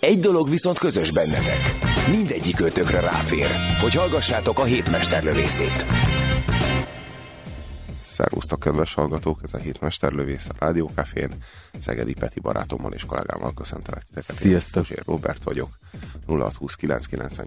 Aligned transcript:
Egy 0.00 0.20
dolog 0.20 0.48
viszont 0.48 0.78
közös 0.78 1.12
bennetek. 1.12 1.58
Mindegyik 2.10 2.60
ötökre 2.60 3.00
ráfér, 3.00 3.46
hogy 3.80 3.94
hallgassátok 3.94 4.58
a 4.58 4.64
hétmesterlövészét. 4.64 5.86
Szervusztok, 7.96 8.60
kedves 8.60 8.94
hallgatók! 8.94 9.40
Ez 9.42 9.54
a 9.54 9.58
hétmesterlövész 9.58 10.48
a 10.48 10.52
Rádiókafén. 10.58 11.30
Szegedi 11.80 12.14
Peti 12.14 12.40
barátommal 12.40 12.92
és 12.92 13.04
kollégámmal 13.04 13.54
köszöntelek 13.54 14.02
titeket. 14.02 14.36
Sziasztok! 14.36 14.90
Én 14.90 15.02
Robert 15.06 15.44
vagyok. 15.44 15.68
0629 16.26 17.38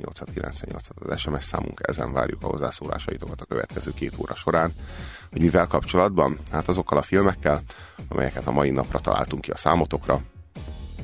az 0.96 1.20
SMS 1.20 1.44
számunk, 1.44 1.82
ezen 1.84 2.14
várjuk 2.14 2.44
a 2.44 2.48
hozzászólásaitokat 2.48 3.42
a 3.42 3.46
következő 3.46 3.92
két 3.96 4.14
óra 4.18 4.36
során. 4.36 4.74
Hogy 5.32 5.42
mivel 5.42 5.68
kapcsolatban? 5.68 6.40
Hát 6.52 6.68
azokkal 6.68 6.98
a 6.98 7.02
filmekkel, 7.02 7.62
amelyeket 8.08 8.48
a 8.48 8.52
mai 8.52 8.70
napra 8.70 9.00
találtunk 9.00 9.42
ki 9.42 9.52
a 9.52 9.58
számotokra, 9.58 10.22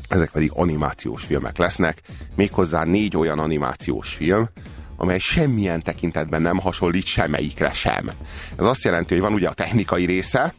ezek 0.10 0.30
pedig 0.30 0.52
animációs 0.54 1.24
filmek 1.24 1.58
lesznek, 1.58 2.02
méghozzá 2.36 2.84
négy 2.84 3.18
olyan 3.18 3.40
animációs 3.40 4.14
film, 4.14 4.50
amely 4.98 5.20
semmilyen 5.20 5.82
tekintetben 5.82 6.42
nem 6.42 6.58
hasonlít 6.58 7.06
semmelyikre 7.06 7.74
sem. 7.74 8.12
Ez 8.56 8.66
azt 8.66 8.84
jelenti, 8.84 9.14
hogy 9.14 9.24
van 9.24 9.34
ugye 9.34 9.48
a 9.48 9.54
technikai 9.54 10.06
része, 10.06 10.54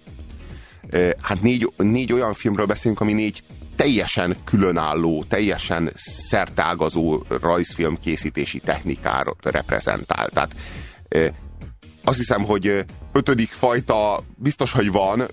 hát 1.21 1.43
négy, 1.43 1.73
négy 1.77 2.13
olyan 2.13 2.33
filmről 2.33 2.67
beszélünk, 2.67 3.01
ami 3.01 3.13
négy 3.13 3.43
teljesen 3.77 4.37
különálló, 4.45 5.25
teljesen 5.29 5.91
szertágazó 5.95 7.23
rajzfilm 7.41 7.99
készítési 8.01 8.59
technikára 8.59 9.35
reprezentál. 9.43 10.29
Tehát 10.29 10.55
azt 12.05 12.19
hiszem, 12.19 12.45
hogy 12.45 12.85
ötödik 13.13 13.51
fajta 13.51 14.23
biztos, 14.37 14.73
hogy 14.73 14.93
van, 14.93 15.31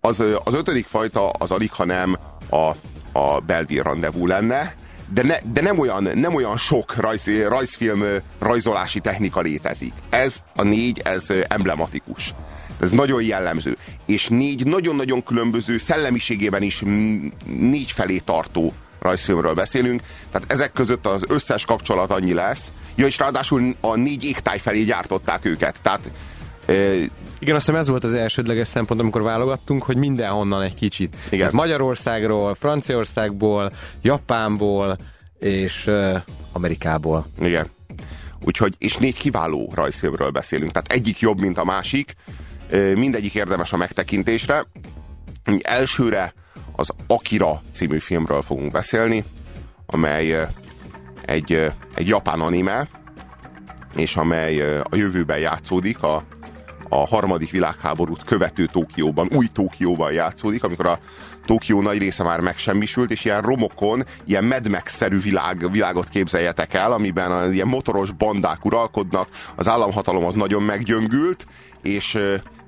az, 0.00 0.22
az 0.44 0.54
ötödik 0.54 0.86
fajta 0.86 1.28
az 1.28 1.50
alig, 1.50 1.72
ha 1.72 1.84
nem 1.84 2.18
a, 2.50 2.70
a 3.16 3.40
Belville 3.40 3.82
rendezvú 3.82 4.26
lenne, 4.26 4.74
de, 5.12 5.22
ne, 5.22 5.36
de 5.52 5.60
nem, 5.60 5.78
olyan, 5.78 6.10
nem 6.14 6.34
olyan 6.34 6.56
sok 6.56 6.96
rajz, 6.96 7.30
rajzfilm 7.48 8.04
rajzolási 8.38 9.00
technika 9.00 9.40
létezik. 9.40 9.92
Ez 10.10 10.36
a 10.56 10.62
négy, 10.62 11.00
ez 11.04 11.26
emblematikus. 11.48 12.34
Ez 12.80 12.90
nagyon 12.90 13.22
jellemző. 13.22 13.76
És 14.06 14.28
négy 14.28 14.66
nagyon-nagyon 14.66 15.22
különböző 15.22 15.78
szellemiségében 15.78 16.62
is 16.62 16.82
négy 17.44 17.90
felé 17.90 18.18
tartó 18.18 18.72
rajzfilmről 18.98 19.54
beszélünk, 19.54 20.02
tehát 20.30 20.52
ezek 20.52 20.72
között 20.72 21.06
az 21.06 21.24
összes 21.28 21.64
kapcsolat 21.64 22.10
annyi 22.10 22.32
lesz. 22.32 22.72
Ja, 22.94 23.06
és 23.06 23.18
ráadásul 23.18 23.74
a 23.80 23.96
négy 23.96 24.24
égtáj 24.24 24.58
felé 24.58 24.82
gyártották 24.82 25.44
őket, 25.44 25.82
tehát 25.82 26.10
igen, 27.38 27.54
azt 27.54 27.66
hiszem 27.66 27.76
ez 27.76 27.88
volt 27.88 28.04
az 28.04 28.14
elsődleges 28.14 28.68
szempont, 28.68 29.00
amikor 29.00 29.22
válogattunk, 29.22 29.82
hogy 29.82 29.96
mindenhonnan 29.96 30.62
egy 30.62 30.74
kicsit. 30.74 31.16
Igen. 31.26 31.38
Tehát 31.38 31.52
Magyarországról, 31.52 32.54
Franciaországból, 32.54 33.72
Japánból 34.02 34.96
és 35.38 35.86
uh, 35.86 36.16
Amerikából. 36.52 37.26
Igen. 37.40 37.70
Úgyhogy, 38.44 38.74
és 38.78 38.96
négy 38.96 39.18
kiváló 39.18 39.72
rajzfilmről 39.74 40.30
beszélünk, 40.30 40.72
tehát 40.72 40.92
egyik 40.92 41.20
jobb, 41.20 41.40
mint 41.40 41.58
a 41.58 41.64
másik, 41.64 42.14
mindegyik 42.94 43.34
érdemes 43.34 43.72
a 43.72 43.76
megtekintésre. 43.76 44.66
Elsőre 45.62 46.34
az 46.76 46.90
Akira 47.06 47.62
című 47.72 47.98
filmről 47.98 48.42
fogunk 48.42 48.72
beszélni, 48.72 49.24
amely 49.86 50.48
egy, 51.24 51.72
egy 51.94 52.08
japán 52.08 52.40
anime, 52.40 52.88
és 53.96 54.16
amely 54.16 54.80
a 54.82 54.96
jövőben 54.96 55.38
játszódik, 55.38 56.02
a 56.02 56.24
a 56.88 57.06
harmadik 57.06 57.50
világháborút 57.50 58.24
követő 58.24 58.66
Tókióban, 58.66 59.28
új 59.34 59.46
Tókióban 59.46 60.12
játszódik, 60.12 60.64
amikor 60.64 60.86
a 60.86 60.98
Tókió 61.44 61.82
nagy 61.82 61.98
része 61.98 62.22
már 62.22 62.40
megsemmisült, 62.40 63.10
és 63.10 63.24
ilyen 63.24 63.42
romokon, 63.42 64.04
ilyen 64.24 64.44
Mad 64.44 64.68
Max-szerű 64.68 65.20
világ, 65.20 65.70
világot 65.70 66.08
képzeljetek 66.08 66.74
el, 66.74 66.92
amiben 66.92 67.52
ilyen 67.52 67.66
motoros 67.66 68.10
bandák 68.10 68.64
uralkodnak, 68.64 69.28
az 69.56 69.68
államhatalom 69.68 70.24
az 70.24 70.34
nagyon 70.34 70.62
meggyöngült, 70.62 71.46
és 71.82 72.18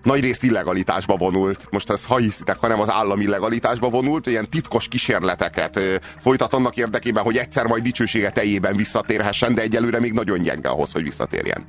nagy 0.03 0.21
részt 0.21 0.43
illegalitásba 0.43 1.17
vonult. 1.17 1.67
Most 1.71 1.91
ezt 1.91 2.07
ha 2.07 2.17
hiszitek, 2.17 2.57
hanem 2.61 2.81
az 2.81 2.91
állami 2.91 3.25
illegalitásba 3.25 3.89
vonult, 3.89 4.27
ilyen 4.27 4.51
titkos 4.51 4.89
kísérleteket 4.89 5.81
folytat 6.21 6.53
annak 6.53 6.77
érdekében, 6.77 7.25
hogy 7.25 7.37
egyszer 7.37 7.67
majd 7.67 7.83
dicsősége 7.83 8.31
teljében 8.31 8.77
visszatérhessen, 8.77 9.55
de 9.55 9.63
egyelőre 9.63 10.01
még 10.01 10.13
nagyon 10.13 10.43
gyenge 10.43 10.69
ahhoz, 10.69 10.93
hogy 10.93 11.03
visszatérjen. 11.03 11.65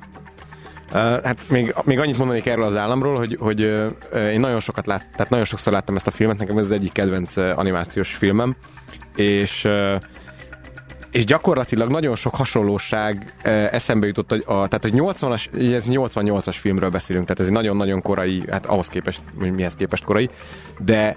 Hát 0.92 1.48
még, 1.48 1.74
még 1.84 1.98
annyit 1.98 2.18
mondanék 2.18 2.46
erről 2.46 2.64
az 2.64 2.76
államról, 2.76 3.16
hogy, 3.16 3.36
hogy 3.40 3.60
én 4.12 4.40
nagyon 4.40 4.60
sokat 4.60 4.86
lát, 4.86 5.06
tehát 5.12 5.30
nagyon 5.30 5.46
sokszor 5.46 5.72
láttam 5.72 5.96
ezt 5.96 6.06
a 6.06 6.10
filmet, 6.10 6.38
nekem 6.38 6.58
ez 6.58 6.64
az 6.64 6.72
egyik 6.72 6.92
kedvenc 6.92 7.36
animációs 7.36 8.14
filmem, 8.14 8.56
és 9.16 9.68
és 11.10 11.24
gyakorlatilag 11.24 11.90
nagyon 11.90 12.16
sok 12.16 12.34
hasonlóság 12.34 13.34
eszembe 13.70 14.06
jutott, 14.06 14.30
hogy, 14.30 14.42
a, 14.46 14.52
tehát 14.52 14.80
hogy 14.80 14.92
80-as, 14.94 15.72
ez 15.74 15.84
88-as 15.88 16.56
filmről 16.58 16.90
beszélünk, 16.90 17.24
tehát 17.24 17.40
ez 17.40 17.46
egy 17.46 17.52
nagyon-nagyon 17.52 18.02
korai, 18.02 18.42
hát 18.50 18.66
ahhoz 18.66 18.88
képest, 18.88 19.20
mihez 19.34 19.74
képest 19.74 20.04
korai, 20.04 20.28
de 20.78 21.16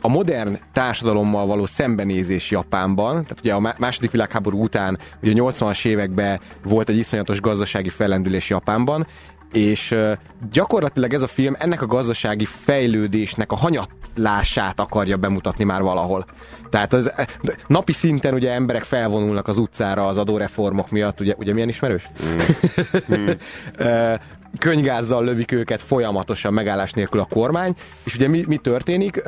a 0.00 0.08
modern 0.08 0.58
társadalommal 0.72 1.46
való 1.46 1.66
szembenézés 1.66 2.50
Japánban, 2.50 3.12
tehát 3.12 3.38
ugye 3.40 3.54
a 3.54 3.74
második 3.78 4.10
világháború 4.10 4.62
után, 4.62 4.98
ugye 5.22 5.42
a 5.42 5.50
80-as 5.50 5.86
években 5.86 6.40
volt 6.62 6.88
egy 6.88 6.96
iszonyatos 6.96 7.40
gazdasági 7.40 7.88
fellendülés 7.88 8.48
Japánban, 8.48 9.06
és 9.54 9.94
gyakorlatilag 10.52 11.14
ez 11.14 11.22
a 11.22 11.26
film 11.26 11.54
ennek 11.58 11.82
a 11.82 11.86
gazdasági 11.86 12.44
fejlődésnek 12.44 13.52
a 13.52 13.56
hanyatlását 13.56 14.80
akarja 14.80 15.16
bemutatni 15.16 15.64
már 15.64 15.82
valahol. 15.82 16.26
Tehát 16.70 16.92
az, 16.92 17.12
napi 17.66 17.92
szinten 17.92 18.34
ugye 18.34 18.52
emberek 18.52 18.82
felvonulnak 18.82 19.48
az 19.48 19.58
utcára 19.58 20.06
az 20.06 20.18
adóreformok 20.18 20.90
miatt, 20.90 21.20
ugye, 21.20 21.34
ugye 21.36 21.52
milyen 21.52 21.68
ismerős? 21.68 22.10
Mm. 22.26 22.36
mm. 23.16 23.28
Könygázzal 24.58 25.24
lövik 25.24 25.52
őket 25.52 25.82
folyamatosan 25.82 26.52
megállás 26.52 26.92
nélkül 26.92 27.20
a 27.20 27.26
kormány, 27.30 27.74
és 28.04 28.14
ugye 28.14 28.28
mi, 28.28 28.44
mi 28.46 28.56
történik? 28.56 29.22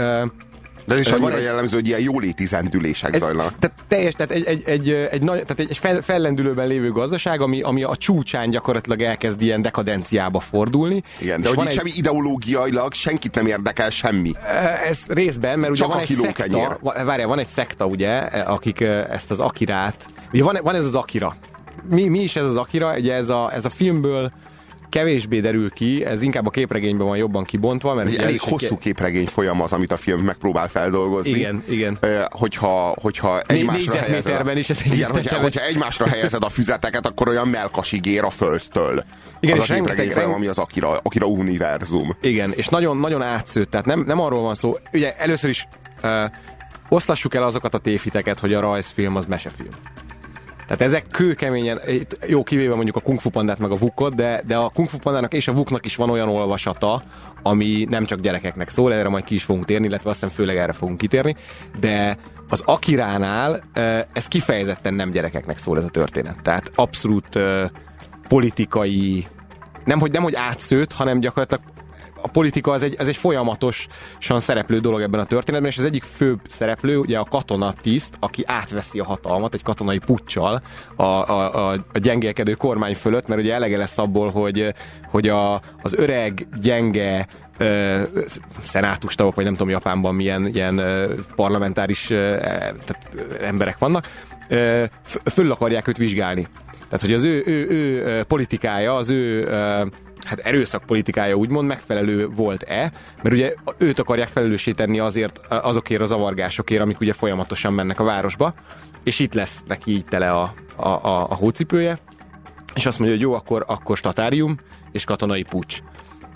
De 0.86 0.94
ez 0.94 1.00
is 1.00 1.06
annyira 1.06 1.36
egy, 1.36 1.42
jellemző, 1.42 1.76
hogy 1.76 1.86
ilyen 1.86 2.00
jóléti 2.00 2.46
zendülések 2.46 3.14
egy, 3.14 3.20
zajlanak. 3.20 3.58
Tehát 3.58 3.76
teljes, 3.88 4.14
tehát 4.14 4.32
egy, 4.32 4.44
egy, 4.44 4.62
egy, 4.66 4.90
egy, 4.90 5.22
nagy, 5.22 5.44
tehát 5.46 5.58
egy 5.58 6.04
fellendülőben 6.04 6.66
lévő 6.66 6.92
gazdaság, 6.92 7.40
ami, 7.40 7.60
ami 7.60 7.82
a 7.82 7.96
csúcsán 7.96 8.50
gyakorlatilag 8.50 9.02
elkezd 9.02 9.42
ilyen 9.42 9.62
dekadenciába 9.62 10.40
fordulni. 10.40 11.02
Igen, 11.20 11.40
de 11.40 11.48
hogy 11.48 11.58
itt 11.58 11.66
egy... 11.66 11.72
semmi 11.72 11.90
ideológiailag 11.94 12.92
senkit 12.92 13.34
nem 13.34 13.46
érdekel 13.46 13.90
semmi. 13.90 14.32
Ez 14.86 15.04
részben, 15.08 15.58
mert 15.58 15.72
ugye 15.72 15.82
Csak 15.82 15.92
van 15.92 16.00
egy 16.00 16.08
szekta, 16.08 16.78
várjál, 17.04 17.28
van 17.28 17.38
egy 17.38 17.46
szekta, 17.46 17.86
ugye, 17.86 18.16
akik 18.26 18.80
ezt 19.10 19.30
az 19.30 19.40
Akirát, 19.40 20.06
ugye 20.32 20.42
van, 20.42 20.58
van 20.62 20.74
ez 20.74 20.84
az 20.84 20.94
Akira. 20.94 21.36
Mi, 21.88 22.08
mi 22.08 22.18
is 22.18 22.36
ez 22.36 22.44
az 22.44 22.56
Akira? 22.56 22.96
Ugye 22.96 23.14
ez 23.14 23.28
a, 23.28 23.52
ez 23.54 23.64
a 23.64 23.68
filmből 23.68 24.32
kevésbé 24.96 25.40
derül 25.40 25.70
ki, 25.70 26.04
ez 26.04 26.22
inkább 26.22 26.46
a 26.46 26.50
képregényben 26.50 27.06
van 27.06 27.16
jobban 27.16 27.44
kibontva. 27.44 27.94
Mert 27.94 28.08
egy 28.08 28.16
elég 28.16 28.40
hosszú 28.40 28.78
képregény 28.78 29.26
folyam 29.26 29.60
az, 29.60 29.72
amit 29.72 29.92
a 29.92 29.96
film 29.96 30.20
megpróbál 30.20 30.68
feldolgozni. 30.68 31.30
Igen, 31.30 31.62
igen. 31.68 31.98
Hogyha, 32.30 32.94
hogyha 33.00 33.40
egymásra 33.40 33.98
helyezed, 33.98 34.46
a, 34.46 34.52
is 34.52 34.70
ez 34.70 34.80
egy 34.84 34.92
igen, 34.92 35.10
hogyha, 35.10 35.38
hogyha 35.38 35.64
egymásra 35.64 36.08
helyezed 36.08 36.44
a 36.44 36.48
füzeteket, 36.48 37.06
akkor 37.06 37.28
olyan 37.28 37.48
melkasig 37.48 38.06
ér 38.06 38.24
a 38.24 38.30
földtől. 38.30 39.04
Igen, 39.40 39.58
az 39.58 39.62
és 39.62 39.70
a 39.70 39.74
képregény 39.74 40.10
folyam, 40.10 40.32
ami 40.32 40.46
az 40.46 40.58
Akira, 40.58 41.00
Akira 41.02 41.26
univerzum. 41.26 42.16
Igen, 42.20 42.52
és 42.52 42.68
nagyon, 42.68 42.96
nagyon 42.96 43.22
átszőtt, 43.22 43.70
tehát 43.70 43.86
nem, 43.86 44.04
nem 44.06 44.20
arról 44.20 44.42
van 44.42 44.54
szó, 44.54 44.76
ugye 44.92 45.16
először 45.16 45.50
is 45.50 45.68
uh, 46.02 46.10
oszlassuk 46.88 47.34
el 47.34 47.42
azokat 47.42 47.74
a 47.74 47.78
tévhiteket, 47.78 48.40
hogy 48.40 48.54
a 48.54 48.60
rajzfilm 48.60 49.16
az 49.16 49.26
mesefilm. 49.26 49.74
Tehát 50.66 50.82
ezek 50.82 51.06
kőkeményen, 51.10 51.80
jó 52.26 52.42
kivéve 52.42 52.74
mondjuk 52.74 52.96
a 52.96 53.00
Kung 53.00 53.20
Fu 53.20 53.30
Pandát 53.30 53.58
meg 53.58 53.70
a 53.70 53.76
Vukot, 53.76 54.14
de, 54.14 54.42
de 54.46 54.56
a 54.56 54.68
Kung 54.68 54.88
Fu 54.88 54.98
Pandának 54.98 55.32
és 55.32 55.48
a 55.48 55.52
Vuknak 55.52 55.84
is 55.84 55.96
van 55.96 56.10
olyan 56.10 56.28
olvasata, 56.28 57.02
ami 57.42 57.86
nem 57.90 58.04
csak 58.04 58.20
gyerekeknek 58.20 58.68
szól, 58.68 58.94
erre 58.94 59.08
majd 59.08 59.24
ki 59.24 59.34
is 59.34 59.44
fogunk 59.44 59.64
térni, 59.64 59.86
illetve 59.86 60.10
aztán 60.10 60.30
főleg 60.30 60.56
erre 60.56 60.72
fogunk 60.72 60.98
kitérni, 60.98 61.36
de 61.80 62.16
az 62.48 62.62
Akiránál 62.66 63.62
ez 64.12 64.28
kifejezetten 64.28 64.94
nem 64.94 65.10
gyerekeknek 65.10 65.58
szól 65.58 65.78
ez 65.78 65.84
a 65.84 65.88
történet. 65.88 66.42
Tehát 66.42 66.70
abszolút 66.74 67.38
politikai, 68.28 69.26
nem 69.84 69.98
hogy, 69.98 70.10
nem 70.10 70.22
hogy 70.22 70.34
átszőtt, 70.34 70.92
hanem 70.92 71.20
gyakorlatilag 71.20 71.62
a 72.26 72.28
politika 72.28 72.72
az 72.72 72.82
egy, 72.82 72.94
az 72.98 73.08
egy 73.08 73.16
folyamatosan 73.16 74.38
szereplő 74.38 74.78
dolog 74.78 75.00
ebben 75.00 75.20
a 75.20 75.26
történetben, 75.26 75.70
és 75.70 75.78
az 75.78 75.84
egyik 75.84 76.02
főbb 76.02 76.40
szereplő, 76.48 76.98
ugye 76.98 77.18
a 77.18 77.24
katona 77.24 77.72
tiszt, 77.80 78.16
aki 78.20 78.42
átveszi 78.46 78.98
a 78.98 79.04
hatalmat 79.04 79.54
egy 79.54 79.62
katonai 79.62 79.98
puccsal 79.98 80.62
a, 80.96 81.02
a, 81.02 81.54
a, 81.54 81.72
a 81.92 81.98
gyengélkedő 81.98 82.52
kormány 82.52 82.94
fölött, 82.94 83.26
mert 83.26 83.40
ugye 83.40 83.54
elege 83.54 83.76
lesz 83.76 83.98
abból, 83.98 84.30
hogy, 84.30 84.74
hogy 85.10 85.28
a, 85.28 85.54
az 85.82 85.94
öreg, 85.94 86.46
gyenge, 86.60 87.26
ö, 87.58 88.00
szenátustagok, 88.60 89.34
vagy 89.34 89.44
nem 89.44 89.52
tudom 89.52 89.68
Japánban 89.68 90.14
milyen 90.14 90.46
ilyen 90.46 90.82
parlamentáris 91.34 92.10
ö, 92.10 92.36
tehát, 92.38 93.08
emberek 93.40 93.78
vannak, 93.78 94.06
ö, 94.48 94.84
föl 95.24 95.50
akarják 95.50 95.88
őt 95.88 95.96
vizsgálni. 95.96 96.46
Tehát, 96.72 97.00
hogy 97.00 97.12
az 97.12 97.24
ő, 97.24 97.42
ő, 97.46 97.68
ő 97.68 98.22
politikája, 98.22 98.96
az 98.96 99.10
ő 99.10 99.48
hát 100.24 100.38
erőszakpolitikája 100.38 101.34
úgymond 101.34 101.66
megfelelő 101.66 102.28
volt-e, 102.28 102.92
mert 103.22 103.34
ugye 103.34 103.54
őt 103.78 103.98
akarják 103.98 104.28
felelőssé 104.28 104.72
tenni 104.72 104.98
azért, 104.98 105.40
azokért 105.48 106.00
a 106.00 106.04
zavargásokért, 106.04 106.82
amik 106.82 107.00
ugye 107.00 107.12
folyamatosan 107.12 107.72
mennek 107.72 108.00
a 108.00 108.04
városba, 108.04 108.54
és 109.04 109.18
itt 109.18 109.34
lesz 109.34 109.62
neki 109.66 109.90
így 109.90 110.04
tele 110.04 110.30
a, 110.30 110.54
a, 110.76 110.88
a, 110.88 111.30
a 111.30 111.34
hócipője, 111.34 111.98
és 112.74 112.86
azt 112.86 112.98
mondja, 112.98 113.16
hogy 113.16 113.26
jó, 113.26 113.34
akkor, 113.34 113.64
akkor 113.66 113.96
statárium 113.96 114.56
és 114.92 115.04
katonai 115.04 115.42
pucs. 115.42 115.78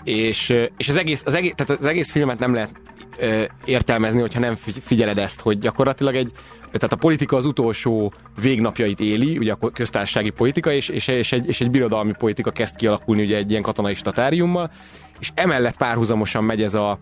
És, 0.03 0.53
és 0.77 0.89
az, 0.89 0.97
egész, 0.97 1.23
az, 1.25 1.33
egész, 1.33 1.53
tehát 1.55 1.81
az 1.81 1.85
egész 1.85 2.11
filmet 2.11 2.39
nem 2.39 2.53
lehet 2.53 2.80
ö, 3.17 3.43
értelmezni, 3.65 4.19
hogyha 4.19 4.39
nem 4.39 4.55
figyeled 4.81 5.17
ezt, 5.17 5.41
hogy 5.41 5.59
gyakorlatilag 5.59 6.15
egy, 6.15 6.31
tehát 6.71 6.93
a 6.93 6.95
politika 6.95 7.35
az 7.35 7.45
utolsó 7.45 8.13
végnapjait 8.41 8.99
éli, 8.99 9.37
ugye 9.37 9.55
a 9.59 9.69
köztársasági 9.73 10.29
politika, 10.29 10.71
és, 10.71 10.89
és, 10.89 11.07
és, 11.07 11.31
egy, 11.31 11.47
és 11.47 11.61
egy 11.61 11.69
birodalmi 11.69 12.13
politika 12.17 12.51
kezd 12.51 12.75
kialakulni 12.75 13.21
ugye 13.21 13.37
egy 13.37 13.49
ilyen 13.49 13.61
katonai 13.61 13.93
statáriummal, 13.93 14.71
és 15.19 15.31
emellett 15.35 15.77
párhuzamosan 15.77 16.43
megy 16.43 16.61
ez 16.61 16.73
a 16.73 16.99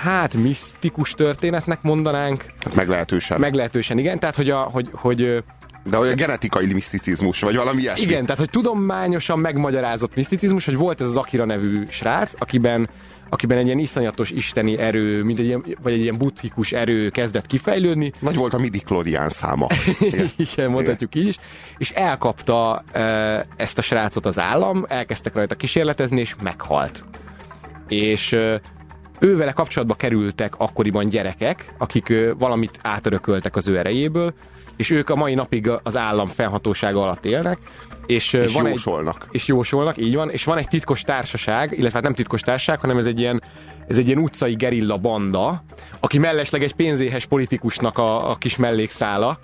hát 0.00 0.34
misztikus 0.34 1.12
történetnek 1.12 1.82
mondanánk. 1.82 2.44
Meglehetősen. 2.74 3.40
Meglehetősen, 3.40 3.98
igen. 3.98 4.18
Tehát, 4.18 4.34
hogy, 4.34 4.50
a, 4.50 4.58
hogy, 4.58 4.88
hogy 4.92 5.42
de 5.84 5.98
olyan 5.98 6.16
genetikai 6.16 6.72
miszticizmus, 6.72 7.40
vagy 7.40 7.56
valami 7.56 7.80
ilyesmi. 7.80 8.04
Igen, 8.04 8.22
tehát 8.22 8.38
hogy 8.38 8.50
tudományosan 8.50 9.38
megmagyarázott 9.38 10.14
miszticizmus, 10.14 10.64
hogy 10.64 10.76
volt 10.76 11.00
ez 11.00 11.06
az 11.06 11.16
Akira 11.16 11.44
nevű 11.44 11.84
srác, 11.88 12.34
akiben 12.38 12.88
akiben 13.32 13.58
egy 13.58 13.66
ilyen 13.66 13.78
iszonyatos 13.78 14.30
isteni 14.30 14.78
erő, 14.78 15.22
mint 15.22 15.38
egy 15.38 15.44
ilyen, 15.44 15.64
vagy 15.82 15.92
egy 15.92 16.00
ilyen 16.00 16.18
buddhikus 16.18 16.72
erő 16.72 17.10
kezdett 17.10 17.46
kifejlődni. 17.46 18.12
Nagy 18.18 18.36
volt 18.36 18.54
a 18.54 18.58
midi 18.58 18.82
száma. 19.28 19.66
Igen, 20.00 20.30
Igen 20.54 20.70
mondhatjuk 20.70 21.14
így 21.14 21.26
is. 21.26 21.36
És 21.78 21.90
elkapta 21.90 22.84
e, 22.92 23.00
ezt 23.56 23.78
a 23.78 23.82
srácot 23.82 24.26
az 24.26 24.38
állam, 24.38 24.84
elkezdtek 24.88 25.34
rajta 25.34 25.54
kísérletezni, 25.54 26.20
és 26.20 26.34
meghalt. 26.42 27.04
És 27.88 28.32
e, 28.32 28.60
ővele 29.22 29.52
kapcsolatba 29.52 29.94
kerültek 29.94 30.54
akkoriban 30.58 31.08
gyerekek, 31.08 31.74
akik 31.78 32.14
valamit 32.38 32.78
átörököltek 32.82 33.56
az 33.56 33.68
ő 33.68 33.78
erejéből, 33.78 34.34
és 34.76 34.90
ők 34.90 35.10
a 35.10 35.16
mai 35.16 35.34
napig 35.34 35.70
az 35.82 35.96
állam 35.96 36.28
fennhatósága 36.28 37.02
alatt 37.02 37.24
élnek, 37.24 37.58
és, 38.06 38.32
és 38.32 38.52
van 38.52 38.68
jósolnak. 38.68 39.22
Egy, 39.22 39.28
és 39.34 39.46
jósolnak, 39.46 39.98
így 39.98 40.14
van, 40.14 40.30
és 40.30 40.44
van 40.44 40.58
egy 40.58 40.68
titkos 40.68 41.02
társaság, 41.02 41.72
illetve 41.72 41.92
hát 41.92 42.02
nem 42.02 42.12
titkos 42.12 42.40
társaság, 42.40 42.80
hanem 42.80 42.98
ez 42.98 43.06
egy 43.06 43.18
ilyen 43.18 43.42
ez 43.88 43.98
egy 43.98 44.06
ilyen 44.06 44.18
utcai 44.18 44.54
gerilla 44.54 44.96
banda, 44.96 45.64
aki 46.00 46.18
mellesleg 46.18 46.62
egy 46.62 46.74
pénzéhes 46.74 47.26
politikusnak 47.26 47.98
a, 47.98 48.30
a 48.30 48.34
kis 48.34 48.56
mellékszála, 48.56 49.38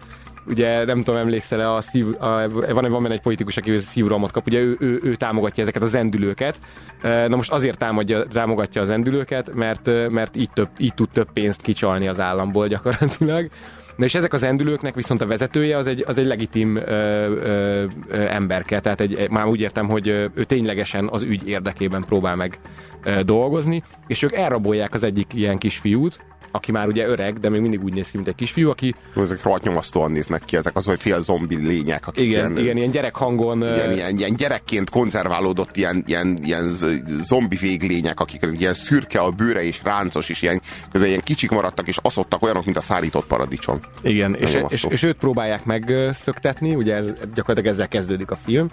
ugye 0.49 0.85
nem 0.85 1.03
tudom, 1.03 1.21
emlékszel 1.21 1.75
a, 1.75 1.81
szív, 1.81 2.07
a 2.19 2.49
van, 2.49 2.91
van 2.91 3.11
egy 3.11 3.21
politikus, 3.21 3.57
aki 3.57 3.79
szívrohamot 3.79 4.31
kap, 4.31 4.47
ugye 4.47 4.59
ő, 4.59 4.77
ő, 4.81 5.01
ő, 5.03 5.15
támogatja 5.15 5.63
ezeket 5.63 5.83
a 5.83 5.87
zendülőket. 5.87 6.59
Na 7.03 7.37
most 7.37 7.53
azért 7.53 7.79
támogatja, 7.79 8.25
támogatja 8.27 8.81
a 8.81 8.85
zendülőket, 8.85 9.55
mert, 9.55 10.11
mert 10.11 10.37
így, 10.37 10.51
több, 10.51 10.69
így 10.79 10.95
tud 10.95 11.09
több 11.09 11.33
pénzt 11.33 11.63
kicsalni 11.63 12.09
az 12.09 12.21
államból 12.21 12.67
gyakorlatilag. 12.67 13.49
Na 13.97 14.05
és 14.05 14.15
ezek 14.15 14.33
az 14.33 14.43
endülőknek 14.43 14.95
viszont 14.95 15.21
a 15.21 15.27
vezetője 15.27 15.77
az 15.77 15.87
egy, 15.87 16.05
az 16.07 16.19
egy 16.19 16.27
legitim 16.27 16.77
ö, 16.77 16.83
ö, 16.83 17.85
ö, 18.09 18.17
emberke, 18.17 18.81
tehát 18.81 19.01
egy, 19.01 19.31
már 19.31 19.47
úgy 19.47 19.61
értem, 19.61 19.89
hogy 19.89 20.09
ő 20.09 20.45
ténylegesen 20.47 21.09
az 21.11 21.23
ügy 21.23 21.49
érdekében 21.49 22.05
próbál 22.05 22.37
meg 22.37 22.61
ö, 23.05 23.23
dolgozni, 23.23 23.83
és 24.07 24.23
ők 24.23 24.33
elrabolják 24.33 24.95
az 24.95 25.03
egyik 25.03 25.35
ilyen 25.35 25.59
kisfiút, 25.59 26.21
aki 26.51 26.73
már 26.73 26.89
ugye 26.89 27.07
öreg, 27.07 27.39
de 27.39 27.49
még 27.49 27.61
mindig 27.61 27.85
úgy 27.85 27.93
néz 27.93 28.11
ki, 28.11 28.17
mint 28.17 28.29
egy 28.29 28.35
kisfiú, 28.35 28.71
aki... 28.71 28.95
Ezek 29.17 29.43
rohadt 29.43 29.63
nyomasztóan 29.65 30.11
néznek 30.11 30.43
ki, 30.45 30.57
ezek 30.57 30.77
az, 30.77 30.85
hogy 30.85 31.01
fél 31.01 31.21
zombi 31.21 31.57
lények. 31.57 32.07
Akik 32.07 32.25
igen, 32.25 32.51
ilyen, 32.51 32.59
igen, 32.59 32.77
ilyen 32.77 32.91
gyerekhangon... 32.91 33.63
Ilyen, 33.63 33.93
ilyen, 33.93 34.17
ilyen 34.17 34.35
gyerekként 34.37 34.91
konzerválódott 34.91 35.77
ilyen, 35.77 36.03
ilyen, 36.07 36.39
ilyen 36.43 36.65
zombi 37.07 37.57
véglények, 37.57 38.21
akik 38.21 38.47
ilyen 38.59 38.75
szürke 38.75 39.21
a 39.21 39.31
bőre 39.31 39.63
és 39.63 39.81
ráncos, 39.83 40.29
és 40.29 40.43
ilyen, 40.43 40.61
ilyen 40.93 41.21
kicsik 41.21 41.51
maradtak, 41.51 41.89
és 41.89 41.97
aszottak 42.03 42.43
olyanok, 42.43 42.65
mint 42.65 42.77
a 42.77 42.81
szárított 42.81 43.27
paradicsom. 43.27 43.81
Igen, 44.03 44.35
és, 44.35 44.59
és, 44.69 44.87
és, 44.89 45.03
őt 45.03 45.17
próbálják 45.17 45.65
megszöktetni, 45.65 46.75
ugye 46.75 46.95
ez, 46.95 47.07
gyakorlatilag 47.35 47.67
ezzel 47.67 47.89
kezdődik 47.89 48.31
a 48.31 48.37
film, 48.37 48.71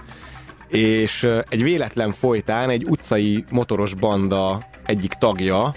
és 0.67 1.27
egy 1.49 1.63
véletlen 1.63 2.11
folytán 2.11 2.69
egy 2.69 2.85
utcai 2.89 3.45
motoros 3.51 3.93
banda 3.93 4.67
egyik 4.85 5.11
tagja, 5.11 5.75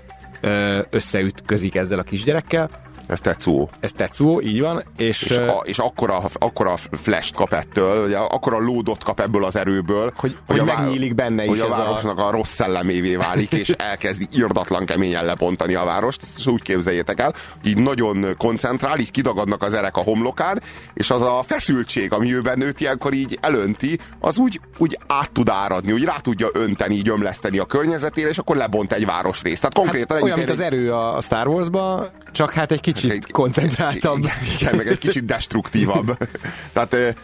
összeütközik 0.91 1.75
ezzel 1.75 1.99
a 1.99 2.03
kisgyerekkel. 2.03 2.71
Ez 3.09 3.21
Tetsuo. 3.21 3.69
Ez 3.81 3.93
Tetsuo, 3.93 4.41
így 4.41 4.61
van. 4.61 4.85
És, 4.97 5.23
és, 5.23 5.37
a, 5.37 5.61
és 5.65 5.79
akkora, 5.79 6.21
akkora 6.33 6.77
flash 6.77 7.33
kap 7.33 7.53
ettől, 7.53 8.05
ugye, 8.05 8.17
akkora 8.17 8.59
lódot 8.59 9.05
kap 9.05 9.21
ebből 9.21 9.45
az 9.45 9.57
erőből, 9.57 10.13
hogy, 10.17 10.37
hogy, 10.47 10.59
hogy 10.59 10.67
megnyílik 10.67 11.15
benne 11.15 11.47
hogy 11.47 11.57
is 11.57 11.63
a 11.63 11.69
városnak 11.69 12.19
a... 12.19 12.27
a 12.27 12.31
rossz 12.31 12.53
szellemévé 12.53 13.17
válik, 13.17 13.53
és 13.53 13.69
elkezdi 13.69 14.27
irdatlan 14.33 14.85
keményen 14.85 15.25
lepontani 15.25 15.75
a 15.75 15.85
várost. 15.85 16.23
Ezt 16.23 16.49
úgy 16.49 16.63
képzeljétek 16.63 17.21
el, 17.21 17.35
így 17.65 17.79
nagyon 17.79 18.35
koncentrál, 18.39 18.99
így 18.99 19.11
kidagadnak 19.11 19.63
az 19.63 19.75
erek 19.75 19.97
a 19.97 20.01
homlokán, 20.01 20.63
és 20.95 21.11
az 21.11 21.23
a 21.23 21.43
feszültség, 21.47 22.13
ami 22.13 22.35
őben 22.35 22.59
nőtt 22.59 22.81
ilyenkor 22.81 23.13
így 23.13 23.39
elönti, 23.41 23.99
az 24.21 24.39
úgy, 24.39 24.61
úgy 24.79 24.99
át 25.07 25.33
tud 25.33 25.49
áradni, 25.49 25.93
úgy 25.93 26.05
rá 26.05 26.17
tudja 26.17 26.49
önteni, 26.53 26.95
így 26.95 27.09
ömleszteni 27.09 27.59
a 27.59 27.65
környezetére, 27.65 28.29
és 28.29 28.39
akkor 28.39 28.57
lebont 28.57 28.93
egy 28.93 29.07
városrészt. 29.07 29.61
Tehát 29.61 29.75
konkrétan 29.75 30.17
hát, 30.17 30.25
olyan, 30.25 30.39
mint 30.39 30.51
az 30.51 30.61
erő 30.61 30.93
a 30.95 31.21
Star 31.21 31.49
Wars-ba, 31.49 32.11
csak 32.33 32.53
hát 32.53 32.73
egy 32.73 32.81
kicsit 32.81 32.98
egy, 33.05 33.31
koncentráltabb. 33.31 34.25
Igen, 34.61 34.77
meg 34.77 34.87
egy 34.87 34.99
kicsit 34.99 35.25
destruktívabb. 35.25 36.17
Tehát 36.73 37.17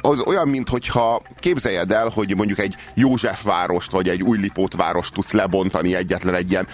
az 0.00 0.20
olyan, 0.26 0.48
mintha 0.48 1.22
képzeljed 1.40 1.92
el, 1.92 2.08
hogy 2.08 2.36
mondjuk 2.36 2.58
egy 2.58 2.74
József 2.94 3.42
várost, 3.42 3.90
vagy 3.90 4.08
egy 4.08 4.22
Újlipót 4.22 4.74
várost 4.74 5.12
tudsz 5.12 5.32
lebontani 5.32 5.94
egyetlen 5.94 6.34
egy 6.34 6.50
ilyen 6.50 6.66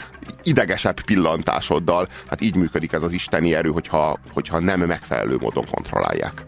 idegesebb 0.43 1.01
pillantásoddal. 1.01 2.09
Hát 2.29 2.41
így 2.41 2.57
működik 2.57 2.93
ez 2.93 3.03
az 3.03 3.13
isteni 3.13 3.55
erő, 3.55 3.71
hogyha, 3.71 4.19
hogyha 4.33 4.59
nem 4.59 4.81
megfelelő 4.81 5.37
módon 5.41 5.65
kontrollálják. 5.71 6.47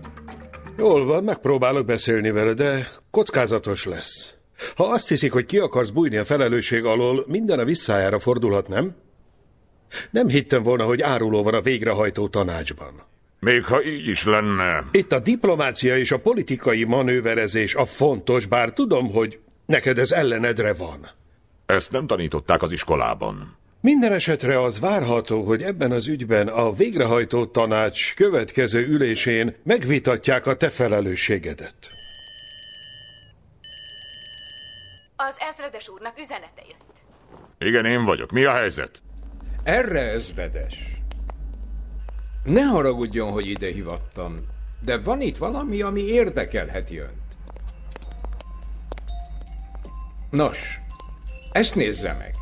Jól 0.76 1.04
van, 1.04 1.24
megpróbálok 1.24 1.86
beszélni 1.86 2.30
vele, 2.30 2.52
de 2.52 2.88
kockázatos 3.10 3.84
lesz. 3.84 4.34
Ha 4.74 4.84
azt 4.84 5.08
hiszik, 5.08 5.32
hogy 5.32 5.46
ki 5.46 5.58
akarsz 5.58 5.90
bújni 5.90 6.16
a 6.16 6.24
felelősség 6.24 6.84
alól, 6.84 7.24
minden 7.28 7.58
a 7.58 7.64
visszájára 7.64 8.18
fordulhat, 8.18 8.68
nem? 8.68 8.94
Nem 10.10 10.28
hittem 10.28 10.62
volna, 10.62 10.84
hogy 10.84 11.02
áruló 11.02 11.42
van 11.42 11.54
a 11.54 11.60
végrehajtó 11.60 12.28
tanácsban. 12.28 13.08
Még 13.40 13.64
ha 13.64 13.84
így 13.84 14.08
is 14.08 14.24
lenne. 14.24 14.84
Itt 14.90 15.12
a 15.12 15.18
diplomácia 15.18 15.98
és 15.98 16.12
a 16.12 16.18
politikai 16.18 16.84
manőverezés 16.84 17.74
a 17.74 17.84
fontos, 17.84 18.46
bár 18.46 18.70
tudom, 18.70 19.12
hogy 19.12 19.38
neked 19.66 19.98
ez 19.98 20.10
ellenedre 20.10 20.72
van. 20.74 21.10
Ezt 21.66 21.92
nem 21.92 22.06
tanították 22.06 22.62
az 22.62 22.72
iskolában. 22.72 23.58
Minden 23.80 24.12
esetre 24.12 24.62
az 24.62 24.80
várható, 24.80 25.42
hogy 25.42 25.62
ebben 25.62 25.92
az 25.92 26.08
ügyben 26.08 26.48
a 26.48 26.72
végrehajtó 26.72 27.46
tanács 27.46 28.14
következő 28.14 28.86
ülésén 28.86 29.56
megvitatják 29.62 30.46
a 30.46 30.56
te 30.56 30.70
felelősségedet. 30.70 31.74
Az 35.16 35.36
ezredes 35.48 35.88
úrnak 35.88 36.20
üzenete 36.20 36.62
jött. 36.68 36.94
Igen, 37.58 37.84
én 37.84 38.04
vagyok. 38.04 38.30
Mi 38.30 38.44
a 38.44 38.52
helyzet? 38.52 39.02
Erre 39.62 40.00
ezredes. 40.00 41.00
Ne 42.44 42.62
haragudjon, 42.62 43.30
hogy 43.30 43.48
ide 43.48 43.72
hivattam, 43.72 44.34
de 44.84 44.98
van 44.98 45.20
itt 45.20 45.36
valami, 45.36 45.82
ami 45.82 46.00
érdekelheti 46.00 46.98
önt. 46.98 47.36
Nos, 50.30 50.80
ezt 51.52 51.74
nézze 51.74 52.12
meg. 52.12 52.34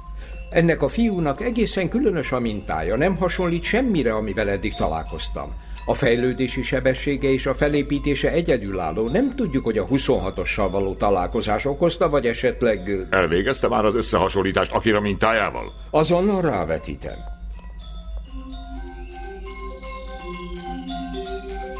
Ennek 0.51 0.83
a 0.83 0.89
fiúnak 0.89 1.41
egészen 1.41 1.89
különös 1.89 2.33
a 2.33 2.39
mintája, 2.39 2.97
nem 2.97 3.17
hasonlít 3.17 3.63
semmire, 3.63 4.15
amivel 4.15 4.49
eddig 4.49 4.75
találkoztam. 4.75 5.55
A 5.89 5.95
fejlődési 5.95 6.63
sebessége 6.63 7.29
és 7.29 7.47
a 7.47 7.55
felépítése 7.55 8.31
egyedülálló. 8.31 9.09
Nem 9.09 9.37
tudjuk, 9.37 9.65
hogy 9.65 9.79
a 9.79 9.87
26-ossal 9.87 10.69
való 10.71 10.95
találkozás 10.95 11.65
okozta, 11.65 12.09
vagy 12.09 12.27
esetleg... 12.27 13.07
Elvégezte 13.11 13.69
már 13.69 13.85
az 13.85 13.95
összehasonlítást 13.95 14.73
Akira 14.73 15.01
mintájával? 15.01 15.73
Azonnal 15.91 16.41
rávetítem. 16.41 17.17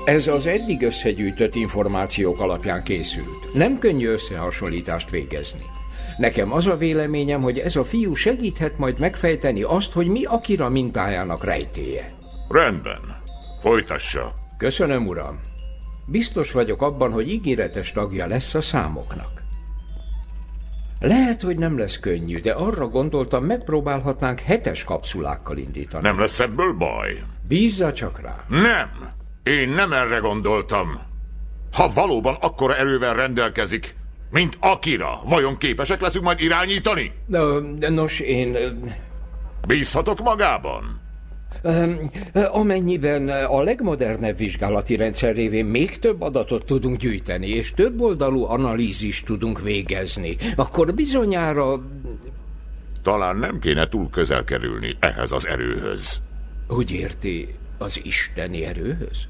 Ez 0.05 0.27
az 0.27 0.47
eddig 0.47 0.83
összegyűjtött 0.83 1.55
információk 1.55 2.41
alapján 2.41 2.83
készült. 2.83 3.53
Nem 3.55 3.79
könnyű 3.79 4.09
összehasonlítást 4.09 5.11
végezni. 5.11 5.63
Nekem 6.17 6.53
az 6.53 6.67
a 6.67 6.77
véleményem, 6.77 7.41
hogy 7.43 7.59
ez 7.59 7.77
a 7.77 7.85
fiú 7.85 8.15
segíthet 8.15 8.79
majd 8.79 9.01
megfejteni 9.01 9.63
azt, 9.63 9.93
hogy 9.93 10.07
mi 10.07 10.25
Akira 10.25 10.69
mintájának 10.69 11.45
rejtéje. 11.45 12.13
Rendben. 12.49 13.18
Folytassa. 13.61 14.35
Köszönöm, 14.59 15.07
uram. 15.07 15.41
Biztos 16.07 16.53
vagyok 16.53 16.83
abban, 16.83 17.13
hogy 17.13 17.29
ígéretes 17.29 17.93
tagja 17.93 18.27
lesz 18.27 18.55
a 18.55 18.61
számoknak. 18.61 19.43
Lehet, 21.01 21.43
hogy 21.43 21.59
nem 21.59 21.79
lesz 21.79 21.99
könnyű, 21.99 22.41
de 22.41 22.53
arra 22.53 22.89
gondoltam, 22.89 23.45
megpróbálhatnánk 23.45 24.41
hetes 24.41 24.85
kapszulákkal 24.85 25.57
indítani. 25.57 26.03
Nem 26.03 26.19
lesz 26.19 26.41
ebből 26.41 26.73
baj. 26.73 27.23
Bízza 27.49 27.93
csak 27.93 28.21
rá. 28.21 28.45
Nem! 28.49 28.91
Én 29.43 29.69
nem 29.69 29.93
erre 29.93 30.19
gondoltam. 30.19 30.99
Ha 31.73 31.89
valóban 31.89 32.37
akkora 32.41 32.77
erővel 32.77 33.15
rendelkezik, 33.15 33.97
mint 34.31 34.57
Akira, 34.61 35.21
vajon 35.25 35.57
képesek 35.57 36.01
leszünk 36.01 36.25
majd 36.25 36.41
irányítani? 36.41 37.13
Nos, 37.79 38.21
én... 38.21 38.57
Bízhatok 39.67 40.21
magában? 40.21 41.01
Amennyiben 42.33 43.29
a 43.29 43.63
legmodernebb 43.63 44.37
vizsgálati 44.37 44.97
rendszer 44.97 45.35
révén 45.35 45.65
még 45.65 45.99
több 45.99 46.21
adatot 46.21 46.65
tudunk 46.65 46.97
gyűjteni, 46.97 47.49
és 47.49 47.73
több 47.73 48.01
oldalú 48.01 48.45
analízist 48.45 49.25
tudunk 49.25 49.61
végezni, 49.61 50.37
akkor 50.57 50.95
bizonyára... 50.95 51.83
Talán 53.03 53.37
nem 53.37 53.59
kéne 53.59 53.89
túl 53.89 54.11
közel 54.11 54.45
kerülni 54.45 54.97
ehhez 55.01 55.33
az 55.33 55.47
erőhöz. 55.47 56.23
Úgy 56.69 56.91
érti, 56.91 57.49
az 57.79 58.01
isteni 58.05 58.65
erőhöz? 58.65 59.29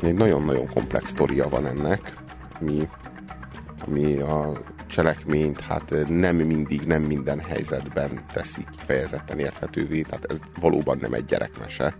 Egy 0.00 0.14
nagyon-nagyon 0.14 0.66
komplex 0.66 1.10
sztoria 1.10 1.48
van 1.48 1.66
ennek, 1.66 2.14
ami, 2.60 2.88
ami 3.86 4.16
a 4.16 4.62
cselekményt 4.94 5.60
hát 5.60 5.94
nem 6.08 6.36
mindig, 6.36 6.80
nem 6.80 7.02
minden 7.02 7.40
helyzetben 7.40 8.24
teszi 8.32 8.64
kifejezetten 8.76 9.38
érthetővé, 9.38 10.02
tehát 10.02 10.24
ez 10.30 10.38
valóban 10.60 10.98
nem 11.00 11.12
egy 11.12 11.24
gyerekmese. 11.24 11.94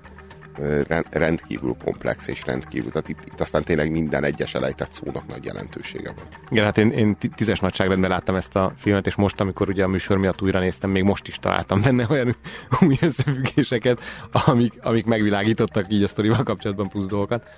Ren- 0.89 1.07
rendkívül 1.11 1.77
komplex 1.85 2.29
és 2.29 2.47
rendkívül, 2.47 2.91
tehát 2.91 3.09
itt, 3.09 3.25
itt 3.25 3.41
aztán 3.41 3.63
tényleg 3.63 3.91
minden 3.91 4.25
egyes 4.25 4.55
elejtett 4.55 4.93
szónak 4.93 5.27
nagy 5.27 5.45
jelentősége 5.45 6.13
van. 6.17 6.25
Igen, 6.51 6.65
hát 6.65 6.79
én, 6.79 6.91
én 6.91 7.17
tízes 7.35 7.61
nagyságrendben 7.61 8.11
láttam 8.11 8.35
ezt 8.35 8.57
a 8.57 8.73
filmet, 8.77 9.07
és 9.07 9.15
most, 9.15 9.41
amikor 9.41 9.69
ugye 9.69 9.85
a 9.85 9.89
műsor 9.89 10.17
miatt 10.17 10.43
újra 10.43 10.61
néztem, 10.61 10.91
még 10.91 11.03
most 11.03 11.29
is 11.29 11.39
találtam 11.39 11.83
benne 11.83 12.07
olyan 12.09 12.37
új 12.87 12.97
összefüggéseket, 13.01 14.01
amik, 14.31 14.73
amik 14.83 15.05
megvilágítottak 15.05 15.85
így 15.89 16.03
a 16.03 16.07
sztorival 16.07 16.43
kapcsolatban 16.43 16.89
plusz 16.89 17.07
dolgokat. 17.07 17.49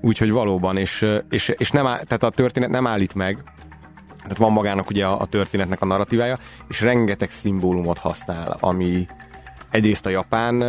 Úgyhogy 0.00 0.30
valóban, 0.30 0.76
és, 0.76 1.06
és, 1.30 1.48
és 1.48 1.70
nem 1.70 1.86
áll, 1.86 2.02
tehát 2.04 2.22
a 2.22 2.30
történet 2.30 2.70
nem 2.70 2.86
állít 2.86 3.14
meg, 3.14 3.38
tehát 4.22 4.38
van 4.38 4.52
magának 4.52 4.90
ugye 4.90 5.06
a, 5.06 5.20
a 5.20 5.26
történetnek 5.26 5.80
a 5.80 5.86
narratívája, 5.86 6.38
és 6.68 6.80
rengeteg 6.80 7.30
szimbólumot 7.30 7.98
használ, 7.98 8.56
ami 8.60 9.06
egyrészt 9.70 10.06
a 10.06 10.10
japán 10.10 10.64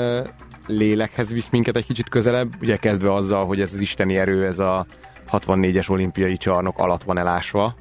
lélekhez 0.67 1.31
visz 1.31 1.50
minket 1.50 1.75
egy 1.75 1.86
kicsit 1.86 2.10
közelebb, 2.10 2.53
ugye 2.62 2.77
kezdve 2.77 3.13
azzal, 3.13 3.45
hogy 3.45 3.62
ez 3.62 3.74
az 3.74 3.81
isteni 3.81 4.17
erő, 4.17 4.45
ez 4.45 4.60
a 4.60 4.86
64-es 5.31 5.89
olimpiai 5.89 6.38
csarnok 6.38 6.79
alatt 6.79 7.03
van 7.03 7.17
elásva. 7.17 7.63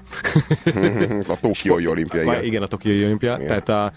a 1.29 1.37
Tokiói 1.41 1.87
olimpia, 1.87 2.23
igen. 2.23 2.33
igen. 2.33 2.45
igen, 2.45 2.63
a 2.63 2.67
Tokiói 2.67 3.05
olimpia. 3.05 3.35
Igen. 3.35 3.47
Tehát 3.47 3.69
a, 3.69 3.93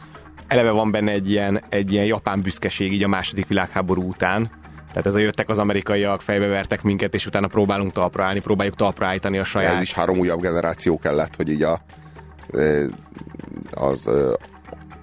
eleve 0.48 0.72
van 0.72 0.91
benne 0.91 1.12
egy 1.12 1.29
ilyen, 1.29 1.62
egy 1.70 1.91
ilyen 1.91 2.05
japán 2.05 2.41
büszkeség 2.41 2.94
így 2.94 3.03
a 3.03 3.08
második 3.08 3.48
világháború 3.48 4.08
után. 4.08 4.50
Tehát 4.96 5.10
ez 5.10 5.16
a 5.16 5.20
jöttek 5.20 5.50
az 5.50 5.58
amerikaiak, 5.58 6.22
fejbevertek 6.22 6.82
minket, 6.82 7.14
és 7.14 7.25
utána 7.25 7.48
próbálunk 7.48 7.92
talpra 7.92 8.24
állni, 8.25 8.40
próbáljuk 8.40 8.75
talpra 8.75 9.08
állítani 9.08 9.38
a 9.38 9.44
saját. 9.44 9.75
Ez 9.75 9.82
is 9.82 9.94
három 9.94 10.18
újabb 10.18 10.42
generáció 10.42 11.00
kellett, 11.00 11.36
hogy 11.36 11.50
így 11.50 11.64
a, 11.64 11.80
ö, 12.50 12.86
az 13.72 14.08
ö, 14.08 14.34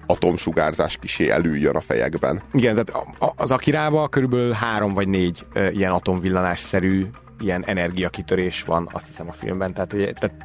atomsugárzás 0.05 0.97
kisé 0.97 1.29
előjön 1.29 1.75
a 1.75 1.81
fejekben. 1.81 2.41
Igen, 2.53 2.73
tehát 2.73 3.07
az 3.35 3.51
Akirába 3.51 4.07
körülbelül 4.07 4.51
három 4.51 4.93
vagy 4.93 5.07
négy 5.07 5.45
ö, 5.53 5.67
ilyen 5.67 5.91
atomvillanásszerű 5.91 7.07
ilyen 7.39 7.63
energiakitörés 7.65 8.63
van, 8.63 8.89
azt 8.91 9.07
hiszem 9.07 9.27
a 9.27 9.33
filmben. 9.33 9.73
Tehát, 9.73 9.93
ugye, 9.93 10.13
tehát 10.13 10.35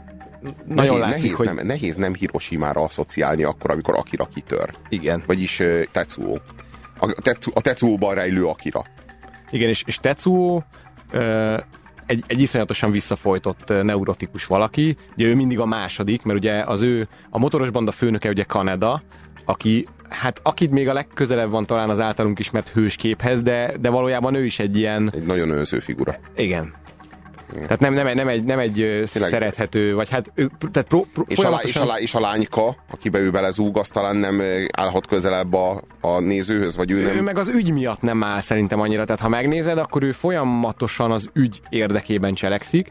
nagyon 0.64 0.98
nehéz, 0.98 1.00
látszik, 1.00 1.22
nehéz, 1.22 1.36
hogy... 1.36 1.46
nem, 1.46 1.66
nehéz 1.66 1.96
nem 1.96 2.14
Hiroshima-ra 2.14 2.82
asszociálni 2.82 3.42
akkor, 3.42 3.70
amikor 3.70 3.94
Akira 3.94 4.24
kitör. 4.24 4.74
Igen. 4.88 5.22
Vagyis 5.26 5.62
Tetsuo. 5.92 6.36
A, 6.98 7.12
Tetsu, 7.12 7.50
a 7.54 7.60
Tetsuo-ban 7.60 8.14
rejlő 8.14 8.46
Akira. 8.46 8.84
Igen, 9.50 9.68
és, 9.68 9.82
és 9.86 9.96
Tetsuo 9.96 10.62
ö, 11.10 11.56
egy, 12.06 12.24
egy 12.26 12.40
iszonyatosan 12.40 12.90
visszafolytott 12.90 13.68
neurotikus 13.68 14.46
valaki. 14.46 14.96
Ugye 15.14 15.26
ő 15.26 15.34
mindig 15.34 15.58
a 15.58 15.66
második, 15.66 16.22
mert 16.22 16.38
ugye 16.38 16.62
az 16.62 16.82
ő, 16.82 17.08
a 17.30 17.38
motoros 17.38 17.70
banda 17.70 17.90
főnöke 17.90 18.28
ugye 18.28 18.42
Kaneda, 18.42 19.02
aki, 19.44 19.86
hát 20.08 20.40
akit 20.42 20.70
még 20.70 20.88
a 20.88 20.92
legközelebb 20.92 21.50
van 21.50 21.66
talán 21.66 21.88
az 21.88 22.00
általunk 22.00 22.38
ismert 22.38 22.68
hősképhez, 22.68 23.42
de, 23.42 23.76
de 23.80 23.88
valójában 23.88 24.34
ő 24.34 24.44
is 24.44 24.58
egy 24.58 24.76
ilyen... 24.76 25.10
Egy 25.14 25.26
nagyon 25.26 25.50
önző 25.50 25.78
figura. 25.78 26.14
Igen. 26.36 26.74
Tehát 27.52 27.80
nem, 27.80 27.92
nem, 27.92 28.06
egy- 28.06 28.14
nem, 28.14 28.28
egy, 28.28 28.44
nem 28.44 28.58
egy 28.58 29.02
szerethető, 29.04 29.94
vagy 29.94 30.08
hát 30.10 30.32
ő, 30.34 30.50
tehát 30.72 30.88
pro, 30.88 31.00
pro, 31.12 31.24
És 31.26 31.38
a, 31.38 31.50
lá, 31.50 31.58
és, 31.62 31.76
a, 31.76 31.84
lá, 31.84 31.98
és 31.98 32.14
a 32.14 32.20
lányka, 32.20 32.76
akibe 32.90 33.18
ő 33.18 33.30
belezúg, 33.30 33.78
az 33.78 33.88
talán 33.88 34.16
nem 34.16 34.42
állhat 34.72 35.06
közelebb 35.06 35.54
a, 35.54 35.82
a 36.00 36.20
nézőhöz, 36.20 36.76
vagy 36.76 36.90
ő 36.90 37.02
nem... 37.02 37.16
Ő 37.16 37.22
meg 37.22 37.38
az 37.38 37.48
ügy 37.48 37.72
miatt 37.72 38.00
nem 38.00 38.24
áll 38.24 38.40
szerintem 38.40 38.80
annyira, 38.80 39.04
tehát 39.04 39.20
ha 39.20 39.28
megnézed, 39.28 39.78
akkor 39.78 40.02
ő 40.02 40.12
folyamatosan 40.12 41.10
az 41.10 41.30
ügy 41.32 41.60
érdekében 41.68 42.34
cselekszik, 42.34 42.88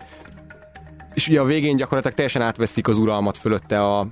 és 1.13 1.27
ugye 1.27 1.39
a 1.39 1.45
végén 1.45 1.75
gyakorlatilag 1.75 2.15
teljesen 2.15 2.41
átveszik 2.41 2.87
az 2.87 2.97
uralmat 2.97 3.37
fölötte 3.37 3.79
a, 3.81 4.07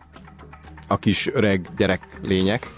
a 0.88 0.98
kis 0.98 1.30
öreg 1.34 1.68
gyerek 1.78 2.02
lények. 2.24 2.74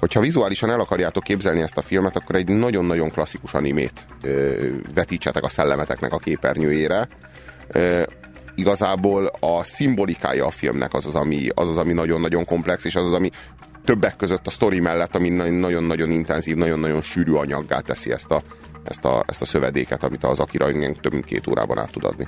Hogyha 0.00 0.20
vizuálisan 0.20 0.70
el 0.70 0.80
akarjátok 0.80 1.22
képzelni 1.22 1.60
ezt 1.60 1.76
a 1.76 1.82
filmet, 1.82 2.16
akkor 2.16 2.34
egy 2.34 2.48
nagyon-nagyon 2.48 3.10
klasszikus 3.10 3.54
animét 3.54 4.06
ö, 4.22 4.66
vetítsetek 4.94 5.44
a 5.44 5.48
szellemeteknek 5.48 6.12
a 6.12 6.18
képernyőjére. 6.18 7.08
Ö, 7.68 8.02
igazából 8.54 9.30
a 9.40 9.64
szimbolikája 9.64 10.46
a 10.46 10.50
filmnek 10.50 10.94
az 10.94 11.06
az, 11.06 11.14
ami, 11.14 11.48
az 11.54 11.68
az, 11.68 11.76
ami 11.76 11.92
nagyon-nagyon 11.92 12.44
komplex, 12.44 12.84
és 12.84 12.96
az 12.96 13.06
az, 13.06 13.12
ami 13.12 13.30
többek 13.84 14.16
között 14.16 14.46
a 14.46 14.50
sztori 14.50 14.80
mellett, 14.80 15.16
ami 15.16 15.28
na- 15.28 15.50
nagyon-nagyon 15.50 16.10
intenzív, 16.10 16.56
nagyon-nagyon 16.56 17.02
sűrű 17.02 17.32
anyaggá 17.32 17.78
teszi 17.78 18.12
ezt 18.12 18.30
a, 18.30 18.42
ezt 18.84 19.04
a, 19.04 19.24
ezt 19.26 19.42
a 19.42 19.44
szövedéket, 19.44 20.04
amit 20.04 20.24
az 20.24 20.38
Akira 20.38 20.66
több 21.00 21.12
mint 21.12 21.24
két 21.24 21.46
órában 21.46 21.78
át 21.78 21.90
tud 21.90 22.04
adni. 22.04 22.26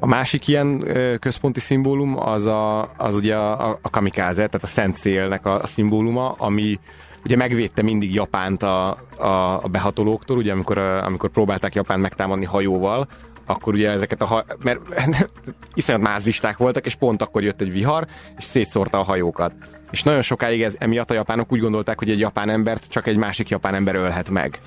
A 0.00 0.06
másik 0.06 0.48
ilyen 0.48 0.84
központi 1.20 1.60
szimbólum 1.60 2.18
az, 2.18 2.46
a, 2.46 2.92
az 2.96 3.14
ugye 3.14 3.34
a, 3.34 3.78
a 3.82 3.90
kamikáze, 3.90 4.46
tehát 4.46 4.62
a 4.62 4.66
szent 4.66 4.94
szélnek 4.94 5.46
a 5.46 5.66
szimbóluma, 5.66 6.30
ami 6.30 6.80
ugye 7.24 7.36
megvédte 7.36 7.82
mindig 7.82 8.14
Japánt 8.14 8.62
a, 8.62 8.88
a, 9.16 9.64
a 9.64 9.68
behatolóktól, 9.70 10.36
ugye 10.36 10.52
amikor, 10.52 10.78
amikor 10.78 11.30
próbálták 11.30 11.74
Japánt 11.74 12.02
megtámadni 12.02 12.44
hajóval, 12.44 13.08
akkor 13.46 13.74
ugye 13.74 13.90
ezeket 13.90 14.22
a 14.22 14.24
ha- 14.24 14.44
mert 14.62 14.80
iszonyat 15.74 16.02
mázlisták 16.02 16.56
voltak, 16.56 16.86
és 16.86 16.94
pont 16.94 17.22
akkor 17.22 17.42
jött 17.42 17.60
egy 17.60 17.72
vihar, 17.72 18.06
és 18.38 18.44
szétszórta 18.44 18.98
a 18.98 19.02
hajókat. 19.02 19.52
És 19.90 20.02
nagyon 20.02 20.22
sokáig 20.22 20.62
ez, 20.62 20.74
emiatt 20.78 21.10
a 21.10 21.14
japánok 21.14 21.52
úgy 21.52 21.60
gondolták, 21.60 21.98
hogy 21.98 22.10
egy 22.10 22.18
japán 22.18 22.50
embert 22.50 22.88
csak 22.88 23.06
egy 23.06 23.16
másik 23.16 23.48
japán 23.48 23.74
ember 23.74 23.94
ölhet 23.94 24.30
meg. 24.30 24.58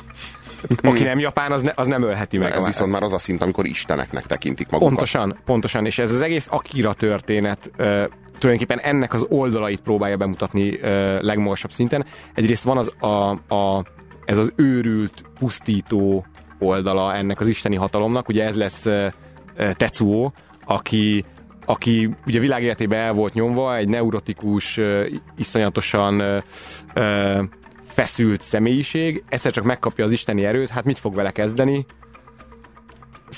Aki 0.81 1.03
nem 1.03 1.19
japán, 1.19 1.51
az, 1.51 1.61
ne, 1.61 1.71
az 1.75 1.87
nem 1.87 2.03
ölheti 2.03 2.37
meg. 2.37 2.51
Ez 2.51 2.63
a- 2.63 2.65
viszont 2.65 2.91
már 2.91 3.03
az 3.03 3.13
a 3.13 3.19
szint, 3.19 3.41
amikor 3.41 3.65
isteneknek 3.65 4.25
tekintik 4.25 4.69
magukat. 4.69 4.93
Pontosan, 4.93 5.37
pontosan, 5.45 5.85
és 5.85 5.99
ez 5.99 6.11
az 6.11 6.21
egész 6.21 6.47
Akira 6.51 6.93
történet 6.93 7.71
tulajdonképpen 8.37 8.79
ennek 8.79 9.13
az 9.13 9.25
oldalait 9.29 9.81
próbálja 9.81 10.17
bemutatni 10.17 10.79
ö, 10.79 11.17
legmagasabb 11.21 11.71
szinten. 11.71 12.05
Egyrészt 12.33 12.63
van 12.63 12.77
az 12.77 12.91
a, 12.99 13.29
a, 13.55 13.85
ez 14.25 14.37
az 14.37 14.53
őrült, 14.55 15.25
pusztító 15.39 16.25
oldala 16.59 17.13
ennek 17.13 17.39
az 17.39 17.47
isteni 17.47 17.75
hatalomnak, 17.75 18.27
ugye 18.27 18.43
ez 18.43 18.55
lesz 18.55 18.85
ö, 18.85 19.07
Tetsuo, 19.73 20.31
aki 20.65 21.23
aki 21.67 22.09
ugye 22.25 22.39
világéletében 22.39 22.99
el 22.99 23.13
volt 23.13 23.33
nyomva, 23.33 23.75
egy 23.75 23.87
neurotikus, 23.87 24.77
ö, 24.77 25.07
iszonyatosan 25.37 26.19
ö, 26.93 27.41
feszült 27.83 28.41
személyiség, 28.41 29.23
egyszer 29.29 29.51
csak 29.51 29.63
megkapja 29.63 30.03
az 30.03 30.11
isteni 30.11 30.45
erőt, 30.45 30.69
hát 30.69 30.83
mit 30.83 30.99
fog 30.99 31.15
vele 31.15 31.31
kezdeni? 31.31 31.85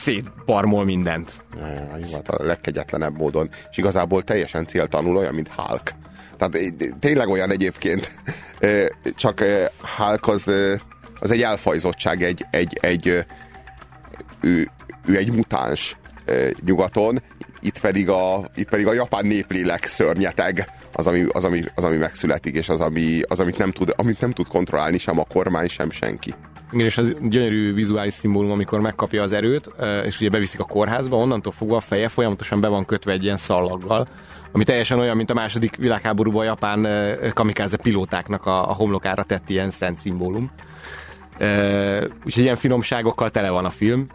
Szétbarmol 0.01 0.85
mindent. 0.85 1.43
Jó, 1.55 2.13
hát 2.13 2.27
a 2.27 2.43
legkegyetlenebb 2.43 3.17
módon. 3.17 3.49
És 3.69 3.77
igazából 3.77 4.23
teljesen 4.23 4.65
céltanul 4.65 5.17
olyan, 5.17 5.33
mint 5.33 5.47
Hulk. 5.55 5.91
Tehát 6.37 6.55
eh, 6.55 6.89
tényleg 6.99 7.27
olyan 7.27 7.51
egyébként, 7.51 8.11
eh, 8.59 8.85
csak 9.15 9.41
eh, 9.41 9.65
Hulk 9.97 10.27
az, 10.27 10.51
az 11.19 11.31
egy 11.31 11.41
elfajzottság, 11.41 12.23
egy, 12.23 12.45
egy, 12.51 12.77
egy 12.81 13.07
ő, 14.41 14.71
ő 15.05 15.17
egy 15.17 15.31
mutáns 15.31 15.97
nyugaton, 16.65 17.21
itt 17.59 17.79
pedig, 17.79 18.09
a, 18.09 18.49
itt 18.55 18.69
pedig 18.69 18.87
a 18.87 18.93
japán 18.93 19.25
néplélek 19.25 19.85
szörnyeteg 19.85 20.69
az, 20.93 21.07
ami, 21.07 21.25
az, 21.31 21.43
ami, 21.43 21.61
az, 21.75 21.83
ami 21.83 21.97
megszületik, 21.97 22.55
és 22.55 22.69
az, 22.69 22.79
ami, 22.79 23.21
az 23.27 23.39
amit, 23.39 23.57
nem 23.57 23.71
tud, 23.71 23.93
amit 23.95 24.19
nem 24.19 24.31
tud 24.31 24.47
kontrollálni 24.47 24.97
sem 24.97 25.19
a 25.19 25.23
kormány, 25.23 25.67
sem 25.67 25.91
senki. 25.91 26.33
Igen, 26.71 26.85
és 26.85 26.97
az 26.97 27.15
gyönyörű 27.21 27.73
vizuális 27.73 28.13
szimbólum, 28.13 28.51
amikor 28.51 28.79
megkapja 28.79 29.21
az 29.21 29.31
erőt, 29.31 29.69
és 30.05 30.19
ugye 30.19 30.29
beviszik 30.29 30.59
a 30.59 30.63
kórházba, 30.63 31.17
onnantól 31.17 31.51
fogva 31.51 31.75
a 31.75 31.79
feje 31.79 32.07
folyamatosan 32.07 32.61
be 32.61 32.67
van 32.67 32.85
kötve 32.85 33.11
egy 33.11 33.23
ilyen 33.23 33.35
szallaggal, 33.35 34.07
ami 34.51 34.63
teljesen 34.63 34.99
olyan, 34.99 35.15
mint 35.15 35.29
a 35.29 35.33
második 35.33 35.75
világháborúban 35.75 36.41
a 36.41 36.43
japán 36.43 36.87
kamikáze 37.33 37.77
pilótáknak 37.77 38.45
a, 38.45 38.69
a 38.69 38.73
homlokára 38.73 39.23
tett 39.23 39.49
ilyen 39.49 39.71
szent 39.71 39.97
szimbólum. 39.97 40.51
Úgyhogy 42.25 42.43
ilyen 42.43 42.55
finomságokkal 42.55 43.29
tele 43.29 43.49
van 43.49 43.65
a 43.65 43.69
film. 43.69 44.07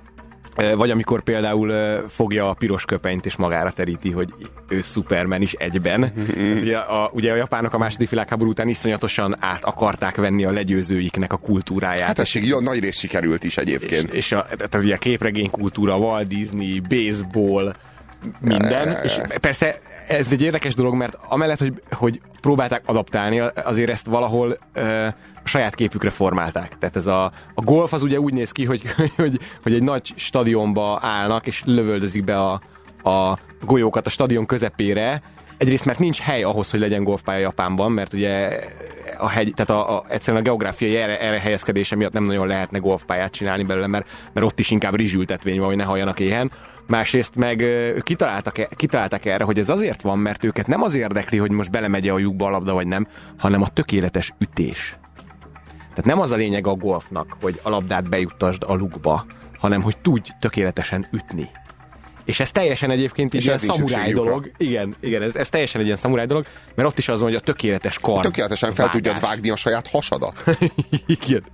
Vagy 0.54 0.90
amikor 0.90 1.22
például 1.22 1.98
fogja 2.08 2.48
a 2.48 2.54
piros 2.54 2.84
köpenyt 2.84 3.26
és 3.26 3.36
magára 3.36 3.70
teríti, 3.70 4.10
hogy 4.10 4.34
ő 4.68 4.80
Superman 4.82 5.42
is 5.42 5.52
egyben. 5.52 6.02
Hát 6.02 6.12
ugye, 6.60 6.76
a, 6.76 7.10
ugye 7.12 7.32
a 7.32 7.36
japánok 7.36 7.74
a 7.74 7.78
második 7.78 8.10
világháború 8.10 8.50
után 8.50 8.68
iszonyatosan 8.68 9.36
át 9.40 9.64
akarták 9.64 10.16
venni 10.16 10.44
a 10.44 10.50
legyőzőiknek 10.50 11.32
a 11.32 11.36
kultúráját. 11.36 12.06
Hát 12.06 12.18
ez 12.18 12.34
jó, 12.34 12.60
nagy 12.60 12.80
rész 12.80 12.98
sikerült 12.98 13.44
is 13.44 13.56
egyébként. 13.56 14.08
És, 14.08 14.14
és 14.14 14.32
a, 14.32 14.46
az 14.70 14.82
ugye 14.82 14.96
képregény 14.96 15.50
kultúra, 15.50 15.96
Walt 15.96 16.26
Disney, 16.26 16.80
baseball, 16.80 17.74
minden. 18.40 18.98
És 19.02 19.20
persze 19.40 19.78
ez 20.08 20.32
egy 20.32 20.42
érdekes 20.42 20.74
dolog, 20.74 20.94
mert 20.94 21.18
amellett, 21.28 21.58
hogy, 21.58 21.82
hogy 21.90 22.20
próbálták 22.40 22.82
adaptálni, 22.86 23.38
azért 23.54 23.90
ezt 23.90 24.06
valahol 24.06 24.58
a 24.74 25.31
saját 25.44 25.74
képükre 25.74 26.10
formálták. 26.10 26.78
Tehát 26.78 26.96
ez 26.96 27.06
a, 27.06 27.24
a 27.54 27.62
golf 27.62 27.92
az 27.92 28.02
ugye 28.02 28.20
úgy 28.20 28.32
néz 28.32 28.52
ki, 28.52 28.64
hogy, 28.64 28.82
hogy, 29.16 29.38
hogy 29.62 29.74
egy 29.74 29.82
nagy 29.82 30.12
stadionba 30.16 30.98
állnak, 31.02 31.46
és 31.46 31.62
lövöldözik 31.64 32.24
be 32.24 32.36
a, 32.40 32.60
a 33.10 33.38
golyókat 33.64 34.06
a 34.06 34.10
stadion 34.10 34.46
közepére, 34.46 35.22
Egyrészt, 35.62 35.84
mert 35.84 35.98
nincs 35.98 36.20
hely 36.20 36.42
ahhoz, 36.42 36.70
hogy 36.70 36.80
legyen 36.80 37.04
golfpálya 37.04 37.40
Japánban, 37.40 37.92
mert 37.92 38.12
ugye 38.12 38.60
a 39.18 39.28
hegy, 39.28 39.52
tehát 39.54 39.70
a, 39.70 39.96
a, 39.96 40.04
egyszerűen 40.08 40.42
a 40.42 40.44
geográfiai 40.44 40.96
erre, 40.96 41.20
erre 41.20 41.40
helyezkedése 41.40 41.96
miatt 41.96 42.12
nem 42.12 42.22
nagyon 42.22 42.46
lehetne 42.46 42.78
golfpályát 42.78 43.32
csinálni 43.32 43.64
belőle, 43.64 43.86
mert, 43.86 44.08
mert 44.32 44.46
ott 44.46 44.58
is 44.58 44.70
inkább 44.70 44.94
rizsültetvény 44.94 45.58
van, 45.58 45.66
hogy 45.66 45.76
ne 45.76 45.84
halljanak 45.84 46.20
éhen. 46.20 46.50
Másrészt 46.86 47.36
meg 47.36 47.60
ö, 47.60 47.98
kitaláltak, 48.00 48.58
e- 48.58 48.68
kitaláltak 48.76 49.24
erre, 49.24 49.44
hogy 49.44 49.58
ez 49.58 49.68
azért 49.68 50.02
van, 50.02 50.18
mert 50.18 50.44
őket 50.44 50.66
nem 50.66 50.82
az 50.82 50.94
érdekli, 50.94 51.38
hogy 51.38 51.50
most 51.50 51.70
belemegy 51.70 52.08
a 52.08 52.18
lyukba 52.18 52.46
a 52.46 52.50
labda 52.50 52.72
vagy 52.72 52.86
nem, 52.86 53.06
hanem 53.38 53.62
a 53.62 53.68
tökéletes 53.68 54.32
ütés. 54.38 54.96
Tehát 55.94 56.04
nem 56.04 56.20
az 56.20 56.32
a 56.32 56.36
lényeg 56.36 56.66
a 56.66 56.74
golfnak, 56.74 57.36
hogy 57.40 57.60
a 57.62 57.68
labdát 57.68 58.08
bejuttasd 58.08 58.62
a 58.66 58.74
lukba, 58.74 59.26
hanem 59.58 59.82
hogy 59.82 59.96
tudj 59.96 60.30
tökéletesen 60.40 61.06
ütni. 61.12 61.50
És 62.24 62.40
ez 62.40 62.50
teljesen 62.50 62.90
egyébként 62.90 63.34
egy 63.34 63.44
ilyen 63.44 63.58
szamuráj 63.58 64.12
dolog. 64.12 64.50
Igen, 64.56 64.96
igen 65.00 65.22
ez, 65.22 65.36
ez 65.36 65.48
teljesen 65.48 65.80
egy 65.80 65.86
ilyen 65.86 65.98
szamuráj 65.98 66.26
dolog, 66.26 66.46
mert 66.74 66.88
ott 66.88 66.98
is 66.98 67.08
az 67.08 67.20
van, 67.20 67.28
hogy 67.28 67.38
a 67.38 67.40
tökéletes 67.40 67.98
kar. 67.98 68.22
Tökéletesen 68.22 68.72
fel 68.72 68.86
vágás. 68.86 69.02
tudjad 69.02 69.20
vágni 69.20 69.50
a 69.50 69.56
saját 69.56 69.88
hasadat. 69.88 70.44
igen. 71.06 71.44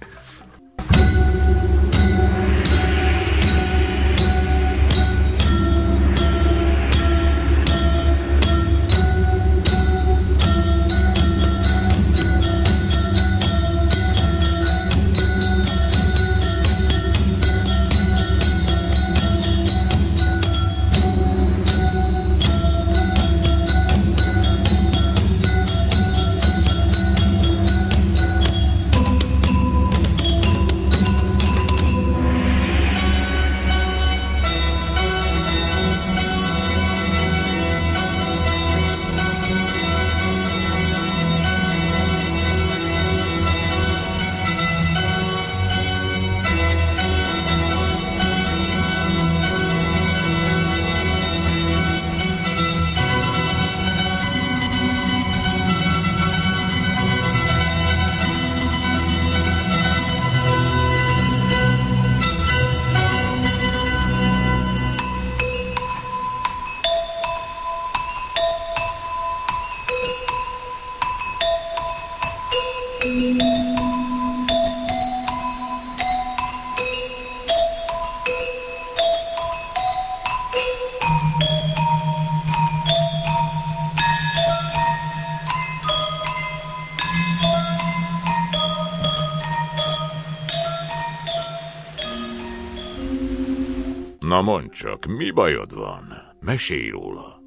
Csak, 94.79 95.05
mi 95.05 95.31
bajod 95.31 95.75
van? 95.75 96.35
Mesélj 96.41 96.88
róla. 96.88 97.41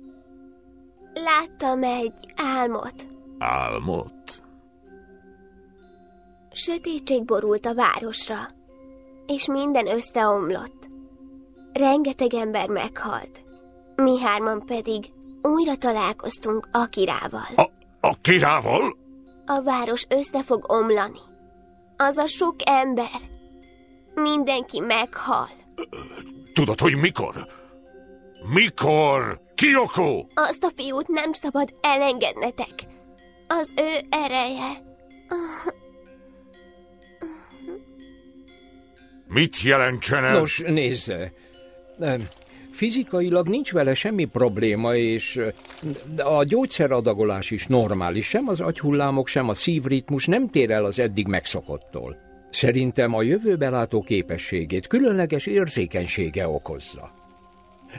Láttam 1.14 1.84
egy 1.84 2.34
álmot. 2.36 3.06
Álmot? 3.38 4.42
Sötétség 6.52 7.26
borult 7.26 7.66
a 7.66 7.74
városra, 7.74 8.40
és 9.28 9.48
minden 9.48 9.88
összeomlott. 9.88 10.90
Rengeteg 11.74 12.34
ember 12.34 12.68
meghalt. 12.70 13.42
Mi 13.96 14.20
hárman 14.20 14.66
pedig 14.66 15.12
újra 15.42 15.76
találkoztunk 15.76 16.68
Akirával. 16.72 17.56
A, 17.56 17.70
a 18.00 18.16
kirával? 18.22 18.98
A 19.46 19.62
város 19.62 20.06
össze 20.10 20.44
fog 20.44 20.64
omlani. 20.68 21.20
Az 21.98 22.18
a 22.18 22.28
sok 22.28 22.56
ember. 22.58 23.20
Mindenki 24.16 24.80
meghal. 24.80 25.61
Tudod, 26.54 26.80
hogy 26.80 26.96
mikor? 26.96 27.48
Mikor? 28.54 29.42
Kyoko! 29.56 30.26
Azt 30.34 30.64
a 30.64 30.72
fiút 30.76 31.08
nem 31.08 31.34
szabad 31.34 31.74
elengednetek. 31.82 32.74
Az 33.48 33.70
ő 33.76 34.06
ereje. 34.10 34.84
Mit 39.28 39.62
jelentsen 39.62 40.26
ez? 40.26 40.38
Nos, 40.38 40.64
nézze, 40.66 41.34
fizikailag 42.72 43.48
nincs 43.48 43.72
vele 43.72 43.94
semmi 43.94 44.26
probléma, 44.26 44.96
és 44.96 45.42
a 46.18 46.44
gyógyszeradagolás 46.44 47.52
is 47.52 47.68
normális, 47.68 48.28
sem 48.28 48.48
az 48.48 48.62
agyhullámok, 48.62 49.28
sem 49.28 49.50
a 49.50 49.54
szívritmus 49.54 50.26
nem 50.26 50.50
tér 50.50 50.72
el 50.72 50.86
az 50.86 51.00
eddig 51.00 51.28
megszokottól. 51.28 52.31
Szerintem 52.52 53.14
a 53.14 53.22
jövőbelátó 53.22 54.02
képességét 54.02 54.88
különleges 54.88 55.46
érzékenysége 55.46 56.48
okozza. 56.48 57.12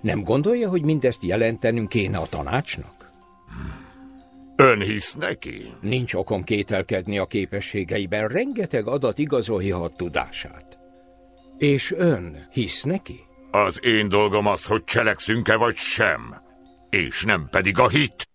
Nem 0.03 0.23
gondolja, 0.23 0.69
hogy 0.69 0.83
mindezt 0.83 1.23
jelentenünk 1.23 1.89
kéne 1.89 2.19
a 2.19 2.27
tanácsnak? 2.27 3.11
Ön 4.57 4.81
hisz 4.81 5.15
neki? 5.15 5.73
Nincs 5.81 6.15
okom 6.15 6.45
kételkedni 6.45 7.19
a 7.19 7.27
képességeiben, 7.27 8.29
rengeteg 8.29 8.87
adat 8.87 9.19
igazolja 9.19 9.83
a 9.83 9.89
tudását. 9.89 10.79
És 11.59 11.93
ön 11.97 12.47
hisz 12.51 12.83
neki? 12.83 13.21
Az 13.51 13.81
én 13.83 14.09
dolgom 14.09 14.47
az, 14.47 14.67
hogy 14.67 14.85
cselekszünk-e 14.85 15.57
vagy 15.57 15.77
sem. 15.77 16.35
És 16.91 17.25
nem 17.25 17.49
pedig 17.51 17.79
a 17.79 17.89
hit. 17.89 18.32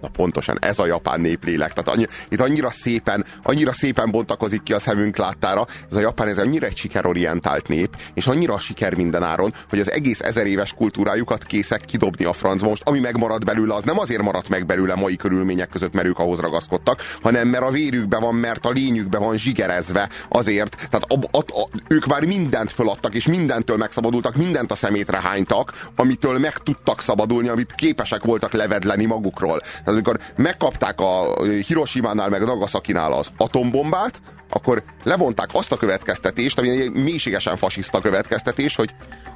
Na 0.00 0.08
pontosan, 0.08 0.58
ez 0.60 0.78
a 0.78 0.86
japán 0.86 1.20
néplélek. 1.20 1.72
Tehát 1.72 1.88
annyi, 1.88 2.06
itt 2.28 2.40
annyira 2.40 2.70
szépen, 2.70 3.24
annyira 3.42 3.72
szépen 3.72 4.10
bontakozik 4.10 4.62
ki 4.62 4.72
a 4.72 4.78
szemünk 4.78 5.16
láttára. 5.16 5.66
Ez 5.90 5.96
a 5.96 6.00
japán, 6.00 6.28
ez 6.28 6.38
annyira 6.38 6.66
egy 6.66 6.76
sikerorientált 6.76 7.68
nép, 7.68 7.96
és 8.14 8.26
annyira 8.26 8.54
a 8.54 8.58
siker 8.58 8.94
mindenáron, 8.94 9.52
hogy 9.68 9.80
az 9.80 9.90
egész 9.90 10.20
ezer 10.20 10.46
éves 10.46 10.72
kultúrájukat 10.72 11.44
készek 11.44 11.80
kidobni 11.80 12.24
a 12.24 12.32
francba. 12.32 12.68
Most 12.68 12.82
ami 12.84 12.98
megmaradt 12.98 13.44
belőle, 13.44 13.74
az 13.74 13.84
nem 13.84 13.98
azért 13.98 14.22
maradt 14.22 14.48
meg 14.48 14.66
belőle 14.66 14.94
mai 14.94 15.16
körülmények 15.16 15.68
között, 15.68 15.92
mert 15.92 16.06
ők 16.06 16.18
ahhoz 16.18 16.38
ragaszkodtak, 16.38 17.02
hanem 17.22 17.48
mert 17.48 17.64
a 17.64 17.70
vérükbe 17.70 18.18
van, 18.18 18.34
mert 18.34 18.66
a 18.66 18.70
lényükbe 18.70 19.18
van 19.18 19.36
zsigerezve 19.36 20.08
azért. 20.28 20.88
Tehát 20.90 21.06
a, 21.08 21.38
a, 21.38 21.60
a, 21.60 21.68
ők 21.88 22.06
már 22.06 22.24
mindent 22.24 22.72
föladtak, 22.72 23.14
és 23.14 23.26
mindentől 23.26 23.76
megszabadultak, 23.76 24.36
mindent 24.36 24.70
a 24.70 24.74
szemétre 24.74 25.20
hánytak, 25.20 25.88
amitől 25.96 26.38
meg 26.38 26.58
tudtak 26.58 27.00
szabadulni, 27.00 27.48
amit 27.48 27.74
képesek 27.74 28.24
voltak 28.24 28.52
levedleni 28.52 29.04
magukról. 29.04 29.60
Tehát 29.90 30.06
amikor 30.06 30.20
megkapták 30.36 31.00
a 31.00 31.44
Hiroshima-nál 31.66 32.28
meg 32.28 32.44
Nagasaki-nál 32.44 33.12
az 33.12 33.28
atombombát, 33.36 34.20
akkor 34.48 34.82
levonták 35.02 35.48
azt 35.52 35.72
a 35.72 35.76
következtetést, 35.76 36.58
ami 36.58 36.70
egy 36.70 36.92
mélységesen 36.92 37.56
fasiszta 37.56 38.00
következtetés, 38.00 38.76
hogy 38.76 38.90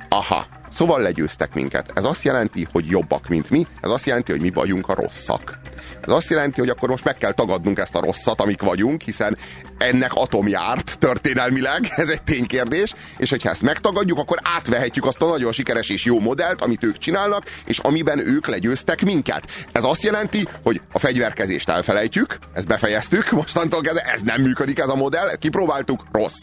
aha, 0.08 0.46
szóval 0.70 1.00
legyőztek 1.00 1.54
minket. 1.54 1.90
Ez 1.94 2.04
azt 2.04 2.24
jelenti, 2.24 2.68
hogy 2.72 2.86
jobbak, 2.86 3.28
mint 3.28 3.50
mi, 3.50 3.66
ez 3.80 3.90
azt 3.90 4.06
jelenti, 4.06 4.32
hogy 4.32 4.40
mi 4.40 4.50
vagyunk 4.50 4.88
a 4.88 4.94
rosszak. 4.94 5.58
Ez 6.00 6.12
azt 6.12 6.30
jelenti, 6.30 6.60
hogy 6.60 6.68
akkor 6.68 6.88
most 6.88 7.04
meg 7.04 7.16
kell 7.16 7.32
tagadnunk 7.32 7.78
ezt 7.78 7.94
a 7.94 8.00
rosszat, 8.00 8.40
amik 8.40 8.62
vagyunk, 8.62 9.02
hiszen 9.02 9.36
ennek 9.78 10.14
atom 10.14 10.48
járt 10.48 10.98
történelmileg, 10.98 11.92
ez 11.96 12.08
egy 12.08 12.22
ténykérdés, 12.22 12.94
és 13.16 13.30
hogyha 13.30 13.50
ezt 13.50 13.62
megtagadjuk, 13.62 14.18
akkor 14.18 14.38
átvehetjük 14.42 15.06
azt 15.06 15.22
a 15.22 15.26
nagyon 15.26 15.52
sikeres 15.52 15.88
és 15.88 16.04
jó 16.04 16.20
modellt, 16.20 16.60
amit 16.60 16.84
ők 16.84 16.98
csinálnak, 16.98 17.44
és 17.64 17.78
amiben 17.78 18.18
ők 18.18 18.46
legyőztek 18.46 19.02
minket. 19.02 19.66
Ez 19.72 19.84
azt 19.84 20.02
jelenti, 20.02 20.46
hogy 20.62 20.80
a 20.92 20.98
fegyverkezést 20.98 21.68
elfelejtjük, 21.68 22.38
ezt 22.52 22.66
befejeztük, 22.66 23.30
mostantól 23.40 23.80
kezdve 23.80 24.02
ez 24.02 24.20
nem 24.20 24.42
működik 24.42 24.78
ez 24.78 24.88
a 24.88 24.94
modell, 24.94 25.28
ezt 25.28 25.38
kipróbáltuk, 25.38 26.04
rossz. 26.12 26.42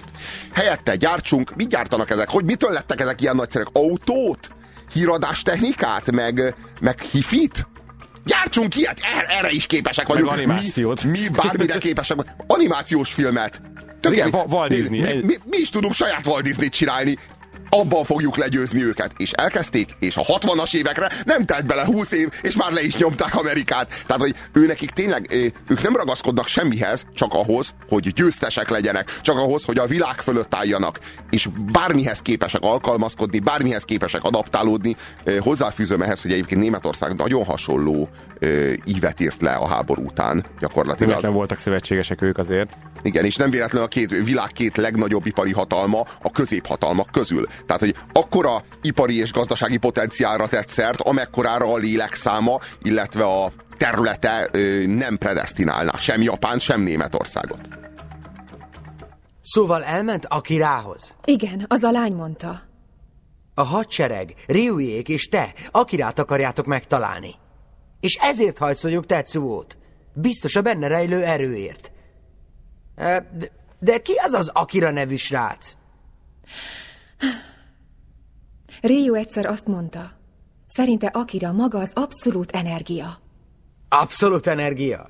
Helyette 0.53 0.95
gyártsunk, 0.95 1.55
mit 1.55 1.69
gyártanak 1.69 2.09
ezek? 2.09 2.29
Hogy 2.29 2.45
mitől 2.45 2.71
lettek 2.71 3.01
ezek 3.01 3.21
ilyen 3.21 3.35
nagyszerűek? 3.35 3.69
Autót? 4.21 4.49
Híradás 4.93 5.41
technikát? 5.41 6.11
Meg, 6.11 6.55
meg 6.79 6.99
hifit? 6.99 7.67
Gyártsunk 8.25 8.75
ilyet! 8.75 8.99
Erre, 9.15 9.25
erre 9.37 9.49
is 9.51 9.65
képesek 9.65 10.07
vagyunk. 10.07 10.29
Meg 10.29 10.37
animációt. 10.37 11.03
Mi, 11.03 11.19
mi 11.19 11.27
bármire 11.27 11.77
képesek 11.87 12.17
vagyunk. 12.17 12.35
Animációs 12.47 13.13
filmet. 13.13 13.61
Tök 13.99 14.11
Igen, 14.11 14.29
mi- 14.31 14.39
Walt 14.47 14.69
Disney. 14.73 14.99
Mi, 14.99 15.13
mi, 15.13 15.35
mi 15.45 15.57
is 15.57 15.69
tudunk 15.69 15.93
saját 15.93 16.25
Walt 16.27 16.43
Disney-t 16.43 16.71
csinálni. 16.73 17.17
Abban 17.73 18.03
fogjuk 18.03 18.37
legyőzni 18.37 18.83
őket. 18.83 19.13
És 19.17 19.31
elkezdték, 19.31 19.89
és 19.99 20.15
a 20.15 20.21
60-as 20.21 20.75
évekre 20.75 21.11
nem 21.25 21.43
telt 21.43 21.65
bele 21.65 21.85
20 21.85 22.11
év, 22.11 22.29
és 22.41 22.55
már 22.55 22.71
le 22.71 22.81
is 22.83 22.97
nyomták 22.97 23.35
Amerikát. 23.35 24.03
Tehát, 24.05 24.21
hogy 24.21 24.35
ő 24.53 24.65
nekik 24.65 24.89
tényleg, 24.89 25.27
ők 25.67 25.81
nem 25.81 25.95
ragaszkodnak 25.95 26.47
semmihez, 26.47 27.05
csak 27.13 27.33
ahhoz, 27.33 27.73
hogy 27.89 28.13
győztesek 28.13 28.69
legyenek, 28.69 29.19
csak 29.21 29.37
ahhoz, 29.37 29.63
hogy 29.63 29.77
a 29.77 29.85
világ 29.85 30.15
fölött 30.15 30.55
álljanak, 30.55 30.99
és 31.29 31.47
bármihez 31.71 32.21
képesek 32.21 32.61
alkalmazkodni, 32.61 33.39
bármihez 33.39 33.83
képesek 33.83 34.23
adaptálódni. 34.23 34.95
Hozzáfűzöm 35.39 36.01
ehhez, 36.01 36.21
hogy 36.21 36.31
egyébként 36.31 36.61
Németország 36.61 37.15
nagyon 37.15 37.43
hasonló 37.43 38.09
ívet 38.85 39.19
írt 39.19 39.41
le 39.41 39.51
a 39.51 39.67
háború 39.67 40.05
után, 40.05 40.45
gyakorlatilag. 40.59 41.07
Véletlen 41.07 41.33
voltak 41.33 41.59
szövetségesek 41.59 42.21
ők 42.21 42.37
azért. 42.37 42.69
Igen, 43.03 43.25
és 43.25 43.35
nem 43.35 43.49
véletlenül 43.49 43.87
a 43.87 43.89
két 43.89 44.09
világ 44.09 44.49
két 44.51 44.77
legnagyobb 44.77 45.25
ipari 45.25 45.51
hatalma 45.51 46.05
a 46.21 46.31
középhatalmak 46.31 47.11
közül. 47.11 47.47
Tehát, 47.65 47.81
hogy 47.81 47.95
akkora 48.13 48.63
ipari 48.81 49.17
és 49.17 49.31
gazdasági 49.31 49.77
potenciálra 49.77 50.47
tett 50.47 50.67
szert, 50.67 51.01
amekkorára 51.01 51.73
a 51.73 51.77
lélekszáma, 51.77 52.59
illetve 52.81 53.23
a 53.23 53.51
területe 53.77 54.49
ö, 54.51 54.85
nem 54.85 55.17
predestinálná 55.17 55.97
sem 55.97 56.21
Japán, 56.21 56.59
sem 56.59 56.81
Németországot. 56.81 57.59
Szóval 59.41 59.83
elment 59.83 60.25
Akirához. 60.25 61.15
Igen, 61.25 61.65
az 61.67 61.83
a 61.83 61.91
lány 61.91 62.13
mondta. 62.13 62.59
A 63.53 63.61
hadsereg, 63.61 64.33
Ryujék 64.47 65.09
és 65.09 65.27
te 65.27 65.53
Akirát 65.71 66.19
akarjátok 66.19 66.65
megtalálni. 66.65 67.35
És 67.99 68.15
ezért 68.21 68.57
hajszoljuk 68.57 69.05
Tetsuót. 69.05 69.77
Biztos 70.13 70.55
a 70.55 70.61
benne 70.61 70.87
rejlő 70.87 71.23
erőért. 71.23 71.90
De 73.79 73.97
ki 74.01 74.13
az 74.13 74.33
az 74.33 74.49
Akira 74.53 74.91
nevű 74.91 75.15
srác? 75.15 75.75
Rio 78.81 79.13
egyszer 79.13 79.45
azt 79.45 79.65
mondta, 79.67 80.11
szerinte 80.67 81.07
Akira 81.07 81.51
maga 81.51 81.79
az 81.79 81.91
abszolút 81.95 82.51
energia. 82.51 83.19
Abszolút 83.89 84.47
energia. 84.47 85.09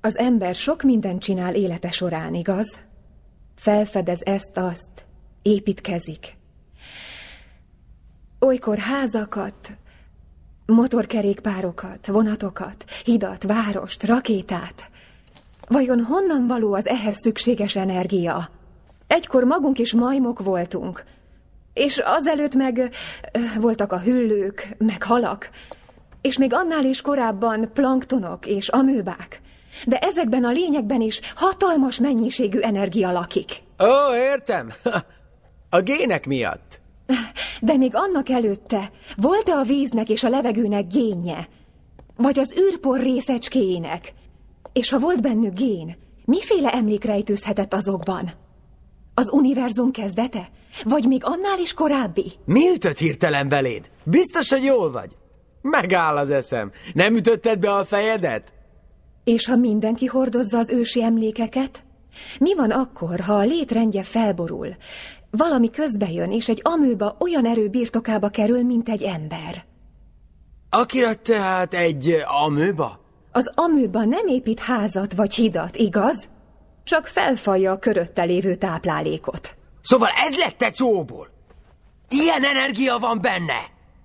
Az 0.00 0.16
ember 0.16 0.54
sok 0.54 0.82
mindent 0.82 1.22
csinál 1.22 1.54
élete 1.54 1.90
során, 1.90 2.34
igaz? 2.34 2.78
Felfedez 3.54 4.22
ezt-azt, 4.22 5.06
építkezik. 5.42 6.36
Olykor 8.38 8.78
házakat, 8.78 9.76
motorkerékpárokat, 10.66 12.06
vonatokat, 12.06 12.84
hidat, 13.04 13.42
várost, 13.42 14.02
rakétát. 14.04 14.90
Vajon 15.68 16.00
honnan 16.00 16.46
való 16.46 16.74
az 16.74 16.86
ehhez 16.86 17.16
szükséges 17.20 17.76
energia? 17.76 18.48
Egykor 19.06 19.44
magunk 19.44 19.78
is 19.78 19.94
majmok 19.94 20.42
voltunk, 20.42 21.04
és 21.72 21.98
azelőtt 21.98 22.54
meg 22.54 22.78
ö, 23.32 23.38
voltak 23.60 23.92
a 23.92 24.00
hüllők, 24.00 24.68
meg 24.78 25.02
halak, 25.02 25.50
és 26.20 26.38
még 26.38 26.54
annál 26.54 26.84
is 26.84 27.00
korábban 27.00 27.70
planktonok 27.72 28.46
és 28.46 28.68
amőbák. 28.68 29.40
De 29.86 29.98
ezekben 29.98 30.44
a 30.44 30.50
lényekben 30.50 31.00
is 31.00 31.20
hatalmas 31.34 31.98
mennyiségű 31.98 32.58
energia 32.58 33.12
lakik. 33.12 33.50
Ó, 33.82 34.14
értem. 34.14 34.72
A 35.70 35.80
gének 35.80 36.26
miatt. 36.26 36.80
De 37.60 37.76
még 37.76 37.90
annak 37.94 38.28
előtte 38.28 38.90
volt-e 39.16 39.52
a 39.52 39.62
víznek 39.62 40.08
és 40.08 40.24
a 40.24 40.28
levegőnek 40.28 40.86
génje? 40.86 41.48
Vagy 42.16 42.38
az 42.38 42.54
űrpor 42.58 43.00
részecskéinek? 43.00 44.12
És 44.74 44.90
ha 44.90 44.98
volt 44.98 45.22
bennük 45.22 45.54
gén, 45.54 45.96
miféle 46.24 46.70
emlék 46.70 47.04
rejtőzhetett 47.04 47.74
azokban? 47.74 48.30
Az 49.14 49.30
univerzum 49.32 49.90
kezdete? 49.90 50.48
Vagy 50.84 51.04
még 51.04 51.20
annál 51.24 51.58
is 51.58 51.74
korábbi? 51.74 52.32
Mi 52.44 52.68
ütött 52.74 52.98
hirtelen 52.98 53.48
beléd? 53.48 53.90
Biztos, 54.04 54.50
hogy 54.50 54.64
jól 54.64 54.90
vagy? 54.90 55.16
Megáll 55.62 56.16
az 56.16 56.30
eszem. 56.30 56.72
Nem 56.94 57.16
ütötted 57.16 57.58
be 57.58 57.74
a 57.74 57.84
fejedet? 57.84 58.52
És 59.24 59.46
ha 59.46 59.56
mindenki 59.56 60.06
hordozza 60.06 60.58
az 60.58 60.70
ősi 60.70 61.02
emlékeket? 61.02 61.84
Mi 62.38 62.54
van 62.54 62.70
akkor, 62.70 63.20
ha 63.20 63.34
a 63.34 63.44
létrendje 63.44 64.02
felborul? 64.02 64.68
Valami 65.30 65.70
közbejön, 65.70 66.32
és 66.32 66.48
egy 66.48 66.60
amőba 66.62 67.16
olyan 67.20 67.46
erő 67.46 67.68
birtokába 67.68 68.28
kerül, 68.28 68.62
mint 68.62 68.88
egy 68.88 69.02
ember. 69.02 69.64
Akira 70.70 71.14
tehát 71.14 71.74
egy 71.74 72.16
amőba? 72.44 73.03
Az 73.36 73.52
amőba 73.54 74.04
nem 74.04 74.26
épít 74.26 74.60
házat 74.60 75.14
vagy 75.14 75.34
hidat, 75.34 75.76
igaz? 75.76 76.28
Csak 76.84 77.06
felfalja 77.06 77.72
a 77.72 77.78
körötte 77.78 78.22
lévő 78.22 78.54
táplálékot. 78.54 79.54
Szóval 79.80 80.08
ez 80.26 80.36
lett 80.38 80.56
Tetsuóból? 80.58 81.28
Ilyen 82.08 82.44
energia 82.44 82.98
van 82.98 83.20
benne? 83.20 83.58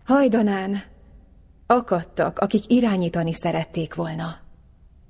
Hajdanán 0.05 0.81
akadtak, 1.67 2.39
akik 2.39 2.63
irányítani 2.67 3.33
szerették 3.33 3.95
volna. 3.95 4.35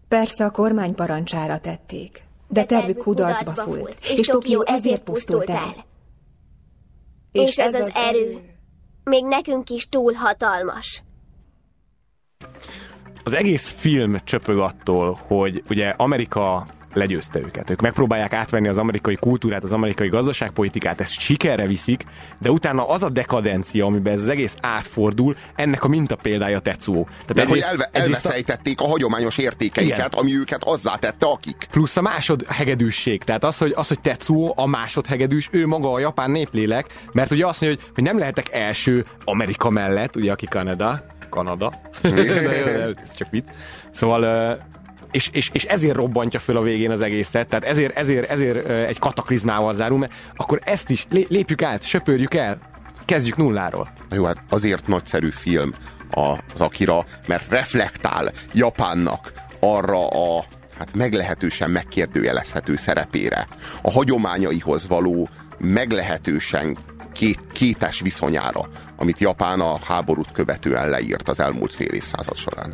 Persze 0.08 0.46
a 0.46 0.52
kormány 0.52 0.96
parancsára 0.96 1.60
tették, 1.60 2.22
de 2.48 2.64
tervük 2.64 2.98
kudarcba 2.98 3.52
fúlt, 3.52 3.98
és 4.18 4.28
Tokió 4.28 4.64
ezért 4.66 5.04
pusztult 5.04 5.50
el. 5.50 5.86
És 7.32 7.58
ez 7.58 7.74
az 7.74 7.92
erő 7.96 8.42
még 9.04 9.24
nekünk 9.24 9.70
is 9.70 9.90
túl 9.90 10.14
hatalmas. 10.14 11.04
Az 13.30 13.36
egész 13.36 13.76
film 13.78 14.15
csöpög 14.24 14.58
attól, 14.58 15.20
hogy 15.28 15.63
ugye 15.70 15.94
Amerika 15.98 16.65
legyőzte 16.94 17.39
őket. 17.39 17.70
Ők 17.70 17.82
megpróbálják 17.82 18.34
átvenni 18.34 18.68
az 18.68 18.78
amerikai 18.78 19.15
kultúrát, 19.15 19.63
az 19.63 19.74
amerikai 19.74 20.08
gazdaságpolitikát, 20.08 21.02
ezt 21.02 21.20
sikerre 21.20 21.68
viszik, 21.68 22.04
de 22.39 22.52
utána 22.52 22.88
az 22.88 23.04
a 23.04 23.10
dekadencia, 23.10 23.86
amiben 23.86 24.13
ez 24.13 24.22
az 24.22 24.30
egész 24.30 24.56
átfordul, 24.62 25.36
ennek 25.56 25.84
a 25.84 25.88
mintapéldája 25.88 26.60
Tetsuo. 26.60 27.06
Mert 27.36 27.50
hogy 27.50 27.60
elve, 27.60 27.84
egyrészt 27.92 27.96
a- 27.96 28.00
elveszejtették 28.00 28.82
a 28.82 28.88
hagyományos 28.88 29.38
értékeiket, 29.38 29.98
Igen. 29.98 30.10
ami 30.12 30.36
őket 30.38 30.63
azzá 30.63 30.96
tette, 30.96 31.26
akik. 31.26 31.68
plusz 31.72 31.98
a 31.98 32.02
másodhegedűség. 32.02 33.24
Tehát 33.24 33.44
az, 33.44 33.58
hogy, 33.58 33.74
az, 33.76 33.88
hogy 33.88 34.00
Tetsuo 34.00 34.54
a 34.56 34.65
másodhegedűs, 34.65 35.48
ő 35.52 35.68
maga 35.68 35.92
a 35.92 36.00
japán 36.00 36.32
néplélek, 36.32 36.86
mert 37.13 37.32
ugye 37.32 37.48
azt 37.48 37.62
mondja, 37.62 37.80
hogy, 37.82 37.92
hogy 37.96 38.04
nem 38.04 38.18
lehetek 38.18 38.54
első 38.54 39.06
Amerika 39.26 39.70
mellett, 39.70 40.15
ugye 40.15 40.32
aki 40.32 40.46
Kanada, 40.46 41.18
Kanada, 41.30 41.82
ez 43.04 43.15
csak 43.15 43.30
vicc. 43.30 43.48
Szóval 43.92 44.58
és, 45.12 45.30
és, 45.32 45.50
és 45.54 45.63
ezért 45.63 45.96
robbantja 45.96 46.39
föl 46.39 46.58
a 46.58 46.62
végén 46.62 46.92
az 46.92 47.02
egészet, 47.02 47.48
tehát 47.48 47.65
ezért, 47.65 47.98
ezért, 47.98 48.30
ezért 48.30 48.68
egy 48.68 49.00
kataklizmával 49.00 49.74
zárul, 49.74 49.98
mert 49.98 50.13
akkor 50.36 50.62
ezt 50.63 50.89
is 50.89 51.08
lé- 51.10 51.30
lépjük 51.30 51.62
át, 51.62 51.84
söpörjük 51.84 52.34
el, 52.34 52.58
kezdjük 53.06 53.38
nulláról. 53.38 53.88
Na 54.10 54.15
jó, 54.15 54.26
hát 54.26 54.44
azért 54.50 54.88
nagyszerű 54.88 55.30
film 55.30 55.74
az 56.10 56.62
Akira, 56.62 57.06
mert 57.28 57.50
reflektál 57.50 58.32
Japánnak 58.54 59.32
arra 59.60 60.08
a 60.08 60.44
hát 60.78 60.96
meglehetősen 60.96 61.72
megkérdőjelezhető 61.72 62.76
szerepére. 62.76 63.48
A 63.82 63.92
hagyományaihoz 63.92 64.88
való 64.88 65.30
meglehetősen 65.58 66.78
két, 67.13 67.39
kétes 67.52 68.00
viszonyára, 68.00 68.62
amit 68.95 69.19
Japán 69.19 69.60
a 69.60 69.78
háborút 69.86 70.32
követően 70.32 70.89
leírt 70.89 71.30
az 71.30 71.39
elmúlt 71.39 71.74
fél 71.74 71.88
évszázad 71.88 72.36
során. 72.36 72.74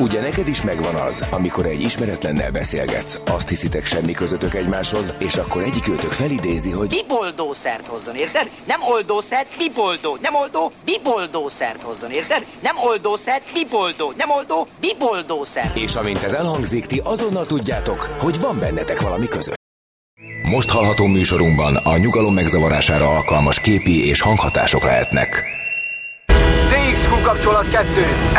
Ugye 0.00 0.20
neked 0.20 0.48
is 0.48 0.62
megvan 0.62 0.94
az, 0.94 1.24
amikor 1.30 1.66
egy 1.66 1.80
ismeretlennel 1.80 2.50
beszélgetsz, 2.50 3.18
azt 3.26 3.48
hiszitek 3.48 3.86
semmi 3.86 4.12
közöttök 4.12 4.54
egymáshoz, 4.54 5.12
és 5.18 5.36
akkor 5.36 5.62
egyik 5.62 5.88
őtök 5.88 6.12
felidézi, 6.12 6.70
hogy 6.70 6.88
Biboldószert 6.88 7.86
hozzon, 7.86 8.14
érted? 8.14 8.50
Nem 8.66 8.80
oldószert, 8.82 9.48
biboldó. 9.58 10.18
Nem 10.22 10.34
oldó, 10.34 10.72
biboldószert 10.84 11.82
hozzon, 11.82 12.10
érted? 12.10 12.46
Nem 12.62 12.76
oldószert, 12.84 13.52
biboldó. 13.52 14.12
Nem 14.16 14.30
oldó, 14.30 14.66
biboldószert. 14.80 15.76
és 15.76 15.94
amint 15.94 16.22
ez 16.22 16.32
elhangzik, 16.32 16.86
ti 16.86 17.00
azonnal 17.04 17.46
tudjátok, 17.46 18.16
hogy 18.18 18.40
van 18.40 18.58
bennetek 18.58 19.00
valami 19.00 19.28
közös. 19.28 19.57
Most 20.50 20.70
hallható 20.70 21.06
műsorunkban 21.06 21.76
a 21.76 21.96
nyugalom 21.96 22.34
megzavarására 22.34 23.08
alkalmas 23.08 23.60
képi 23.60 24.06
és 24.06 24.20
hanghatások 24.20 24.82
lehetnek. 24.82 25.44
DXQ 26.68 27.22
kapcsolat 27.22 27.70
2. 27.70 27.86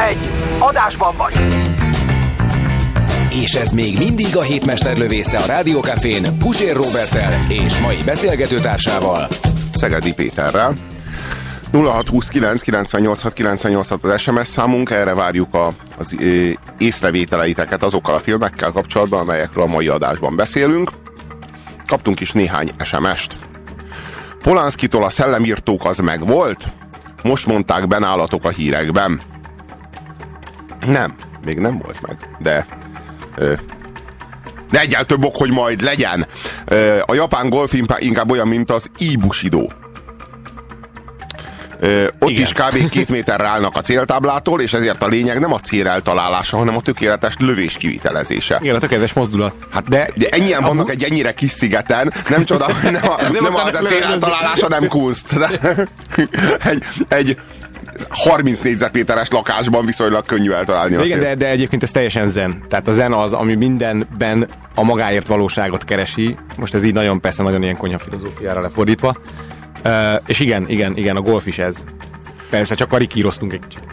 1. 0.09 0.17
Adásban 0.59 1.15
vagy. 1.17 1.33
És 3.43 3.53
ez 3.53 3.71
még 3.71 3.97
mindig 3.97 4.37
a 4.37 4.41
hétmester 4.41 4.97
lövésze 4.97 5.37
a 5.37 5.45
Rádiókafén 5.45 6.37
Pusér 6.39 6.75
Robertel 6.75 7.39
és 7.49 7.79
mai 7.79 7.97
beszélgetőtársával. 8.05 9.27
Szegedi 9.71 10.13
Péterrel. 10.13 10.75
0629 11.71 12.61
986 12.61 13.33
986 13.33 14.03
az 14.03 14.21
SMS 14.21 14.47
számunk, 14.47 14.89
erre 14.89 15.13
várjuk 15.13 15.53
a, 15.53 15.73
az 15.97 16.17
észrevételeiteket 16.77 17.83
azokkal 17.83 18.15
a 18.15 18.19
filmekkel 18.19 18.71
kapcsolatban, 18.71 19.19
amelyekről 19.19 19.63
a 19.63 19.67
mai 19.67 19.87
adásban 19.87 20.35
beszélünk. 20.35 20.91
Kaptunk 21.89 22.19
is 22.19 22.32
néhány 22.32 22.69
SMS-t. 22.84 23.36
Polánszkitól 24.39 25.04
a 25.04 25.10
szellemírtók 25.10 25.86
az 25.86 25.97
megvolt? 25.97 26.67
Most 27.23 27.45
mondták 27.45 27.88
be 27.88 27.99
nálatok 27.99 28.45
a 28.45 28.49
hírekben. 28.49 29.21
Nem, 30.86 31.15
még 31.45 31.60
nem 31.60 31.78
volt 31.78 32.02
meg, 32.02 32.17
de 32.39 32.67
ö, 33.36 33.54
de 34.71 34.80
egyel 34.80 35.06
több 35.06 35.23
ok, 35.23 35.36
hogy 35.36 35.52
majd 35.52 35.82
legyen. 35.82 36.25
A 37.06 37.13
japán 37.13 37.49
golf 37.49 37.73
inkább- 37.97 38.32
olyan, 38.32 38.47
mint 38.47 38.71
az 38.71 38.89
Ibusido. 38.97 39.67
Ö, 41.79 42.03
ott 42.19 42.29
Igen. 42.29 42.41
is 42.41 42.51
kb. 42.53 42.89
két 42.89 43.09
méterre 43.09 43.47
állnak 43.47 43.75
a 43.75 43.81
céltáblától, 43.81 44.61
és 44.61 44.73
ezért 44.73 45.03
a 45.03 45.07
lényeg 45.07 45.39
nem 45.39 45.53
a 45.53 45.59
cél 45.59 45.87
eltalálása, 45.87 46.57
hanem 46.57 46.75
a 46.75 46.81
tökéletes 46.81 47.33
lövés 47.39 47.77
kivitelezése. 47.77 48.57
Igen, 48.61 48.75
a 48.75 48.79
tökéletes 48.79 49.13
mozdulat. 49.13 49.55
Hát 49.71 49.87
de, 49.87 50.09
de 50.15 50.27
ennyien 50.29 50.63
vannak 50.63 50.89
egy 50.89 51.03
ennyire 51.03 51.33
kis 51.33 51.51
szigeten, 51.51 52.13
nem 52.29 52.45
csoda, 52.45 52.65
nem 52.83 53.09
a, 53.09 53.21
nem 53.21 53.43
nem 53.43 53.55
a, 53.55 53.63
a 53.63 53.71
cél 53.71 54.03
eltalálása 54.03 54.67
nem 54.67 54.87
kunst. 54.87 55.37
De, 55.37 55.49
egy, 56.65 56.83
egy 57.07 57.37
30 58.09 58.59
négyzetméteres 58.59 59.27
lakásban 59.29 59.85
viszonylag 59.85 60.25
könnyű 60.25 60.51
eltalálni 60.51 60.95
a 60.95 60.99
De 60.99 61.05
igen, 61.05 61.19
célt. 61.19 61.29
de, 61.37 61.45
de 61.45 61.51
egyébként 61.51 61.83
ez 61.83 61.91
teljesen 61.91 62.27
zen. 62.27 62.61
Tehát 62.67 62.87
a 62.87 62.91
zen 62.91 63.13
az, 63.13 63.33
ami 63.33 63.55
mindenben 63.55 64.47
a 64.75 64.83
magáért 64.83 65.27
valóságot 65.27 65.83
keresi. 65.83 66.37
Most 66.57 66.73
ez 66.73 66.83
így 66.83 66.93
nagyon 66.93 67.21
persze 67.21 67.43
nagyon 67.43 67.63
ilyen 67.63 67.77
konyha 67.77 67.99
filozófiára 67.99 68.61
lefordítva. 68.61 69.15
Uh, 69.85 70.21
és 70.25 70.39
igen, 70.39 70.69
igen, 70.69 70.97
igen, 70.97 71.15
a 71.15 71.21
golf 71.21 71.45
is 71.45 71.57
ez. 71.57 71.83
Persze, 72.49 72.75
csak 72.75 72.87
karikíroztunk 72.87 73.53
egy 73.53 73.59
kicsit. 73.67 73.83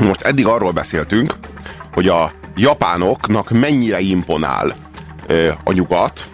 Most 0.00 0.20
eddig 0.20 0.46
arról 0.46 0.70
beszéltünk, 0.72 1.34
hogy 1.92 2.08
a 2.08 2.32
japánoknak 2.56 3.50
mennyire 3.50 4.00
imponál 4.00 4.76
ö, 5.26 5.52
a 5.64 5.72
nyugat. 5.72 6.28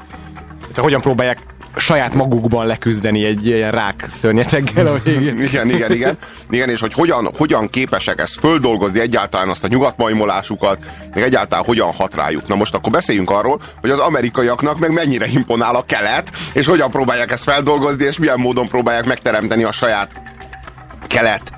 Csak 0.74 0.84
hogyan 0.84 1.00
próbálják 1.00 1.38
saját 1.76 2.14
magukban 2.14 2.66
leküzdeni 2.66 3.24
egy 3.24 3.46
ilyen 3.46 3.70
rák 3.70 4.06
szörnyeteggel 4.10 4.86
a 4.86 4.98
végén. 5.04 5.42
Igen, 5.48 5.70
igen, 5.70 5.92
igen. 5.92 6.16
Igen, 6.50 6.68
és 6.68 6.80
hogy 6.80 6.92
hogyan, 6.92 7.30
hogyan 7.36 7.68
képesek 7.68 8.20
ezt 8.20 8.38
földolgozni 8.38 9.00
egyáltalán 9.00 9.48
azt 9.48 9.64
a 9.64 9.68
nyugatmajmolásukat, 9.68 10.84
meg 11.14 11.22
egyáltalán 11.22 11.64
hogyan 11.64 11.92
hat 11.92 12.14
rájuk. 12.14 12.48
Na 12.48 12.54
most 12.54 12.74
akkor 12.74 12.92
beszéljünk 12.92 13.30
arról, 13.30 13.60
hogy 13.80 13.90
az 13.90 13.98
amerikaiaknak 13.98 14.78
meg 14.78 14.92
mennyire 14.92 15.26
imponál 15.26 15.74
a 15.74 15.84
kelet, 15.86 16.30
és 16.52 16.66
hogyan 16.66 16.90
próbálják 16.90 17.30
ezt 17.30 17.44
feldolgozni, 17.44 18.04
és 18.04 18.18
milyen 18.18 18.40
módon 18.40 18.68
próbálják 18.68 19.04
megteremteni 19.04 19.62
a 19.62 19.72
saját 19.72 20.20
kelet 21.06 21.52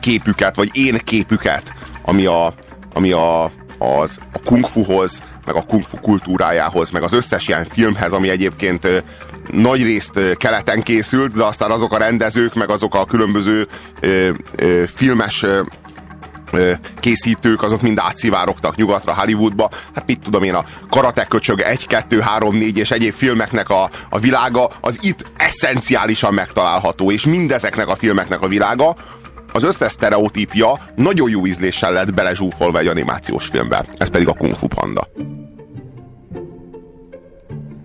képüket, 0.00 0.56
vagy 0.56 0.70
én 0.72 0.98
képüket, 1.04 1.72
ami 2.04 2.26
a, 2.26 2.54
ami 2.92 3.12
a, 3.12 3.44
az, 3.78 4.18
a 4.32 4.38
kung 4.44 4.66
fuhoz, 4.66 5.22
meg 5.44 5.54
a 5.54 5.62
kung 5.62 5.84
fu 5.84 5.96
kultúrájához, 6.00 6.90
meg 6.90 7.02
az 7.02 7.12
összes 7.12 7.48
ilyen 7.48 7.64
filmhez, 7.64 8.12
ami 8.12 8.28
egyébként 8.28 9.04
nagy 9.52 9.82
részt 9.82 10.36
keleten 10.36 10.82
készült, 10.82 11.32
de 11.32 11.44
aztán 11.44 11.70
azok 11.70 11.92
a 11.92 11.98
rendezők, 11.98 12.54
meg 12.54 12.70
azok 12.70 12.94
a 12.94 13.04
különböző 13.04 13.66
ö, 14.00 14.30
ö, 14.56 14.84
filmes 14.86 15.42
ö, 15.42 15.60
készítők, 17.00 17.62
azok 17.62 17.82
mind 17.82 17.98
átszivárogtak 17.98 18.76
nyugatra, 18.76 19.14
Hollywoodba. 19.14 19.70
Hát 19.94 20.06
mit 20.06 20.20
tudom 20.20 20.42
én, 20.42 20.54
a 20.54 20.64
Karate 20.90 21.24
Köcsög 21.24 21.60
1, 21.60 21.86
2, 21.86 22.20
3, 22.20 22.56
4 22.56 22.78
és 22.78 22.90
egyéb 22.90 23.12
filmeknek 23.12 23.68
a, 23.68 23.90
a 24.08 24.18
világa, 24.18 24.70
az 24.80 24.98
itt 25.00 25.24
eszenciálisan 25.36 26.34
megtalálható, 26.34 27.10
és 27.10 27.24
mindezeknek 27.24 27.88
a 27.88 27.94
filmeknek 27.94 28.40
a 28.40 28.48
világa, 28.48 28.96
az 29.54 29.62
összes 29.62 29.92
sztereotípia 29.92 30.80
nagyon 30.94 31.30
jó 31.30 31.46
ízléssel 31.46 31.92
lett 31.92 32.14
belezsúfolva 32.14 32.78
egy 32.78 32.86
animációs 32.86 33.46
filmbe. 33.46 33.84
Ez 33.96 34.08
pedig 34.08 34.28
a 34.28 34.32
Kung 34.32 34.54
Fu 34.54 34.66
Panda. 34.66 35.08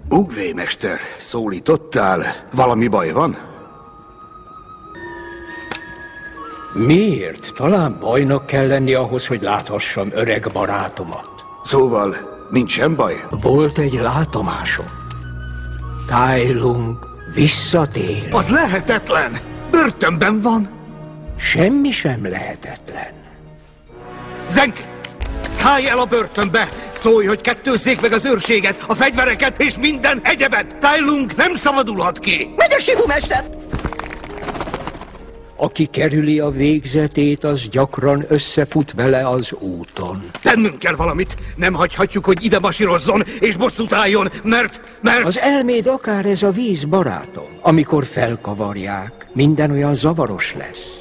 Ugvé, 0.10 0.51
mester, 0.53 0.99
szólítottál? 1.17 2.36
Valami 2.53 2.88
baj 2.88 3.12
van? 3.12 3.38
Miért? 6.73 7.53
Talán 7.53 7.97
bajnak 7.99 8.45
kell 8.45 8.67
lenni 8.67 8.93
ahhoz, 8.93 9.27
hogy 9.27 9.41
láthassam 9.41 10.10
öreg 10.12 10.49
barátomat. 10.53 11.29
Szóval, 11.63 12.17
nincs 12.49 12.71
sem 12.71 12.95
baj? 12.95 13.25
Volt 13.29 13.77
egy 13.77 13.93
látomásom. 13.93 14.88
Tai 16.08 16.53
Lung 16.53 16.97
visszatér. 17.34 18.27
Az 18.32 18.49
lehetetlen! 18.49 19.39
Börtönben 19.71 20.41
van! 20.41 20.79
Semmi 21.39 21.91
sem 21.91 22.30
lehetetlen. 22.30 23.12
Zenk! 24.49 24.75
Szállj 25.49 25.88
el 25.88 25.99
a 25.99 26.06
börtönbe! 26.06 26.69
Szólj, 26.91 27.25
hogy 27.25 27.41
kettőzzék 27.41 28.02
meg 28.02 28.12
az 28.12 28.25
őrséget, 28.25 28.84
a 28.88 28.93
fegyvereket 28.93 29.62
és 29.62 29.78
minden 29.78 30.19
egyebet! 30.23 30.78
Tájlunk 30.80 31.36
nem 31.36 31.56
szabadulhat 31.56 32.19
ki! 32.19 32.49
Megyek, 32.56 32.80
Sifu 32.80 33.08
mester! 33.08 33.45
Aki 35.56 35.86
kerüli 35.86 36.39
a 36.39 36.49
végzetét, 36.49 37.43
az 37.43 37.67
gyakran 37.67 38.25
összefut 38.28 38.91
vele 38.91 39.28
az 39.30 39.52
úton. 39.54 40.30
Tennünk 40.41 40.78
kell 40.78 40.95
valamit! 40.95 41.36
Nem 41.56 41.73
hagyhatjuk, 41.73 42.25
hogy 42.25 42.43
ide 42.43 42.60
masírozzon 42.60 43.23
és 43.39 43.56
bosszút 43.56 43.93
álljon, 43.93 44.30
mert... 44.43 44.82
mert... 45.02 45.25
Az 45.25 45.39
elméd 45.39 45.88
akár 45.88 46.25
ez 46.25 46.43
a 46.43 46.52
víz, 46.52 46.84
barátom. 46.84 47.47
Amikor 47.62 48.06
felkavarják, 48.06 49.28
minden 49.34 49.71
olyan 49.71 49.93
zavaros 49.93 50.56
lesz. 50.58 50.98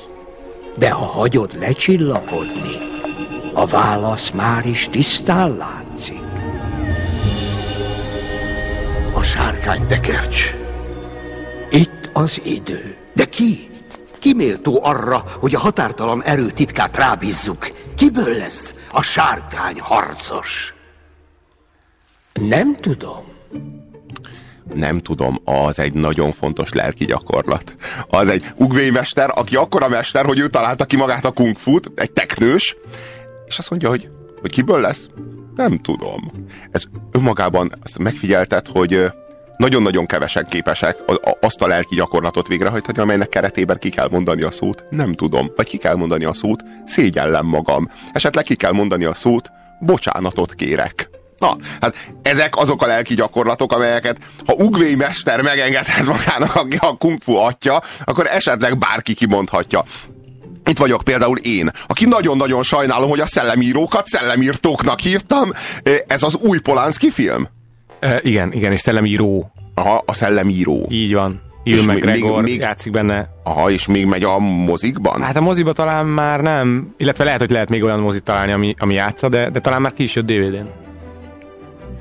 De 0.79 0.91
ha 0.91 1.05
hagyod 1.05 1.57
lecsillapodni, 1.59 2.77
a 3.53 3.67
válasz 3.67 4.31
már 4.31 4.67
is 4.67 4.89
tisztán 4.89 5.57
látszik. 5.57 6.23
A 9.15 9.23
sárkány 9.23 9.87
tekercs. 9.87 10.55
Itt 11.71 12.11
az 12.13 12.41
idő. 12.45 12.97
De 13.15 13.25
ki? 13.25 13.69
Ki 14.19 14.35
méltó 14.35 14.85
arra, 14.85 15.25
hogy 15.41 15.55
a 15.55 15.59
határtalan 15.59 16.23
erő 16.23 16.51
titkát 16.51 16.97
rábízzuk? 16.97 17.71
Kiből 17.97 18.37
lesz 18.39 18.75
a 18.93 19.03
sárkány 19.03 19.81
harcos? 19.81 20.75
Nem 22.33 22.77
tudom. 22.77 23.25
Nem 24.75 24.99
tudom, 24.99 25.41
az 25.45 25.79
egy 25.79 25.93
nagyon 25.93 26.33
fontos 26.33 26.73
lelki 26.73 27.05
gyakorlat. 27.05 27.77
Az 28.09 28.29
egy 28.29 28.45
ugvéi 28.57 28.91
mester, 28.91 29.31
aki 29.35 29.57
akkora 29.57 29.89
mester, 29.89 30.25
hogy 30.25 30.39
ő 30.39 30.49
találta 30.49 30.85
ki 30.85 30.97
magát 30.97 31.25
a 31.25 31.31
kung 31.31 31.57
fut, 31.57 31.93
egy 31.95 32.11
teknős, 32.11 32.77
és 33.47 33.59
azt 33.59 33.71
mondja, 33.71 33.89
hogy, 33.89 34.09
hogy 34.41 34.51
kiből 34.51 34.81
lesz? 34.81 35.09
Nem 35.57 35.79
tudom. 35.79 36.31
Ez 36.71 36.83
önmagában 37.13 37.73
azt 37.83 37.99
megfigyeltet, 37.99 38.69
hogy 38.69 39.13
nagyon-nagyon 39.57 40.07
kevesen 40.07 40.47
képesek 40.49 40.97
azt 41.41 41.63
a 41.63 41.67
lelki 41.67 41.95
gyakorlatot 41.95 42.49
végrehajtani, 42.49 42.99
amelynek 42.99 43.29
keretében 43.29 43.79
ki 43.79 43.91
kell 43.91 44.09
mondani 44.11 44.43
a 44.43 44.51
szót, 44.51 44.85
nem 44.91 45.13
tudom. 45.13 45.51
Vagy 45.57 45.67
ki 45.67 45.77
kell 45.77 45.95
mondani 45.95 46.25
a 46.25 46.35
szót, 46.35 46.63
szégyellem 46.87 47.47
magam. 47.47 47.89
Esetleg 48.13 48.45
ki 48.45 48.55
kell 48.55 48.73
mondani 48.73 49.05
a 49.05 49.15
szót, 49.15 49.51
bocsánatot 49.81 50.55
kérek. 50.55 51.11
Na, 51.39 51.57
hát 51.81 51.95
ezek 52.23 52.57
azok 52.57 52.83
a 52.83 52.87
lelki 52.87 53.15
gyakorlatok, 53.15 53.73
amelyeket 53.73 54.17
ha 54.47 54.53
Ugvei 54.53 54.95
mester 54.95 55.43
megengedhet 55.43 56.07
magának 56.07 56.55
a, 56.55 56.67
a 56.79 56.97
kung 56.97 57.19
fu 57.23 57.35
atya, 57.35 57.83
akkor 58.05 58.27
esetleg 58.27 58.79
bárki 58.79 59.15
kimondhatja. 59.15 59.85
Itt 60.65 60.79
vagyok 60.79 61.05
például 61.05 61.39
én, 61.39 61.71
aki 61.87 62.05
nagyon-nagyon 62.05 62.63
sajnálom, 62.63 63.09
hogy 63.11 63.21
a 63.21 63.27
szellemírókat 63.27 64.07
szellemírtóknak 64.07 65.01
hívtam. 65.01 65.51
Ez 66.07 66.23
az 66.23 66.35
új 66.35 66.59
Polanski 66.59 67.11
film? 67.11 67.49
E, 68.01 68.21
igen, 68.23 68.53
igen, 68.53 68.73
és 68.73 68.81
szellemíró. 68.81 69.53
Aha, 69.75 70.03
a 70.07 70.15
szellemíró. 70.15 70.87
Így 70.91 71.15
van. 71.15 71.41
Még- 71.65 71.87
McGregor 71.87 72.43
még- 72.43 72.53
még- 72.53 72.61
játszik 72.61 72.93
benne. 72.93 73.29
Aha, 73.45 73.71
és 73.71 73.87
még 73.87 74.07
megy 74.07 74.23
a 74.25 74.39
mozikban? 74.39 75.23
Hát 75.23 75.37
a 75.37 75.41
moziba 75.41 75.73
talán 75.73 76.07
már 76.07 76.41
nem, 76.41 76.95
illetve 76.97 77.25
lehet, 77.25 77.41
hogy 77.41 77.51
lehet 77.51 77.69
még 77.69 77.83
olyan 77.83 78.01
mozit 78.01 78.23
találni, 78.23 78.53
ami, 78.53 78.75
ami 78.79 78.95
játsza, 78.95 79.29
de, 79.29 79.51
de 79.51 79.61
talán 79.61 79.81
már 79.83 79.93
ki 79.93 80.03
is 80.03 80.15
jött 80.15 80.27
DVD-n. 80.27 80.88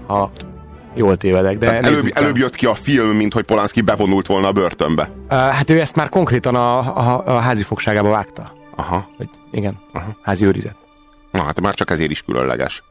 Ha 0.08 0.32
jól 0.96 1.18
tévedek, 1.18 1.58
de 1.58 1.66
Tehát 1.66 1.86
előbb, 1.86 2.12
előbb 2.14 2.38
jött 2.38 2.56
ki 2.56 2.66
a 2.66 2.76
film, 2.76 3.16
mint 3.16 3.34
hogy 3.34 3.44
Polanski 3.44 3.82
bevonult 3.82 4.28
volna 4.28 4.48
a 4.48 4.52
börtönbe. 4.52 5.10
Uh, 5.30 5.38
hát 5.38 5.70
ő 5.70 5.80
ezt 5.80 5.96
már 5.96 6.10
konkrétan 6.10 6.56
a, 6.56 6.78
a, 6.78 7.24
a 7.26 7.40
házi 7.40 7.64
fogságába 7.64 8.10
vágta. 8.10 8.54
Aha. 8.76 9.10
Hogy 9.18 9.30
igen, 9.52 9.80
Aha. 9.94 10.18
házi 10.22 10.46
őrizet. 10.46 10.76
Na 11.32 11.44
hát 11.44 11.62
már 11.62 11.74
csak 11.74 11.90
ezért 11.90 12.12
is 12.12 12.22
különleges. 12.22 12.84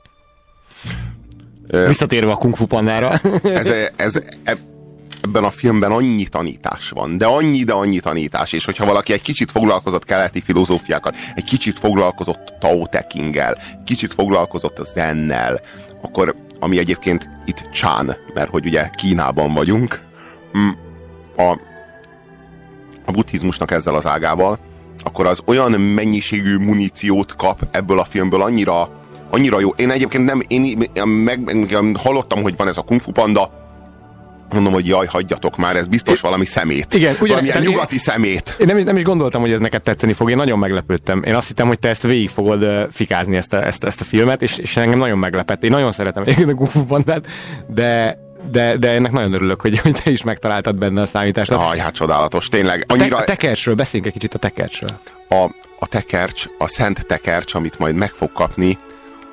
Visszatérve 1.87 2.31
a 2.31 2.37
Kung 2.37 2.57
Fu 2.57 2.67
Pandára. 2.67 3.21
ez, 3.43 3.73
ez, 3.97 4.21
eb- 4.45 4.75
ebben 5.21 5.45
a 5.45 5.51
filmben 5.51 5.91
annyi 5.91 6.27
tanítás 6.27 6.91
van, 6.91 7.19
de 7.19 7.27
annyi, 7.27 7.65
de 7.65 7.73
annyi 7.73 7.99
tanítás, 7.99 8.53
és 8.53 8.65
hogyha 8.65 8.85
valaki 8.85 9.13
egy 9.13 9.23
kicsit 9.23 9.51
foglalkozott 9.51 10.05
keleti 10.05 10.41
filozófiákat, 10.41 11.17
egy 11.35 11.45
kicsit 11.45 11.79
foglalkozott 11.79 12.55
Tao 12.61 12.87
Te 12.87 13.07
kicsit 13.85 14.15
foglalkozott 14.15 14.79
a 14.79 14.85
zennel, 14.85 15.61
akkor, 16.03 16.35
ami 16.61 16.79
egyébként 16.79 17.31
itt 17.45 17.71
Csán, 17.71 18.17
mert 18.35 18.51
hogy 18.51 18.67
ugye 18.67 18.89
Kínában 18.89 19.55
vagyunk, 19.55 20.05
mm, 20.59 20.69
a, 21.37 21.51
a 23.05 23.13
buddhizmusnak 23.13 23.71
ezzel 23.71 23.95
az 23.95 24.07
ágával, 24.07 24.59
akkor 25.03 25.27
az 25.27 25.41
olyan 25.47 25.81
mennyiségű 25.81 26.57
muníciót 26.57 27.37
kap 27.37 27.69
ebből 27.71 27.99
a 27.99 28.05
filmből 28.05 28.43
annyira, 28.43 29.01
annyira 29.31 29.61
jó. 29.61 29.71
Én 29.71 29.91
egyébként 29.91 30.25
nem, 30.25 30.41
én 30.49 30.91
meg, 31.05 31.55
meg, 31.55 31.97
hallottam, 31.97 32.43
hogy 32.43 32.57
van 32.57 32.69
ez 32.69 32.77
a 32.77 32.83
Kung 32.83 33.01
Fu 33.01 33.13
Panda, 33.13 33.66
Mondom, 34.53 34.73
hogy 34.73 34.87
jaj, 34.87 35.07
hagyjatok 35.07 35.57
már, 35.57 35.77
ez 35.77 35.87
biztos 35.87 36.21
valami 36.21 36.45
szemét. 36.45 36.95
Igen, 36.95 37.11
ugyan- 37.13 37.29
Valamilyen 37.29 37.57
tehát 37.57 37.69
nyugati 37.71 37.99
szemét. 37.99 38.57
Én 38.59 38.67
nem, 38.67 38.77
nem 38.79 38.97
is 38.97 39.03
gondoltam, 39.03 39.41
hogy 39.41 39.53
ez 39.53 39.61
neked 39.61 39.83
tetszeni 39.83 40.13
fog, 40.13 40.31
én 40.31 40.37
nagyon 40.37 40.59
meglepődtem. 40.59 41.23
Én 41.23 41.35
azt 41.35 41.47
hittem, 41.47 41.67
hogy 41.67 41.79
te 41.79 41.89
ezt 41.89 42.03
végig 42.03 42.29
fogod 42.29 42.89
fikázni, 42.93 43.37
ezt 43.37 43.53
a, 43.53 43.65
ezt, 43.67 43.85
ezt 43.85 44.01
a 44.01 44.05
filmet, 44.05 44.43
és, 44.43 44.57
és 44.57 44.77
engem 44.77 44.99
nagyon 44.99 45.19
meglepett. 45.19 45.65
Én 45.65 45.71
nagyon 45.71 45.93
szeretem 45.93 46.23
egyébként 46.23 46.49
a 46.51 46.55
Kung 46.55 46.71
Fu 46.71 46.85
Pandát, 46.85 47.27
de, 47.67 48.19
de, 48.51 48.77
de 48.77 48.91
ennek 48.91 49.13
nagyon 49.13 49.33
örülök, 49.33 49.61
hogy, 49.61 49.79
hogy 49.79 49.97
te 50.05 50.11
is 50.11 50.23
megtaláltad 50.23 50.79
benne 50.79 51.01
a 51.01 51.07
számítást. 51.07 51.51
Aj, 51.51 51.79
hát 51.79 51.95
csodálatos, 51.95 52.49
tényleg. 52.49 52.85
A, 52.87 52.95
te, 52.95 53.01
Annyira... 53.01 53.17
a 53.17 53.25
tekercsről, 53.25 53.75
beszéljünk 53.75 54.07
egy 54.15 54.21
kicsit 54.21 54.35
a 54.35 54.39
tekercsről. 54.39 54.91
a, 55.29 55.45
a 55.79 55.87
tekercs, 55.87 56.45
a 56.59 56.69
szent 56.69 57.07
tekercs, 57.07 57.55
amit 57.55 57.79
majd 57.79 57.95
meg 57.95 58.11
fog 58.11 58.33
kapni 58.33 58.79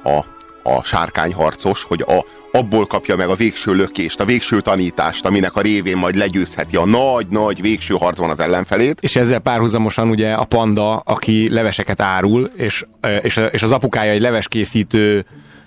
a, 0.04 0.19
a 0.63 0.84
sárkányharcos, 0.84 1.84
hogy 1.84 2.06
a, 2.08 2.26
abból 2.58 2.86
kapja 2.86 3.15
meg 3.15 3.30
a 3.30 3.36
végső 3.36 3.73
lökést, 3.73 4.19
a 4.19 4.26
végső 4.26 4.62
tanítást, 4.62 5.26
aminek 5.26 5.56
a 5.56 5.62
révén 5.62 5.97
majd 5.97 6.15
legyőzheti 6.15 6.76
a 6.76 6.86
nagy-nagy 6.86 7.62
végső 7.62 7.93
harcban 7.93 8.30
az 8.30 8.39
ellenfelét. 8.39 8.97
És 9.02 9.15
ezzel 9.15 9.39
párhuzamosan 9.39 10.10
ugye 10.10 10.32
a 10.34 10.43
panda, 10.43 10.95
aki 10.95 11.49
leveseket 11.49 12.02
árul, 12.02 12.52
és, 12.56 12.86
és, 13.21 13.39
és 13.52 13.62
az 13.62 13.71
apukája 13.71 14.12
egy 14.12 14.21
leveskészítő 14.21 15.26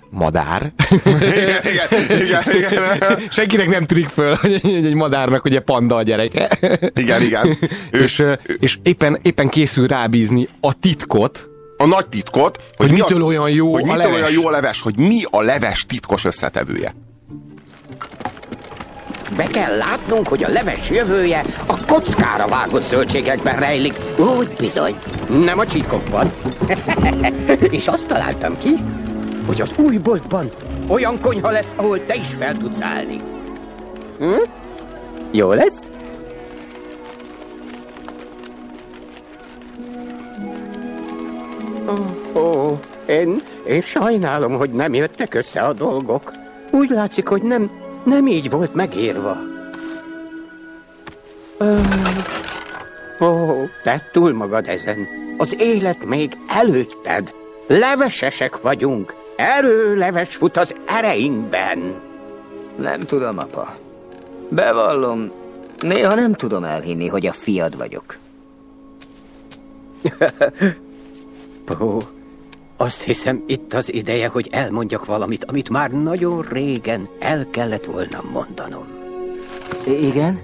madár. 0.09 0.71
igen, 1.05 1.61
igen, 1.63 2.21
igen, 2.21 2.41
igen. 2.55 3.19
Senkinek 3.29 3.69
nem 3.69 3.85
tűnik 3.85 4.07
föl, 4.07 4.35
hogy 4.35 4.53
egy, 4.63 4.85
egy 4.85 4.93
madárnak 4.93 5.45
ugye 5.45 5.59
panda 5.59 5.95
a 5.95 6.03
gyereke. 6.03 6.49
Igen, 6.93 7.21
igen. 7.21 7.57
és, 8.03 8.19
ö, 8.19 8.33
és 8.59 8.77
éppen, 8.83 9.19
éppen 9.21 9.49
készül 9.49 9.87
rábízni 9.87 10.47
a 10.59 10.79
titkot, 10.79 11.46
a 11.77 11.85
nagy 11.85 12.07
titkot, 12.07 12.57
hogy, 12.57 12.75
hogy 12.77 12.91
mi 12.91 12.93
mitől 12.93 13.21
a, 13.21 13.25
olyan 13.25 13.49
jó 13.49 13.71
hogy 13.71 13.81
a 13.81 13.85
mitől 13.85 14.01
leves. 14.01 14.15
olyan 14.15 14.31
jó 14.31 14.47
a 14.47 14.51
leves, 14.51 14.81
hogy 14.81 14.97
mi 14.97 15.21
a 15.29 15.41
leves 15.41 15.85
titkos 15.87 16.25
összetevője. 16.25 16.95
Be 19.35 19.45
kell 19.45 19.77
látnunk, 19.77 20.27
hogy 20.27 20.43
a 20.43 20.49
leves 20.49 20.89
jövője 20.89 21.45
a 21.65 21.85
kockára 21.85 22.47
vágott 22.47 22.83
zöldségekben 22.83 23.59
rejlik. 23.59 23.93
Úgy 24.37 24.49
bizony, 24.57 24.95
nem 25.29 25.59
a 25.59 25.65
csíkokban. 25.65 26.31
És 27.77 27.87
azt 27.87 28.07
találtam 28.07 28.57
ki, 28.57 28.73
hogy 29.45 29.61
az 29.61 29.73
új 29.77 29.97
boltban 29.97 30.51
olyan 30.87 31.19
konyha 31.21 31.49
lesz, 31.49 31.73
ahol 31.75 32.05
te 32.05 32.15
is 32.15 32.27
fel 32.39 32.57
tudsz 32.57 32.81
állni. 32.81 33.19
Hm? 34.19 34.49
Jó 35.31 35.53
lesz? 35.53 35.89
Ó, 41.87 42.39
ó, 42.39 42.79
én, 43.05 43.43
én 43.67 43.81
sajnálom, 43.81 44.57
hogy 44.57 44.69
nem 44.69 44.93
jöttek 44.93 45.33
össze 45.33 45.61
a 45.61 45.73
dolgok. 45.73 46.31
Úgy 46.71 46.89
látszik, 46.89 47.27
hogy 47.27 47.41
nem, 47.41 47.71
nem 48.03 48.27
így 48.27 48.49
volt 48.49 48.73
megírva. 48.73 49.37
Ö, 51.57 51.79
Ó, 53.19 53.65
te 53.83 54.09
túl 54.11 54.33
magad 54.33 54.67
ezen. 54.67 55.07
Az 55.37 55.55
élet 55.61 56.05
még 56.05 56.37
előtted. 56.47 57.33
Levesesek 57.67 58.61
vagyunk. 58.61 59.15
Erőleves 59.35 60.35
fut 60.35 60.57
az 60.57 60.75
ereinkben. 60.85 62.01
Nem 62.75 62.99
tudom, 62.99 63.37
apa. 63.37 63.77
Bevallom, 64.49 65.31
néha 65.79 66.15
nem 66.15 66.33
tudom 66.33 66.63
elhinni, 66.63 67.07
hogy 67.07 67.25
a 67.25 67.31
fiad 67.31 67.77
vagyok. 67.77 68.17
Ó, 71.79 71.99
azt 72.77 73.01
hiszem 73.01 73.43
itt 73.47 73.73
az 73.73 73.93
ideje, 73.93 74.27
hogy 74.27 74.47
elmondjak 74.51 75.05
valamit, 75.05 75.45
amit 75.45 75.69
már 75.69 75.91
nagyon 75.91 76.41
régen 76.41 77.09
el 77.19 77.49
kellett 77.49 77.85
volna 77.85 78.23
mondanom. 78.31 78.87
Igen? 79.85 80.41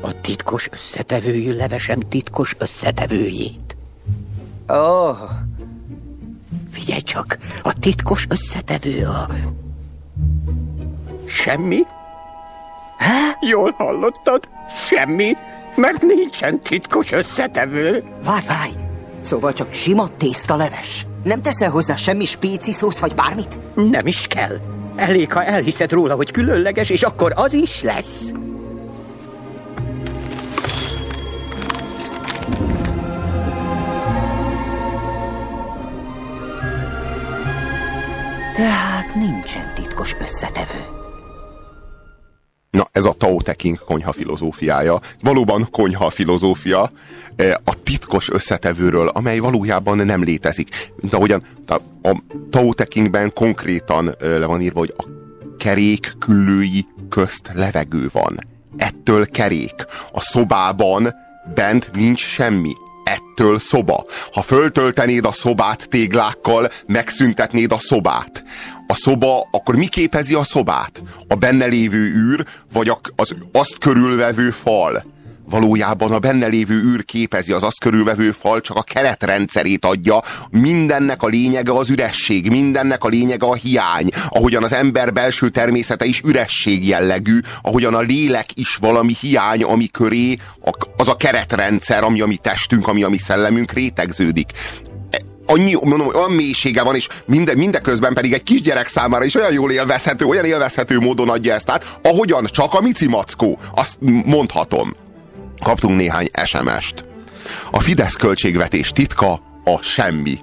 A 0.00 0.20
titkos 0.20 0.68
összetevőjű 0.72 1.52
levesem 1.52 2.00
titkos 2.00 2.54
összetevőjét. 2.58 3.76
Ó, 4.68 4.74
oh, 4.74 5.18
Figyelj 6.72 7.00
csak, 7.00 7.36
a 7.62 7.78
titkos 7.78 8.26
összetevő 8.28 9.04
a... 9.04 9.26
Semmi? 11.26 11.80
Há? 12.98 13.36
Jól 13.40 13.74
hallottad? 13.78 14.48
Semmi, 14.76 15.32
mert 15.76 16.02
nincsen 16.02 16.60
titkos 16.60 17.12
összetevő. 17.12 18.04
várj, 18.24 18.46
várj! 18.46 18.91
Szóval 19.22 19.52
csak 19.52 19.72
sima 19.72 20.08
tészta 20.16 20.56
leves. 20.56 21.06
Nem 21.24 21.42
teszel 21.42 21.70
hozzá 21.70 21.96
semmi 21.96 22.24
spéci 22.24 22.72
szószt 22.72 22.98
vagy 22.98 23.14
bármit? 23.14 23.58
Nem 23.74 24.06
is 24.06 24.26
kell. 24.26 24.56
Elég, 24.96 25.32
ha 25.32 25.44
elhiszed 25.44 25.92
róla, 25.92 26.14
hogy 26.14 26.30
különleges, 26.30 26.88
és 26.88 27.02
akkor 27.02 27.32
az 27.36 27.52
is 27.52 27.82
lesz. 27.82 28.32
Tehát 38.56 39.14
nincsen 39.14 39.74
titkos 39.74 40.16
összetevő. 40.20 41.01
Na, 42.72 42.86
ez 42.92 43.04
a 43.04 43.12
Tao 43.12 43.40
Te 43.40 43.52
Ching 43.52 43.78
konyha 43.84 44.12
filozófiája. 44.12 45.00
Valóban 45.20 45.68
konyha 45.70 46.10
filozófia 46.10 46.90
eh, 47.36 47.54
a 47.64 47.82
titkos 47.82 48.30
összetevőről, 48.30 49.08
amely 49.08 49.38
valójában 49.38 49.96
nem 49.96 50.22
létezik. 50.22 50.92
Mint 50.96 51.12
ahogyan 51.12 51.42
a, 51.66 51.76
Tao 52.50 52.72
Te 52.72 52.84
Chingben 52.84 53.32
konkrétan 53.32 54.08
eh, 54.08 54.38
le 54.38 54.46
van 54.46 54.60
írva, 54.60 54.78
hogy 54.78 54.94
a 54.96 55.04
kerék 55.58 56.12
küllői 56.18 56.86
közt 57.08 57.50
levegő 57.54 58.08
van. 58.12 58.46
Ettől 58.76 59.26
kerék. 59.26 59.86
A 60.12 60.20
szobában 60.20 61.14
bent 61.54 61.90
nincs 61.92 62.20
semmi. 62.20 62.72
Ettől 63.04 63.58
szoba. 63.58 64.04
Ha 64.32 64.42
föltöltenéd 64.42 65.24
a 65.24 65.32
szobát 65.32 65.88
téglákkal, 65.88 66.68
megszüntetnéd 66.86 67.72
a 67.72 67.78
szobát. 67.78 68.44
A 68.92 68.94
szoba, 68.94 69.48
akkor 69.50 69.76
mi 69.76 69.86
képezi 69.86 70.34
a 70.34 70.44
szobát? 70.44 71.02
A 71.28 71.34
benne 71.34 71.66
lévő 71.66 71.98
űr, 71.98 72.44
vagy 72.72 72.92
az 73.16 73.34
azt 73.52 73.78
körülvevő 73.78 74.50
fal? 74.50 75.04
Valójában 75.50 76.12
a 76.12 76.18
benne 76.18 76.46
lévő 76.46 76.74
űr 76.74 77.04
képezi 77.04 77.52
az 77.52 77.62
azt 77.62 77.80
körülvevő 77.80 78.32
fal, 78.32 78.60
csak 78.60 78.76
a 78.76 78.82
keretrendszerét 78.82 79.84
adja. 79.84 80.22
Mindennek 80.50 81.22
a 81.22 81.26
lényege 81.26 81.72
az 81.72 81.90
üresség, 81.90 82.50
mindennek 82.50 83.04
a 83.04 83.08
lényege 83.08 83.46
a 83.46 83.54
hiány. 83.54 84.08
Ahogyan 84.28 84.62
az 84.62 84.72
ember 84.72 85.12
belső 85.12 85.48
természete 85.48 86.04
is 86.04 86.20
üresség 86.24 86.86
jellegű, 86.86 87.40
ahogyan 87.62 87.94
a 87.94 88.00
lélek 88.00 88.46
is 88.54 88.76
valami 88.76 89.14
hiány, 89.20 89.62
ami 89.62 89.86
köré 89.86 90.36
az 90.96 91.08
a 91.08 91.16
keretrendszer, 91.16 92.04
ami 92.04 92.20
a 92.20 92.26
mi 92.26 92.36
testünk, 92.36 92.88
ami 92.88 93.02
a 93.02 93.08
mi 93.08 93.18
szellemünk 93.18 93.72
rétegződik 93.72 94.52
annyi, 95.52 95.76
mondom, 95.84 96.08
olyan 96.14 96.30
mélysége 96.30 96.82
van, 96.82 96.94
és 96.94 97.08
minden, 97.26 97.56
mindeközben 97.56 98.14
pedig 98.14 98.32
egy 98.32 98.42
kisgyerek 98.42 98.88
számára 98.88 99.24
is 99.24 99.34
olyan 99.34 99.52
jól 99.52 99.70
élvezhető, 99.70 100.24
olyan 100.24 100.44
élvezhető 100.44 100.98
módon 100.98 101.28
adja 101.28 101.54
ezt 101.54 101.70
át, 101.70 101.98
ahogyan 102.02 102.44
csak 102.44 102.74
a 102.74 102.80
Mici 102.80 103.08
Mackó, 103.08 103.58
azt 103.74 103.98
mondhatom. 104.24 104.94
Kaptunk 105.62 105.96
néhány 105.96 106.28
SMS-t. 106.44 107.04
A 107.70 107.80
Fidesz 107.80 108.14
költségvetés 108.14 108.90
titka 108.90 109.51
a 109.64 109.82
semmi. 109.82 110.38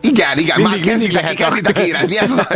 Igen, 0.00 0.38
igen, 0.38 0.60
Mindig- 0.60 0.74
már 0.74 0.80
kezditek, 0.80 1.22
mindig 1.22 1.38
kezditek 1.38 1.76
a- 1.76 1.80
érezni. 1.80 2.18
Ez 2.18 2.30
az 2.30 2.38
a, 2.38 2.46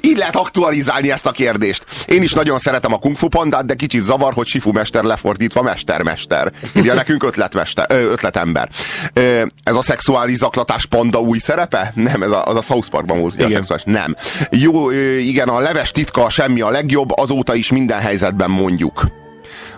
így 0.00 0.16
lehet 0.16 0.36
aktualizálni 0.36 1.10
ezt 1.10 1.26
a 1.26 1.30
kérdést. 1.30 1.84
Én 2.06 2.22
is 2.22 2.32
nagyon 2.32 2.58
szeretem 2.58 2.92
a 2.92 2.98
Kung 2.98 3.16
Fu 3.16 3.28
Pandát, 3.28 3.66
de 3.66 3.74
kicsit 3.74 4.02
zavar, 4.02 4.32
hogy 4.32 4.46
Sifu 4.46 4.72
mester 4.72 5.04
lefordítva 5.04 5.62
mestermester. 5.62 6.52
Írja 6.76 6.94
nekünk 6.94 7.22
ötletmester, 7.22 7.86
ö, 7.88 8.10
ötletember. 8.10 8.68
Ö, 9.12 9.42
Ez 9.62 9.74
a 9.76 9.82
szexuális 9.82 10.36
zaklatás 10.36 10.86
panda 10.86 11.20
új 11.20 11.38
szerepe? 11.38 11.92
Nem, 11.94 12.22
ez 12.22 12.30
a, 12.30 12.44
az 12.46 12.56
a 12.56 12.60
South 12.62 12.88
Parkban 12.88 13.20
volt, 13.20 13.34
ugye 13.34 13.44
a 13.44 13.48
Igen. 13.48 13.62
szexuális. 13.62 14.00
Nem. 14.00 14.14
Jó, 14.50 14.90
ö, 14.90 15.16
igen, 15.16 15.48
a 15.48 15.58
leves 15.58 15.90
titka 15.90 16.30
semmi 16.30 16.60
a 16.60 16.70
legjobb, 16.70 17.18
azóta 17.18 17.54
is 17.54 17.70
minden 17.70 17.98
helyzetben 18.00 18.50
mondjuk. 18.50 19.06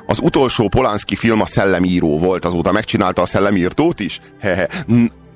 Az 0.06 0.18
utolsó 0.22 0.68
Polanski 0.68 1.16
film 1.16 1.40
a 1.40 1.46
szellemíró 1.46 2.18
volt, 2.18 2.44
azóta 2.44 2.72
megcsinálta 2.72 3.22
a 3.22 3.26
szellemírtót 3.26 4.00
is? 4.00 4.20
Hehe. 4.40 4.68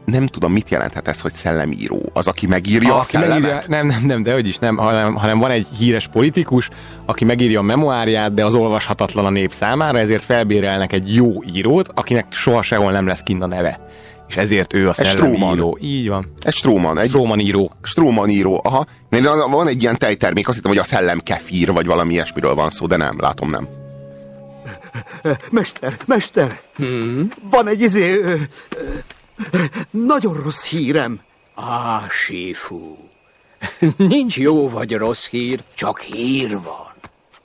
Nem 0.05 0.27
tudom, 0.27 0.53
mit 0.53 0.71
jelenthet 0.71 1.09
ez, 1.09 1.21
hogy 1.21 1.33
szellemíró. 1.33 2.11
Az, 2.13 2.27
aki 2.27 2.47
megírja 2.47 2.95
a, 2.95 2.99
aki 2.99 3.07
szellemet? 3.07 3.41
megírja, 3.41 3.63
nem, 3.69 3.87
nem, 3.87 4.05
nem, 4.07 4.23
de 4.23 4.33
hogy 4.33 4.49
is 4.49 4.59
nem, 4.59 4.77
hanem, 4.77 5.15
hanem 5.15 5.39
van 5.39 5.51
egy 5.51 5.67
híres 5.79 6.09
politikus, 6.09 6.69
aki 7.07 7.25
megírja 7.25 7.59
a 7.59 7.63
memoáriát, 7.63 8.35
de 8.35 8.45
az 8.45 8.55
olvashatatlan 8.55 9.25
a 9.25 9.31
nép 9.31 9.53
számára, 9.53 9.99
ezért 9.99 10.25
felbérelnek 10.25 10.93
egy 10.93 11.15
jó 11.15 11.43
írót, 11.55 11.89
akinek 11.95 12.27
soha 12.33 12.63
sehol 12.63 12.93
nem 12.93 13.07
lesz 13.07 13.21
kint 13.23 13.43
a 13.43 13.47
neve. 13.47 13.89
És 14.29 14.37
ezért 14.37 14.75
ő 14.75 14.87
a 14.87 14.89
Egy 14.89 14.95
szellemi 14.95 15.17
Stroman. 15.17 15.57
író. 15.57 15.79
Így 15.81 16.09
van. 16.09 16.25
Egy 16.43 16.55
Stróman. 16.55 16.99
Egy 16.99 17.09
Stróman 17.09 17.39
író. 17.39 17.73
Stróman 17.83 18.29
író, 18.29 18.61
aha. 18.65 18.85
Van 19.51 19.69
egy 19.69 19.83
ilyen 19.83 19.99
tejtermék, 19.99 20.49
azt 20.49 20.57
hittem, 20.57 20.71
hogy 20.71 20.81
a 20.81 20.85
szellem 20.85 21.21
kefír, 21.21 21.73
vagy 21.73 21.87
valami 21.87 22.13
ilyesmiről 22.13 22.55
van 22.55 22.71
szó, 22.71 22.87
de 22.87 22.97
nem, 22.97 23.17
látom 23.21 23.51
nem. 23.51 23.69
Mester, 25.51 25.93
mester! 26.07 26.59
Hmm? 26.77 27.29
Van 27.51 27.69
egy 27.69 27.81
izé... 27.81 28.21
Nagyon 29.91 30.43
rossz 30.43 30.65
hírem. 30.65 31.21
Á, 31.55 32.07
Sifu. 32.09 32.97
Nincs 33.97 34.37
jó 34.37 34.69
vagy 34.69 34.97
rossz 34.97 35.27
hír, 35.27 35.63
csak 35.75 36.01
hír 36.01 36.63
van. 36.63 36.93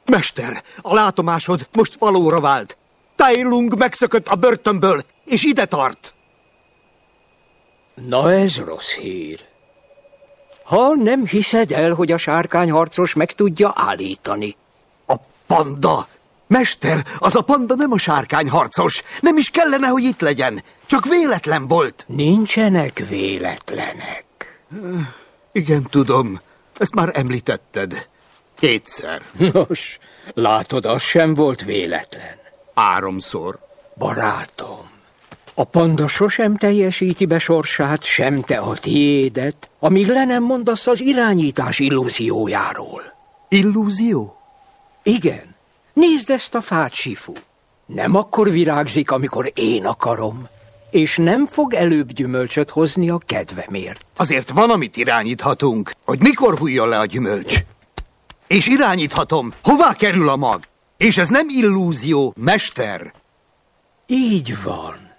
Mester, 0.06 0.64
a 0.82 0.94
látomásod 0.94 1.68
most 1.72 1.96
valóra 1.96 2.40
vált. 2.40 2.78
Tai 3.16 3.44
Lung 3.44 3.78
megszökött 3.78 4.28
a 4.28 4.36
börtönből, 4.36 5.04
és 5.26 5.44
ide 5.44 5.66
tart. 5.66 6.14
Na 7.94 8.32
ez 8.32 8.58
rossz 8.58 8.94
hír. 8.94 9.48
Ha 10.64 10.96
nem 10.96 11.26
hiszed 11.26 11.72
el, 11.72 11.94
hogy 11.94 12.12
a 12.12 12.18
sárkányharcos 12.18 13.14
meg 13.14 13.34
tudja 13.34 13.74
állítani. 13.76 14.56
A 15.08 15.16
panda! 15.48 16.08
Mester, 16.50 17.06
az 17.18 17.36
a 17.36 17.42
panda 17.42 17.76
nem 17.76 17.92
a 17.92 17.98
sárkány 17.98 18.50
harcos. 18.50 19.04
Nem 19.22 19.38
is 19.38 19.50
kellene, 19.50 19.88
hogy 19.88 20.04
itt 20.04 20.22
legyen. 20.22 20.64
Csak 20.86 21.06
véletlen 21.06 21.68
volt. 21.68 22.06
Nincsenek 22.08 23.06
véletlenek. 23.10 24.26
Igen, 25.52 25.88
tudom. 25.90 26.42
Ezt 26.78 26.96
már 26.96 27.12
említetted. 27.14 28.08
Kétszer. 28.60 29.22
Nos, 29.54 29.98
látod, 30.34 30.86
az 30.86 31.02
sem 31.02 31.34
volt 31.34 31.64
véletlen. 31.64 32.38
Háromszor. 32.76 33.60
Barátom, 33.98 34.90
a 35.54 35.64
panda 35.64 36.08
sosem 36.08 36.58
teljesíti 36.58 37.26
be 37.26 37.40
sorsát, 37.40 38.04
sem 38.04 38.42
te 38.42 38.58
a 38.58 38.76
tiédet, 38.76 39.70
amíg 39.80 40.08
le 40.08 40.26
nem 40.26 40.44
mondasz 40.44 40.88
az 40.88 41.02
irányítás 41.02 41.80
illúziójáról. 41.80 43.02
Illúzió? 43.50 44.36
Igen. 45.04 45.49
Nézd 46.00 46.30
ezt 46.30 46.56
a 46.56 46.62
fát, 46.62 46.94
Sifu. 46.94 47.34
Nem 47.86 48.16
akkor 48.16 48.52
virágzik, 48.52 49.12
amikor 49.12 49.52
én 49.56 49.86
akarom, 49.86 50.48
és 50.92 51.18
nem 51.18 51.46
fog 51.46 51.74
előbb 51.74 52.12
gyümölcsöt 52.12 52.70
hozni 52.70 53.10
a 53.10 53.20
kedvemért. 53.26 54.06
Azért 54.16 54.50
van, 54.50 54.70
amit 54.70 54.98
irányíthatunk, 54.98 55.94
hogy 56.06 56.20
mikor 56.22 56.58
hújjon 56.58 56.90
le 56.90 56.98
a 56.98 57.06
gyümölcs. 57.06 57.60
És 58.48 58.68
irányíthatom, 58.68 59.54
hová 59.64 59.94
kerül 59.94 60.30
a 60.30 60.36
mag. 60.36 60.64
És 60.98 61.18
ez 61.18 61.28
nem 61.28 61.46
illúzió, 61.50 62.34
mester. 62.38 63.14
Így 64.08 64.64
van. 64.64 65.12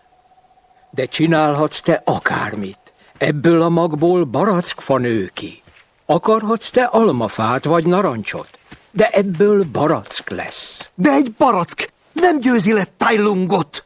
De 0.90 1.04
csinálhatsz 1.04 1.80
te 1.80 2.02
akármit. 2.04 2.92
Ebből 3.18 3.62
a 3.62 3.68
magból 3.68 4.24
barackfa 4.24 4.98
nő 4.98 5.30
ki. 5.34 5.62
Akarhatsz 6.06 6.70
te 6.70 6.84
almafát 6.84 7.64
vagy 7.64 7.86
narancsot, 7.86 8.58
de 8.90 9.08
ebből 9.10 9.64
barack 9.72 10.30
lesz. 10.30 10.88
De 10.94 11.10
egy 11.10 11.32
barack 11.38 11.92
nem 12.12 12.40
győzi 12.40 12.72
le 12.72 12.86
Tajlungot. 12.96 13.84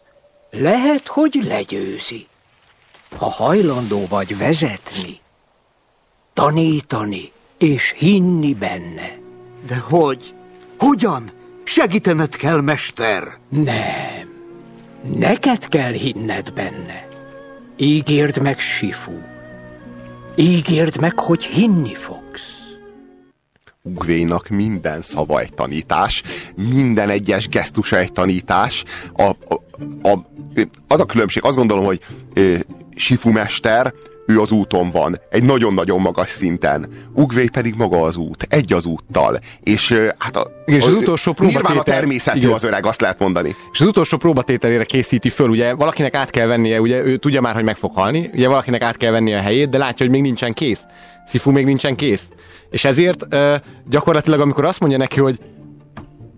Lehet, 0.51 1.07
hogy 1.07 1.41
legyőzi. 1.47 2.27
Ha 3.17 3.31
hajlandó 3.31 4.07
vagy 4.09 4.39
vezetni, 4.39 5.21
tanítani 6.33 7.33
és 7.59 7.95
hinni 7.97 8.55
benne. 8.55 9.17
De 9.67 9.77
hogy? 9.77 10.35
Hogyan? 10.79 11.31
Segítened 11.65 12.37
kell, 12.37 12.61
mester. 12.61 13.39
Nem. 13.49 14.33
Neked 15.17 15.69
kell 15.69 15.93
hinned 15.93 16.53
benne. 16.53 17.09
Ígérd 17.77 18.43
meg, 18.43 18.59
Sifu. 18.59 19.19
Ígérd 20.37 21.01
meg, 21.01 21.19
hogy 21.19 21.45
hinni 21.45 21.95
fogsz. 21.95 22.64
Ugvénak 23.89 24.49
minden 24.49 25.03
szava 25.03 25.41
egy 25.41 25.55
tanítás, 25.55 26.23
minden 26.57 27.11
egyes 27.11 27.49
gesztusa 27.49 27.99
egy 27.99 28.13
tanítás. 28.13 28.85
A, 29.13 29.23
a, 29.23 29.61
a, 30.03 30.19
az 30.89 31.01
a 31.01 31.05
különbség, 31.05 31.45
azt 31.45 31.57
gondolom, 31.57 31.85
hogy 31.85 32.01
ö, 32.35 32.57
Sifu 32.95 33.31
mester, 33.31 33.95
ő 34.27 34.41
az 34.41 34.51
úton 34.53 34.91
van, 34.91 35.19
egy 35.31 35.43
nagyon-nagyon 35.43 36.01
magas 36.01 36.31
szinten. 36.31 36.87
Ugvé 37.13 37.45
pedig 37.53 37.75
maga 37.77 38.03
az 38.03 38.17
út, 38.17 38.47
egy 38.49 38.73
az 38.73 38.87
úttal. 38.87 39.39
És 39.63 40.01
hát 40.19 40.37
a, 40.37 40.51
Igen, 40.67 40.81
és 40.81 40.87
az 40.87 40.93
utolsó 40.95 41.35
Nyilván 41.39 41.57
a 41.63 41.65
próbatétel- 41.65 41.99
természetű 41.99 42.39
igen. 42.39 42.53
az 42.53 42.65
öreg, 42.65 42.87
azt 42.87 43.01
lehet 43.01 43.19
mondani. 43.19 43.57
És 43.73 43.81
az 43.81 43.87
utolsó 43.87 44.17
próbatételére 44.17 44.85
készíti 44.85 45.29
föl, 45.29 45.49
ugye 45.49 45.73
valakinek 45.75 46.15
át 46.15 46.31
kell 46.31 46.47
vennie, 46.47 46.81
ugye 46.81 47.05
ő 47.05 47.17
tudja 47.17 47.41
már, 47.41 47.55
hogy 47.55 47.65
meg 47.65 47.77
fog 47.77 47.93
halni, 47.95 48.31
ugye 48.33 48.49
valakinek 48.49 48.83
át 48.83 48.97
kell 48.97 49.11
vennie 49.11 49.39
a 49.39 49.43
helyét, 49.43 49.69
de 49.69 49.79
látja, 49.79 50.07
hogy 50.07 50.15
még 50.15 50.23
nincsen 50.23 50.53
kész. 50.53 50.85
Sifu 51.29 51.51
még 51.51 51.65
nincsen 51.65 51.97
kész. 51.97 52.29
És 52.71 52.85
ezért 52.85 53.27
gyakorlatilag, 53.89 54.41
amikor 54.41 54.65
azt 54.65 54.81
mondja 54.81 54.99
neki, 54.99 55.21
hogy 55.21 55.39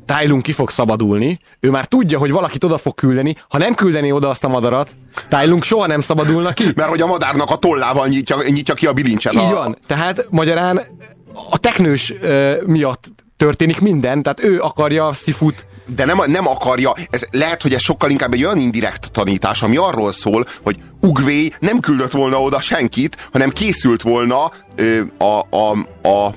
Tylung 0.07 0.43
ki 0.43 0.53
fog 0.53 0.71
szabadulni, 0.71 1.39
ő 1.61 1.71
már 1.71 1.87
tudja, 1.87 2.19
hogy 2.19 2.31
valakit 2.31 2.65
oda 2.65 2.79
fog 2.79 2.95
küldeni, 2.95 3.37
ha 3.49 3.59
nem 3.59 3.75
küldené 3.75 4.11
oda 4.11 4.29
azt 4.29 4.45
a 4.45 4.49
madarat, 4.49 4.97
Tylung 5.29 5.63
soha 5.63 5.87
nem 5.87 6.01
szabadulna 6.01 6.53
ki. 6.53 6.65
Mert 6.75 6.89
hogy 6.89 7.01
a 7.01 7.07
madárnak 7.07 7.51
a 7.51 7.57
tollával 7.57 8.07
nyitja, 8.07 8.37
nyitja 8.49 8.75
ki 8.75 8.87
a 8.87 8.93
bilincset. 8.93 9.33
Így 9.33 9.39
a, 9.39 9.55
van. 9.55 9.79
Tehát 9.87 10.27
magyarán 10.31 10.81
a 11.51 11.59
teknős 11.59 12.15
ö, 12.21 12.57
miatt 12.67 13.05
történik 13.37 13.81
minden, 13.81 14.23
tehát 14.23 14.45
ő 14.45 14.61
akarja 14.61 15.13
Sifut 15.13 15.67
de 15.95 16.05
nem, 16.05 16.21
nem 16.27 16.47
akarja, 16.49 16.93
ez, 17.11 17.25
lehet, 17.31 17.63
hogy 17.63 17.73
ez 17.73 17.83
sokkal 17.83 18.11
inkább 18.11 18.33
egy 18.33 18.45
olyan 18.45 18.59
indirekt 18.59 19.11
tanítás, 19.11 19.63
ami 19.63 19.77
arról 19.77 20.13
szól, 20.13 20.45
hogy 20.63 20.77
Ugvé 21.01 21.53
nem 21.59 21.81
küldött 21.81 22.13
volna 22.13 22.43
oda 22.43 22.61
senkit, 22.61 23.29
hanem 23.33 23.51
készült 23.51 24.03
volna 24.03 24.51
ö, 24.77 25.01
a, 25.19 25.57
a, 25.57 25.71
a 26.09 26.35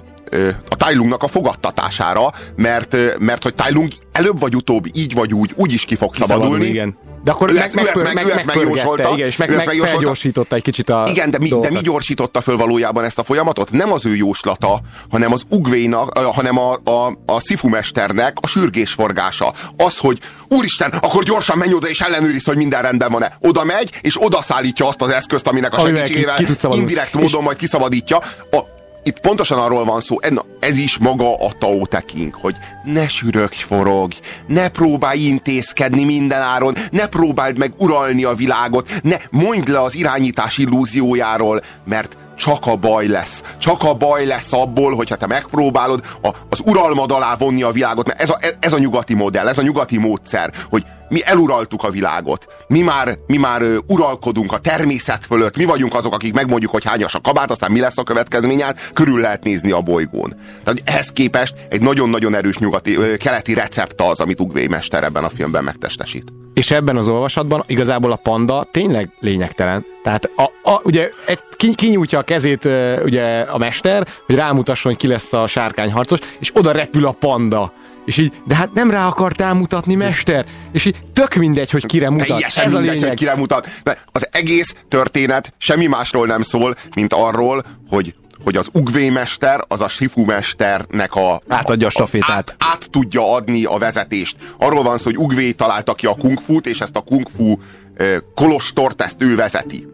a 0.69 0.75
Tailungnak 0.75 1.23
a 1.23 1.27
fogadtatására, 1.27 2.31
mert, 2.55 2.95
mert 3.19 3.43
hogy 3.43 3.55
Tailung 3.55 3.91
előbb 4.11 4.39
vagy 4.39 4.55
utóbb, 4.55 4.85
így 4.93 5.13
vagy 5.13 5.33
úgy, 5.33 5.51
úgy 5.55 5.73
is 5.73 5.85
ki 5.85 5.95
fog 5.95 6.15
szabadulni. 6.15 6.65
igen. 6.65 6.97
De 7.23 7.31
akkor 7.31 7.49
ő 7.49 7.53
meg, 7.53 7.63
ezt, 7.63 7.75
meg, 7.75 7.85
ő 7.95 8.01
meg, 8.01 8.13
meg, 8.13 8.25
meg, 8.25 8.45
megjósolta. 8.45 9.09
igen, 9.13 9.27
és 9.27 9.35
meg, 9.37 9.55
meg 9.55 9.59
felgyorsította 9.59 10.55
egy 10.55 10.61
kicsit 10.61 10.89
a 10.89 11.07
Igen, 11.09 11.29
de 11.29 11.37
mi, 11.37 11.49
de 11.61 11.69
mi 11.69 11.79
gyorsította 11.81 12.41
föl 12.41 12.57
valójában 12.57 13.03
ezt 13.03 13.19
a 13.19 13.23
folyamatot? 13.23 13.71
Nem 13.71 13.91
az 13.91 14.05
ő 14.05 14.15
jóslata, 14.15 14.81
hanem 15.09 15.33
az 15.33 15.41
Ugvénak, 15.49 16.17
ö, 16.17 16.21
hanem 16.21 16.57
a, 16.57 16.73
a, 16.83 17.17
a 17.25 17.39
Sifu 17.39 17.67
mesternek 17.67 18.37
a 18.41 18.47
sürgésforgása. 18.47 19.53
Az, 19.77 19.97
hogy 19.97 20.19
úristen, 20.47 20.91
akkor 20.91 21.23
gyorsan 21.23 21.57
menj 21.57 21.73
oda 21.73 21.87
és 21.87 21.99
ellenőrizd, 21.99 22.45
hogy 22.45 22.57
minden 22.57 22.81
rendben 22.81 23.11
van-e. 23.11 23.37
Oda 23.39 23.63
megy, 23.63 23.91
és 24.01 24.23
oda 24.23 24.41
szállítja 24.41 24.87
azt 24.87 25.01
az 25.01 25.09
eszközt, 25.09 25.47
aminek 25.47 25.73
a 25.73 25.79
Amivel 25.81 25.95
segítségével 26.05 26.35
ki 26.35 26.77
indirekt 26.77 27.15
És- 27.15 27.21
módon 27.21 27.43
majd 27.43 27.57
kiszabadítja. 27.57 28.17
A, 28.51 28.77
itt 29.09 29.19
pontosan 29.19 29.59
arról 29.59 29.83
van 29.85 30.01
szó, 30.01 30.15
ez 30.59 30.77
is 30.77 30.97
maga 30.97 31.35
a 31.35 31.53
Tao 31.59 31.85
Te 31.85 32.03
hogy 32.31 32.55
ne 32.83 33.07
sürögj 33.07 33.55
forog, 33.55 34.11
ne 34.47 34.69
próbálj 34.69 35.19
intézkedni 35.19 36.03
minden 36.03 36.41
áron, 36.41 36.75
ne 36.91 37.07
próbáld 37.07 37.57
meg 37.57 37.73
uralni 37.77 38.23
a 38.23 38.33
világot, 38.33 38.89
ne 39.03 39.17
mondd 39.29 39.71
le 39.71 39.81
az 39.81 39.95
irányítás 39.95 40.57
illúziójáról, 40.57 41.61
mert 41.85 42.17
csak 42.39 42.65
a 42.65 42.75
baj 42.75 43.07
lesz. 43.07 43.41
Csak 43.57 43.83
a 43.83 43.93
baj 43.93 44.25
lesz 44.25 44.53
abból, 44.53 44.95
hogyha 44.95 45.15
te 45.15 45.27
megpróbálod 45.27 46.03
a, 46.21 46.29
az 46.49 46.61
uralmad 46.65 47.11
alá 47.11 47.35
vonni 47.35 47.63
a 47.63 47.71
világot, 47.71 48.07
mert 48.07 48.21
ez 48.21 48.29
a, 48.29 48.37
ez 48.59 48.73
a 48.73 48.77
nyugati 48.77 49.13
modell, 49.13 49.47
ez 49.47 49.57
a 49.57 49.61
nyugati 49.61 49.97
módszer, 49.97 50.53
hogy 50.69 50.85
mi 51.09 51.25
eluraltuk 51.25 51.83
a 51.83 51.89
világot. 51.89 52.45
Mi 52.67 52.81
már, 52.81 53.17
mi 53.27 53.37
már 53.37 53.63
uralkodunk 53.87 54.53
a 54.53 54.57
természet 54.57 55.25
fölött, 55.25 55.57
mi 55.57 55.65
vagyunk 55.65 55.95
azok, 55.95 56.13
akik 56.13 56.33
megmondjuk, 56.33 56.71
hogy 56.71 56.85
hányas 56.85 57.15
a 57.15 57.21
kabát, 57.21 57.51
aztán 57.51 57.71
mi 57.71 57.79
lesz 57.79 57.97
a 57.97 58.03
következménye, 58.03 58.73
körül 58.93 59.19
lehet 59.19 59.43
nézni 59.43 59.71
a 59.71 59.81
bolygón. 59.81 60.33
Tehát 60.63 60.81
ehhez 60.85 61.11
képest 61.11 61.53
egy 61.69 61.81
nagyon-nagyon 61.81 62.35
erős 62.35 62.57
nyugati, 62.57 62.97
keleti 63.17 63.53
recept 63.53 64.01
az, 64.01 64.19
amit 64.19 64.39
Ugvé 64.39 64.67
mester 64.67 65.03
ebben 65.03 65.23
a 65.23 65.29
filmben 65.29 65.63
megtestesít. 65.63 66.33
És 66.59 66.71
ebben 66.71 66.97
az 66.97 67.09
olvasatban 67.09 67.63
igazából 67.67 68.11
a 68.11 68.15
panda 68.15 68.67
tényleg 68.71 69.09
lényegtelen. 69.19 69.85
Tehát 70.03 70.31
a, 70.35 70.71
a, 70.71 70.81
ugye 70.83 71.09
egy, 71.25 71.39
ki, 71.55 71.75
kinyújtja 71.75 72.19
a 72.19 72.21
kezét 72.21 72.67
ugye 73.03 73.39
a 73.41 73.57
mester, 73.57 74.07
hogy 74.25 74.35
rámutasson, 74.35 74.91
hogy 74.91 75.01
ki 75.01 75.07
lesz 75.07 75.33
a 75.33 75.47
sárkányharcos, 75.47 76.19
és 76.39 76.51
oda 76.53 76.71
repül 76.71 77.05
a 77.05 77.11
panda. 77.11 77.73
És 78.05 78.17
így, 78.17 78.33
de 78.47 78.55
hát 78.55 78.73
nem 78.73 78.91
rá 78.91 79.07
akartál 79.07 79.53
mutatni, 79.53 79.95
mester? 79.95 80.45
És 80.71 80.85
így 80.85 80.95
tök 81.13 81.33
mindegy, 81.33 81.69
hogy 81.71 81.85
kire 81.85 82.09
mutat. 82.09 82.27
Teljesen 82.27 82.65
Ez 82.65 82.73
a 82.73 82.77
mindegy, 82.77 82.93
lényeg. 82.93 83.09
hogy 83.09 83.17
kire 83.17 83.35
mutat. 83.35 83.67
De 83.83 83.97
az 84.11 84.27
egész 84.31 84.75
történet 84.87 85.53
semmi 85.57 85.85
másról 85.87 86.27
nem 86.27 86.41
szól, 86.41 86.75
mint 86.95 87.13
arról, 87.13 87.63
hogy 87.89 88.13
hogy 88.43 88.55
az 88.55 88.69
ugvémester, 88.73 89.65
az 89.67 89.81
a 89.81 89.87
sifu 89.87 90.25
mesternek 90.25 91.15
a... 91.15 91.41
Átadja 91.47 91.87
a 91.87 91.89
stafétát. 91.89 92.29
Át, 92.29 92.55
át 92.57 92.89
tudja 92.89 93.33
adni 93.33 93.63
a 93.63 93.77
vezetést. 93.77 94.35
Arról 94.57 94.83
van 94.83 94.97
szó, 94.97 95.03
hogy 95.03 95.17
ugvé 95.17 95.51
találta 95.51 95.93
ki 95.93 96.05
a 96.05 96.15
kung 96.15 96.41
fu 96.41 96.57
és 96.57 96.81
ezt 96.81 96.95
a 96.95 97.01
kung 97.01 97.29
fu 97.35 97.55
ö, 97.95 98.17
kolostort, 98.35 99.01
ezt 99.01 99.21
ő 99.21 99.35
vezeti. 99.35 99.87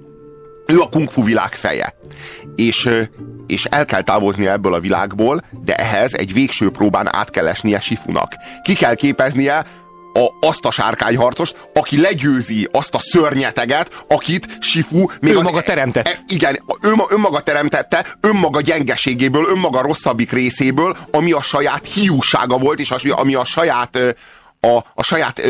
Ő 0.68 0.80
a 0.80 0.90
kung 0.90 1.10
fu 1.10 1.24
világ 1.24 1.54
feje. 1.54 1.96
És, 2.56 2.90
és 3.48 3.66
el 3.66 3.86
kell 3.86 4.02
távozni 4.02 4.48
ebből 4.48 4.74
a 4.74 4.80
világból, 4.80 5.42
de 5.64 5.76
ehhez 5.76 6.14
egy 6.14 6.34
végső 6.34 6.70
próbán 6.70 7.16
át 7.16 7.30
kell 7.30 7.48
esnie 7.48 7.80
Sifunak. 7.80 8.34
Ki 8.64 8.74
kell 8.74 8.96
képeznie 8.96 9.66
a, 10.16 10.48
azt 10.48 10.66
a 10.66 10.72
sárkányharcost, 10.72 11.70
aki 11.74 12.02
legyőzi 12.02 12.70
azt 12.72 12.96
a 12.96 13.00
szörnyeteget, 13.00 14.06
akit 14.08 14.58
Sifu 14.60 15.08
még 15.20 15.34
Ő 15.34 15.38
az, 15.38 15.44
maga 15.44 15.62
teremtett. 15.62 16.08
E, 16.08 16.18
igen, 16.28 16.64
ő, 16.82 16.94
önmaga 17.10 17.40
teremtette, 17.40 18.18
önmaga 18.22 18.62
gyengeségéből, 18.62 19.46
önmaga 19.46 19.82
rosszabbik 19.82 20.32
részéből, 20.32 20.98
ami 21.12 21.32
a 21.32 21.42
saját 21.42 21.86
hiúsága 21.86 22.58
volt, 22.58 22.80
és 22.80 22.92
az, 22.92 23.02
ami 23.10 23.34
a 23.34 23.46
saját, 23.46 23.96
a, 24.60 24.78
a 24.94 25.04
saját 25.04 25.42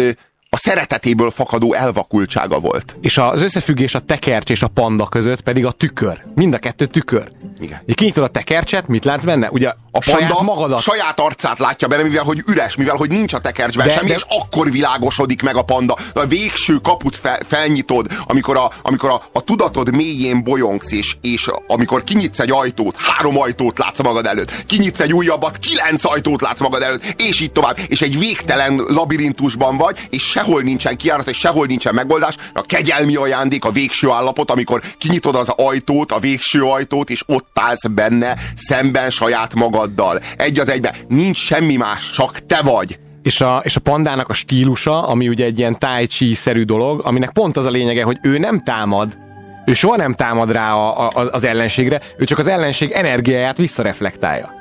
a 0.56 0.58
szeretetéből 0.58 1.32
fakadó 1.32 1.74
elvakultsága 1.74 2.60
volt. 2.60 2.95
És 3.01 3.18
az 3.18 3.41
összefüggés 3.41 3.95
a 3.95 3.99
tekercs 3.99 4.49
és 4.49 4.62
a 4.62 4.68
panda 4.68 5.06
között 5.06 5.41
pedig 5.41 5.66
a 5.66 5.72
tükör. 5.72 6.24
Mind 6.36 6.53
a 6.53 6.58
kettő 6.58 6.86
tükör. 6.86 7.32
Igen. 7.60 7.82
Így 7.86 7.95
kinyitod 7.95 8.24
a 8.24 8.28
tekercset, 8.28 8.88
mit 8.88 9.06
látsz 9.06 9.24
benne? 9.24 9.49
Ugye 9.51 9.68
A 9.68 9.74
panda 9.91 10.20
saját 10.20 10.41
magadat. 10.41 10.82
saját 10.82 11.20
arcát 11.20 11.60
látja 11.60 11.88
benne, 11.88 12.03
mivel 12.03 12.24
hogy 12.24 12.43
üres, 12.47 12.76
mivel 12.76 12.95
hogy 12.95 13.10
nincs 13.10 13.34
a 13.34 13.39
tekercsben 13.39 13.88
De- 13.88 13.93
semmi, 13.93 14.08
de- 14.08 14.16
és 14.16 14.24
akkor 14.28 14.72
világosodik 14.72 15.41
meg 15.41 15.56
a 15.56 15.62
panda. 15.62 15.95
A 16.14 16.26
végső 16.26 16.76
kaput 16.76 17.16
fel, 17.16 17.39
felnyitod, 17.47 18.08
amikor, 18.26 18.58
a, 18.58 18.72
amikor 18.82 19.10
a, 19.10 19.22
a 19.32 19.41
tudatod 19.41 19.95
mélyén 19.95 20.43
bolyongsz, 20.43 20.91
és, 20.91 21.16
és 21.22 21.49
amikor 21.68 22.03
kinyitsz 22.03 22.39
egy 22.39 22.51
ajtót, 22.51 22.95
három 22.97 23.39
ajtót 23.39 23.78
látsz 23.78 24.01
magad 24.01 24.26
előtt, 24.26 24.66
kinyitsz 24.66 24.99
egy 24.99 25.14
újabbat, 25.14 25.58
kilenc 25.58 26.06
ajtót 26.06 26.41
látsz 26.41 26.62
magad 26.62 26.82
előtt, 26.82 27.14
és 27.18 27.39
így 27.39 27.51
tovább, 27.51 27.78
és 27.88 28.01
egy 28.01 28.20
végtelen 28.20 28.76
labirintusban 28.88 29.78
vagy, 29.78 30.08
és 30.10 30.34
sehol 30.45 30.61
nincsen 30.61 30.97
kiárat, 30.97 31.27
és 31.27 31.37
sehol 31.37 31.65
nincsen 31.65 31.93
megoldás, 31.93 32.35
a 32.53 32.61
kegyelmi 32.61 33.15
ajándék, 33.15 33.65
a 33.65 33.71
végső 33.71 34.09
állapot, 34.09 34.51
amikor 34.51 34.81
kinyitod 34.97 35.35
az 35.35 35.49
ajtót, 35.49 36.11
a 36.11 36.19
végső 36.19 36.63
ajtót, 36.63 37.09
és 37.09 37.23
ott 37.25 37.59
állsz 37.59 37.85
benne, 37.85 38.35
szemben 38.55 39.09
saját 39.09 39.55
magaddal. 39.55 40.19
Egy 40.37 40.59
az 40.59 40.69
egyben. 40.69 40.93
Nincs 41.07 41.37
semmi 41.37 41.75
más, 41.75 42.11
csak 42.11 42.45
te 42.45 42.61
vagy. 42.61 42.99
És 43.23 43.41
a, 43.41 43.61
és 43.63 43.75
a 43.75 43.79
pandának 43.79 44.29
a 44.29 44.33
stílusa, 44.33 45.07
ami 45.07 45.27
ugye 45.27 45.45
egy 45.45 45.59
ilyen 45.59 45.79
tai 45.79 46.07
chi-szerű 46.07 46.63
dolog, 46.63 47.01
aminek 47.05 47.31
pont 47.31 47.57
az 47.57 47.65
a 47.65 47.69
lényege, 47.69 48.03
hogy 48.03 48.17
ő 48.21 48.37
nem 48.37 48.59
támad, 48.59 49.17
ő 49.65 49.73
soha 49.73 49.95
nem 49.95 50.13
támad 50.13 50.51
rá 50.51 50.73
a, 50.73 51.07
a, 51.07 51.29
az 51.31 51.43
ellenségre, 51.43 52.01
ő 52.17 52.23
csak 52.23 52.37
az 52.37 52.47
ellenség 52.47 52.91
energiáját 52.91 53.57
visszareflektálja. 53.57 54.53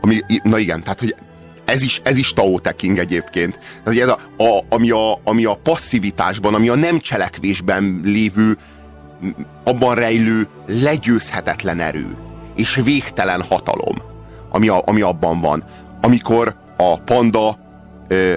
Ami, 0.00 0.20
na 0.42 0.58
igen, 0.58 0.82
tehát 0.82 0.98
hogy 0.98 1.14
ez 1.66 1.82
is, 1.82 2.00
ez 2.04 2.18
is 2.18 2.32
Tao 2.32 2.58
Te 2.58 2.74
egyébként. 2.78 3.58
Tehát, 3.84 4.00
ez 4.00 4.08
a, 4.08 4.18
a, 4.42 4.64
ami, 4.68 4.90
a, 4.90 5.20
ami 5.24 5.44
a 5.44 5.54
passzivitásban, 5.54 6.54
ami 6.54 6.68
a 6.68 6.74
nem 6.74 6.98
cselekvésben 6.98 8.00
lévő, 8.04 8.56
abban 9.64 9.94
rejlő 9.94 10.48
legyőzhetetlen 10.66 11.80
erő 11.80 12.16
és 12.56 12.80
végtelen 12.84 13.42
hatalom, 13.42 14.02
ami, 14.50 14.68
a, 14.68 14.82
ami 14.86 15.00
abban 15.00 15.40
van. 15.40 15.64
Amikor 16.00 16.56
a 16.76 17.00
panda, 17.00 17.58
ö, 18.08 18.34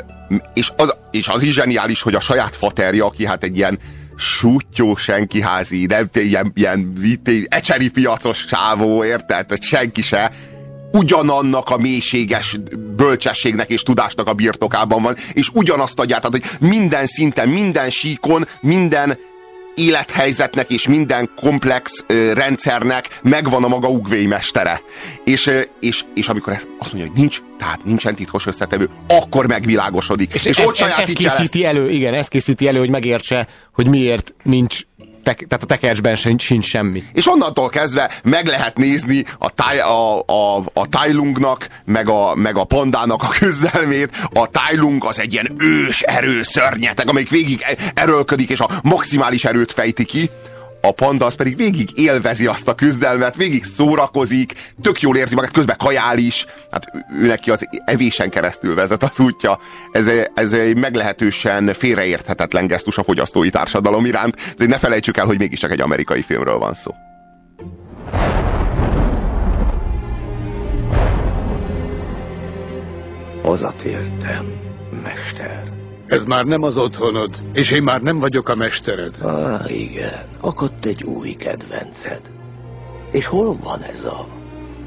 és, 0.54 0.72
az, 0.78 0.96
és 1.12 1.28
az 1.28 1.42
is 1.42 1.54
zseniális, 1.54 2.02
hogy 2.02 2.16
a 2.16 2.20
saját 2.20 2.56
faterja, 2.56 3.06
aki 3.06 3.26
hát 3.26 3.44
egy 3.44 3.56
ilyen 3.56 3.80
sútyó 4.16 4.96
senkiházi, 4.96 5.86
nem 5.86 6.10
ilyen, 6.14 6.52
ilyen 6.56 6.94
vitény, 6.94 7.46
ecseri 7.50 7.90
piacos 7.90 8.46
csávó, 8.46 9.04
érted? 9.04 9.62
Senki 9.62 10.02
se, 10.02 10.32
ugyanannak 10.92 11.70
a 11.70 11.78
mélységes 11.78 12.58
bölcsességnek 12.96 13.70
és 13.70 13.84
tudásnak 13.84 14.28
a 14.28 14.34
birtokában 14.34 15.02
van, 15.02 15.16
és 15.34 15.50
ugyanazt 15.54 16.00
adják, 16.00 16.20
tehát 16.20 16.48
hogy 16.60 16.70
minden 16.70 17.06
szinten, 17.06 17.50
minden 17.50 17.90
síkon, 17.90 18.48
minden 18.62 19.18
élethelyzetnek 19.76 20.70
és 20.70 20.88
minden 20.88 21.30
komplex 21.36 22.04
ö, 22.08 22.34
rendszernek 22.34 23.20
megvan 23.24 23.64
a 23.64 23.68
maga 23.68 23.90
ugvéimestere. 23.90 24.82
És, 25.24 25.48
ö, 25.48 25.62
és, 25.80 26.04
és 26.14 26.28
amikor 26.28 26.54
ezt 26.54 26.68
azt 26.80 26.94
mondja, 26.94 27.12
hogy 27.12 27.20
nincs, 27.20 27.42
tehát 27.58 27.84
nincsen 27.84 28.16
titkos 28.16 28.46
összetevő, 28.46 28.90
akkor 29.08 29.48
megvilágosodik. 29.48 30.34
És, 30.34 30.46
és 30.46 30.58
ez, 30.58 30.66
ott 30.66 30.72
ez, 30.72 30.78
sajátítja 30.78 31.28
ezt. 31.28 31.38
készíti 31.38 31.66
elő, 31.66 31.90
igen, 31.90 32.14
ez 32.14 32.28
készíti 32.28 32.68
elő, 32.68 32.80
hogy 32.80 32.90
megértse, 32.90 33.48
hogy 33.74 33.88
miért 33.88 34.34
nincs, 34.44 34.80
tek, 35.24 35.46
tehát 35.48 35.64
a 35.64 35.68
tekercsben 35.68 36.16
sincs, 36.16 36.44
sincs 36.44 36.66
semmi. 36.66 37.04
És 37.14 37.28
onnantól 37.28 37.70
kezdve 37.70 38.12
meg 38.24 38.46
lehet 38.46 38.78
nézni 38.78 39.26
a, 39.40 39.50
táj, 39.50 39.80
a, 39.80 40.20
a, 40.20 40.64
a 40.74 40.88
Tájlungnak, 40.88 41.68
meg 41.86 42.10
a, 42.10 42.36
meg 42.36 42.58
a 42.58 42.64
pandának 42.64 43.24
a 43.24 43.28
küzdelmét. 43.28 44.10
A 44.34 44.48
Tájlung 44.48 45.06
az 45.06 45.20
egy 45.20 45.34
ilyen 45.34 45.56
ős 45.58 46.02
erő 46.02 46.42
szörnyeteg, 46.42 47.10
amelyik 47.10 47.30
végig 47.30 47.62
e- 47.62 47.92
erőlködik, 47.94 48.50
és 48.50 48.60
a 48.60 48.70
maximális 48.84 49.46
erőt 49.46 49.72
fejti 49.72 50.06
ki. 50.06 50.30
A 50.82 50.92
panda 50.92 51.26
az 51.26 51.34
pedig 51.34 51.56
végig 51.56 51.90
élvezi 51.96 52.46
azt 52.46 52.68
a 52.68 52.76
küzdelmet, 52.76 53.36
végig 53.36 53.64
szórakozik, 53.64 54.54
tök 54.82 55.02
jól 55.02 55.18
érzi 55.18 55.36
magát, 55.36 55.52
közben 55.52 55.78
kajál 55.78 56.18
is. 56.18 56.46
Hát 56.72 56.92
ő- 57.22 57.28
neki 57.28 57.52
az 57.52 57.68
evésen 57.86 58.30
keresztül 58.30 58.76
vezet 58.76 59.04
az 59.04 59.20
útja. 59.20 59.60
Ez, 59.92 60.10
ez 60.34 60.54
egy 60.54 60.78
meglehetősen 60.78 61.74
félreérthetetlen 61.74 62.68
gesztus 62.68 62.98
a 62.98 63.04
fogyasztói 63.04 63.50
társadalom 63.50 64.06
iránt. 64.06 64.36
Ezért 64.36 64.72
ne 64.72 64.78
felejtsük 64.78 65.18
el, 65.18 65.26
hogy 65.26 65.38
mégiscsak 65.38 65.72
egy 65.72 65.82
amerikai 65.82 66.22
filmről 66.22 66.58
van 66.58 66.74
szó. 66.74 66.92
Hazatértem, 73.44 74.46
mester. 75.04 75.69
Ez 76.10 76.26
már 76.26 76.46
nem 76.46 76.64
az 76.64 76.78
otthonod, 76.78 77.42
és 77.54 77.72
én 77.72 77.84
már 77.84 78.02
nem 78.02 78.20
vagyok 78.20 78.50
a 78.50 78.56
mestered. 78.56 79.16
Ah, 79.22 79.80
igen, 79.82 80.24
akadt 80.40 80.86
egy 80.86 81.04
új 81.04 81.32
kedvenced. 81.32 82.22
És 83.12 83.26
hol 83.26 83.56
van 83.64 83.82
ez 83.82 84.06
a 84.06 84.28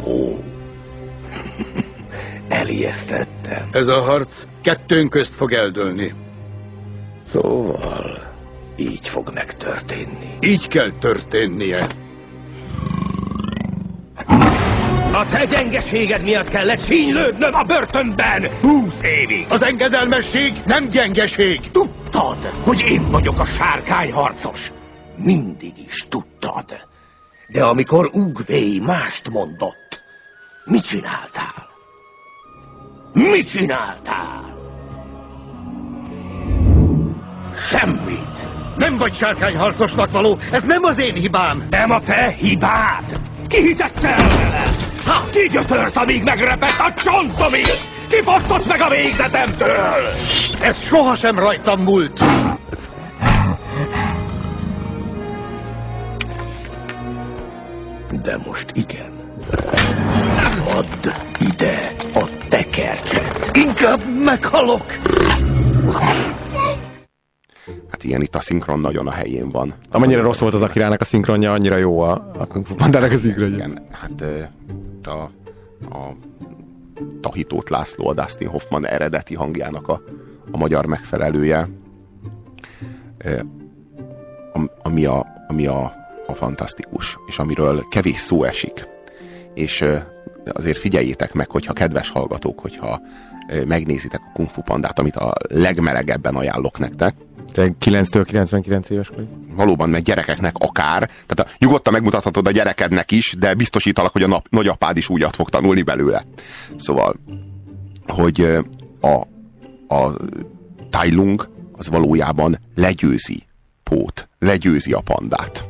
bó? 0.05 0.39
Elijesztettem. 2.49 3.69
Ez 3.73 3.89
a 3.89 4.01
harc 4.01 4.47
kettőnk 4.63 5.11
közt 5.11 5.35
fog 5.35 5.53
eldőlni. 5.53 6.15
Szóval 7.25 8.33
így 8.77 9.09
fog 9.09 9.31
megtörténni. 9.35 10.37
Így 10.41 10.69
kell 10.69 10.91
történnie. 11.01 11.87
A 15.13 15.27
te 15.27 15.45
gyengeséged 15.45 16.23
miatt 16.23 16.49
kellett 16.49 16.85
sínylődnöm 16.85 17.55
a 17.55 17.63
börtönben 17.63 18.51
húsz 18.61 19.01
évig. 19.03 19.47
Az 19.49 19.63
engedelmesség 19.63 20.53
nem 20.67 20.89
gyengeség. 20.89 21.71
Tudtad, 21.71 22.45
hogy 22.63 22.81
én 22.81 23.11
vagyok 23.11 23.41
a 23.41 23.45
sárkányharcos. 23.45 24.73
Mindig 25.17 25.73
is 25.87 26.07
tudtad. 26.09 26.65
De 27.49 27.65
amikor 27.65 28.11
Ugvéi 28.13 28.81
mást 28.81 29.31
mondott, 29.31 30.03
mit 30.65 30.87
csináltál? 30.87 31.69
Mit 33.13 33.51
csináltál? 33.51 34.57
Semmit. 37.71 38.49
Nem 38.77 38.99
vagy 38.99 39.15
sárkányharcosnak 39.15 40.11
való, 40.11 40.39
ez 40.53 40.63
nem 40.63 40.85
az 40.85 40.99
én 40.99 41.15
hibám. 41.15 41.67
Nem 41.71 41.91
a 41.91 42.01
te 42.01 42.35
hibád! 42.39 43.21
Ki 43.53 43.63
hitette 43.63 44.09
el? 44.09 44.29
Ha, 45.07 45.29
ki 45.31 45.49
gyötört, 45.51 45.97
amíg 45.97 46.23
megrepett 46.23 46.79
a 46.79 46.93
csontomig? 46.93 47.67
Ki 48.09 48.21
fosztott 48.23 48.67
meg 48.67 48.81
a 48.81 48.89
végzetemtől? 48.89 49.97
Ez 50.61 50.83
sohasem 50.83 51.39
rajtam 51.39 51.81
múlt. 51.81 52.21
De 58.23 58.39
most 58.47 58.67
igen. 58.75 59.13
Add 60.77 61.09
ide 61.39 61.93
a 62.15 62.29
tekercset. 62.49 63.51
Inkább 63.53 64.01
meghalok. 64.25 64.85
Hát 67.91 68.05
igen, 68.05 68.23
itt 68.23 68.35
a 68.35 68.41
szinkron 68.41 68.81
nagyon 68.81 69.07
a 69.07 69.11
helyén 69.11 69.49
van. 69.49 69.75
Amennyire 69.91 70.21
rossz 70.21 70.39
volt 70.39 70.55
az 70.55 70.63
Akirának 70.63 71.01
a 71.01 71.05
szinkronja, 71.05 71.53
annyira 71.53 71.77
jó 71.77 72.01
a, 72.01 72.31
a 72.39 72.47
Kung 72.47 72.67
Fu 72.67 72.75
Pandának 72.75 73.13
a 73.13 73.17
szinkronja. 73.17 73.57
Igen, 73.57 73.87
hát 73.91 74.25
a, 75.03 75.31
a 75.97 76.17
Tahitót 77.21 77.71
László, 77.71 78.09
a 78.09 78.15
Dustin 78.15 78.49
Hoffman 78.49 78.87
eredeti 78.87 79.35
hangjának 79.35 79.89
a, 79.89 80.01
a 80.51 80.57
magyar 80.57 80.87
megfelelője. 80.87 81.69
ami 84.83 85.05
a, 85.05 85.27
ami 85.49 85.67
a, 85.67 85.93
a 86.27 86.35
fantasztikus, 86.35 87.19
és 87.27 87.39
amiről 87.39 87.87
kevés 87.91 88.21
szó 88.21 88.45
esik. 88.45 88.89
És 89.55 89.85
azért 90.53 90.79
figyeljétek 90.79 91.33
meg, 91.33 91.51
hogyha 91.51 91.73
kedves 91.73 92.11
hallgatók, 92.11 92.61
hogyha 92.61 93.01
megnézitek 93.67 94.21
a 94.25 94.31
Kung 94.33 94.49
Fu 94.49 94.63
Pandát, 94.63 94.99
amit 94.99 95.17
a 95.17 95.33
legmelegebben 95.49 96.35
ajánlok 96.35 96.79
nektek. 96.79 97.15
Te 97.53 97.75
9-től 97.81 98.23
99 98.27 98.91
éves 98.91 99.09
vagy? 99.09 99.27
Valóban, 99.55 99.91
meg 99.91 100.03
gyerekeknek 100.03 100.55
akár. 100.59 101.11
Tehát 101.27 101.41
a, 101.41 101.47
nyugodtan 101.59 101.93
megmutathatod 101.93 102.47
a 102.47 102.51
gyerekednek 102.51 103.11
is, 103.11 103.35
de 103.39 103.55
biztosítalak, 103.55 104.13
hogy 104.13 104.23
a 104.23 104.27
nap, 104.27 104.47
nagyapád 104.51 104.97
is 104.97 105.09
újat 105.09 105.37
fog 105.37 105.49
tanulni 105.49 105.83
belőle. 105.83 106.25
Szóval, 106.77 107.15
hogy 108.07 108.59
a, 109.01 109.15
a 109.95 110.17
Tai 110.91 111.13
Lung 111.13 111.49
az 111.73 111.89
valójában 111.89 112.59
legyőzi 112.75 113.47
Pót, 113.83 114.29
legyőzi 114.39 114.93
a 114.93 115.01
pandát. 115.01 115.65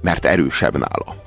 Mert 0.00 0.24
erősebb 0.24 0.72
nála 0.72 1.24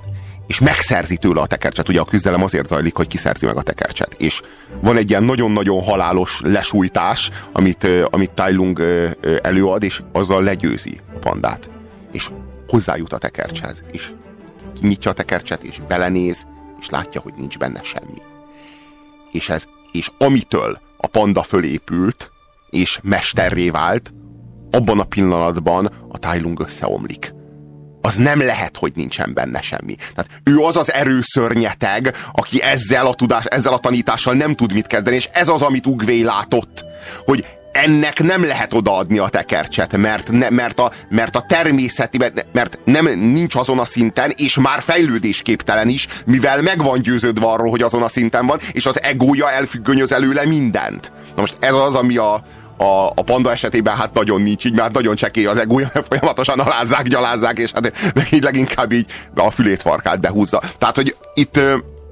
és 0.49 0.59
megszerzi 0.59 1.17
tőle 1.17 1.41
a 1.41 1.45
tekercset. 1.45 1.89
Ugye 1.89 1.99
a 1.99 2.05
küzdelem 2.05 2.43
azért 2.43 2.67
zajlik, 2.67 2.95
hogy 2.95 3.07
kiszerzi 3.07 3.45
meg 3.45 3.57
a 3.57 3.61
tekercset. 3.61 4.13
És 4.17 4.41
van 4.81 4.97
egy 4.97 5.09
ilyen 5.09 5.23
nagyon-nagyon 5.23 5.83
halálos 5.83 6.39
lesújtás, 6.43 7.29
amit, 7.51 7.87
amit 8.09 8.31
Tai 8.31 8.53
Lung 8.53 8.81
előad, 9.41 9.83
és 9.83 10.01
azzal 10.11 10.43
legyőzi 10.43 11.01
a 11.15 11.17
pandát. 11.19 11.69
És 12.11 12.29
hozzájut 12.67 13.13
a 13.13 13.17
tekercshez, 13.17 13.83
és 13.91 14.11
kinyitja 14.79 15.11
a 15.11 15.13
tekercset, 15.13 15.63
és 15.63 15.79
belenéz, 15.87 16.47
és 16.79 16.89
látja, 16.89 17.21
hogy 17.21 17.33
nincs 17.37 17.57
benne 17.57 17.81
semmi. 17.83 18.21
És, 19.31 19.49
ez, 19.49 19.63
és 19.91 20.11
amitől 20.17 20.79
a 20.97 21.07
panda 21.07 21.43
fölépült, 21.43 22.31
és 22.69 22.99
mesterré 23.03 23.69
vált, 23.69 24.13
abban 24.71 24.99
a 24.99 25.03
pillanatban 25.03 25.89
a 26.07 26.17
Tai 26.17 26.39
Lung 26.39 26.59
összeomlik 26.59 27.37
az 28.01 28.15
nem 28.15 28.41
lehet, 28.41 28.77
hogy 28.77 28.91
nincsen 28.95 29.33
benne 29.33 29.61
semmi. 29.61 29.95
Tehát 29.95 30.41
ő 30.43 30.59
az 30.59 30.77
az 30.77 30.93
erőszörnyeteg, 30.93 32.15
aki 32.31 32.61
ezzel 32.61 33.07
a 33.07 33.13
tudás, 33.13 33.45
ezzel 33.45 33.73
a 33.73 33.77
tanítással 33.79 34.33
nem 34.33 34.55
tud 34.55 34.73
mit 34.73 34.87
kezdeni, 34.87 35.15
és 35.15 35.29
ez 35.33 35.47
az, 35.47 35.61
amit 35.61 35.85
Ugvé 35.85 36.21
látott, 36.21 36.85
hogy 37.25 37.45
ennek 37.71 38.23
nem 38.23 38.45
lehet 38.45 38.73
odaadni 38.73 39.17
a 39.17 39.27
tekercset, 39.27 39.97
mert, 39.97 40.31
ne, 40.31 40.49
mert, 40.49 40.79
a, 40.79 40.91
mert 41.09 41.35
a 41.35 41.45
természeti, 41.47 42.17
mert, 42.17 42.45
mert 42.51 42.79
nem, 42.85 43.05
nincs 43.19 43.55
azon 43.55 43.79
a 43.79 43.85
szinten, 43.85 44.33
és 44.35 44.57
már 44.57 44.81
fejlődésképtelen 44.81 45.87
is, 45.87 46.07
mivel 46.25 46.61
meg 46.61 46.83
van 46.83 47.01
győződve 47.01 47.45
arról, 47.45 47.69
hogy 47.69 47.81
azon 47.81 48.03
a 48.03 48.07
szinten 48.07 48.45
van, 48.45 48.59
és 48.71 48.85
az 48.85 49.03
egója 49.03 49.51
elfüggönyöz 49.51 50.11
előle 50.11 50.45
mindent. 50.45 51.11
Na 51.35 51.41
most 51.41 51.57
ez 51.59 51.73
az, 51.73 51.95
ami 51.95 52.17
a, 52.17 52.43
a, 52.80 53.07
a 53.15 53.21
panda 53.25 53.51
esetében 53.51 53.95
hát 53.95 54.13
nagyon 54.13 54.41
nincs 54.41 54.65
így, 54.65 54.75
mert 54.75 54.93
nagyon 54.93 55.15
csekély 55.15 55.45
az 55.45 55.57
egója, 55.57 55.91
folyamatosan 56.09 56.59
alázzák, 56.59 57.07
gyalázzák, 57.07 57.57
és 57.57 57.71
hát 57.71 58.13
így 58.32 58.43
leginkább 58.43 58.91
így 58.91 59.05
a 59.36 59.51
fülét 59.51 59.82
farkát 59.82 60.19
behúzza. 60.19 60.61
Tehát, 60.77 60.95
hogy 60.95 61.15
itt 61.34 61.59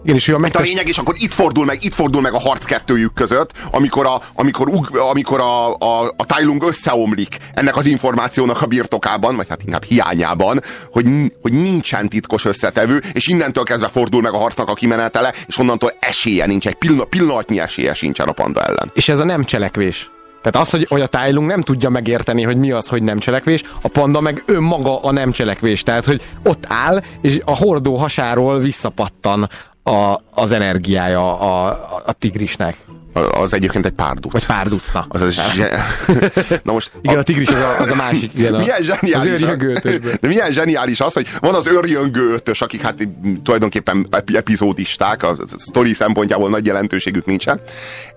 igen, 0.03 0.15
és 0.15 0.29
a, 0.29 0.37
megtes... 0.37 0.61
a 0.61 0.63
lényeg, 0.63 0.87
és 0.87 0.97
akkor 0.97 1.15
itt 1.17 1.33
fordul 1.33 1.65
meg, 1.65 1.83
itt 1.83 1.93
fordul 1.93 2.21
meg 2.21 2.33
a 2.33 2.39
harc 2.39 2.65
kettőjük 2.65 3.13
között, 3.13 3.51
amikor 3.71 4.05
a, 4.05 4.21
amikor, 4.33 4.69
amikor 5.09 5.39
a, 5.39 5.73
a, 5.73 6.13
a 6.17 6.25
Tailung 6.25 6.63
összeomlik 6.63 7.37
ennek 7.53 7.77
az 7.77 7.85
információnak 7.85 8.61
a 8.61 8.65
birtokában, 8.65 9.35
vagy 9.35 9.47
hát 9.49 9.63
inkább 9.65 9.83
hiányában, 9.83 10.61
hogy, 10.91 11.07
hogy 11.41 11.53
nincsen 11.53 12.09
titkos 12.09 12.45
összetevő, 12.45 13.03
és 13.13 13.27
innentől 13.27 13.63
kezdve 13.63 13.87
fordul 13.87 14.21
meg 14.21 14.33
a 14.33 14.37
harcnak 14.37 14.69
a 14.69 14.73
kimenetele, 14.73 15.33
és 15.47 15.57
onnantól 15.57 15.93
esélye 15.99 16.45
nincs, 16.45 16.67
egy 16.67 16.75
pillanat, 16.75 17.07
pillanatnyi 17.07 17.59
esélye 17.59 17.93
sincsen 17.93 18.27
a 18.27 18.31
panda 18.31 18.63
ellen. 18.63 18.91
És 18.93 19.09
ez 19.09 19.19
a 19.19 19.23
nem 19.23 19.43
cselekvés. 19.43 20.09
Tehát 20.51 20.67
az, 20.67 20.71
hogy, 20.73 20.85
hogy 20.89 21.01
a 21.01 21.07
tájlunk 21.07 21.47
nem 21.47 21.61
tudja 21.61 21.89
megérteni, 21.89 22.43
hogy 22.43 22.57
mi 22.57 22.71
az, 22.71 22.87
hogy 22.87 23.03
nem 23.03 23.17
cselekvés, 23.17 23.63
a 23.81 23.87
panda 23.87 24.21
meg 24.21 24.43
önmaga 24.45 24.99
a 24.99 25.11
nem 25.11 25.31
cselekvés. 25.31 25.83
Tehát, 25.83 26.05
hogy 26.05 26.21
ott 26.43 26.63
áll, 26.67 27.01
és 27.21 27.39
a 27.45 27.55
hordó 27.55 27.95
hasáról 27.95 28.59
visszapattan 28.59 29.49
a, 29.83 30.21
az 30.33 30.51
energiája 30.51 31.39
a, 31.39 31.65
a, 31.65 32.01
a 32.05 32.13
tigrisnek. 32.13 32.77
Az 33.17 33.53
egyébként 33.53 33.85
egy 33.85 33.91
párduc. 33.91 34.31
Vagy 34.31 34.45
párduc, 34.45 34.91
na. 34.91 35.05
Az, 35.09 35.21
az 35.21 35.35
na 36.63 36.71
most, 36.71 36.91
igen, 37.01 37.15
a, 37.15 37.19
a 37.19 37.23
tigris 37.23 37.47
az 37.47 37.61
a, 37.61 37.79
az 37.79 37.89
a 37.89 37.95
másik. 37.95 38.31
Igen, 38.33 38.53
a, 38.53 38.57
milyen 38.57 38.81
zseniális, 38.81 39.41
az 39.41 39.99
De 40.21 40.27
milyen 40.27 40.51
zseniális 40.51 40.99
az, 40.99 41.13
hogy 41.13 41.27
van 41.39 41.55
az 41.55 41.67
őrjöngő 41.67 42.33
ötös, 42.33 42.61
akik 42.61 42.81
hát 42.81 43.07
tulajdonképpen 43.43 44.07
epizódisták, 44.33 45.23
a 45.23 45.35
sztori 45.57 45.93
szempontjából 45.93 46.49
nagy 46.49 46.65
jelentőségük 46.65 47.25
nincsen. 47.25 47.61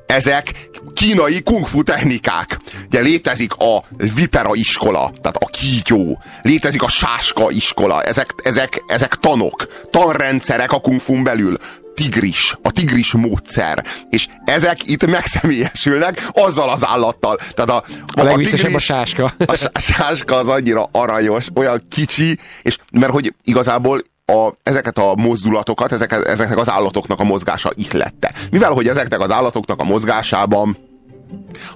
Ezek 0.06 0.52
kínai 0.94 1.42
kungfu 1.42 1.82
technikák. 1.82 2.58
Ugye 2.86 3.00
létezik 3.00 3.52
a 3.54 3.82
vipera 4.14 4.54
iskola, 4.54 5.12
tehát 5.20 5.36
a 5.36 5.46
kígyó, 5.46 6.22
létezik 6.42 6.82
a 6.82 6.88
sáska 6.88 7.50
iskola, 7.50 8.02
ezek, 8.02 8.34
ezek, 8.42 8.82
ezek 8.86 9.14
tanok, 9.14 9.66
tanrendszerek 9.90 10.72
a 10.72 10.80
kungfun 10.80 11.22
belül 11.22 11.56
tigris, 11.94 12.56
a 12.62 12.70
tigris 12.70 13.12
módszer. 13.12 13.84
És 14.10 14.26
ezek 14.44 14.86
itt 14.86 15.06
megszemélyesülnek 15.06 16.28
azzal 16.32 16.70
az 16.70 16.86
állattal. 16.86 17.38
Tehát 17.50 17.70
a, 17.70 17.84
a, 18.14 18.26
a, 18.26 18.32
a, 18.32 18.36
tigris, 18.36 18.62
a 18.74 18.78
sáska. 18.78 19.34
A 19.46 19.70
sáska 19.78 20.36
az 20.36 20.48
annyira 20.48 20.88
aranyos, 20.92 21.46
olyan 21.54 21.82
kicsi, 21.88 22.38
és 22.62 22.78
mert 22.92 23.12
hogy 23.12 23.34
igazából 23.44 24.02
a, 24.26 24.52
ezeket 24.62 24.98
a 24.98 25.14
mozdulatokat, 25.16 25.92
ezeket, 25.92 26.24
ezeknek 26.24 26.58
az 26.58 26.70
állatoknak 26.70 27.20
a 27.20 27.24
mozgása 27.24 27.72
ihlette. 27.74 28.32
Mivel, 28.50 28.70
hogy 28.70 28.88
ezeknek 28.88 29.20
az 29.20 29.30
állatoknak 29.30 29.80
a 29.80 29.84
mozgásában 29.84 30.76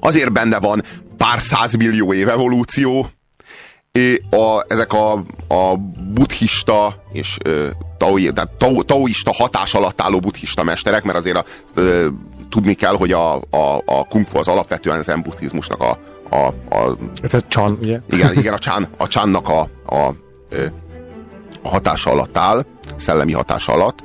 azért 0.00 0.32
benne 0.32 0.58
van 0.58 0.82
pár 1.16 1.40
százmillió 1.40 2.12
év 2.12 2.28
evolúció, 2.28 3.10
a, 4.30 4.64
ezek 4.68 4.92
a, 4.92 5.12
a 5.48 5.76
buddhista 6.12 6.94
és 7.12 7.38
taoi, 7.98 8.32
tehát 8.32 8.50
tao, 8.50 8.82
taoista 8.82 9.32
hatás 9.32 9.74
alatt 9.74 10.00
álló 10.00 10.20
buddhista 10.20 10.62
mesterek, 10.62 11.04
mert 11.04 11.18
azért 11.18 11.36
a, 11.36 11.44
ö, 11.74 12.08
tudni 12.48 12.74
kell, 12.74 12.96
hogy 12.96 13.12
a, 13.12 13.34
a, 13.34 13.82
a 13.86 14.04
kung 14.08 14.26
fu 14.26 14.38
az 14.38 14.48
alapvetően 14.48 15.02
zen 15.02 15.22
buddhizmusnak 15.22 15.80
a, 15.80 15.98
a, 16.30 16.46
a 16.76 16.96
Ez 17.22 17.34
a 17.34 17.40
chan, 17.48 17.78
ugye? 17.82 18.00
Igen, 18.10 18.32
igen 18.38 18.52
a 18.52 18.58
chan, 18.58 18.88
a 18.96 19.04
channak 19.04 19.48
a, 19.48 19.68
a, 19.86 20.14
a 21.62 21.68
hatása 21.68 22.10
alatt 22.10 22.36
áll, 22.36 22.64
szellemi 22.96 23.32
hatása 23.32 23.72
alatt. 23.72 23.98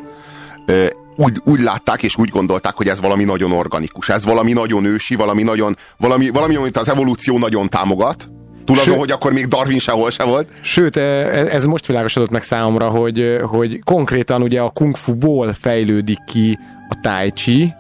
Úgy, 1.16 1.42
úgy 1.46 1.60
látták 1.60 2.04
és 2.04 2.18
úgy 2.18 2.30
gondolták, 2.30 2.76
hogy 2.76 2.88
ez 2.88 3.02
valami 3.02 3.24
nagyon 3.24 3.52
organikus, 3.52 4.10
ez 4.10 4.26
valami 4.26 4.54
nagyon 4.54 4.86
ősi, 4.86 5.16
valami 5.16 5.44
nagyon, 5.44 5.78
valami, 5.98 6.30
valami 6.30 6.56
amit 6.56 6.78
az 6.78 6.90
evolúció 6.90 7.38
nagyon 7.38 7.70
támogat, 7.70 8.30
Túl 8.70 8.80
azon, 8.80 8.98
hogy 8.98 9.12
akkor 9.12 9.34
még 9.34 9.48
Darwin 9.48 9.80
sehol 9.80 10.12
se 10.12 10.24
volt. 10.24 10.50
Sőt, 10.62 10.98
e, 10.98 11.02
e, 11.02 11.46
ez 11.46 11.66
most 11.66 11.86
világosodott 11.86 12.30
meg 12.30 12.44
számomra, 12.44 12.88
hogy, 12.88 13.38
hogy 13.42 13.80
konkrétan 13.84 14.42
ugye 14.42 14.62
a 14.62 14.70
kung 14.70 14.96
fu-ból 14.96 15.54
fejlődik 15.54 16.18
ki 16.28 16.58
a 16.90 16.98
tai 17.02 17.32
chi, 17.32 17.74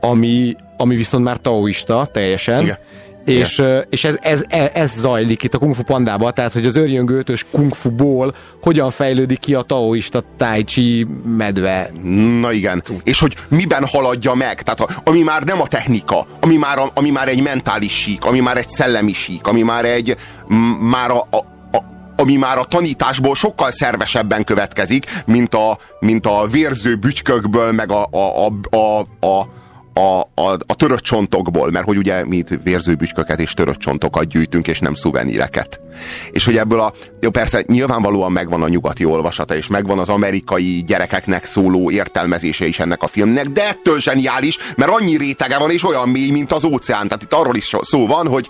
ami, 0.00 0.56
ami 0.76 0.96
viszont 0.96 1.24
már 1.24 1.36
taoista 1.36 2.08
teljesen. 2.12 2.62
Igen. 2.62 2.78
És, 3.26 3.62
és 3.90 4.04
ez, 4.04 4.18
ez, 4.20 4.44
ez, 4.48 4.70
ez 4.74 4.92
zajlik 4.98 5.42
itt 5.42 5.54
a 5.54 5.58
Kung 5.58 5.74
Fu 5.74 5.82
Pandában, 5.82 6.34
tehát 6.34 6.52
hogy 6.52 6.66
az 6.66 6.76
örjöngőtös 6.76 7.44
Kung 7.50 7.74
Fu-ból 7.74 8.34
hogyan 8.62 8.90
fejlődik 8.90 9.38
ki 9.38 9.54
a 9.54 9.62
taoista 9.62 10.22
tai 10.36 10.64
chi 10.64 11.06
medve. 11.36 11.90
Na 12.40 12.52
igen, 12.52 12.82
és 13.04 13.20
hogy 13.20 13.36
miben 13.48 13.86
haladja 13.86 14.34
meg, 14.34 14.62
tehát 14.62 15.00
ami 15.04 15.22
már 15.22 15.42
nem 15.42 15.60
a 15.60 15.66
technika, 15.66 16.26
ami 16.40 16.56
már, 16.56 16.78
ami 16.94 17.10
már 17.10 17.28
egy 17.28 17.42
mentális 17.42 17.92
sík, 17.92 18.24
ami 18.24 18.40
már 18.40 18.56
egy 18.56 18.70
szellemi 18.70 19.12
sík, 19.12 19.46
ami 19.46 19.62
már 19.62 19.84
egy, 19.84 20.16
már 20.80 21.10
a, 21.10 21.18
a 21.18 21.44
ami 22.18 22.36
már 22.36 22.58
a 22.58 22.64
tanításból 22.64 23.34
sokkal 23.34 23.70
szervesebben 23.70 24.44
következik, 24.44 25.06
mint 25.26 25.54
a, 25.54 25.78
mint 26.00 26.26
a 26.26 26.46
vérző 26.50 26.94
bütykökből, 26.94 27.72
meg 27.72 27.90
a, 27.90 28.08
a, 28.10 28.46
a, 28.46 28.76
a, 28.76 29.26
a 29.26 29.46
a, 29.98 30.20
a, 30.34 30.50
a 30.66 30.74
törött 30.76 31.00
csontokból, 31.00 31.70
mert 31.70 31.86
hogy 31.86 31.96
ugye 31.96 32.24
mi 32.24 32.44
vérzőbütyköket 32.62 33.40
és 33.40 33.52
törött 33.52 33.78
csontokat 33.78 34.26
gyűjtünk, 34.26 34.68
és 34.68 34.78
nem 34.78 34.94
szuveníreket. 34.94 35.80
És 36.30 36.44
hogy 36.44 36.56
ebből 36.56 36.80
a, 36.80 36.92
jó 37.20 37.30
persze 37.30 37.64
nyilvánvalóan 37.66 38.32
megvan 38.32 38.62
a 38.62 38.68
nyugati 38.68 39.04
olvasata, 39.04 39.56
és 39.56 39.66
megvan 39.66 39.98
az 39.98 40.08
amerikai 40.08 40.84
gyerekeknek 40.86 41.44
szóló 41.44 41.90
értelmezése 41.90 42.66
is 42.66 42.78
ennek 42.78 43.02
a 43.02 43.06
filmnek, 43.06 43.48
de 43.48 43.68
ettől 43.68 44.00
zseniális, 44.00 44.58
mert 44.76 44.90
annyi 44.90 45.16
rétege 45.16 45.58
van, 45.58 45.70
és 45.70 45.84
olyan 45.84 46.08
mély, 46.08 46.30
mint 46.30 46.52
az 46.52 46.64
óceán. 46.64 47.08
Tehát 47.08 47.22
itt 47.22 47.32
arról 47.32 47.56
is 47.56 47.76
szó 47.80 48.06
van, 48.06 48.28
hogy 48.28 48.48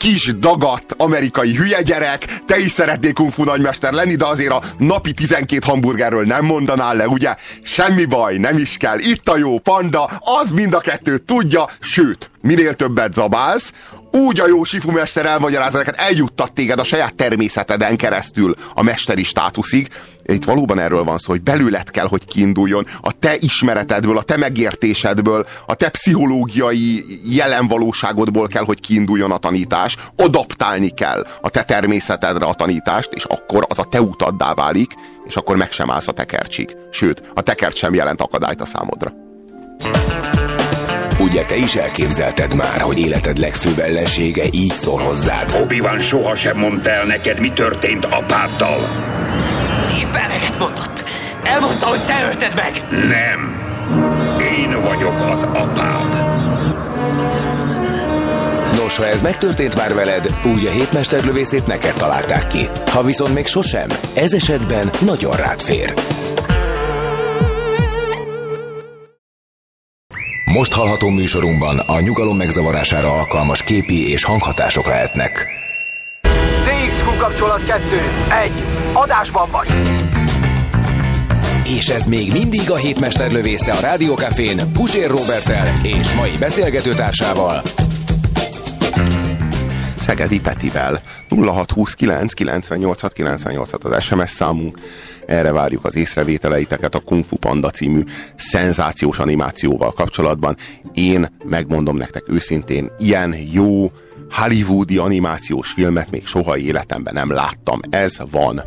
kis 0.00 0.32
dagat 0.38 0.94
amerikai 0.98 1.56
hülye 1.56 1.82
gyerek, 1.82 2.24
te 2.46 2.58
is 2.58 2.70
szeretnél 2.70 3.12
kung 3.12 3.32
fu 3.32 3.44
nagymester 3.44 3.92
lenni, 3.92 4.14
de 4.14 4.26
azért 4.26 4.52
a 4.52 4.62
napi 4.78 5.12
12 5.12 5.66
hamburgerről 5.66 6.24
nem 6.24 6.44
mondanál 6.44 6.96
le, 6.96 7.08
ugye? 7.08 7.34
Semmi 7.62 8.04
baj, 8.04 8.36
nem 8.36 8.56
is 8.56 8.76
kell. 8.76 8.98
Itt 8.98 9.28
a 9.28 9.36
jó 9.36 9.58
panda, 9.58 10.04
az 10.20 10.50
mind 10.50 10.74
a 10.74 10.78
kettőt 10.78 11.22
tudja, 11.22 11.68
sőt, 11.80 12.30
minél 12.40 12.74
többet 12.74 13.12
zabálsz, 13.12 13.72
úgy 14.10 14.40
a 14.40 14.46
jó 14.46 14.64
sifumester 14.64 15.26
elmagyarázza 15.26 15.78
neked, 15.78 15.94
eljuttat 15.98 16.52
téged 16.52 16.78
a 16.78 16.84
saját 16.84 17.14
természeteden 17.14 17.96
keresztül 17.96 18.54
a 18.74 18.82
mesteri 18.82 19.22
státuszig. 19.22 19.88
Itt 20.32 20.44
valóban 20.44 20.78
erről 20.78 21.04
van 21.04 21.18
szó, 21.18 21.30
hogy 21.32 21.42
belőled 21.42 21.90
kell, 21.90 22.06
hogy 22.06 22.24
kiinduljon, 22.24 22.86
a 23.00 23.12
te 23.18 23.36
ismeretedből, 23.38 24.18
a 24.18 24.22
te 24.22 24.36
megértésedből, 24.36 25.46
a 25.66 25.74
te 25.74 25.88
pszichológiai 25.88 27.04
jelenvalóságodból 27.24 28.46
kell, 28.46 28.64
hogy 28.64 28.80
kiinduljon 28.80 29.30
a 29.30 29.38
tanítás, 29.38 29.96
adaptálni 30.16 30.90
kell 30.90 31.26
a 31.40 31.50
te 31.50 31.62
természetedre 31.62 32.44
a 32.44 32.54
tanítást, 32.54 33.12
és 33.12 33.24
akkor 33.24 33.66
az 33.68 33.78
a 33.78 33.84
te 33.84 34.00
utaddá 34.00 34.54
válik, 34.54 34.92
és 35.26 35.36
akkor 35.36 35.56
meg 35.56 35.72
sem 35.72 35.90
állsz 35.90 36.08
a 36.08 36.12
tekercsig. 36.12 36.76
Sőt, 36.90 37.22
a 37.34 37.42
tekert 37.42 37.76
sem 37.76 37.94
jelent 37.94 38.20
akadályt 38.20 38.60
a 38.60 38.66
számodra. 38.66 39.12
Ugye 41.20 41.44
te 41.44 41.56
is 41.56 41.74
elképzelted 41.74 42.54
már, 42.54 42.80
hogy 42.80 42.98
életed 42.98 43.38
legfőbb 43.38 43.78
ellensége 43.78 44.44
így 44.50 44.72
szól 44.72 44.98
hozzád? 44.98 45.54
Obi-Wan 45.62 46.00
sohasem 46.00 46.58
mondta 46.58 46.90
el 46.90 47.04
neked, 47.04 47.40
mi 47.40 47.52
történt 47.52 48.04
apáddal. 48.04 48.88
Mondott. 50.60 51.04
Elmondta, 51.42 51.86
hogy 51.86 52.04
te 52.04 52.24
ölted 52.26 52.54
meg. 52.54 52.82
Nem. 52.90 53.60
Én 54.40 54.82
vagyok 54.82 55.20
az 55.32 55.42
apád. 55.42 56.28
Nos, 58.76 58.96
ha 58.96 59.06
ez 59.06 59.22
megtörtént 59.22 59.76
már 59.76 59.94
veled, 59.94 60.28
úgy 60.54 60.66
a 60.66 60.70
hétmesterlövészét 60.70 61.66
neked 61.66 61.94
találták 61.94 62.46
ki. 62.46 62.68
Ha 62.90 63.02
viszont 63.02 63.34
még 63.34 63.46
sosem, 63.46 63.88
ez 64.14 64.32
esetben 64.32 64.90
nagyon 65.00 65.36
rád 65.36 65.60
fér. 65.60 65.94
Most 70.44 70.72
hallható 70.72 71.08
műsorunkban 71.08 71.78
a 71.78 72.00
nyugalom 72.00 72.36
megzavarására 72.36 73.12
alkalmas 73.12 73.62
képi 73.62 74.10
és 74.10 74.24
hanghatások 74.24 74.86
lehetnek. 74.86 75.46
DXQ 76.64 77.16
kapcsolat 77.18 77.64
2. 77.64 77.82
1. 78.42 78.52
Adásban 78.92 79.50
vagy. 79.50 79.68
És 81.76 81.88
ez 81.88 82.06
még 82.06 82.32
mindig 82.32 82.70
a 82.70 82.76
hétmester 82.76 83.30
lövésze 83.30 83.72
a 83.72 83.80
Rádiókafén 83.80 84.72
Pusér 84.72 85.08
Robertel 85.08 85.72
és 85.82 86.14
mai 86.14 86.30
beszélgetőtársával. 86.38 87.62
Szegedi 89.98 90.40
Petivel 90.40 91.02
0629 91.28 92.32
986 92.32 93.12
986 93.12 93.84
az 93.84 94.02
SMS 94.02 94.30
számunk. 94.30 94.78
Erre 95.26 95.52
várjuk 95.52 95.84
az 95.84 95.96
észrevételeiteket 95.96 96.94
a 96.94 97.00
Kung 97.00 97.24
Fu 97.24 97.36
Panda 97.36 97.70
című 97.70 98.02
szenzációs 98.36 99.18
animációval 99.18 99.92
kapcsolatban. 99.92 100.56
Én 100.94 101.36
megmondom 101.44 101.96
nektek 101.96 102.24
őszintén, 102.28 102.90
ilyen 102.98 103.34
jó 103.52 103.92
hollywoodi 104.30 104.96
animációs 104.96 105.70
filmet 105.70 106.10
még 106.10 106.26
soha 106.26 106.56
életemben 106.56 107.14
nem 107.14 107.32
láttam. 107.32 107.80
Ez 107.90 108.16
van. 108.30 108.62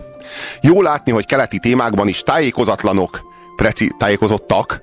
Jó 0.61 0.81
látni, 0.81 1.11
hogy 1.11 1.25
keleti 1.25 1.59
témákban 1.59 2.07
is 2.07 2.19
tájékozatlanok, 2.19 3.21
preci, 3.55 3.91
tájékozottak, 3.97 4.81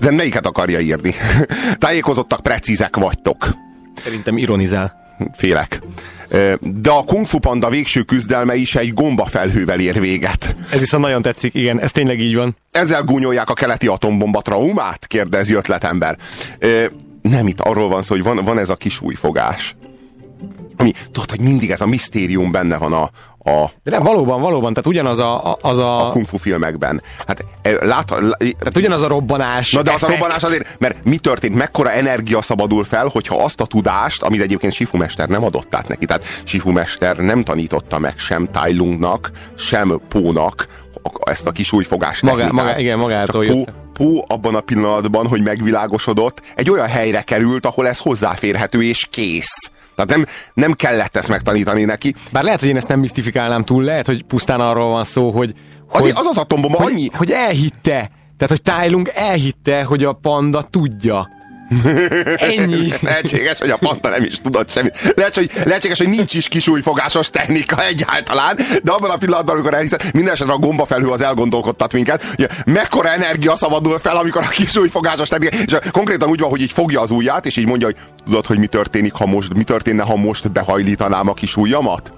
de 0.00 0.10
melyiket 0.10 0.46
akarja 0.46 0.80
írni? 0.80 1.14
tájékozottak, 1.78 2.40
precízek 2.40 2.96
vagytok. 2.96 3.48
Szerintem 4.04 4.38
ironizál. 4.38 5.04
Félek. 5.32 5.80
De 6.60 6.90
a 6.90 7.02
Kung 7.02 7.26
Fu 7.26 7.38
Panda 7.38 7.68
végső 7.68 8.02
küzdelme 8.02 8.54
is 8.54 8.74
egy 8.74 8.94
gombafelhővel 8.94 9.80
ér 9.80 10.00
véget. 10.00 10.56
Ez 10.70 10.80
viszont 10.80 11.02
nagyon 11.02 11.22
tetszik, 11.22 11.54
igen, 11.54 11.80
ez 11.80 11.92
tényleg 11.92 12.20
így 12.20 12.34
van. 12.34 12.56
Ezzel 12.70 13.02
gúnyolják 13.02 13.50
a 13.50 13.54
keleti 13.54 13.86
atombomba 13.86 14.40
traumát? 14.40 15.06
kérdezi 15.06 15.54
ötletember. 15.54 16.16
Nem, 17.22 17.46
itt 17.46 17.60
arról 17.60 17.88
van 17.88 18.02
szó, 18.02 18.14
hogy 18.14 18.24
van, 18.24 18.44
van 18.44 18.58
ez 18.58 18.68
a 18.68 18.76
kis 18.76 19.00
újfogás. 19.00 19.76
Ami, 20.76 20.92
tudod, 21.12 21.30
hogy 21.30 21.40
mindig 21.40 21.70
ez 21.70 21.80
a 21.80 21.86
misztérium 21.86 22.50
benne 22.50 22.76
van 22.76 22.92
a, 22.92 23.10
a... 23.50 23.70
De 23.82 23.90
nem, 23.90 24.02
valóban, 24.02 24.40
valóban, 24.40 24.70
tehát 24.70 24.86
ugyanaz 24.86 25.18
a... 25.18 25.56
Az 25.60 25.78
a... 25.78 26.06
a 26.06 26.10
kung 26.10 26.26
fu 26.26 26.36
filmekben. 26.36 27.02
Hát 27.26 27.46
lát, 27.62 28.10
lát, 28.10 28.38
tehát 28.38 28.76
ugyanaz 28.76 29.02
a 29.02 29.08
robbanás. 29.08 29.72
Na 29.72 29.82
de 29.82 29.90
effekt. 29.90 30.04
az 30.04 30.08
a 30.08 30.12
robbanás 30.12 30.42
azért, 30.42 30.78
mert 30.78 31.04
mi 31.04 31.16
történt, 31.16 31.54
mekkora 31.54 31.90
energia 31.90 32.42
szabadul 32.42 32.84
fel, 32.84 33.06
hogyha 33.06 33.44
azt 33.44 33.60
a 33.60 33.66
tudást, 33.66 34.22
amit 34.22 34.40
egyébként 34.40 34.72
Sifu 34.72 34.96
Mester 34.96 35.28
nem 35.28 35.44
adott 35.44 35.74
át 35.74 35.88
neki, 35.88 36.06
tehát 36.06 36.24
Sifu 36.44 36.70
Mester 36.70 37.16
nem 37.16 37.42
tanította 37.42 37.98
meg 37.98 38.18
sem 38.18 38.48
Tai 38.52 38.76
Lungnak, 38.76 39.30
sem 39.56 40.00
Pónak 40.08 40.66
ezt 41.24 41.46
a 41.46 41.50
kis 41.50 41.72
újfogás 41.72 42.20
maga, 42.20 42.52
maga, 42.52 42.78
Igen, 42.78 42.98
magától 42.98 43.46
Pó, 43.46 43.66
Pó 43.92 44.24
abban 44.28 44.54
a 44.54 44.60
pillanatban, 44.60 45.26
hogy 45.26 45.42
megvilágosodott, 45.42 46.42
egy 46.54 46.70
olyan 46.70 46.86
helyre 46.86 47.20
került, 47.22 47.66
ahol 47.66 47.88
ez 47.88 47.98
hozzáférhető 47.98 48.82
és 48.82 49.06
kész. 49.10 49.70
Tehát 49.96 50.10
nem, 50.10 50.26
nem 50.54 50.72
kellett 50.72 51.16
ezt 51.16 51.28
megtanítani 51.28 51.84
neki. 51.84 52.14
Bár 52.32 52.42
lehet, 52.44 52.60
hogy 52.60 52.68
én 52.68 52.76
ezt 52.76 52.88
nem 52.88 53.00
misztifikálnám 53.00 53.64
túl, 53.64 53.82
lehet, 53.82 54.06
hogy 54.06 54.22
pusztán 54.22 54.60
arról 54.60 54.90
van 54.90 55.04
szó, 55.04 55.30
hogy... 55.30 55.54
Hogy, 55.88 56.12
az 56.14 56.26
az 56.26 56.38
atombomba 56.38 56.82
hogy, 56.82 56.92
annyi... 56.92 57.08
Hogy 57.12 57.30
elhitte. 57.30 58.10
Tehát, 58.36 58.48
hogy 58.48 58.62
Tylung 58.62 59.10
elhitte, 59.14 59.84
hogy 59.84 60.04
a 60.04 60.12
panda 60.12 60.62
tudja. 60.62 61.28
Ennyi. 62.36 62.92
Lehetséges, 63.02 63.58
hogy 63.58 63.70
a 63.70 63.76
panta 63.76 64.08
nem 64.08 64.22
is 64.22 64.40
tudott 64.40 64.70
semmit. 64.70 65.12
Lehet, 65.16 65.34
hogy, 65.34 65.50
lehetséges, 65.64 65.98
hogy 65.98 66.08
nincs 66.08 66.34
is 66.34 66.48
kisújfogásos 66.48 67.30
technika 67.30 67.84
egyáltalán, 67.84 68.56
de 68.82 68.92
abban 68.92 69.10
a 69.10 69.16
pillanatban, 69.16 69.54
amikor 69.54 69.74
elhiszed, 69.74 70.02
minden 70.12 70.32
esetre 70.32 70.52
a 70.52 70.58
gombafelhő 70.58 71.08
az 71.08 71.20
elgondolkodtat 71.20 71.92
minket, 71.92 72.24
hogy 72.24 72.48
mekkora 72.64 73.08
energia 73.08 73.56
szabadul 73.56 73.98
fel, 73.98 74.16
amikor 74.16 74.42
a 74.42 74.48
kisújfogásos 74.48 75.28
technika, 75.28 75.56
és 75.56 75.76
konkrétan 75.90 76.28
úgy 76.28 76.40
van, 76.40 76.50
hogy 76.50 76.60
így 76.60 76.72
fogja 76.72 77.00
az 77.00 77.10
ujját, 77.10 77.46
és 77.46 77.56
így 77.56 77.66
mondja, 77.66 77.86
hogy 77.86 77.96
tudod, 78.24 78.46
hogy 78.46 78.58
mi 78.58 78.66
történik, 78.66 79.12
ha 79.12 79.26
most, 79.26 79.54
mi 79.54 79.64
történne, 79.64 80.02
ha 80.02 80.16
most 80.16 80.52
behajlítanám 80.52 81.28
a 81.28 81.34
kis 81.34 81.56
ujjamat? 81.56 82.12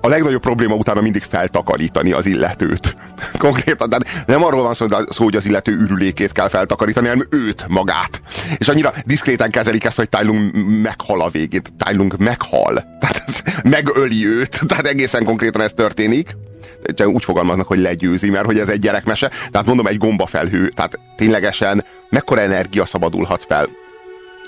A 0.00 0.08
legnagyobb 0.08 0.40
probléma 0.40 0.74
utána 0.74 1.00
mindig 1.00 1.22
feltakarítani 1.22 2.12
az 2.12 2.26
illetőt. 2.26 2.96
Konkrétan, 3.38 3.88
de 3.88 3.98
nem 4.26 4.44
arról 4.44 4.62
van 4.62 4.74
szó, 4.74 5.24
hogy 5.24 5.36
az 5.36 5.46
illető 5.46 5.72
ürülékét 5.72 6.32
kell 6.32 6.48
feltakarítani, 6.48 7.06
hanem 7.06 7.26
őt 7.30 7.64
magát. 7.68 8.22
És 8.58 8.68
annyira 8.68 8.92
diszkréten 9.04 9.50
kezelik 9.50 9.84
ezt, 9.84 9.96
hogy 9.96 10.08
Tylung 10.08 10.50
meghal 10.82 11.20
a 11.20 11.28
végét. 11.28 11.72
Tylung 11.84 12.14
meghal. 12.18 12.74
Tehát 13.00 13.22
ez 13.26 13.40
megöli 13.64 14.26
őt. 14.26 14.60
Tehát 14.68 14.86
egészen 14.86 15.24
konkrétan 15.24 15.62
ez 15.62 15.72
történik 15.72 16.36
úgy 17.04 17.24
fogalmaznak, 17.24 17.66
hogy 17.66 17.78
legyőzi, 17.78 18.30
mert 18.30 18.44
hogy 18.44 18.58
ez 18.58 18.68
egy 18.68 18.78
gyerekmese. 18.78 19.30
Tehát 19.50 19.66
mondom, 19.66 19.86
egy 19.86 19.98
gombafelhő. 19.98 20.68
Tehát 20.68 20.98
ténylegesen 21.16 21.84
mekkora 22.08 22.40
energia 22.40 22.86
szabadulhat 22.86 23.44
fel. 23.48 23.68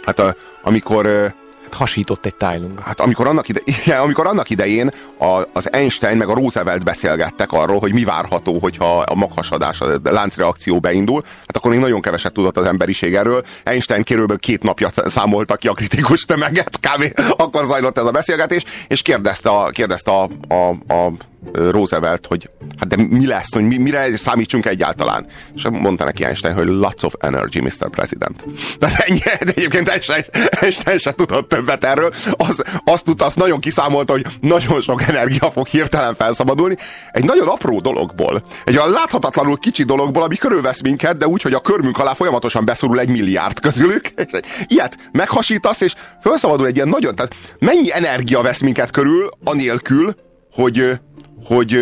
Hát 0.05 0.19
a, 0.19 0.37
amikor 0.63 1.35
hasított 1.75 2.27
egy 2.27 2.35
Tylung. 2.35 2.81
Hát 2.81 3.01
amikor 3.01 3.27
annak, 3.27 3.49
ide, 3.49 3.61
amikor 4.05 4.27
annak 4.27 4.51
idején 4.51 4.91
a, 5.19 5.45
az 5.53 5.73
Einstein 5.73 6.17
meg 6.17 6.29
a 6.29 6.35
Roosevelt 6.35 6.85
beszélgettek 6.85 7.53
arról, 7.53 7.79
hogy 7.79 7.93
mi 7.93 8.05
várható, 8.05 8.59
hogyha 8.59 8.99
a 8.99 9.15
maghasadás, 9.15 9.81
a 9.81 10.01
láncreakció 10.03 10.81
beindul, 10.81 11.23
hát 11.25 11.57
akkor 11.57 11.71
még 11.71 11.81
nagyon 11.81 12.01
keveset 12.01 12.33
tudott 12.33 12.57
az 12.57 12.67
emberiség 12.67 13.15
erről. 13.15 13.43
Einstein 13.65 14.05
körülbelül 14.05 14.41
két 14.41 14.63
napja 14.63 14.91
számolta 15.17 15.57
ki 15.57 15.69
a 15.69 15.73
kritikus 15.73 16.23
tömeget, 16.23 16.81
kb. 16.81 17.21
akkor 17.43 17.65
zajlott 17.65 17.99
ez 17.99 18.05
a 18.05 18.11
beszélgetés, 18.11 18.65
és 18.89 19.03
kérdezte 19.03 19.51
a, 19.51 19.69
kérdezte 19.69 20.11
a, 20.11 20.29
a, 20.49 20.95
a 20.95 21.13
Roosevelt, 21.53 22.27
hogy 22.27 22.51
hát 22.79 22.89
de 22.89 22.97
mi 22.97 23.27
lesz, 23.27 23.53
hogy 23.53 23.67
mi, 23.67 23.77
mire 23.77 24.17
számítsunk 24.17 24.67
egyáltalán. 24.67 25.27
És 25.55 25.67
mondta 25.71 26.05
neki 26.05 26.25
Einstein, 26.25 26.55
hogy 26.55 26.69
lots 26.69 27.03
of 27.03 27.15
energy, 27.19 27.61
Mr. 27.61 27.91
President. 27.91 28.45
Tehát 28.79 28.99
ennyi, 28.99 29.19
de 29.19 29.53
egyébként 29.53 29.89
Einstein, 29.89 30.23
Einstein 30.61 30.99
se 30.99 31.13
tudott 31.13 31.49
többet 31.49 31.85
erről. 31.85 32.13
Az, 32.37 32.63
azt 32.85 33.05
tudta, 33.05 33.25
azt 33.25 33.37
nagyon 33.37 33.61
kiszámolta, 33.61 34.13
hogy 34.13 34.27
nagyon 34.41 34.81
sok 34.81 35.03
energia 35.03 35.51
fog 35.51 35.67
hirtelen 35.67 36.15
felszabadulni. 36.15 36.77
Egy 37.13 37.25
nagyon 37.25 37.49
apró 37.49 37.81
dologból. 37.81 38.43
Egy 38.65 38.77
olyan 38.77 38.91
láthatatlanul 38.91 39.59
kicsi 39.59 39.83
dologból, 39.83 40.23
ami 40.23 40.37
körülvesz 40.37 40.81
minket, 40.81 41.17
de 41.17 41.27
úgy, 41.27 41.43
hogy 41.43 41.55
a 41.55 41.61
körmünk 41.61 41.99
alá 41.99 42.15
folyamatosan 42.15 42.65
beszorul 42.65 43.01
egy 43.01 43.09
milliárd 43.09 43.61
közülük. 43.61 44.09
És 44.33 44.41
ilyet 44.67 44.97
meghasítasz, 45.13 45.81
és 45.81 45.95
felszabadul 46.21 46.67
egy 46.67 46.77
ilyen 46.77 46.89
nagyon... 46.89 47.15
Tehát 47.15 47.35
mennyi 47.59 47.93
energia 47.93 48.43
vesz 48.43 48.61
minket 48.61 48.91
körül, 48.91 49.29
anélkül, 49.45 50.15
hogy 50.53 51.01
hogy, 51.45 51.79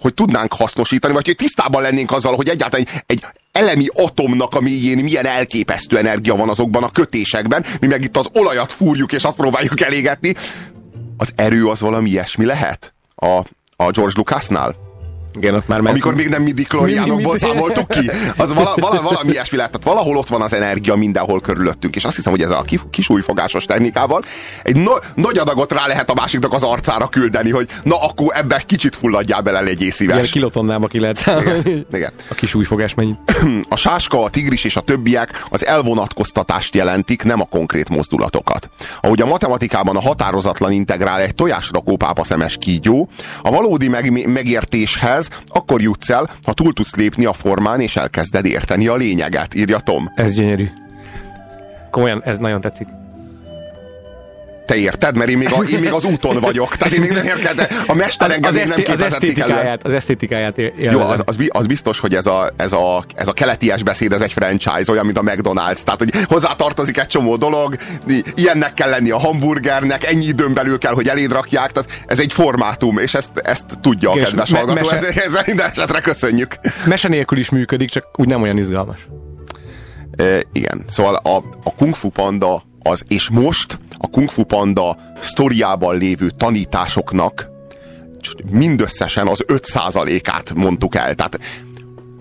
hogy 0.00 0.14
tudnánk 0.14 0.52
hasznosítani, 0.52 1.14
vagy 1.14 1.26
hogy 1.26 1.36
tisztában 1.36 1.82
lennénk 1.82 2.12
azzal, 2.12 2.34
hogy 2.34 2.48
egyáltalán 2.48 2.86
egy, 2.86 3.02
egy 3.06 3.24
elemi 3.52 3.86
atomnak 3.94 4.54
a 4.54 4.60
mélyén 4.60 4.98
milyen 4.98 5.26
elképesztő 5.26 5.98
energia 5.98 6.36
van 6.36 6.48
azokban 6.48 6.82
a 6.82 6.90
kötésekben, 6.90 7.64
mi 7.80 7.86
meg 7.86 8.04
itt 8.04 8.16
az 8.16 8.28
olajat 8.32 8.72
fúrjuk, 8.72 9.12
és 9.12 9.24
azt 9.24 9.36
próbáljuk 9.36 9.80
elégetni. 9.80 10.34
Az 11.16 11.32
erő 11.36 11.66
az 11.66 11.80
valami 11.80 12.10
ilyesmi 12.10 12.44
lehet? 12.44 12.94
A, 13.14 13.40
a 13.76 13.90
George 13.90 14.14
Lucasnál? 14.16 14.76
Igen, 15.34 15.54
ott 15.54 15.66
már 15.66 15.80
Amikor 15.84 16.14
még 16.14 16.28
nem 16.28 16.42
midi 16.42 16.62
klóriánokból 16.62 17.36
számoltuk 17.36 17.88
ki. 17.88 18.10
Az 18.36 18.54
vala, 18.54 18.74
vala, 18.76 19.02
valami 19.02 19.30
ilyesmi 19.30 19.56
lehet. 19.56 19.72
Tehát 19.72 19.86
valahol 19.86 20.16
ott 20.16 20.28
van 20.28 20.42
az 20.42 20.52
energia 20.52 20.94
mindenhol 20.94 21.40
körülöttünk. 21.40 21.96
És 21.96 22.04
azt 22.04 22.16
hiszem, 22.16 22.32
hogy 22.32 22.42
ez 22.42 22.50
a 22.50 22.64
kis 22.90 23.08
újfogásos 23.08 23.64
technikával 23.64 24.22
egy 24.62 24.76
no, 24.76 24.92
nagy 25.14 25.38
adagot 25.38 25.72
rá 25.72 25.86
lehet 25.86 26.10
a 26.10 26.14
másiknak 26.14 26.52
az 26.52 26.62
arcára 26.62 27.08
küldeni, 27.08 27.50
hogy 27.50 27.68
na 27.82 27.96
akkor 27.96 28.32
ebbe 28.36 28.62
kicsit 28.66 28.96
fulladjál 28.96 29.40
bele, 29.40 29.60
legyél 29.60 29.90
szíves. 29.90 30.16
Igen, 30.16 30.30
kilotonnába 30.30 30.86
ki 30.86 31.00
lehet 31.00 31.16
számolni. 31.16 31.58
Igen, 31.58 31.86
igen. 31.92 32.12
A 32.30 32.34
kis 32.34 32.54
újfogás 32.54 32.94
mennyit. 32.94 33.18
A 33.68 33.76
sáska, 33.76 34.22
a 34.22 34.30
tigris 34.30 34.64
és 34.64 34.76
a 34.76 34.80
többiek 34.80 35.44
az 35.48 35.66
elvonatkoztatást 35.66 36.74
jelentik, 36.74 37.22
nem 37.22 37.40
a 37.40 37.44
konkrét 37.44 37.88
mozdulatokat. 37.88 38.70
Ahogy 39.00 39.20
a 39.20 39.26
matematikában 39.26 39.96
a 39.96 40.00
határozatlan 40.00 40.72
integrál 40.72 41.20
egy 41.20 41.34
tojásrakó 41.34 41.96
pápaszemes 41.96 42.56
kígyó, 42.60 43.08
a 43.42 43.50
valódi 43.50 43.88
meg, 43.88 44.26
megértéshez 44.28 45.21
akkor 45.48 45.82
jutsz 45.82 46.10
el, 46.10 46.28
ha 46.42 46.52
túl 46.52 46.72
tudsz 46.72 46.94
lépni 46.96 47.24
a 47.24 47.32
formán, 47.32 47.80
és 47.80 47.96
elkezded 47.96 48.44
érteni 48.44 48.86
a 48.86 48.96
lényeget, 48.96 49.54
írja 49.54 49.78
Tom. 49.78 50.12
Ez 50.14 50.34
gyönyörű. 50.34 50.68
Komolyan, 51.90 52.22
ez 52.24 52.38
nagyon 52.38 52.60
tetszik. 52.60 53.01
Te 54.66 54.74
érted? 54.74 55.16
Mert 55.16 55.30
én 55.30 55.38
még, 55.38 55.52
a, 55.52 55.62
én 55.62 55.78
még 55.78 55.92
az 55.92 56.04
úton 56.04 56.40
vagyok. 56.40 56.76
Tehát 56.76 56.94
én 56.94 57.00
még 57.00 57.10
nem 57.10 57.24
érkezem. 57.24 57.66
A 57.86 57.94
mester 57.94 58.30
engem 58.30 58.50
az, 58.50 58.56
még 58.56 58.66
nem 58.66 58.78
eszti, 58.78 58.90
az 58.90 59.00
esztétikáját, 59.00 59.84
az 59.84 59.92
esztétikáját 59.92 60.60
Jó, 60.76 61.00
az, 61.00 61.22
az, 61.24 61.36
az, 61.48 61.66
biztos, 61.66 61.98
hogy 61.98 62.14
ez 62.14 62.26
a, 62.26 62.50
ez, 62.56 62.72
a, 62.72 63.04
ez 63.14 63.28
a 63.28 63.32
keleties 63.32 63.82
beszéd, 63.82 64.12
ez 64.12 64.20
egy 64.20 64.32
franchise, 64.32 64.92
olyan, 64.92 65.04
mint 65.04 65.18
a 65.18 65.22
McDonald's. 65.22 65.80
Tehát, 65.82 65.98
hogy 65.98 66.10
hozzá 66.28 66.54
tartozik 66.54 66.98
egy 66.98 67.06
csomó 67.06 67.36
dolog, 67.36 67.76
ilyennek 68.34 68.72
kell 68.72 68.90
lenni 68.90 69.10
a 69.10 69.18
hamburgernek, 69.18 70.04
ennyi 70.04 70.24
időn 70.24 70.54
belül 70.54 70.78
kell, 70.78 70.92
hogy 70.92 71.08
eléd 71.08 71.32
rakják. 71.32 71.72
Tehát 71.72 71.90
ez 72.06 72.18
egy 72.18 72.32
formátum, 72.32 72.98
és 72.98 73.14
ezt, 73.14 73.30
ezt 73.34 73.64
tudja 73.80 74.10
a 74.10 74.14
kedves 74.14 74.50
me- 74.50 74.60
hallgató. 74.60 74.88
Mese... 74.90 75.06
Ez, 75.06 75.34
ez 75.34 75.46
minden 75.46 75.70
esetre 75.70 76.00
köszönjük. 76.00 76.54
Mese 76.86 77.08
nélkül 77.08 77.38
is 77.38 77.50
működik, 77.50 77.90
csak 77.90 78.04
úgy 78.16 78.28
nem 78.28 78.42
olyan 78.42 78.58
izgalmas. 78.58 79.06
E, 80.16 80.42
igen. 80.52 80.84
Szóval 80.88 81.14
a, 81.14 81.36
a 81.64 81.74
Kung 81.74 81.94
Fu 81.94 82.08
Panda 82.08 82.62
az, 82.82 83.04
és 83.08 83.28
most 83.28 83.78
a 83.98 84.06
Kung 84.06 84.30
Fu 84.30 84.42
Panda 84.44 84.96
sztoriában 85.20 85.96
lévő 85.96 86.30
tanításoknak 86.30 87.50
mindösszesen 88.50 89.26
az 89.26 89.44
5%-át 89.48 90.54
mondtuk 90.54 90.94
el. 90.94 91.14
Tehát 91.14 91.38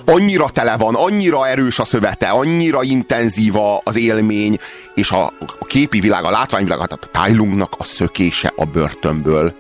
annyira 0.06 0.50
tele 0.50 0.78
van, 0.78 0.96
annyira 0.96 1.48
erős 1.48 1.80
a 1.80 1.86
szövete, 1.86 2.30
annyira 2.30 2.84
intenzív 2.84 3.54
az 3.84 3.98
élmény, 3.98 4.58
és 4.96 5.12
a, 5.12 5.26
a 5.60 5.66
képi 5.66 6.00
világ, 6.00 6.24
a 6.24 6.30
látványvilág, 6.30 6.88
tehát 6.88 7.04
a 7.04 7.10
Tai 7.12 7.34
Lungnak 7.34 7.74
a 7.78 7.84
szökése 7.84 8.54
a 8.56 8.66
börtönből, 8.66 9.54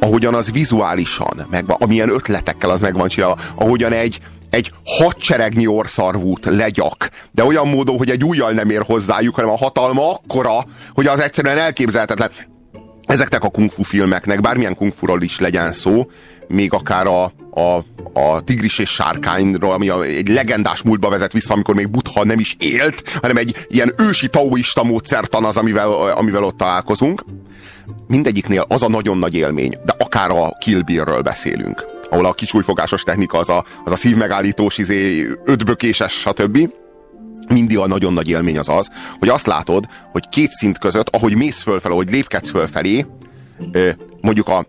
ahogyan 0.00 0.34
az 0.34 0.50
vizuálisan, 0.50 1.46
meg, 1.50 1.64
amilyen 1.68 2.08
ötletekkel 2.08 2.70
az 2.70 2.80
meg 2.80 2.94
van 2.94 3.08
csinálva, 3.08 3.36
ahogyan 3.54 3.92
egy, 3.92 4.20
egy 4.50 4.72
hadseregnyi 4.84 5.66
orszarvút 5.66 6.44
legyak, 6.44 7.10
de 7.32 7.44
olyan 7.44 7.68
módon, 7.68 7.96
hogy 7.96 8.10
egy 8.10 8.24
újjal 8.24 8.52
nem 8.52 8.70
ér 8.70 8.82
hozzájuk, 8.82 9.34
hanem 9.34 9.50
a 9.50 9.56
hatalma 9.56 10.12
akkora, 10.12 10.66
hogy 10.94 11.06
az 11.06 11.20
egyszerűen 11.20 11.58
elképzelhetetlen. 11.58 12.30
Ezeknek 13.06 13.44
a 13.44 13.48
kungfu 13.48 13.82
filmeknek, 13.82 14.40
bármilyen 14.40 14.74
kungfuról 14.74 15.22
is 15.22 15.40
legyen 15.40 15.72
szó, 15.72 16.06
még 16.48 16.72
akár 16.72 17.06
a, 17.06 17.32
a, 17.50 17.84
a 18.20 18.40
Tigris 18.44 18.78
és 18.78 18.90
Sárkányról, 18.90 19.72
ami 19.72 19.90
egy 19.90 20.28
legendás 20.28 20.82
múltba 20.82 21.08
vezet 21.08 21.32
vissza, 21.32 21.52
amikor 21.52 21.74
még 21.74 21.88
Butha 21.88 22.24
nem 22.24 22.38
is 22.38 22.56
élt, 22.58 23.18
hanem 23.20 23.36
egy 23.36 23.66
ilyen 23.68 23.94
ősi 23.98 24.28
taoista 24.28 24.84
módszertan 24.84 25.44
az, 25.44 25.56
amivel, 25.56 25.92
amivel 25.92 26.44
ott 26.44 26.56
találkozunk. 26.56 27.24
Mindegyiknél 28.06 28.64
az 28.68 28.82
a 28.82 28.88
nagyon 28.88 29.18
nagy 29.18 29.34
élmény, 29.34 29.78
de 29.84 29.94
akár 29.98 30.30
a 30.30 30.56
Kill 30.60 30.80
Bill-ről 30.80 31.22
beszélünk, 31.22 31.86
ahol 32.16 32.28
a 32.28 32.32
kicsújfogásos 32.32 33.02
technika 33.02 33.38
az 33.38 33.48
a, 33.48 33.64
az 33.84 33.92
a 33.92 33.96
szívmegállítós, 33.96 34.78
izé, 34.78 35.28
ötbökéses, 35.44 36.12
stb. 36.12 36.58
Mindig 37.48 37.78
a 37.78 37.86
nagyon 37.86 38.12
nagy 38.12 38.28
élmény 38.28 38.58
az 38.58 38.68
az, 38.68 38.90
hogy 39.18 39.28
azt 39.28 39.46
látod, 39.46 39.86
hogy 40.12 40.28
két 40.28 40.50
szint 40.50 40.78
között, 40.78 41.08
ahogy 41.08 41.36
mész 41.36 41.62
fölfelé, 41.62 41.94
ahogy 41.94 42.10
lépkedsz 42.10 42.50
fölfelé, 42.50 43.06
mondjuk 44.20 44.48
a 44.48 44.66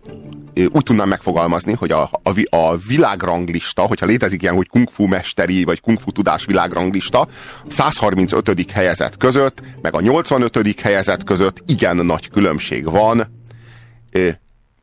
úgy 0.72 0.82
tudnám 0.82 1.08
megfogalmazni, 1.08 1.72
hogy 1.72 1.90
a, 1.90 2.10
a, 2.22 2.56
a 2.56 2.76
világranglista, 2.76 3.82
hogyha 3.82 4.06
létezik 4.06 4.42
ilyen, 4.42 4.54
hogy 4.54 4.68
kung 4.68 4.90
fu 4.90 5.06
mesteri, 5.06 5.64
vagy 5.64 5.80
kung 5.80 5.98
fu 5.98 6.12
tudás 6.12 6.44
világranglista, 6.44 7.28
135. 7.68 8.70
helyezett 8.70 9.16
között, 9.16 9.62
meg 9.82 9.94
a 9.94 10.00
85. 10.00 10.80
helyezett 10.80 11.24
között 11.24 11.62
igen 11.66 11.96
nagy 11.96 12.30
különbség 12.30 12.84
van, 12.84 13.42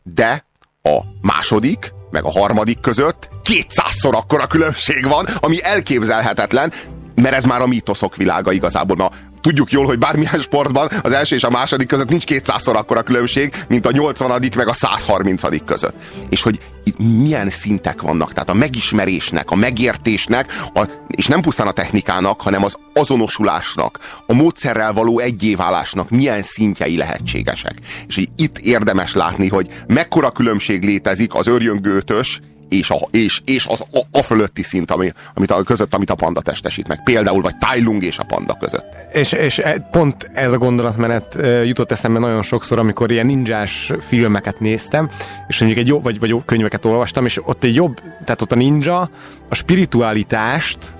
de 0.04 0.46
a 0.84 1.00
második, 1.22 1.94
meg 2.16 2.24
a 2.26 2.40
harmadik 2.40 2.80
között. 2.80 3.30
200-szor 3.44 4.14
akkora 4.14 4.48
különbség 4.48 5.08
van, 5.08 5.28
ami 5.40 5.58
elképzelhetetlen, 5.64 6.72
mert 7.16 7.36
ez 7.36 7.44
már 7.44 7.62
a 7.62 7.68
mítoszok 7.68 8.16
világa 8.16 8.52
igazából. 8.52 8.96
Na, 8.96 9.10
tudjuk 9.42 9.72
jól, 9.72 9.86
hogy 9.86 9.98
bármilyen 9.98 10.42
sportban 10.42 10.90
az 11.02 11.12
első 11.12 11.36
és 11.36 11.44
a 11.44 11.50
második 11.50 11.88
között 11.88 12.10
nincs 12.10 12.24
200-szor 12.28 12.76
akkora 12.76 13.04
különbség, 13.04 13.54
mint 13.68 13.86
a 13.86 13.92
80 13.92 14.42
meg 14.56 14.68
a 14.68 14.74
130 14.74 15.64
között. 15.66 15.96
És 16.30 16.42
hogy 16.42 16.60
milyen 16.98 17.50
szintek 17.50 18.02
vannak, 18.02 18.34
tehát 18.34 18.50
a 18.50 18.54
megismerésnek, 18.54 19.52
a 19.52 19.56
megértésnek, 19.56 20.54
a, 20.74 20.86
és 21.08 21.28
nem 21.28 21.42
pusztán 21.42 21.68
a 21.68 21.72
technikának, 21.72 22.42
hanem 22.42 22.64
az 22.64 22.78
azonosulásnak, 22.94 24.00
a 24.28 24.34
módszerrel 24.34 24.94
való 24.94 25.20
egyéválásnak 25.20 26.10
milyen 26.10 26.44
szintjei 26.44 26.98
lehetségesek. 26.98 27.74
És 28.08 28.16
hogy 28.16 28.30
itt 28.36 28.58
érdemes 28.58 29.14
látni, 29.14 29.48
hogy 29.48 29.70
mekkora 29.88 30.32
különbség 30.32 30.84
létezik 30.84 31.36
az 31.36 31.48
örjöngőtös 31.48 32.42
és, 32.70 32.90
a, 32.90 33.08
és, 33.12 33.42
és 33.46 33.66
az 33.66 33.84
a, 33.92 34.00
a 34.12 34.22
fölötti 34.22 34.64
szint, 34.64 34.92
ami, 34.92 35.12
amit 35.34 35.52
a 35.52 35.64
között, 35.64 35.94
amit 35.94 36.10
a 36.10 36.16
panda 36.16 36.42
testesít 36.42 36.88
meg. 36.88 37.04
Például, 37.04 37.42
vagy 37.42 37.58
Tai 37.58 37.84
Lung 37.84 38.04
és 38.04 38.18
a 38.18 38.24
panda 38.24 38.58
között. 38.60 38.96
És, 39.14 39.32
és 39.32 39.58
e, 39.58 39.80
pont 39.92 40.30
ez 40.34 40.54
a 40.54 40.58
gondolatmenet 40.58 41.38
jutott 41.66 41.92
eszembe 41.92 42.20
nagyon 42.20 42.42
sokszor, 42.42 42.80
amikor 42.80 43.12
ilyen 43.12 43.26
ninjás 43.26 43.92
filmeket 44.08 44.60
néztem, 44.60 45.10
és 45.48 45.60
mondjuk 45.60 45.82
egy 45.82 45.88
jobb, 45.88 46.04
vagy, 46.04 46.20
vagy 46.20 46.36
könyveket 46.46 46.86
olvastam, 46.86 47.26
és 47.26 47.40
ott 47.46 47.64
egy 47.64 47.76
jobb, 47.76 48.02
tehát 48.24 48.42
ott 48.42 48.52
a 48.52 48.56
ninja 48.56 49.10
a 49.50 49.56
spiritualitást 49.56 50.95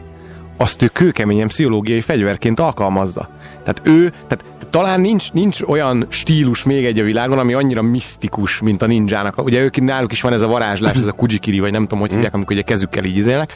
azt 0.58 0.82
ő 0.82 0.88
kőkeményen 0.88 1.48
pszichológiai 1.48 2.02
fegyverként 2.02 2.60
alkalmazza. 2.60 3.30
Tehát 3.64 3.82
ő, 3.84 4.10
tehát 4.10 4.46
talán 4.70 5.02
nincs, 5.02 5.32
nincs 5.32 5.62
olyan 5.62 6.06
stílus 6.10 6.64
még 6.64 6.86
egy 6.86 7.00
a 7.00 7.04
világon, 7.04 7.38
ami 7.38 7.54
annyira 7.54 7.82
misztikus, 7.82 8.60
mint 8.60 8.82
a 8.82 8.86
ninjának. 8.86 9.44
Ugye 9.44 9.62
ők 9.62 9.82
náluk 9.82 10.12
is 10.12 10.22
van 10.22 10.34
ez 10.34 10.42
a 10.42 10.48
varázslás, 10.48 10.96
ez 10.96 11.08
a 11.08 11.12
kujikiri, 11.12 11.60
vagy 11.60 11.72
nem 11.72 11.82
tudom, 11.82 12.00
hogy 12.00 12.12
hívják, 12.12 12.34
amikor 12.34 12.54
ugye 12.54 12.62
kezükkel 12.62 13.04
így 13.04 13.18
izélnek. 13.18 13.54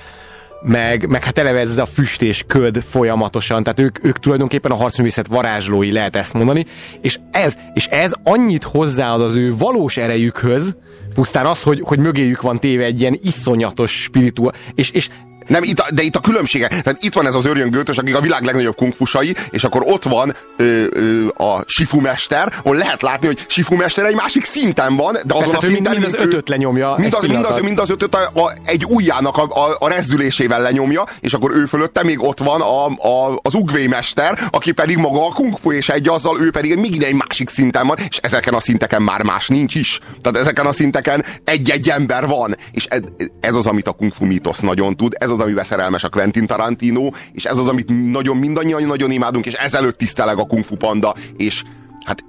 Meg, 0.61 1.07
meg 1.09 1.23
hát 1.23 1.37
eleve 1.37 1.59
ez 1.59 1.77
a 1.77 1.85
füst 1.85 2.21
és 2.21 2.43
köd 2.47 2.83
folyamatosan, 2.89 3.63
tehát 3.63 3.79
ők, 3.79 4.05
ők 4.05 4.19
tulajdonképpen 4.19 4.71
a 4.71 4.75
harcművészet 4.75 5.27
varázslói, 5.27 5.91
lehet 5.91 6.15
ezt 6.15 6.33
mondani, 6.33 6.65
és 7.01 7.19
ez, 7.31 7.57
és 7.73 7.85
ez 7.85 8.13
annyit 8.23 8.63
hozzáad 8.63 9.21
az 9.21 9.37
ő 9.37 9.55
valós 9.57 9.97
erejükhöz, 9.97 10.75
pusztán 11.13 11.45
az, 11.45 11.63
hogy, 11.63 11.81
hogy 11.85 11.99
mögéjük 11.99 12.41
van 12.41 12.59
téve 12.59 12.83
egy 12.83 13.01
ilyen 13.01 13.19
iszonyatos 13.21 14.01
spirituál, 14.01 14.53
és, 14.75 14.91
és 14.91 15.09
nem, 15.49 15.63
itt 15.63 15.83
de 15.93 16.01
itt 16.01 16.15
a 16.15 16.19
különbségek. 16.19 16.69
Tehát 16.69 17.03
itt 17.03 17.13
van 17.13 17.25
ez 17.25 17.35
az 17.35 17.45
örjöngőtös, 17.45 17.97
akik 17.97 18.15
a 18.15 18.21
világ 18.21 18.43
legnagyobb 18.43 18.75
kungfusai, 18.75 19.35
és 19.49 19.63
akkor 19.63 19.81
ott 19.85 20.03
van 20.03 20.35
ö, 20.57 20.85
ö, 20.91 21.27
a 21.27 21.63
Sifu 21.65 21.99
mester, 21.99 22.53
ahol 22.63 22.75
lehet 22.75 23.01
látni, 23.01 23.27
hogy 23.27 23.45
Sifu 23.47 23.75
mester 23.75 24.05
egy 24.05 24.15
másik 24.15 24.45
szinten 24.45 24.95
van, 24.95 25.13
de 25.25 25.33
azon 25.33 25.51
Persze, 25.51 25.57
a 25.67 25.69
szinten... 25.69 25.91
Mind, 25.91 26.03
mind 26.03 26.15
az 26.15 26.27
ötöt 26.27 26.49
lenyomja. 26.49 26.95
Mind 26.97 27.13
az, 27.13 27.25
mind 27.25 27.45
az, 27.45 27.59
mind 27.59 27.79
az 27.79 27.89
ötöt 27.89 28.15
a, 28.15 28.41
a, 28.41 28.53
egy 28.63 28.85
ujjának 28.85 29.37
a, 29.37 29.43
a, 29.43 29.75
a 29.79 29.87
rezdülésével 29.87 30.61
lenyomja, 30.61 31.03
és 31.19 31.33
akkor 31.33 31.51
ő 31.55 31.65
fölötte 31.65 32.03
még 32.03 32.23
ott 32.23 32.39
van 32.39 32.61
a, 32.61 32.85
a, 32.85 33.39
az 33.41 33.53
ugvé 33.53 33.87
mester, 33.87 34.39
aki 34.51 34.71
pedig 34.71 34.97
maga 34.97 35.25
a 35.25 35.31
kungfu, 35.31 35.71
és 35.71 35.89
egy 35.89 36.07
azzal 36.07 36.39
ő 36.41 36.51
pedig 36.51 36.77
még 36.77 37.03
egy 37.03 37.15
másik 37.15 37.49
szinten 37.49 37.87
van, 37.87 37.97
és 38.09 38.17
ezeken 38.17 38.53
a 38.53 38.59
szinteken 38.59 39.01
már 39.01 39.23
más 39.23 39.47
nincs 39.47 39.75
is. 39.75 39.99
Tehát 40.21 40.37
ezeken 40.37 40.65
a 40.65 40.71
szinteken 40.71 41.25
egy-egy 41.43 41.89
ember 41.89 42.27
van, 42.27 42.55
és 42.71 42.85
ez, 42.85 42.99
ez 43.39 43.55
az, 43.55 43.65
amit 43.65 43.87
a 43.87 43.91
kungfu 43.91 44.25
mítosz 44.25 44.59
nagyon 44.59 44.95
tud, 44.95 45.15
ez 45.17 45.31
az, 45.31 45.38
amivel 45.39 45.63
szerelmes 45.63 46.03
a 46.03 46.09
Quentin 46.09 46.45
Tarantino, 46.45 47.09
és 47.31 47.45
ez 47.45 47.57
az, 47.57 47.67
amit 47.67 48.11
nagyon 48.11 48.37
mindannyian 48.37 48.83
nagyon 48.83 49.11
imádunk, 49.11 49.45
és 49.45 49.53
ezelőtt 49.53 49.97
tiszteleg 49.97 50.39
a 50.39 50.45
Kung 50.45 50.63
Fu 50.63 50.75
Panda, 50.75 51.15
és 51.37 51.63
hát 52.05 52.23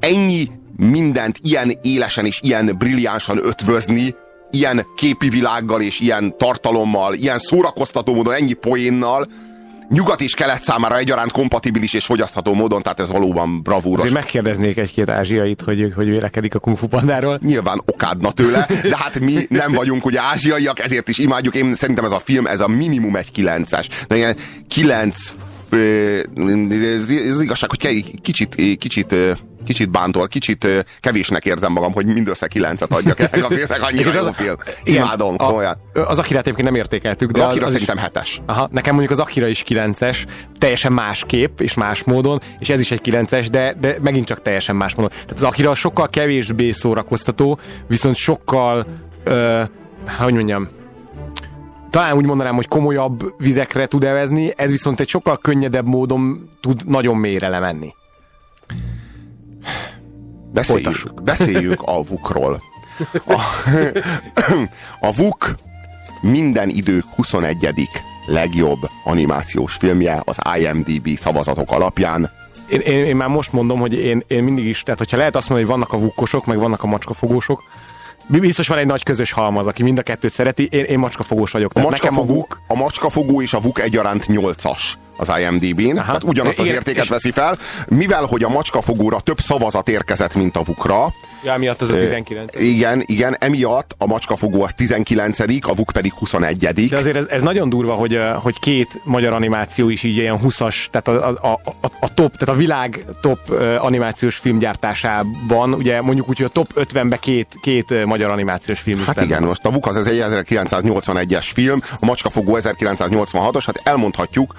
ennyi 0.00 0.48
mindent 0.76 1.38
ilyen 1.42 1.78
élesen 1.82 2.26
és 2.26 2.40
ilyen 2.42 2.76
brilliánsan 2.78 3.38
ötvözni, 3.38 4.14
ilyen 4.50 4.86
képi 4.96 5.28
világgal 5.28 5.80
és 5.80 6.00
ilyen 6.00 6.34
tartalommal, 6.36 7.14
ilyen 7.14 7.38
szórakoztató 7.38 8.14
módon, 8.14 8.34
ennyi 8.34 8.52
poénnal, 8.52 9.26
nyugat 9.88 10.20
és 10.20 10.34
kelet 10.34 10.62
számára 10.62 10.96
egyaránt 10.98 11.32
kompatibilis 11.32 11.92
és 11.92 12.04
fogyasztható 12.04 12.54
módon, 12.54 12.82
tehát 12.82 13.00
ez 13.00 13.10
valóban 13.10 13.62
bravúros. 13.62 14.00
Azért 14.00 14.14
megkérdeznék 14.14 14.76
egy-két 14.78 15.10
ázsiait, 15.10 15.60
hogy, 15.60 15.92
hogy 15.94 16.08
vélekedik 16.08 16.54
a 16.54 16.58
Kung 16.58 16.78
Fu 16.78 16.86
Pandáról. 16.86 17.38
Nyilván 17.42 17.82
okádna 17.86 18.32
tőle, 18.32 18.66
de 18.82 18.96
hát 18.96 19.20
mi 19.20 19.46
nem 19.48 19.72
vagyunk 19.72 20.04
ugye 20.04 20.20
ázsiaiak, 20.20 20.80
ezért 20.80 21.08
is 21.08 21.18
imádjuk. 21.18 21.54
Én 21.54 21.74
szerintem 21.74 22.04
ez 22.04 22.12
a 22.12 22.20
film, 22.20 22.46
ez 22.46 22.60
a 22.60 22.68
minimum 22.68 23.16
egy 23.16 23.30
kilences. 23.30 23.88
De 24.08 24.16
ilyen 24.16 24.36
kilenc 24.68 25.32
ez, 25.74 27.40
igazság, 27.40 27.70
hogy 27.70 28.04
kicsit, 28.22 28.54
kicsit, 28.78 29.14
kicsit 29.66 29.90
bántol, 29.90 30.26
kicsit 30.26 30.68
kevésnek 31.00 31.44
érzem 31.44 31.72
magam, 31.72 31.92
hogy 31.92 32.06
mindössze 32.06 32.46
kilencet 32.46 32.92
adjak 32.92 33.20
ennek 33.20 33.44
a 33.44 33.48
filmnek, 33.54 33.82
annyira 33.82 34.10
Igen, 34.10 34.22
jó 34.22 34.28
az- 34.28 34.34
film. 34.36 34.56
Igen, 34.84 35.02
Imádom, 35.04 35.34
a- 35.38 35.46
komolyan. 35.46 35.76
Az 35.92 36.18
Akirát 36.18 36.42
egyébként 36.42 36.66
nem 36.68 36.74
értékeltük. 36.76 37.30
De 37.30 37.42
Az 37.42 37.48
Akira 37.50 37.64
is- 37.66 37.70
szerintem 37.72 37.96
hetes. 37.96 38.40
Aha, 38.46 38.68
nekem 38.72 38.94
mondjuk 38.94 39.18
az 39.18 39.24
Akira 39.26 39.46
is 39.46 39.64
9-es, 39.68 40.24
teljesen 40.58 40.92
más 40.92 41.24
kép 41.26 41.60
és 41.60 41.74
más 41.74 42.02
módon, 42.04 42.40
és 42.58 42.68
ez 42.68 42.80
is 42.80 42.90
egy 42.90 43.00
9-es, 43.00 43.46
de, 43.50 43.74
de 43.80 43.96
megint 44.02 44.26
csak 44.26 44.42
teljesen 44.42 44.76
más 44.76 44.94
módon. 44.94 45.10
Tehát 45.10 45.32
az 45.34 45.42
Akira 45.42 45.74
sokkal 45.74 46.08
kevésbé 46.08 46.70
szórakoztató, 46.70 47.58
viszont 47.86 48.16
sokkal, 48.16 48.86
ö, 49.24 49.62
hogy 50.18 50.34
mondjam, 50.34 50.68
talán 51.94 52.16
úgy 52.16 52.26
mondanám, 52.26 52.54
hogy 52.54 52.68
komolyabb 52.68 53.34
vizekre 53.38 53.86
tud 53.86 54.04
evezni, 54.04 54.52
ez 54.56 54.70
viszont 54.70 55.00
egy 55.00 55.08
sokkal 55.08 55.38
könnyedebb 55.38 55.86
módon 55.86 56.50
tud 56.60 56.86
nagyon 56.86 57.16
mélyre 57.16 57.48
lemenni. 57.48 57.94
Beszéljük, 60.52 61.22
beszéljük 61.22 61.82
a 61.82 62.02
VUK-ról. 62.02 62.62
A, 63.26 63.40
a 65.00 65.12
VUK 65.12 65.54
minden 66.20 66.68
idők 66.68 67.04
21. 67.16 67.88
legjobb 68.26 68.78
animációs 69.04 69.74
filmje 69.74 70.22
az 70.24 70.38
IMDb 70.58 71.16
szavazatok 71.16 71.70
alapján. 71.70 72.30
Én, 72.68 72.80
én, 72.80 73.04
én 73.04 73.16
már 73.16 73.28
most 73.28 73.52
mondom, 73.52 73.80
hogy 73.80 73.92
én, 73.92 74.22
én 74.26 74.44
mindig 74.44 74.64
is, 74.64 74.82
tehát 74.82 74.98
hogyha 74.98 75.16
lehet 75.16 75.36
azt 75.36 75.48
mondani, 75.48 75.70
hogy 75.70 75.78
vannak 75.78 76.00
a 76.00 76.04
vukkosok, 76.04 76.46
meg 76.46 76.58
vannak 76.58 76.82
a 76.82 76.86
macskafogósok, 76.86 77.62
biztos 78.26 78.68
van 78.68 78.78
egy 78.78 78.86
nagy 78.86 79.02
közös 79.02 79.32
halmaz, 79.32 79.66
aki 79.66 79.82
mind 79.82 79.98
a 79.98 80.02
kettőt 80.02 80.32
szereti, 80.32 80.68
én, 80.70 80.84
én 80.84 80.98
macskafogós 80.98 81.50
vagyok. 81.50 81.70
A 81.70 81.74
Tehát 81.74 81.90
nekem 81.90 82.12
a 82.12 82.16
macskafogó, 82.16 82.40
vuk, 82.40 82.60
a 82.66 82.74
macskafogó 82.74 83.42
és 83.42 83.54
a 83.54 83.60
VUK 83.60 83.80
egyaránt 83.80 84.26
8-as 84.28 84.80
az 85.16 85.30
IMDb-n, 85.38 85.94
tehát 85.94 86.24
ugyanazt 86.24 86.58
az 86.58 86.66
értéket 86.66 87.08
veszi 87.08 87.30
fel, 87.30 87.58
mivel 87.88 88.24
hogy 88.24 88.42
a 88.42 88.48
macskafogóra 88.48 89.20
több 89.20 89.40
szavazat 89.40 89.88
érkezett, 89.88 90.34
mint 90.34 90.56
a 90.56 90.62
VUK-ra. 90.62 91.12
Ja, 91.44 91.56
miatt 91.58 91.80
az 91.80 91.90
a 91.90 91.96
ö, 91.96 92.00
19. 92.00 92.56
Igen, 92.56 93.02
igen, 93.06 93.36
emiatt 93.38 93.94
a 93.98 94.06
macskafogó 94.06 94.62
az 94.62 94.72
19 94.74 95.38
a 95.40 95.74
VUK 95.74 95.90
pedig 95.92 96.12
21 96.12 96.56
De 96.88 96.96
azért 96.96 97.16
ez, 97.16 97.24
ez 97.28 97.42
nagyon 97.42 97.68
durva, 97.68 97.92
hogy, 97.92 98.20
hogy 98.34 98.58
két 98.58 99.00
magyar 99.04 99.32
animáció 99.32 99.88
is 99.88 100.02
így 100.02 100.16
ilyen 100.16 100.38
20-as, 100.44 100.74
tehát 100.90 101.08
a, 101.08 101.28
a, 101.28 101.60
a, 101.80 101.88
a 102.00 102.14
top, 102.14 102.36
tehát 102.36 102.54
a 102.54 102.58
világ 102.58 103.04
top 103.20 103.38
animációs 103.78 104.36
filmgyártásában, 104.36 105.74
ugye 105.74 106.00
mondjuk 106.00 106.28
úgy, 106.28 106.36
hogy 106.36 106.46
a 106.46 106.48
top 106.48 106.70
50-be 106.76 107.16
két, 107.16 107.46
két 107.60 108.04
magyar 108.04 108.30
animációs 108.30 108.80
film 108.80 108.98
is 108.98 109.04
Hát 109.04 109.20
igen, 109.20 109.38
van. 109.38 109.48
most 109.48 109.64
a 109.64 109.70
VUK 109.70 109.86
az 109.86 109.96
ez 109.96 110.06
egy 110.06 110.24
1981-es 110.30 111.46
film, 111.54 111.80
a 112.00 112.04
Macskafogó 112.04 112.58
1986-os, 112.62 113.62
hát 113.66 113.80
elmondhatjuk, 113.84 114.54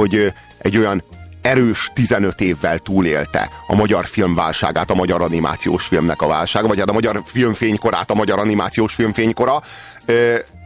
hogy 0.00 0.32
egy 0.58 0.78
olyan 0.78 1.02
erős 1.42 1.90
15 1.94 2.40
évvel 2.40 2.78
túlélte 2.78 3.48
a 3.66 3.74
magyar 3.74 4.06
filmválságát, 4.06 4.90
a 4.90 4.94
magyar 4.94 5.22
animációs 5.22 5.84
filmnek 5.84 6.22
a 6.22 6.26
válság, 6.26 6.66
vagy 6.66 6.78
hát 6.78 6.88
a 6.88 6.92
magyar 6.92 7.22
filmfénykorát, 7.24 8.10
a 8.10 8.14
magyar 8.14 8.38
animációs 8.38 8.94
filmfénykora. 8.94 9.60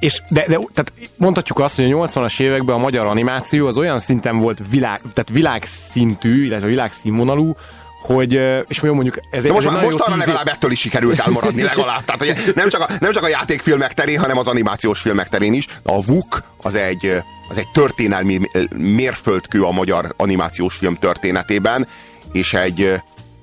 És 0.00 0.22
de, 0.28 0.44
de 0.48 0.58
tehát 0.74 0.92
mondhatjuk 1.16 1.58
azt, 1.58 1.76
hogy 1.76 1.92
a 1.92 1.96
80-as 1.96 2.40
években 2.40 2.74
a 2.74 2.78
magyar 2.78 3.06
animáció 3.06 3.66
az 3.66 3.78
olyan 3.78 3.98
szinten 3.98 4.38
volt 4.38 4.60
világ, 4.70 5.00
tehát 5.00 5.30
világszintű, 5.30 6.44
illetve 6.44 6.66
világszínvonalú, 6.66 7.56
hogy, 8.02 8.32
és 8.68 8.80
jó 8.82 8.94
mondjuk 8.94 9.16
ez, 9.30 9.42
De 9.42 9.48
egy- 9.48 9.54
most, 9.54 9.66
ez 9.66 9.74
egy 9.74 9.82
most 9.82 9.94
arra 10.00 10.04
tíz 10.12 10.16
év- 10.20 10.26
legalább 10.26 10.48
ettől 10.48 10.70
is 10.70 10.80
sikerült 10.80 11.18
elmaradni 11.20 11.62
legalább. 11.62 12.04
Tehát 12.04 12.22
ugye, 12.22 12.52
nem, 12.54 12.68
csak 12.68 12.80
a, 12.80 12.86
nem 13.00 13.12
csak 13.12 13.22
a 13.24 13.28
játékfilmek 13.28 13.94
terén, 13.94 14.20
hanem 14.20 14.38
az 14.38 14.48
animációs 14.48 15.00
filmek 15.00 15.28
terén 15.28 15.52
is. 15.52 15.66
A 15.82 16.02
VUK 16.02 16.42
az 16.62 16.74
egy, 16.74 17.22
az 17.48 17.56
egy 17.56 17.68
történelmi 17.72 18.40
mérföldkő 18.76 19.62
a 19.62 19.70
magyar 19.70 20.14
animációs 20.16 20.74
film 20.76 20.94
történetében, 20.98 21.86
és 22.32 22.52
egy, 22.54 22.92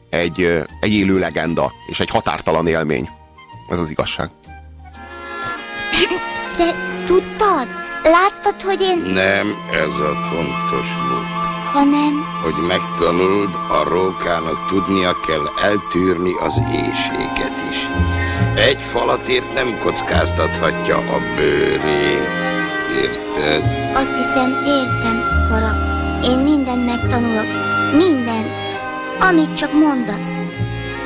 egy, 0.10 0.64
egy 0.80 0.94
élő 0.94 1.20
legenda, 1.20 1.72
és 1.88 2.00
egy 2.00 2.10
határtalan 2.10 2.68
élmény. 2.68 3.10
Ez 3.70 3.80
az 3.80 3.90
igazság. 3.90 4.30
Te 6.58 6.72
tudtad? 7.08 7.68
Láttad, 8.04 8.62
hogy 8.62 8.82
én... 8.82 8.98
Nem 9.14 9.56
ez 9.72 10.00
a 10.00 10.16
fontos, 10.32 10.88
Luke. 11.10 11.49
Hanem... 11.74 12.26
Hogy 12.44 12.68
megtanuld, 12.68 13.54
a 13.70 13.84
rókának 13.90 14.66
tudnia 14.68 15.16
kell 15.28 15.70
eltűrni 15.70 16.34
az 16.40 16.62
éjséget 16.72 17.58
is. 17.70 17.78
Egy 18.56 18.80
falatért 18.80 19.54
nem 19.54 19.78
kockáztathatja 19.84 20.98
a 20.98 21.18
bőrét. 21.36 22.40
Érted? 23.02 23.64
Azt 23.96 24.16
hiszem, 24.16 24.50
értem, 24.66 25.24
Kara. 25.50 25.72
Én 26.24 26.40
mindent 26.40 26.86
megtanulok. 26.86 27.48
Mindent. 27.98 28.52
Amit 29.30 29.54
csak 29.54 29.74
mondasz. 29.74 30.34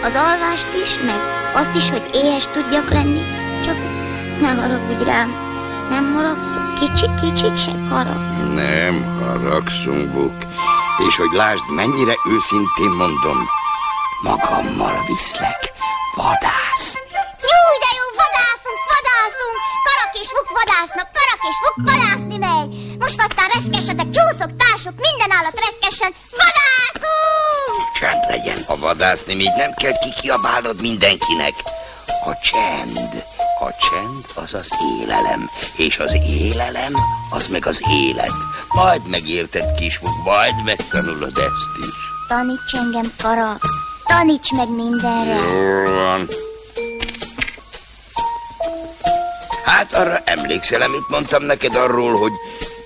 Az 0.04 0.14
alvást 0.16 0.68
is, 0.84 1.00
meg 1.00 1.20
azt 1.56 1.76
is, 1.76 1.90
hogy 1.90 2.10
éhes 2.14 2.48
tudjak 2.48 2.90
lenni. 2.90 3.22
Csak 3.64 3.76
ne 4.42 4.50
haragudj 4.62 5.04
rám. 5.04 5.53
Nem 5.94 6.14
haragszok 6.14 6.68
kicsit, 6.80 7.14
kicsit 7.22 7.58
se, 7.64 7.74
Kara. 7.90 8.16
Nem 8.62 8.96
haragszunk, 9.22 10.14
Vuk. 10.14 10.38
És 11.08 11.16
hogy 11.16 11.34
lásd, 11.42 11.66
mennyire 11.70 12.16
őszintén 12.34 12.94
mondom, 13.02 13.40
magammal 14.24 15.04
viszlek 15.08 15.62
vadászni. 16.16 17.02
Jó, 17.52 17.64
de 17.84 17.90
jó, 18.00 18.06
vadászunk, 18.24 18.80
vadászunk! 18.94 19.56
Karak 19.88 20.14
és 20.22 20.30
vuk 20.36 20.50
vadásznak, 20.60 21.08
karak 21.18 21.42
és 21.50 21.58
vuk 21.64 21.78
vadászni 21.90 22.38
megy! 22.48 22.70
Most 23.04 23.20
aztán 23.26 23.50
reszkesetek, 23.56 24.10
csúszok, 24.16 24.52
társok, 24.64 24.96
minden 25.08 25.32
állat 25.38 25.58
reszkessen, 25.66 26.12
vadászunk! 26.42 27.76
Csend 28.00 28.24
legyen. 28.34 28.60
A 28.74 28.76
vadászni 28.86 29.34
még 29.42 29.52
nem 29.64 29.72
kell 29.82 29.96
kikiabálnod 30.06 30.78
mindenkinek. 30.88 31.56
A 32.32 32.34
csend. 32.48 33.12
A 33.64 33.74
csend 33.90 34.46
az 34.46 34.54
az 34.54 34.70
élelem. 35.00 35.50
És 35.78 36.00
az 36.00 36.18
élelem 36.28 36.94
az 37.30 37.48
meg 37.48 37.66
az 37.66 37.82
élet. 37.90 38.34
Majd 38.74 39.08
megérted, 39.08 39.74
kismuk, 39.74 40.24
majd 40.24 40.64
megtanulod 40.66 41.38
ezt 41.38 41.78
is. 41.80 41.96
Taníts 42.28 42.74
engem, 42.74 43.12
Karak! 43.22 43.62
Taníts 44.06 44.52
meg 44.52 44.70
mindenre! 44.70 45.36
Jól 45.36 45.92
van. 45.92 46.28
Hát 49.66 49.94
arra 49.94 50.22
emlékszel, 50.26 50.82
amit 50.82 51.10
mondtam 51.10 51.44
neked 51.44 51.76
arról, 51.76 52.18
hogy 52.18 52.32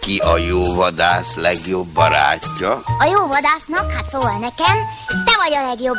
ki 0.01 0.17
a 0.17 0.37
jó 0.37 0.73
vadász 0.73 1.35
legjobb 1.35 1.87
barátja? 1.87 2.81
A 2.99 3.05
jó 3.05 3.27
vadásznak, 3.27 3.91
hát 3.91 4.09
szóval 4.09 4.37
nekem, 4.39 4.77
te 5.25 5.31
vagy 5.43 5.53
a 5.53 5.67
legjobb 5.67 5.97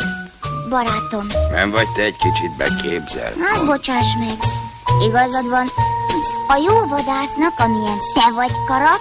barátom. 0.68 1.26
Nem 1.50 1.70
vagy 1.70 1.88
te 1.96 2.02
egy 2.02 2.16
kicsit 2.16 2.56
beképzelt? 2.56 3.36
Hát 3.40 3.66
bocsáss 3.66 4.14
meg, 4.18 4.36
igazad 5.06 5.48
van. 5.48 5.66
A 6.48 6.56
jó 6.56 6.74
vadásznak, 6.86 7.54
amilyen 7.58 7.98
te 8.14 8.32
vagy, 8.34 8.50
Karak, 8.66 9.00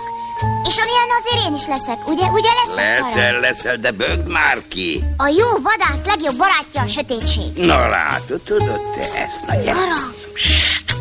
és 0.67 0.77
amilyen 0.77 1.09
azért 1.19 1.45
én 1.47 1.53
is 1.53 1.67
leszek, 1.67 2.07
ugye? 2.07 2.27
Ugye 2.27 2.49
leszek, 2.65 2.97
Karak? 2.99 3.13
Leszel, 3.13 3.39
leszel, 3.39 3.77
de 3.77 3.91
bögd 3.91 4.27
már 4.27 4.57
ki! 4.67 5.03
A 5.17 5.27
jó 5.27 5.47
vadász 5.61 6.05
legjobb 6.05 6.35
barátja 6.37 6.81
a 6.81 6.87
sötétség. 6.87 7.55
Na 7.55 7.87
látod, 7.87 8.41
tudod 8.41 8.81
te 8.95 9.13
ezt, 9.25 9.41
na 9.47 9.55
gyere. 9.55 9.71
Karak! 9.73 10.13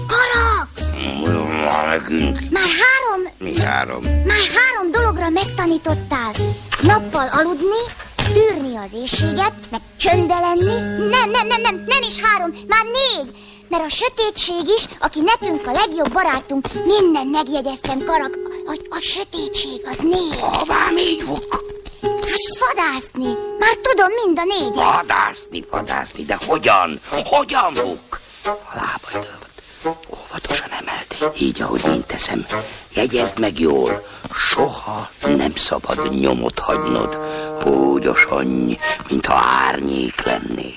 Karak! 0.07 0.68
Mondom 1.18 1.47
nekünk. 1.87 2.39
Már 2.51 2.62
három, 2.82 3.20
Mi 3.39 3.61
három? 3.61 4.03
már 4.03 4.47
három 4.57 4.91
dologra 4.91 5.28
megtanítottál. 5.28 6.30
Nappal 6.80 7.28
aludni, 7.32 7.82
tűrni 8.32 8.76
az 8.76 8.91
éjséget, 9.01 9.53
meg 9.70 9.80
csöndbe 9.97 10.39
lenni. 10.41 10.78
Nem, 11.11 11.30
nem, 11.30 11.47
nem, 11.47 11.61
nem, 11.61 11.82
nem 11.87 12.03
is 12.03 12.18
három, 12.22 12.51
már 12.68 12.84
négy. 12.84 13.30
Mert 13.69 13.85
a 13.85 13.89
sötétség 13.89 14.69
is, 14.77 14.85
aki 15.01 15.21
nekünk 15.21 15.67
a 15.67 15.73
legjobb 15.73 16.12
barátunk, 16.12 16.69
minden 16.85 17.27
megjegyeztem, 17.27 17.99
Karak. 17.99 18.39
A, 18.67 18.79
a 18.89 18.99
sötétség 19.01 19.87
az 19.91 19.97
négy. 19.97 20.37
Hová 20.41 20.91
négy 20.95 21.25
vuk? 21.27 21.64
Vadászni. 22.59 23.37
Már 23.59 23.77
tudom 23.83 24.11
mind 24.25 24.39
a 24.39 24.45
négyet. 24.45 24.75
Vadászni, 24.75 25.64
vadászni, 25.71 26.25
de 26.25 26.39
hogyan? 26.47 27.01
Hogyan, 27.25 27.75
vuk? 27.75 28.21
A 28.45 28.75
lábaidat 28.75 29.47
óvatosan 29.87 30.71
emeld, 30.71 31.35
így, 31.39 31.62
ahogy 31.62 31.83
én 31.87 32.05
teszem. 32.07 32.47
Jegyezd 32.95 33.39
meg 33.39 33.59
jól, 33.59 34.07
soha 34.35 35.11
nem 35.27 35.55
szabad 35.55 36.14
nyomot 36.21 36.59
hagynod. 36.59 37.19
Úgy 37.64 38.07
osonj, 38.07 38.79
mintha 39.09 39.35
árnyék 39.35 40.25
lennél. 40.25 40.73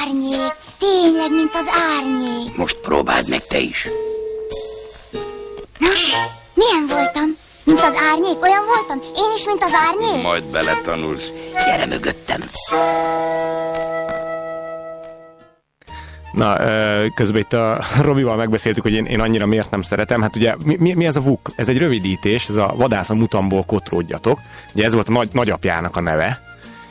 Árnyék. 0.00 0.52
Tényleg, 0.78 1.30
mint 1.30 1.54
az 1.54 1.66
árnyék. 1.96 2.56
Most 2.56 2.76
próbáld 2.76 3.28
meg 3.28 3.46
te 3.46 3.58
is. 3.58 3.88
Na, 5.78 5.88
milyen 6.54 6.86
voltam? 6.88 7.36
Mint 7.64 7.78
az 7.80 7.94
árnyék? 8.10 8.42
Olyan 8.42 8.64
voltam? 8.66 8.98
Én 9.16 9.32
is, 9.36 9.46
mint 9.46 9.62
az 9.62 9.72
árnyék? 9.86 10.22
Majd 10.22 10.44
beletanulsz. 10.44 11.32
Gyere 11.66 11.86
mögöttem. 11.86 12.40
Na, 16.32 16.56
közben 17.14 17.40
itt 17.40 17.52
a 17.52 17.84
Robival 18.00 18.36
megbeszéltük, 18.36 18.82
hogy 18.82 18.92
én, 18.92 19.04
én 19.04 19.20
annyira 19.20 19.46
miért 19.46 19.70
nem 19.70 19.82
szeretem. 19.82 20.22
Hát 20.22 20.36
ugye 20.36 20.54
mi, 20.64 20.76
mi, 20.78 20.94
mi 20.94 21.06
ez 21.06 21.16
a 21.16 21.20
VUK? 21.20 21.50
Ez 21.56 21.68
egy 21.68 21.78
rövidítés, 21.78 22.46
ez 22.48 22.56
a 22.56 22.72
vadász 22.76 23.10
a 23.10 23.14
mutamból 23.14 23.64
kotródjatok. 23.64 24.38
Ugye 24.74 24.84
ez 24.84 24.94
volt 24.94 25.08
a 25.08 25.12
nagy, 25.12 25.28
nagyapjának 25.32 25.96
a 25.96 26.00
neve. 26.00 26.47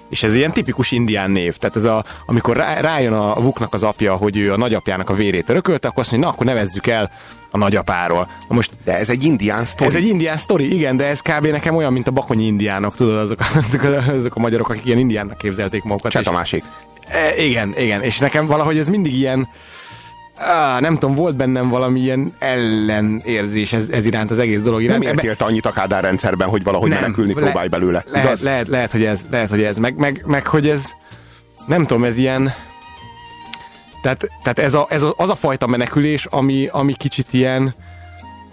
És 0.10 0.24
ez 0.24 0.36
ilyen 0.36 0.52
tipikus 0.52 0.92
indián 0.92 1.32
név. 1.32 1.58
Tehát 1.58 1.76
ez 1.76 1.84
a, 1.84 2.06
amikor 2.26 2.58
rá, 2.58 2.80
rájön 2.80 3.14
a 3.14 3.34
Vuknak 3.42 3.74
az 3.74 3.84
apja, 3.84 4.16
hogy 4.16 4.38
ő 4.38 4.54
a 4.54 4.58
nagyapjának 4.58 5.10
a 5.10 5.14
vérét 5.14 5.50
örökölte, 5.50 5.88
akkor 5.88 6.00
azt 6.00 6.12
mondja, 6.12 6.30
na 6.30 6.36
akkor 6.36 6.48
nevezzük 6.48 6.88
el 6.88 7.12
a 7.52 7.58
nagyapáról. 7.58 8.28
Na 8.50 8.56
most, 8.56 8.72
de 8.84 8.98
ez 8.98 9.10
egy 9.10 9.24
indián 9.24 9.66
sztori. 9.66 9.90
Ez 9.90 9.96
egy 9.96 10.08
indián 10.08 10.38
sztori, 10.38 10.74
igen, 10.74 10.98
de 10.98 11.06
ez 11.06 11.22
kb. 11.22 11.46
nekem 11.48 11.76
olyan, 11.76 11.94
mint 11.94 12.08
a 12.08 12.12
bakonyi 12.12 12.46
indiánok, 12.46 12.96
tudod, 12.96 13.18
azok, 13.18 13.40
azok, 13.68 13.84
a, 13.84 14.12
azok 14.12 14.36
a 14.36 14.40
magyarok, 14.40 14.70
akik 14.70 14.86
ilyen 14.86 14.98
indiánnak 14.98 15.38
képzelték 15.38 15.84
magukat. 15.84 16.12
Cseh 16.12 16.24
Tamásik. 16.24 16.64
E, 17.08 17.44
igen, 17.44 17.74
igen, 17.78 18.02
és 18.02 18.18
nekem 18.18 18.46
valahogy 18.46 18.78
ez 18.78 18.90
mindig 18.90 19.14
ilyen, 19.14 19.48
Á, 20.38 20.80
nem 20.80 20.94
tudom, 20.94 21.16
volt 21.16 21.36
bennem 21.36 21.70
valami 21.70 22.00
ilyen 22.00 22.34
ellenérzés 22.40 23.74
ez, 23.74 23.86
ez 23.92 24.06
iránt, 24.06 24.32
az 24.32 24.40
egész 24.40 24.62
dolog 24.62 24.82
iránt. 24.82 25.04
Nem 25.04 25.14
értélte 25.14 25.46
annyit 25.46 25.66
a 25.66 25.72
Kádár 25.72 26.04
rendszerben, 26.04 26.50
hogy 26.50 26.64
valahogy 26.64 26.90
nem, 26.90 27.02
menekülni 27.02 27.34
le, 27.34 27.42
próbálj 27.42 27.68
belőle. 27.68 28.04
Lehet, 28.12 28.28
igaz? 28.28 28.44
lehet, 28.44 28.68
lehet, 28.68 28.92
hogy 28.92 29.04
ez, 29.04 29.26
lehet, 29.32 29.50
hogy 29.50 29.62
ez, 29.62 29.78
meg, 29.78 29.96
meg, 29.96 30.24
meg, 30.26 30.48
hogy 30.48 30.70
ez, 30.70 30.92
nem 31.66 31.86
tudom, 31.86 32.04
ez 32.04 32.18
ilyen, 32.18 32.54
tehát, 34.02 34.30
tehát 34.44 34.60
ez, 34.60 34.74
a, 34.74 34.88
ez 34.90 35.02
a, 35.02 35.14
az 35.18 35.30
a 35.30 35.36
fajta 35.36 35.68
menekülés, 35.68 36.26
ami, 36.26 36.68
ami 36.72 36.94
kicsit 36.94 37.28
ilyen, 37.32 37.74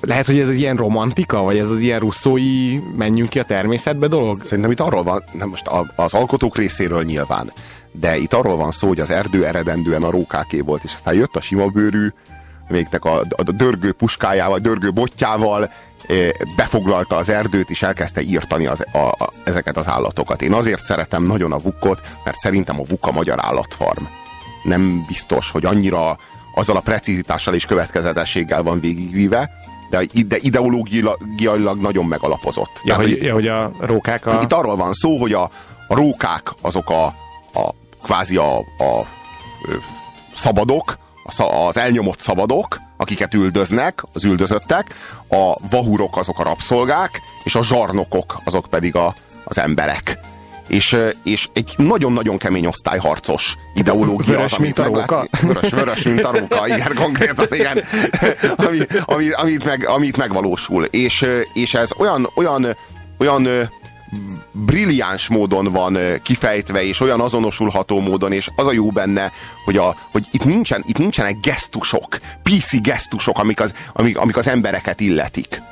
lehet, 0.00 0.26
hogy 0.26 0.38
ez 0.38 0.48
egy 0.48 0.58
ilyen 0.58 0.76
romantika, 0.76 1.42
vagy 1.42 1.58
ez 1.58 1.68
az 1.68 1.78
ilyen 1.78 1.98
russzói 1.98 2.78
menjünk 2.96 3.28
ki 3.28 3.38
a 3.38 3.44
természetbe 3.44 4.06
dolog? 4.06 4.44
Szerintem 4.44 4.72
itt 4.72 4.80
arról 4.80 5.02
van, 5.02 5.24
nem 5.32 5.48
most 5.48 5.70
az 5.96 6.14
alkotók 6.14 6.56
részéről 6.56 7.02
nyilván, 7.02 7.50
de 8.00 8.16
itt 8.16 8.32
arról 8.32 8.56
van 8.56 8.70
szó, 8.70 8.88
hogy 8.88 9.00
az 9.00 9.10
erdő 9.10 9.44
eredendően 9.46 10.02
a 10.02 10.10
rókáké 10.10 10.60
volt, 10.60 10.84
és 10.84 10.94
aztán 10.94 11.14
jött 11.14 11.36
a 11.36 11.40
sima 11.40 11.66
bőrű, 11.66 12.08
végnek 12.68 13.04
a, 13.04 13.20
a 13.28 13.42
dörgő 13.42 13.92
puskájával, 13.92 14.58
dörgő 14.58 14.90
botjával, 14.90 15.70
eh, 16.06 16.28
befoglalta 16.56 17.16
az 17.16 17.28
erdőt, 17.28 17.70
és 17.70 17.82
elkezdte 17.82 18.20
írtani 18.20 18.66
az, 18.66 18.84
a, 18.92 18.98
a, 18.98 19.30
ezeket 19.44 19.76
az 19.76 19.86
állatokat. 19.86 20.42
Én 20.42 20.52
azért 20.52 20.82
szeretem 20.82 21.22
nagyon 21.22 21.52
a 21.52 21.58
vukkot, 21.58 22.00
mert 22.24 22.38
szerintem 22.38 22.80
a 22.80 22.84
vuk 22.88 23.06
a 23.06 23.12
magyar 23.12 23.38
állatfarm. 23.44 24.04
Nem 24.62 25.04
biztos, 25.08 25.50
hogy 25.50 25.64
annyira 25.64 26.18
azzal 26.54 26.76
a 26.76 26.80
precizitással 26.80 27.54
és 27.54 27.66
következetességgel 27.66 28.62
van 28.62 28.80
végigvíve, 28.80 29.50
de, 29.90 30.04
de 30.28 30.36
ideológiailag 30.40 31.80
nagyon 31.80 32.04
megalapozott. 32.06 32.80
Ja, 32.84 32.94
Tehát, 32.94 33.10
hogy, 33.10 33.22
ja, 33.22 33.32
hogy 33.32 33.46
a 33.46 33.70
rókák 33.80 34.26
a... 34.26 34.40
Itt 34.42 34.52
arról 34.52 34.76
van 34.76 34.92
szó, 34.92 35.18
hogy 35.18 35.32
a, 35.32 35.50
a 35.88 35.94
rókák 35.94 36.52
azok 36.60 36.90
a, 36.90 37.04
a 37.54 37.74
kvázi 38.04 38.36
a, 38.36 38.58
a 38.58 39.06
szabadok, 40.34 40.98
az 41.66 41.76
elnyomott 41.76 42.18
szabadok, 42.20 42.80
akiket 42.96 43.34
üldöznek, 43.34 44.02
az 44.12 44.24
üldözöttek, 44.24 44.94
a 45.28 45.68
vahurok 45.70 46.16
azok 46.16 46.38
a 46.38 46.42
rabszolgák, 46.42 47.20
és 47.44 47.54
a 47.54 47.64
zsarnokok 47.64 48.40
azok 48.44 48.66
pedig 48.70 48.96
a, 48.96 49.14
az 49.44 49.58
emberek. 49.58 50.18
És, 50.68 50.96
és 51.22 51.48
egy 51.52 51.74
nagyon-nagyon 51.76 52.38
kemény 52.38 52.66
osztályharcos 52.66 53.56
ideológia 53.74 54.34
vörös, 54.34 54.52
az, 54.52 54.58
amit 54.58 54.76
mint 54.76 54.78
a 54.78 54.84
róka. 54.84 55.26
Vörös, 55.40 55.70
vörös, 55.70 56.02
mint 56.02 56.24
a 56.24 56.38
róka, 56.38 56.66
igen, 56.66 56.94
konkrétan, 56.94 57.46
igen. 57.50 57.84
Ami, 58.56 58.78
ami, 59.04 59.30
amit, 59.30 59.64
meg, 59.64 59.86
amit 59.88 60.16
megvalósul. 60.16 60.84
És, 60.84 61.26
és 61.52 61.74
ez 61.74 61.90
olyan, 61.98 62.28
olyan, 62.34 62.76
olyan 63.18 63.48
brilliáns 64.52 65.28
módon 65.28 65.64
van 65.64 65.98
kifejtve, 66.22 66.84
és 66.84 67.00
olyan 67.00 67.20
azonosulható 67.20 68.00
módon, 68.00 68.32
és 68.32 68.50
az 68.56 68.66
a 68.66 68.72
jó 68.72 68.88
benne, 68.88 69.32
hogy, 69.64 69.76
a, 69.76 69.96
hogy 70.12 70.26
itt, 70.30 70.44
nincsen, 70.44 70.82
itt 70.86 70.98
nincsenek 70.98 71.40
gesztusok, 71.40 72.18
PC 72.42 72.80
gesztusok, 72.80 73.38
amik 73.38 73.60
az, 73.60 73.74
amik, 73.92 74.18
amik 74.18 74.36
az 74.36 74.48
embereket 74.48 75.00
illetik 75.00 75.62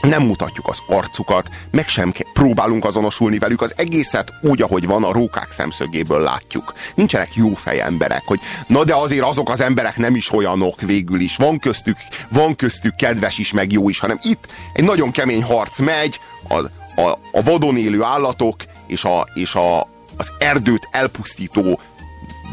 nem 0.00 0.22
mutatjuk 0.22 0.68
az 0.68 0.78
arcukat, 0.86 1.50
meg 1.70 1.88
sem 1.88 2.12
próbálunk 2.32 2.84
azonosulni 2.84 3.38
velük, 3.38 3.60
az 3.60 3.74
egészet 3.76 4.32
úgy, 4.42 4.62
ahogy 4.62 4.86
van, 4.86 5.04
a 5.04 5.12
rókák 5.12 5.52
szemszögéből 5.52 6.20
látjuk. 6.20 6.72
Nincsenek 6.94 7.34
jó 7.34 7.54
fej 7.54 7.80
emberek, 7.80 8.22
hogy 8.24 8.40
na 8.66 8.84
de 8.84 8.94
azért 8.94 9.24
azok 9.24 9.50
az 9.50 9.60
emberek 9.60 9.96
nem 9.96 10.14
is 10.14 10.32
olyanok 10.32 10.80
végül 10.80 11.20
is. 11.20 11.36
Van 11.36 11.58
köztük, 11.58 11.96
van 12.28 12.56
köztük 12.56 12.94
kedves 12.94 13.38
is, 13.38 13.52
meg 13.52 13.72
jó 13.72 13.88
is, 13.88 13.98
hanem 13.98 14.18
itt 14.22 14.52
egy 14.72 14.84
nagyon 14.84 15.10
kemény 15.10 15.42
harc 15.42 15.78
megy, 15.78 16.20
az, 16.48 16.70
a, 16.96 17.08
a 17.32 17.42
vadon 17.42 17.76
élő 17.76 18.02
állatok 18.02 18.56
és, 18.86 19.04
a, 19.04 19.28
és 19.34 19.54
a, 19.54 19.80
az 20.16 20.32
erdőt 20.38 20.88
elpusztító, 20.90 21.80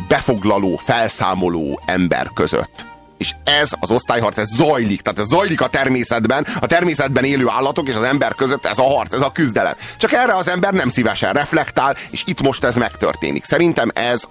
befoglaló, 0.07 0.79
felszámoló 0.85 1.81
ember 1.85 2.29
között. 2.33 2.85
És 3.17 3.35
ez 3.43 3.71
az 3.79 3.91
osztályharc, 3.91 4.37
ez 4.37 4.49
zajlik, 4.55 5.01
tehát 5.01 5.19
ez 5.19 5.27
zajlik 5.27 5.61
a 5.61 5.67
természetben, 5.67 6.47
a 6.59 6.65
természetben 6.65 7.23
élő 7.23 7.49
állatok 7.49 7.87
és 7.87 7.95
az 7.95 8.03
ember 8.03 8.35
között 8.35 8.65
ez 8.65 8.77
a 8.77 8.83
harc, 8.83 9.13
ez 9.13 9.21
a 9.21 9.31
küzdelem. 9.31 9.75
Csak 9.97 10.11
erre 10.11 10.35
az 10.35 10.47
ember 10.47 10.73
nem 10.73 10.89
szívesen 10.89 11.33
reflektál, 11.33 11.95
és 12.09 12.23
itt 12.25 12.41
most 12.41 12.63
ez 12.63 12.75
megtörténik. 12.75 13.43
Szerintem 13.43 13.91
ez 13.93 14.23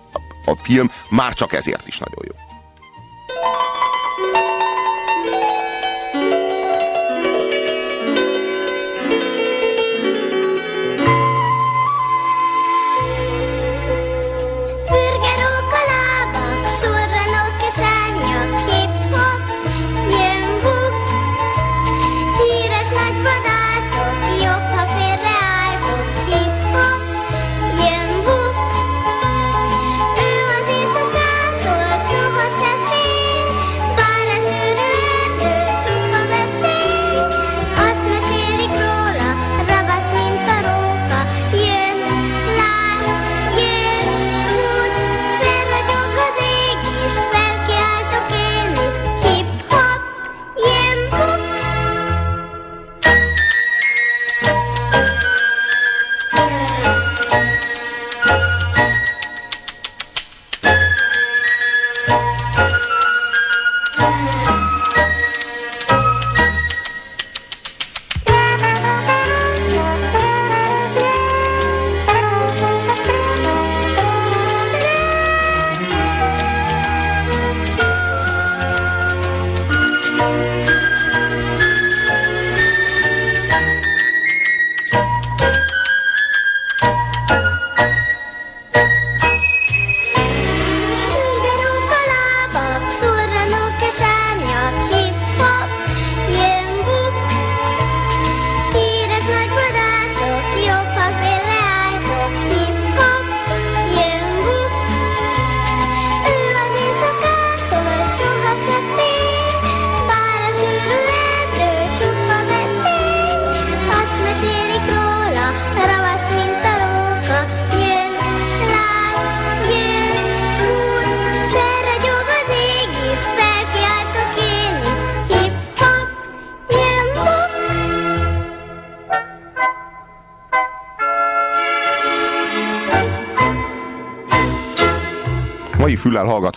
a 0.45 0.57
film 0.63 0.91
már 1.11 1.35
csak 1.35 1.53
ezért 1.53 1.87
is 1.87 1.99
nagyon 1.99 2.25
jó. 2.27 2.35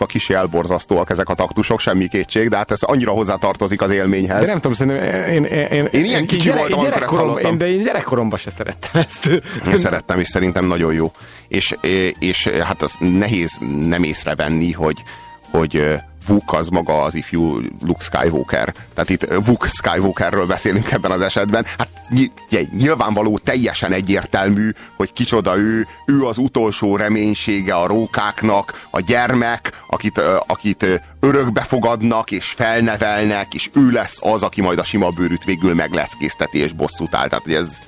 Kis 0.10 0.30
elborzasztóak 0.30 1.10
ezek 1.10 1.30
a 1.30 1.34
taktusok, 1.34 1.80
semmi 1.80 2.08
kétség, 2.08 2.50
de 2.50 2.58
hát 2.58 2.72
ez 2.72 2.82
annyira 2.82 3.12
hozzátartozik 3.12 3.82
az 3.82 3.92
élményhez. 3.92 4.40
De 4.40 4.46
nem 4.46 4.56
tudom, 4.56 4.74
szerintem 4.74 5.32
én, 5.34 5.44
én, 5.44 5.68
én, 5.72 5.88
Én 5.92 6.04
ilyen 6.04 6.26
kicsi 6.26 6.48
gyere, 6.48 6.60
voltam, 6.60 6.80
amikor 6.80 7.02
ezt 7.02 7.12
hallottam. 7.12 7.52
én, 7.52 7.58
de 7.58 7.70
én 7.72 7.84
gyerekkoromban 7.84 8.40
se 8.40 8.52
szerettem 8.52 9.02
ezt. 9.08 9.26
Én 9.68 9.78
szerettem, 9.78 10.20
és 10.20 10.28
szerintem 10.28 10.66
nagyon 10.66 10.94
jó. 10.94 11.12
És, 11.48 11.76
és 12.20 12.48
hát 12.48 12.82
az 12.82 12.94
nehéz 13.00 13.52
nem 13.88 14.04
észrevenni, 14.04 14.72
hogy, 14.72 15.04
hogy 15.52 16.00
Vuk 16.28 16.54
az 16.54 16.68
maga 16.68 17.02
az 17.04 17.16
ifjú 17.16 17.60
Luke 17.86 18.04
Skywalker. 18.04 18.74
Tehát 18.94 19.10
itt 19.10 19.28
Vuk 19.46 19.66
Skywalkerről 19.68 20.46
beszélünk 20.46 20.92
ebben 20.92 21.12
az 21.12 21.22
esetben. 21.22 21.66
Hát 21.78 21.88
nyilvánvaló, 22.78 23.38
teljesen 23.38 23.92
egyértelmű, 23.92 24.72
hogy 24.96 25.14
kicsoda 25.14 25.58
ő, 25.58 25.88
ő 26.06 26.26
az 26.26 26.38
utolsó 26.38 26.96
reménysége 26.96 27.76
a 27.76 27.88
rókáknak, 27.88 28.88
a 28.90 29.00
gyermek, 29.00 29.84
akit, 29.90 30.22
akit 30.48 31.02
örökbe 31.20 31.62
fogadnak 31.62 32.32
és 32.32 32.46
felnevelnek, 32.46 33.54
és 33.54 33.70
ő 33.74 33.90
lesz 33.90 34.18
az, 34.20 34.44
aki 34.44 34.62
majd 34.62 34.80
a 34.80 34.84
sima 34.84 35.10
bőrűt 35.10 35.44
végül 35.44 35.74
megleckészteti 35.74 36.58
és 36.58 36.72
bosszút 36.72 37.16
áll. 37.16 37.28
Tehát 37.28 37.44
hogy 37.44 37.54
ez, 37.54 37.80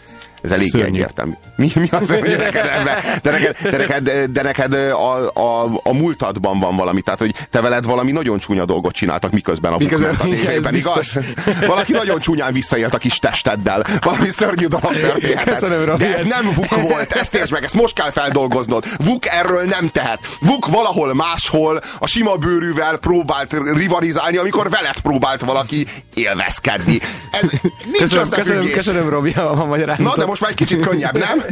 ez 0.42 0.52
elég 0.52 0.70
Szörnyű. 0.70 0.88
egyértelmű. 0.88 1.34
Mi, 1.56 1.72
mi 1.76 1.88
az, 1.92 2.10
hogy 2.10 2.22
neked 2.38 2.66
ebben? 2.66 2.98
De 3.22 3.32
neked, 3.32 3.58
de 3.62 3.78
neked, 3.78 4.32
de 4.32 4.42
neked 4.42 4.74
a, 4.74 5.32
a, 5.34 5.80
a 5.84 5.94
múltadban 5.94 6.60
van 6.60 6.76
valami, 6.76 7.02
tehát 7.02 7.20
hogy 7.20 7.34
te 7.50 7.62
veled 7.62 7.86
valami 7.86 8.12
nagyon 8.12 8.40
csúnya 8.40 8.66
dolgot 8.66 8.94
csináltak, 8.94 9.32
miközben 9.32 9.74
a 9.74 9.78
Miközben- 9.78 10.20
a 10.20 10.24
tévében, 10.36 10.76
igaz? 10.76 11.20
Valaki 11.68 11.92
nagyon 11.92 12.20
csúnyán 12.20 12.54
visszaélt 12.54 12.94
a 12.94 12.98
kis 12.98 13.18
testeddel. 13.20 13.86
Valami 14.02 14.28
szörnyű 14.30 14.66
dolog 14.66 14.94
történhetett. 15.00 15.98
De 15.98 16.14
ez 16.16 16.24
nem 16.24 16.52
Vuk 16.56 16.82
volt, 16.82 17.12
ezt 17.12 17.36
értsd 17.36 17.52
meg, 17.52 17.64
ezt 17.64 17.74
most 17.74 17.94
kell 17.94 18.12
feldolgoznod. 18.12 18.86
Vuk 19.06 19.26
erről 19.28 19.64
nem 19.64 19.90
tehet. 19.90 20.20
Vuk 20.40 20.68
valahol 20.68 21.14
máshol 21.14 21.82
a 22.00 22.08
sima 22.08 22.36
bőrűvel 22.36 22.98
próbált 22.98 23.56
rivalizálni, 23.74 24.38
amikor 24.38 24.70
veled 24.70 25.00
próbált 25.00 25.42
valaki 25.42 25.88
élvezkedni. 26.14 27.00
Ez 27.32 27.50
nincs 27.84 27.98
Köszönöm, 27.98 28.30
köszönöm, 28.30 28.70
köszönöm, 28.72 29.10
Robi, 29.10 29.32
a 29.32 29.66
magyarázatot. 29.66 30.16
Na, 30.16 30.22
de 30.22 30.26
most 30.32 30.42
már 30.42 30.52
egy 30.52 30.58
kicsit 30.58 30.86
könnyebb, 30.86 31.18
nem? 31.18 31.44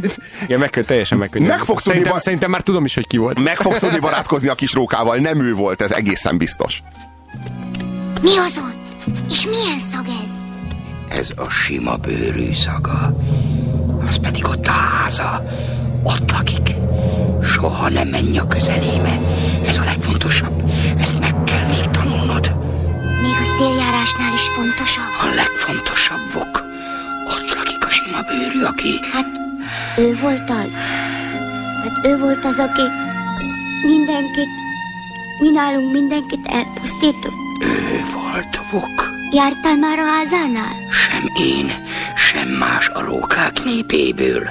Igen, 0.44 0.60
meg, 0.60 0.70
teljesen 0.70 1.18
megkönnyebb. 1.18 1.50
Meg 1.50 1.58
fogsz 1.60 1.84
tudni 1.84 1.84
szerintem, 1.84 2.12
ba- 2.14 2.22
szerintem 2.22 2.50
már 2.50 2.62
tudom 2.62 2.86
is, 2.86 2.94
hogy 2.94 3.08
ki 3.08 3.18
volt. 3.18 3.44
Meg 3.44 3.58
fogsz 3.58 3.80
tudni 3.80 4.00
barátkozni 4.00 4.48
a 4.48 4.56
kis 4.56 4.74
rókával, 4.74 5.18
nem 5.18 5.42
ő 5.42 5.54
volt, 5.54 5.82
ez 5.82 5.92
egészen 5.92 6.38
biztos. 6.38 6.84
Mi 8.22 8.38
az 8.38 8.54
ott? 8.58 9.06
És 9.30 9.46
milyen 9.46 9.80
szag 9.94 10.06
ez? 10.08 10.32
Ez 11.20 11.32
a 11.36 11.50
sima 11.50 11.96
bőrű 11.96 12.54
szaga. 12.54 13.16
Az 14.08 14.18
pedig 14.18 14.48
ott 14.48 14.68
a 14.68 14.72
háza. 14.72 15.44
Ott 16.04 16.32
lakik. 16.32 16.76
Soha 17.44 17.90
nem 17.90 18.08
menj 18.08 18.38
a 18.38 18.48
közelébe. 18.48 19.20
Ez 19.66 19.78
a 19.78 19.84
legfontosabb. 19.84 20.64
Ezt 21.00 21.20
meg 21.20 21.44
kell 21.44 21.68
még 21.68 21.90
tanulnod. 21.92 22.56
Még 23.22 23.34
a 23.34 23.58
széljárásnál 23.58 24.34
is 24.34 24.48
fontosabb. 24.56 25.12
A 25.22 25.36
legfontosabb 25.36 26.34
vok. 26.34 26.68
Ott 27.26 27.59
sima 28.10 28.22
bőrű, 28.22 28.64
aki... 28.64 29.00
Hát, 29.12 29.40
ő 29.98 30.18
volt 30.22 30.50
az. 30.50 30.74
Hát 31.84 32.06
ő 32.06 32.18
volt 32.18 32.46
az, 32.46 32.58
aki 32.58 32.82
mindenkit, 33.84 34.50
mi 35.40 35.50
nálunk 35.50 35.92
mindenkit 35.92 36.46
elpusztított. 36.46 37.34
Ő 37.62 38.02
volt 38.14 38.60
vok. 38.72 39.18
Jártál 39.32 39.76
már 39.78 40.00
a 40.00 40.06
házánál? 40.06 40.88
Sem 40.92 41.32
én, 41.36 41.72
sem 42.16 42.48
más 42.48 42.90
a 42.94 43.02
rókák 43.02 43.64
népéből. 43.64 44.50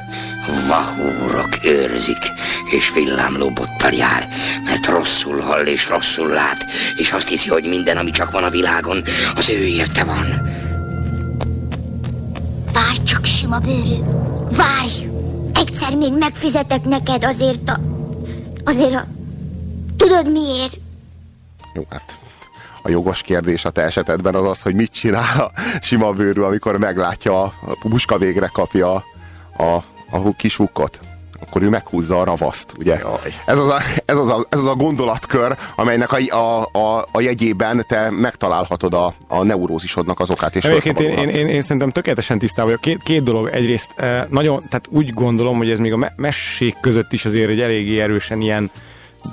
Vahúrok 0.68 1.58
őrzik, 1.64 2.22
és 2.70 2.92
villámló 2.94 3.50
bottal 3.50 3.92
jár, 3.92 4.28
mert 4.64 4.86
rosszul 4.86 5.40
hall 5.40 5.66
és 5.66 5.88
rosszul 5.88 6.28
lát, 6.28 6.66
és 6.96 7.12
azt 7.12 7.28
hiszi, 7.28 7.48
hogy 7.48 7.64
minden, 7.64 7.96
ami 7.96 8.10
csak 8.10 8.30
van 8.30 8.44
a 8.44 8.50
világon, 8.50 9.02
az 9.34 9.50
ő 9.50 9.64
érte 9.64 10.04
van. 10.04 10.26
Sima 13.38 13.58
bőrű. 13.58 14.02
Várj! 14.50 15.08
Egyszer 15.54 15.96
még 15.96 16.12
megfizetek 16.18 16.84
neked 16.84 17.24
azért 17.24 17.68
a... 17.68 17.80
Azért 18.64 18.94
a... 18.94 19.06
Tudod 19.96 20.30
miért? 20.32 20.76
Jó, 21.74 21.86
hát 21.90 22.18
a 22.82 22.88
jogos 22.88 23.22
kérdés 23.22 23.64
a 23.64 23.70
te 23.70 23.82
esetedben 23.82 24.34
az 24.34 24.44
az, 24.44 24.60
hogy 24.60 24.74
mit 24.74 24.92
csinál 24.92 25.40
a 25.40 25.52
sima 25.80 26.12
bőrű, 26.12 26.40
amikor 26.40 26.78
meglátja, 26.78 27.42
a 27.42 27.52
puska 27.80 28.18
végre 28.18 28.50
kapja 28.52 29.04
a, 29.56 29.64
a 30.10 30.34
kis 30.36 30.56
hukkot. 30.56 31.00
Akkor 31.48 31.62
ő 31.62 31.68
meghúzza 31.68 32.20
a 32.20 32.24
ravaszt, 32.24 32.72
ugye? 32.78 32.98
Ez 33.46 33.58
az 33.58 33.68
a, 33.68 33.80
ez, 34.04 34.16
az 34.16 34.28
a, 34.28 34.46
ez 34.48 34.58
az 34.58 34.66
a 34.66 34.74
gondolatkör, 34.74 35.56
amelynek 35.76 36.12
a, 36.12 36.36
a, 36.36 36.68
a, 36.78 37.06
a 37.12 37.20
jegyében 37.20 37.84
te 37.88 38.10
megtalálhatod 38.10 38.94
a, 38.94 39.14
a 39.26 39.42
neurózisodnak 39.42 40.20
az 40.20 40.30
okát, 40.30 40.56
és 40.56 40.64
Egyébként 40.64 41.00
én, 41.00 41.18
én, 41.18 41.28
én, 41.28 41.46
én, 41.46 41.62
szerintem 41.62 41.90
tökéletesen 41.90 42.38
tisztában 42.38 42.64
vagyok. 42.64 42.80
Két, 42.80 43.02
két 43.02 43.22
dolog. 43.22 43.48
Egyrészt 43.52 43.90
eh, 43.96 44.24
nagyon, 44.28 44.56
tehát 44.56 44.86
úgy 44.90 45.14
gondolom, 45.14 45.56
hogy 45.56 45.70
ez 45.70 45.78
még 45.78 45.92
a 45.92 45.96
me- 45.96 46.12
mesék 46.16 46.76
között 46.80 47.12
is 47.12 47.24
azért 47.24 47.50
egy 47.50 47.60
eléggé 47.60 48.00
erősen 48.00 48.40
ilyen 48.40 48.70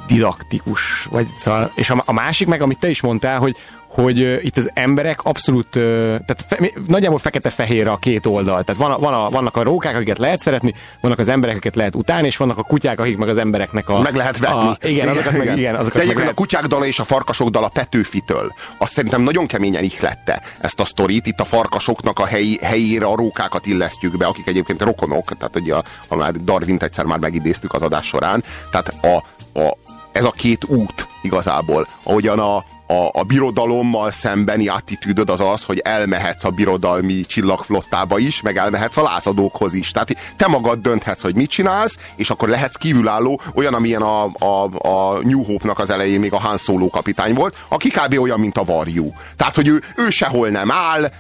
didaktikus, 0.08 1.08
vagy 1.12 1.28
szóval, 1.38 1.72
és 1.76 1.90
a, 1.90 2.04
a 2.06 2.14
másik 2.14 2.48
meg, 2.48 2.62
amit 2.62 2.80
te 2.80 2.90
is 2.90 3.02
mondtál, 3.02 3.40
hogy 3.40 3.56
hogy 3.96 4.22
uh, 4.22 4.46
itt 4.46 4.58
az 4.58 4.72
emberek 4.74 5.24
abszolút, 5.24 5.76
uh, 5.76 5.84
tehát 6.26 6.46
fe, 6.48 6.70
nagyjából 6.88 7.20
fekete-fehér 7.20 7.88
a 7.88 7.98
két 7.98 8.26
oldal. 8.26 8.64
Tehát 8.64 8.82
van 8.82 8.92
a, 8.92 9.00
van 9.00 9.14
a, 9.14 9.30
vannak 9.30 9.58
a 9.58 9.64
rókák, 9.64 9.96
akiket 9.96 10.18
lehet 10.18 10.40
szeretni, 10.40 10.74
vannak 11.02 11.20
az 11.20 11.30
emberek, 11.30 11.56
akiket 11.56 11.76
lehet 11.76 11.96
utálni, 11.96 12.28
és 12.28 12.38
vannak 12.38 12.58
a 12.58 12.64
kutyák, 12.64 13.00
akik 13.00 13.18
meg 13.18 13.30
az 13.30 13.38
embereknek 13.38 13.90
a... 13.90 14.02
meg 14.02 14.16
lehet 14.16 14.38
vetni. 14.38 14.68
A, 14.68 14.78
igen, 14.82 15.08
azokat 15.08 15.38
meg, 15.38 15.58
igen, 15.58 15.76
azokat 15.76 15.94
De 15.94 16.00
egyébként 16.00 16.20
lehet 16.20 16.38
a 16.38 16.42
kutyák 16.42 16.66
dala 16.66 16.86
és 16.86 17.00
a 17.00 17.04
farkasok 17.04 17.50
dala 17.50 17.68
Petőfitől. 17.68 18.54
Azt 18.78 18.94
szerintem 18.94 19.22
nagyon 19.22 19.48
keményen 19.48 19.84
ihlette 19.84 20.42
ezt 20.60 20.80
a 20.80 20.86
sztorit. 20.86 21.28
Itt 21.28 21.40
a 21.40 21.46
farkasoknak 21.46 22.20
a 22.20 22.26
helyi, 22.26 22.60
helyére 22.62 23.06
a 23.06 23.16
rókákat 23.16 23.66
illesztjük 23.66 24.18
be, 24.18 24.26
akik 24.26 24.48
egyébként 24.48 24.82
rokonok, 24.82 25.38
tehát 25.38 25.56
ugye 25.56 25.76
a, 25.76 25.84
a 26.08 26.16
már 26.16 26.32
Darwint 26.32 26.84
egyszer 26.84 27.06
már 27.06 27.20
megidéztük 27.20 27.74
az 27.74 27.82
adás 27.82 28.06
során. 28.06 28.44
Tehát 28.72 28.94
a, 29.04 29.24
a, 29.60 29.78
ez 30.16 30.26
a 30.26 30.32
két 30.32 30.64
út 30.64 31.08
igazából, 31.22 31.88
ahogyan 32.04 32.40
a, 32.40 32.56
a, 32.88 33.10
a 33.12 33.24
birodalommal 33.24 34.12
szembeni 34.12 34.68
attitűdöd 34.68 35.30
az 35.30 35.40
az, 35.40 35.64
hogy 35.64 35.78
elmehetsz 35.78 36.44
a 36.44 36.50
birodalmi 36.50 37.22
csillagflottába 37.22 38.18
is, 38.18 38.42
meg 38.42 38.58
elmehetsz 38.58 38.98
a 38.98 39.02
lázadókhoz 39.02 39.74
is. 39.74 39.92
Tehát 39.92 40.36
te 40.38 40.48
magad 40.48 40.80
dönthetsz, 40.80 41.22
hogy 41.22 41.36
mit 41.36 41.50
csinálsz, 41.50 41.98
és 42.16 42.30
akkor 42.30 42.50
lehetsz 42.50 42.76
kívülálló, 42.76 43.42
olyan, 43.56 43.74
amilyen 43.74 44.02
a, 44.02 44.24
a, 44.24 44.88
a 44.88 45.20
New 45.24 45.44
Hope-nak 45.44 45.80
az 45.80 45.90
elején 45.90 46.20
még 46.20 46.34
a 46.34 46.40
Han 46.40 46.58
Solo 46.58 46.90
kapitány 46.90 47.34
volt, 47.34 47.58
aki 47.68 47.90
kb. 47.90 48.20
olyan, 48.20 48.40
mint 48.40 48.58
a 48.58 48.64
varjú. 48.64 49.14
Tehát, 49.36 49.56
hogy 49.56 49.68
ő, 49.68 49.82
ő 49.96 50.10
sehol 50.10 50.50
nem 50.50 50.72
áll, 50.72 51.12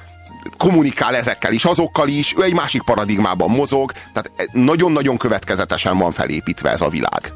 kommunikál 0.57 1.15
ezekkel 1.15 1.53
is, 1.53 1.65
azokkal 1.65 2.07
is, 2.07 2.33
ő 2.37 2.43
egy 2.43 2.53
másik 2.53 2.83
paradigmában 2.83 3.49
mozog, 3.49 3.91
tehát 4.13 4.51
nagyon-nagyon 4.51 5.17
következetesen 5.17 5.97
van 5.97 6.11
felépítve 6.11 6.69
ez 6.69 6.81
a 6.81 6.89
világ. 6.89 7.33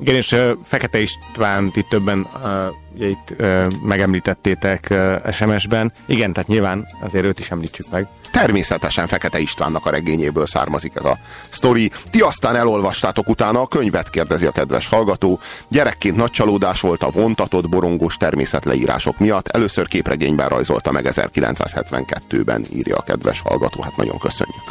Igen, 0.00 0.14
és 0.14 0.32
uh, 0.32 0.50
Fekete 0.64 0.98
Istvánt 1.00 1.76
itt 1.76 1.88
többen 1.88 2.26
uh, 2.44 2.50
ugye 2.94 3.08
itt 3.08 3.34
uh, 3.38 3.72
megemlítettétek 3.82 4.86
uh, 4.90 5.32
SMS-ben. 5.32 5.92
Igen, 6.06 6.32
tehát 6.32 6.48
nyilván 6.48 6.86
azért 7.00 7.24
őt 7.24 7.38
is 7.38 7.50
említsük 7.50 7.90
meg. 7.90 8.08
Természetesen 8.32 9.06
Fekete 9.06 9.38
Istvánnak 9.38 9.86
a 9.86 9.90
regényéből 9.90 10.46
származik 10.46 10.92
ez 10.94 11.04
a 11.04 11.18
sztori. 11.48 11.90
Ti 12.10 12.20
aztán 12.20 12.56
elolvastátok 12.56 13.28
utána 13.28 13.60
a 13.60 13.66
könyvet, 13.66 14.10
kérdezi 14.10 14.46
a 14.46 14.50
kedves 14.50 14.88
hallgató. 14.88 15.40
Gyerekként 15.68 16.16
nagy 16.16 16.30
csalódás 16.30 16.80
volt 16.80 17.02
a 17.02 17.10
vontatott, 17.10 17.68
borongós 17.68 18.16
természetleírások 18.16 19.18
miatt. 19.18 19.48
Először 19.48 19.88
képregényben 19.88 20.48
rajzolta 20.48 20.92
meg 20.92 21.06
1972-ben, 21.10 22.64
írja 22.72 22.96
a 22.96 23.02
kedves 23.02 23.40
hallgató. 23.40 23.82
Hát 23.82 23.96
nagyon 23.96 24.18
köszönjük. 24.18 24.64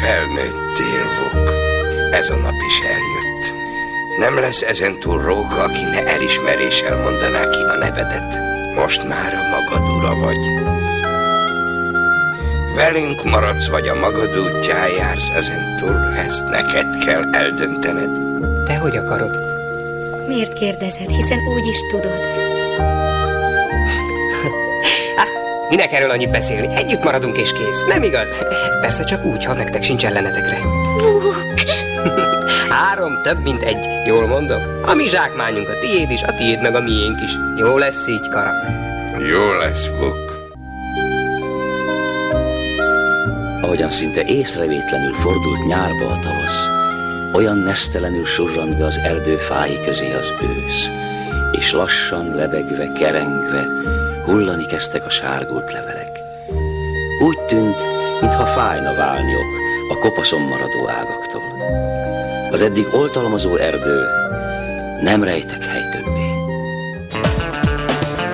Felnőttél, 0.00 1.04
Vuk. 1.32 1.48
Ez 2.12 2.30
a 2.30 2.36
nap 2.36 2.54
is 2.68 2.80
eljött. 2.80 3.63
Nem 4.18 4.38
lesz 4.38 4.62
ezen 4.62 4.98
túl 4.98 5.22
róka, 5.22 5.62
aki 5.62 5.82
ne 5.82 6.06
elismeréssel 6.06 7.02
mondaná 7.02 7.50
ki 7.50 7.62
a 7.62 7.76
nevedet. 7.76 8.38
Most 8.74 9.08
már 9.08 9.34
a 9.34 9.48
magad 9.48 9.88
ura 9.96 10.14
vagy. 10.14 10.36
Velünk 12.74 13.24
maradsz, 13.24 13.68
vagy 13.68 13.88
a 13.88 13.94
magad 13.94 14.38
útján 14.38 14.88
jársz 14.98 15.28
ezen 15.28 15.76
túl, 15.76 16.14
ezt 16.26 16.48
neked 16.48 17.04
kell 17.04 17.22
eldöntened. 17.32 18.10
Te 18.64 18.76
hogy 18.76 18.96
akarod? 18.96 19.38
Miért 20.26 20.52
kérdezed, 20.52 21.08
hiszen 21.08 21.38
úgy 21.38 21.66
is 21.66 21.78
tudod. 21.90 22.18
Minek 25.70 25.92
erről 25.92 26.10
annyit 26.10 26.30
beszélni? 26.30 26.74
Együtt 26.74 27.04
maradunk 27.04 27.38
és 27.38 27.52
kész. 27.52 27.84
Nem 27.84 28.02
igaz? 28.02 28.38
Persze 28.80 29.04
csak 29.04 29.24
úgy, 29.24 29.44
ha 29.44 29.54
nektek 29.54 29.82
sincs 29.82 30.06
ellenetekre. 30.06 30.58
Három 32.74 33.22
több, 33.22 33.42
mint 33.42 33.62
egy. 33.62 34.06
Jól 34.06 34.26
mondom? 34.26 34.62
A 34.86 34.94
mi 34.94 35.08
zsákmányunk 35.08 35.68
a 35.68 35.78
tiéd 35.78 36.10
is, 36.10 36.22
a 36.22 36.34
tiéd 36.34 36.62
meg 36.62 36.74
a 36.74 36.80
miénk 36.80 37.22
is. 37.22 37.32
Jó 37.56 37.78
lesz 37.78 38.06
így, 38.06 38.28
karak. 38.28 38.54
Jó 39.28 39.52
lesz, 39.52 39.86
Vuk. 39.86 40.52
Ahogyan 43.62 43.90
szinte 43.90 44.24
észrevétlenül 44.24 45.12
fordult 45.12 45.66
nyárba 45.66 46.06
a 46.06 46.18
tavasz, 46.20 46.66
Olyan 47.32 47.58
nesztelenül 47.58 48.24
surrant 48.24 48.78
be 48.78 48.84
az 48.84 48.96
erdő 48.96 49.36
fái 49.36 49.80
közé 49.84 50.12
az 50.12 50.32
ősz, 50.42 50.88
és 51.52 51.72
lassan 51.72 52.34
lebegve, 52.34 52.92
kerengve 52.92 53.66
hullani 54.24 54.66
kezdtek 54.66 55.06
a 55.06 55.10
sárgult 55.10 55.72
levelek. 55.72 56.18
Úgy 57.20 57.38
tűnt, 57.38 57.76
mintha 58.20 58.46
fájna 58.46 58.94
válniok 58.94 59.46
a 59.90 59.98
kopaszon 59.98 60.40
maradó 60.40 60.88
ágaktól. 60.88 61.54
Az 62.54 62.62
eddig 62.62 62.86
oltalmazó 62.92 63.56
erdő 63.56 64.00
nem 65.02 65.24
rejtek 65.24 65.64
hely 65.64 65.88
többé. 65.90 66.26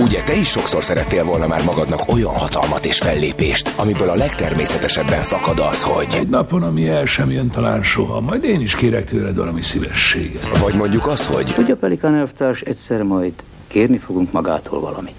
Ugye 0.00 0.22
te 0.22 0.34
is 0.34 0.48
sokszor 0.48 0.84
szerettél 0.84 1.24
volna 1.24 1.46
már 1.46 1.64
magadnak 1.64 2.00
olyan 2.12 2.34
hatalmat 2.34 2.84
és 2.84 2.98
fellépést, 2.98 3.72
amiből 3.76 4.08
a 4.08 4.14
legtermészetesebben 4.14 5.22
fakad 5.22 5.58
az, 5.58 5.82
hogy... 5.82 6.06
Egy 6.12 6.28
napon, 6.28 6.62
ami 6.62 6.88
el 6.88 7.04
sem 7.04 7.30
jön 7.30 7.50
talán 7.50 7.82
soha, 7.82 8.20
majd 8.20 8.44
én 8.44 8.60
is 8.60 8.74
kérek 8.74 9.04
tőled 9.04 9.36
valami 9.36 9.62
szívességet. 9.62 10.58
Vagy 10.58 10.74
mondjuk 10.74 11.06
az, 11.06 11.26
hogy... 11.26 11.52
Tudja, 11.54 11.76
Pelikán 11.76 12.14
elvtárs, 12.14 12.60
egyszer 12.60 13.02
majd 13.02 13.32
kérni 13.66 13.98
fogunk 13.98 14.32
magától 14.32 14.80
valamit. 14.80 15.14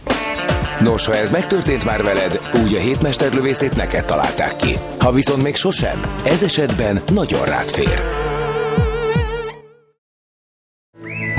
Nos, 0.79 1.05
ha 1.05 1.15
ez 1.15 1.31
megtörtént 1.31 1.85
már 1.85 2.03
veled, 2.03 2.39
úgy 2.63 2.75
a 2.75 2.79
hétmesterlövészét 2.79 3.75
neked 3.75 4.05
találták 4.05 4.55
ki. 4.55 4.77
Ha 4.99 5.11
viszont 5.11 5.43
még 5.43 5.55
sosem, 5.55 6.01
ez 6.23 6.43
esetben 6.43 7.01
nagyon 7.13 7.45
rád 7.45 7.69
fér. 7.69 8.20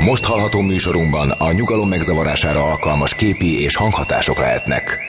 Most 0.05 0.25
hallható 0.25 0.61
műsorunkban 0.61 1.29
a 1.29 1.51
nyugalom 1.51 1.89
megzavarására 1.89 2.63
alkalmas 2.63 3.13
képi 3.13 3.61
és 3.61 3.75
hanghatások 3.75 4.37
lehetnek. 4.37 4.99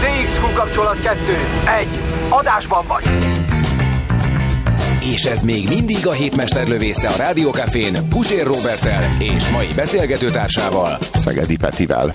TXQ 0.00 0.52
kapcsolat 0.54 1.00
2. 1.00 1.18
1. 1.80 1.88
Adásban 2.28 2.86
vagy. 2.86 3.04
És 5.00 5.24
ez 5.24 5.42
még 5.42 5.68
mindig 5.68 6.06
a 6.06 6.12
hétmesterlövésze 6.12 7.08
a 7.08 7.16
Rádiókafén 7.16 8.08
Pusér 8.08 8.46
Robertel 8.46 9.08
és 9.18 9.48
mai 9.48 9.68
beszélgetőtársával 9.74 10.98
Szegedi 11.12 11.56
Petivel. 11.56 12.14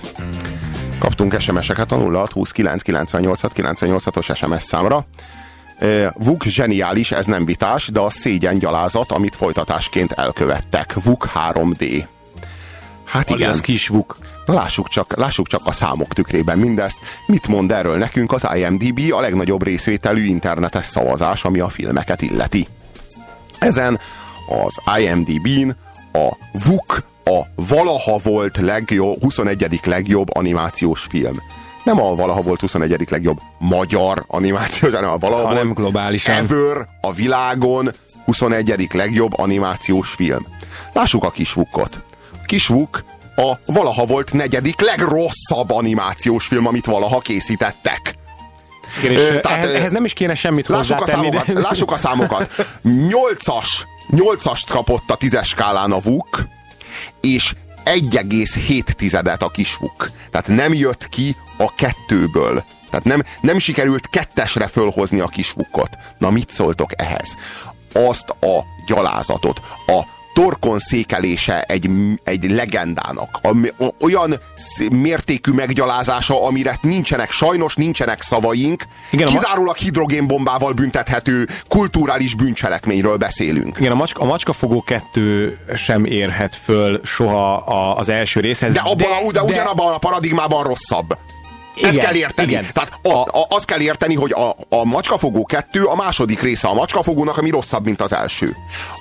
Kaptunk 0.98 1.40
SMS-eket 1.40 1.92
a 1.92 1.96
0629986986 1.96 4.16
os 4.16 4.30
SMS 4.34 4.62
számra. 4.62 5.06
Vuk 6.14 6.44
zseniális, 6.44 7.12
ez 7.12 7.26
nem 7.26 7.44
vitás, 7.44 7.86
de 7.86 8.00
a 8.00 8.10
szégyen 8.10 8.58
gyalázat, 8.58 9.10
amit 9.10 9.36
folytatásként 9.36 10.12
elkövettek. 10.12 10.94
Vuk 11.02 11.30
3D. 11.34 12.04
Hát 13.04 13.30
igen. 13.30 13.50
Az 13.50 13.60
kis 13.60 13.88
Vuk. 13.88 14.16
Na 14.46 14.54
lássuk 14.54 14.88
csak, 14.88 15.16
lássuk 15.16 15.46
csak 15.46 15.60
a 15.64 15.72
számok 15.72 16.12
tükrében 16.12 16.58
mindezt. 16.58 16.98
Mit 17.26 17.48
mond 17.48 17.72
erről 17.72 17.96
nekünk 17.96 18.32
az 18.32 18.46
IMDB, 18.54 19.12
a 19.12 19.20
legnagyobb 19.20 19.62
részvételű 19.62 20.24
internetes 20.24 20.86
szavazás, 20.86 21.44
ami 21.44 21.60
a 21.60 21.68
filmeket 21.68 22.22
illeti. 22.22 22.66
Ezen 23.58 23.98
az 24.64 24.98
IMDB-n 24.98 25.70
a 26.12 26.36
Vuk 26.64 27.04
a 27.24 27.42
valaha 27.54 28.18
volt 28.22 28.56
legjobb, 28.56 29.20
21. 29.22 29.80
legjobb 29.84 30.36
animációs 30.36 31.00
film. 31.00 31.34
Nem 31.84 32.00
a 32.00 32.14
valaha 32.14 32.40
volt 32.40 32.60
21. 32.60 33.10
legjobb 33.10 33.38
magyar 33.58 34.24
animációs, 34.26 34.92
hanem 34.92 35.10
a 35.10 35.18
valaha 35.18 35.46
hanem 35.46 35.64
volt 35.64 35.76
globálisan. 35.76 36.34
ever 36.34 36.88
a 37.00 37.12
világon 37.12 37.90
21. 38.24 38.88
legjobb 38.92 39.38
animációs 39.38 40.10
film. 40.10 40.46
Lássuk 40.92 41.24
a 41.24 41.30
kis 41.30 41.52
Vukot. 41.52 42.00
Kis 42.46 42.66
Vuk 42.66 43.04
a 43.36 43.58
valaha 43.66 44.04
volt 44.04 44.32
negyedik 44.32 44.80
legrosszabb 44.80 45.70
animációs 45.70 46.46
film, 46.46 46.66
amit 46.66 46.86
valaha 46.86 47.20
készítettek. 47.20 48.14
Igen, 49.02 49.12
és 49.12 49.18
Ö, 49.18 49.38
ehhez, 49.42 49.70
ehhez 49.70 49.92
nem 49.92 50.04
is 50.04 50.12
kéne 50.12 50.34
semmit 50.34 50.68
lássuk 50.68 51.00
a 51.00 51.06
számokat, 51.06 51.46
lássuk 51.46 51.92
a 51.92 51.96
számokat. 51.96 52.54
Nyolcas, 53.08 53.86
nyolcast 54.10 54.70
kapott 54.70 55.10
a 55.10 55.16
tízes 55.16 55.48
skálán 55.48 55.92
a 55.92 55.98
Vuk, 55.98 56.44
és 57.20 57.54
1,7 57.84 59.40
a 59.40 59.50
kis 59.50 59.76
Vuk. 59.76 60.10
Tehát 60.30 60.48
nem 60.48 60.74
jött 60.74 61.08
ki 61.08 61.36
a 61.56 61.74
kettőből. 61.74 62.64
Tehát 62.90 63.04
nem, 63.04 63.22
nem 63.40 63.58
sikerült 63.58 64.08
kettesre 64.08 64.66
fölhozni 64.66 65.20
a 65.20 65.26
kis 65.26 65.52
Vukot. 65.52 65.98
Na 66.18 66.30
mit 66.30 66.50
szóltok 66.50 66.90
ehhez? 67.00 67.36
Azt 67.92 68.28
a 68.28 68.64
gyalázatot, 68.86 69.60
a 69.86 70.02
torkon 70.34 70.78
székelése 70.78 71.62
egy, 71.62 71.90
egy 72.24 72.50
legendának. 72.50 73.38
Ami, 73.42 73.68
olyan 74.00 74.40
mértékű 74.90 75.52
meggyalázása, 75.52 76.46
amire 76.46 76.78
nincsenek, 76.80 77.30
sajnos 77.30 77.74
nincsenek 77.74 78.22
szavaink. 78.22 78.86
Igen, 79.10 79.26
Kizárólag 79.26 79.76
hidrogénbombával 79.76 80.72
büntethető 80.72 81.48
kulturális 81.68 82.34
bűncselekményről 82.34 83.16
beszélünk. 83.16 83.76
Igen, 83.78 83.92
a, 83.92 83.94
macska, 83.94 84.20
a 84.20 84.24
macskafogó 84.24 84.82
kettő 84.82 85.58
sem 85.76 86.04
érhet 86.04 86.58
föl 86.64 87.00
soha 87.04 87.54
a, 87.56 87.96
az 87.96 88.08
első 88.08 88.40
részhez. 88.40 88.72
De, 88.72 88.80
abban 88.80 88.96
de, 88.96 89.28
a, 89.28 89.32
de, 89.32 89.42
ugyanabban 89.42 89.92
a 89.92 89.98
paradigmában 89.98 90.64
rosszabb. 90.64 91.16
Igen, 91.74 91.90
Ezt 91.90 91.98
kell 91.98 92.14
érteni. 92.14 92.50
igen. 92.50 92.64
Tehát 92.72 92.98
a, 93.02 93.38
a, 93.38 93.46
azt 93.48 93.66
kell 93.66 93.80
érteni, 93.80 94.14
hogy 94.14 94.32
a, 94.32 94.56
a 94.68 94.84
macskafogó 94.84 95.44
kettő 95.44 95.84
a 95.84 95.94
második 95.94 96.40
része 96.40 96.68
a 96.68 96.74
macskafogónak, 96.74 97.36
ami 97.36 97.50
rosszabb, 97.50 97.84
mint 97.84 98.00
az 98.00 98.12
első. 98.12 98.56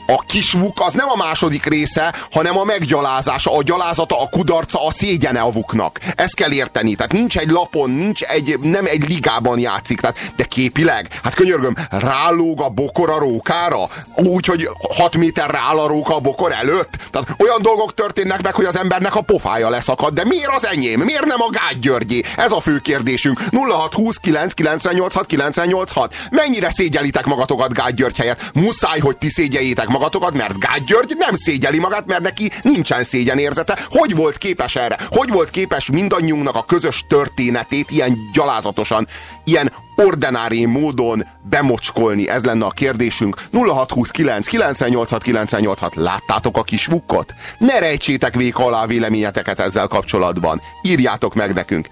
A 0.07 0.23
kisvuk 0.27 0.79
az 0.79 0.93
nem 0.93 1.09
a 1.09 1.15
második 1.15 1.65
része, 1.65 2.13
hanem 2.31 2.57
a 2.57 2.63
meggyalázása, 2.63 3.55
a 3.57 3.63
gyalázata, 3.63 4.21
a 4.21 4.27
kudarca, 4.27 4.85
a 4.85 4.91
szégyene 4.91 5.41
a 5.41 5.51
vuknak. 5.51 5.99
Ezt 6.15 6.35
kell 6.35 6.51
érteni. 6.51 6.95
Tehát 6.95 7.11
nincs 7.11 7.37
egy 7.37 7.49
lapon, 7.49 7.89
nincs 7.89 8.21
egy, 8.21 8.59
nem 8.59 8.85
egy 8.85 9.09
ligában 9.09 9.59
játszik. 9.59 9.99
Tehát, 9.99 10.33
de 10.35 10.43
képileg, 10.43 11.19
hát 11.23 11.33
könyörgöm, 11.33 11.75
rálóg 11.89 12.61
a 12.61 12.69
bokor 12.69 13.09
a 13.09 13.17
rókára, 13.17 13.89
úgy, 14.15 14.45
hogy 14.45 14.69
6 14.97 15.17
méterre 15.17 15.57
áll 15.69 15.79
a 15.79 15.87
róka 15.87 16.15
a 16.15 16.19
bokor 16.19 16.51
előtt. 16.51 16.97
Tehát 17.11 17.35
olyan 17.37 17.61
dolgok 17.61 17.93
történnek 17.93 18.41
meg, 18.41 18.55
hogy 18.55 18.65
az 18.65 18.77
embernek 18.77 19.15
a 19.15 19.21
pofája 19.21 19.69
leszakad. 19.69 20.13
De 20.13 20.23
miért 20.25 20.55
az 20.55 20.65
enyém? 20.65 20.99
Miért 20.99 21.25
nem 21.25 21.41
a 21.41 21.49
Gágy 21.49 21.79
Györgyé? 21.79 22.23
Ez 22.37 22.51
a 22.51 22.61
fő 22.61 22.79
kérdésünk. 22.79 23.41
0620 23.51 24.17
998 24.17 25.25
986. 25.25 26.15
Mennyire 26.31 26.69
szégyelitek 26.69 27.25
magatokat 27.25 27.73
Gágy 27.73 27.93
György 27.93 28.17
helyett? 28.17 28.51
Muszáj, 28.53 28.99
hogy 28.99 29.17
ti 29.17 29.29
szégyeljétek 29.29 29.87
magatokat, 29.93 30.33
mert 30.33 30.59
Gágy 30.59 30.83
György 30.83 31.15
nem 31.17 31.35
szégyeli 31.35 31.79
magát, 31.79 32.05
mert 32.05 32.21
neki 32.21 32.51
nincsen 32.61 33.03
szégyenérzete. 33.03 33.77
Hogy 33.89 34.15
volt 34.15 34.37
képes 34.37 34.75
erre? 34.75 34.97
Hogy 35.09 35.29
volt 35.29 35.49
képes 35.49 35.89
mindannyiunknak 35.89 36.55
a 36.55 36.65
közös 36.65 37.05
történetét 37.07 37.91
ilyen 37.91 38.17
gyalázatosan, 38.33 39.07
ilyen 39.43 39.71
ordinári 39.95 40.65
módon 40.65 41.25
bemocskolni? 41.41 42.29
Ez 42.29 42.43
lenne 42.43 42.65
a 42.65 42.69
kérdésünk. 42.69 43.35
0629 43.51 44.47
986 44.47 45.23
986. 45.23 45.95
Láttátok 45.95 46.57
a 46.57 46.63
kis 46.63 46.85
vukkot? 46.85 47.33
Ne 47.57 47.79
rejtsétek 47.79 48.35
véka 48.35 48.65
alá 48.65 48.85
véleményeteket 48.85 49.59
ezzel 49.59 49.87
kapcsolatban. 49.87 50.61
Írjátok 50.81 51.33
meg 51.33 51.53
nekünk 51.53 51.87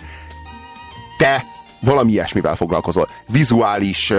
te 1.22 1.44
valami 1.80 2.12
ilyesmivel 2.12 2.56
foglalkozol. 2.56 3.10
Vizuális 3.28 4.14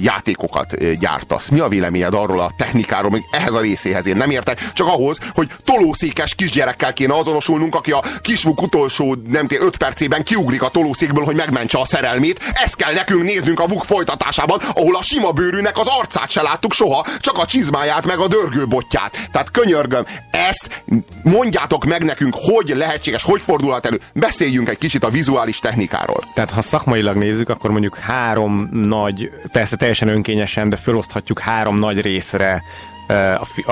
játékokat 0.00 0.72
uh, 0.72 0.92
gyártasz. 0.92 1.48
Mi 1.48 1.60
a 1.60 1.68
véleményed 1.68 2.14
arról 2.14 2.40
a 2.40 2.52
technikáról, 2.56 3.10
még 3.10 3.22
ehhez 3.30 3.54
a 3.54 3.60
részéhez 3.60 4.06
én 4.06 4.16
nem 4.16 4.30
értek, 4.30 4.72
csak 4.72 4.86
ahhoz, 4.86 5.18
hogy 5.34 5.50
tolószékes 5.64 6.34
kisgyerekkel 6.34 6.92
kéne 6.92 7.14
azonosulnunk, 7.14 7.74
aki 7.74 7.90
a 7.90 8.02
kisvuk 8.22 8.62
utolsó, 8.62 9.16
nem 9.28 9.46
té, 9.46 9.58
5 9.60 9.76
percében 9.76 10.22
kiugrik 10.22 10.62
a 10.62 10.68
tolószékből, 10.68 11.24
hogy 11.24 11.36
megmentse 11.36 11.78
a 11.78 11.84
szerelmét. 11.84 12.40
Ezt 12.64 12.76
kell 12.76 12.92
nekünk 12.92 13.22
néznünk 13.22 13.60
a 13.60 13.66
vuk 13.66 13.84
folytatásában, 13.84 14.60
ahol 14.74 14.96
a 14.96 15.02
sima 15.02 15.32
bőrűnek 15.32 15.78
az 15.78 15.86
arcát 16.00 16.30
se 16.30 16.42
láttuk 16.42 16.72
soha, 16.72 17.06
csak 17.20 17.38
a 17.38 17.46
csizmáját, 17.46 18.06
meg 18.06 18.18
a 18.18 18.28
dörgőbotját. 18.28 19.28
Tehát 19.32 19.50
könyörgöm, 19.50 20.04
ezt 20.30 20.82
mondjátok 21.22 21.84
meg 21.84 22.04
nekünk, 22.04 22.34
hogy 22.36 22.72
lehetséges, 22.76 23.22
hogy 23.22 23.40
fordulhat 23.40 23.86
elő. 23.86 24.00
Beszéljünk 24.12 24.68
egy 24.68 24.78
kicsit 24.78 25.04
a 25.04 25.08
vizuális 25.08 25.58
technikáról. 25.58 26.24
Tehát 26.34 26.50
ha 26.50 26.62
szakmailag 26.62 27.16
nézzük, 27.16 27.48
akkor 27.48 27.70
mondjuk 27.70 27.98
három 27.98 28.68
nagy, 28.72 29.30
persze 29.64 29.78
teljesen 29.78 30.08
önkényesen, 30.08 30.68
de 30.68 30.76
feloszthatjuk 30.76 31.38
három 31.38 31.78
nagy 31.78 32.00
részre 32.00 32.62
a, 33.08 33.12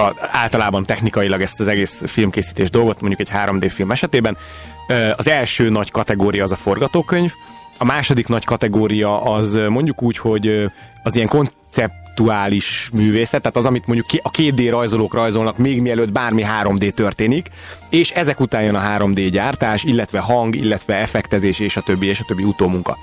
a, 0.00 0.14
általában 0.30 0.84
technikailag 0.84 1.40
ezt 1.40 1.60
az 1.60 1.66
egész 1.66 2.02
filmkészítés 2.06 2.70
dolgot, 2.70 3.00
mondjuk 3.00 3.20
egy 3.20 3.34
3D 3.34 3.70
film 3.74 3.90
esetében. 3.90 4.36
Az 5.16 5.28
első 5.28 5.68
nagy 5.68 5.90
kategória 5.90 6.42
az 6.42 6.50
a 6.50 6.56
forgatókönyv, 6.56 7.32
a 7.78 7.84
második 7.84 8.28
nagy 8.28 8.44
kategória 8.44 9.22
az 9.22 9.58
mondjuk 9.68 10.02
úgy, 10.02 10.16
hogy 10.16 10.66
az 11.02 11.14
ilyen 11.14 11.28
konceptuális 11.28 12.90
művészet, 12.92 13.42
tehát 13.42 13.56
az, 13.56 13.66
amit 13.66 13.86
mondjuk 13.86 14.22
a 14.22 14.30
2D 14.30 14.66
rajzolók 14.70 15.14
rajzolnak 15.14 15.58
még 15.58 15.80
mielőtt 15.80 16.12
bármi 16.12 16.44
3D 16.62 16.92
történik, 16.92 17.50
és 17.88 18.10
ezek 18.10 18.40
után 18.40 18.62
jön 18.62 18.74
a 18.74 18.98
3D 18.98 19.28
gyártás, 19.30 19.84
illetve 19.84 20.18
hang, 20.18 20.56
illetve 20.56 20.94
effektezés, 20.94 21.58
és 21.58 21.76
a 21.76 21.80
többi, 21.80 22.06
és 22.06 22.20
a 22.20 22.24
többi 22.26 22.42
utómunka. 22.42 22.98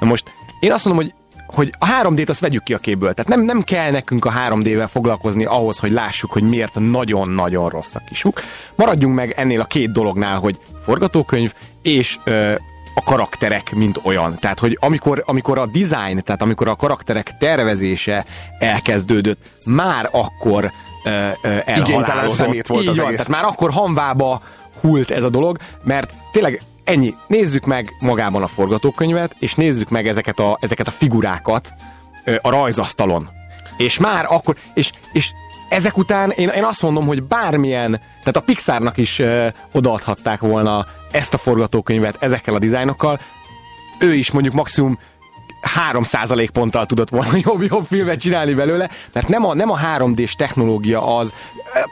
Na 0.00 0.06
most 0.06 0.32
én 0.60 0.72
azt 0.72 0.84
mondom, 0.84 1.04
hogy 1.04 1.14
hogy 1.54 1.72
a 1.78 1.86
3D-t 1.86 2.28
azt 2.28 2.40
vegyük 2.40 2.62
ki 2.62 2.74
a 2.74 2.78
képből. 2.78 3.14
Tehát 3.14 3.30
nem, 3.30 3.40
nem 3.40 3.62
kell 3.62 3.90
nekünk 3.90 4.24
a 4.24 4.32
3D-vel 4.48 4.88
foglalkozni 4.90 5.44
ahhoz, 5.44 5.78
hogy 5.78 5.90
lássuk, 5.90 6.32
hogy 6.32 6.42
miért 6.42 6.74
nagyon-nagyon 6.74 7.68
rossz 7.68 7.94
a 7.94 8.00
kisuk. 8.08 8.40
Maradjunk 8.74 9.14
meg 9.14 9.34
ennél 9.36 9.60
a 9.60 9.64
két 9.64 9.92
dolognál, 9.92 10.38
hogy 10.38 10.58
forgatókönyv 10.84 11.52
és 11.82 12.18
ö, 12.24 12.52
a 12.94 13.02
karakterek, 13.04 13.74
mint 13.74 14.00
olyan. 14.02 14.38
Tehát, 14.40 14.58
hogy 14.58 14.78
amikor, 14.80 15.22
amikor 15.26 15.58
a 15.58 15.66
design, 15.66 16.22
tehát 16.24 16.42
amikor 16.42 16.68
a 16.68 16.76
karakterek 16.76 17.36
tervezése 17.38 18.24
elkezdődött, 18.58 19.46
már 19.64 20.08
akkor 20.10 20.64
uh, 20.64 20.70
elhalálozott. 21.64 22.36
szemét 22.36 22.66
volt 22.66 22.82
Így 22.82 22.88
az 22.88 22.96
van, 22.96 23.06
egész. 23.06 23.16
Tehát 23.16 23.42
már 23.42 23.52
akkor 23.52 23.70
hanvába 23.70 24.42
hult 24.80 25.10
ez 25.10 25.22
a 25.22 25.28
dolog, 25.28 25.58
mert 25.82 26.12
tényleg 26.32 26.60
ennyi. 26.84 27.14
Nézzük 27.26 27.64
meg 27.64 27.92
magában 28.00 28.42
a 28.42 28.46
forgatókönyvet, 28.46 29.36
és 29.38 29.54
nézzük 29.54 29.88
meg 29.88 30.08
ezeket 30.08 30.38
a, 30.38 30.58
ezeket 30.60 30.86
a 30.86 30.90
figurákat 30.90 31.72
a 32.40 32.50
rajzasztalon. 32.50 33.28
És 33.76 33.98
már 33.98 34.26
akkor, 34.28 34.56
és, 34.74 34.90
és 35.12 35.32
ezek 35.68 35.96
után 35.96 36.30
én, 36.30 36.48
én 36.48 36.64
azt 36.64 36.82
mondom, 36.82 37.06
hogy 37.06 37.22
bármilyen, 37.22 37.90
tehát 38.18 38.36
a 38.36 38.40
Pixarnak 38.40 38.96
is 38.96 39.18
ö, 39.18 39.46
odaadhatták 39.72 40.40
volna 40.40 40.86
ezt 41.10 41.34
a 41.34 41.38
forgatókönyvet 41.38 42.16
ezekkel 42.22 42.54
a 42.54 42.58
dizájnokkal, 42.58 43.20
ő 43.98 44.14
is 44.14 44.30
mondjuk 44.30 44.54
maximum 44.54 44.98
3% 45.92 46.48
ponttal 46.52 46.86
tudott 46.86 47.08
volna 47.08 47.38
jobb-jobb 47.46 47.84
filmet 47.86 48.20
csinálni 48.20 48.54
belőle, 48.54 48.90
mert 49.12 49.28
nem 49.28 49.44
a, 49.46 49.54
nem 49.54 49.70
a 49.70 49.78
3D-s 49.78 50.34
technológia 50.34 51.16
az, 51.16 51.34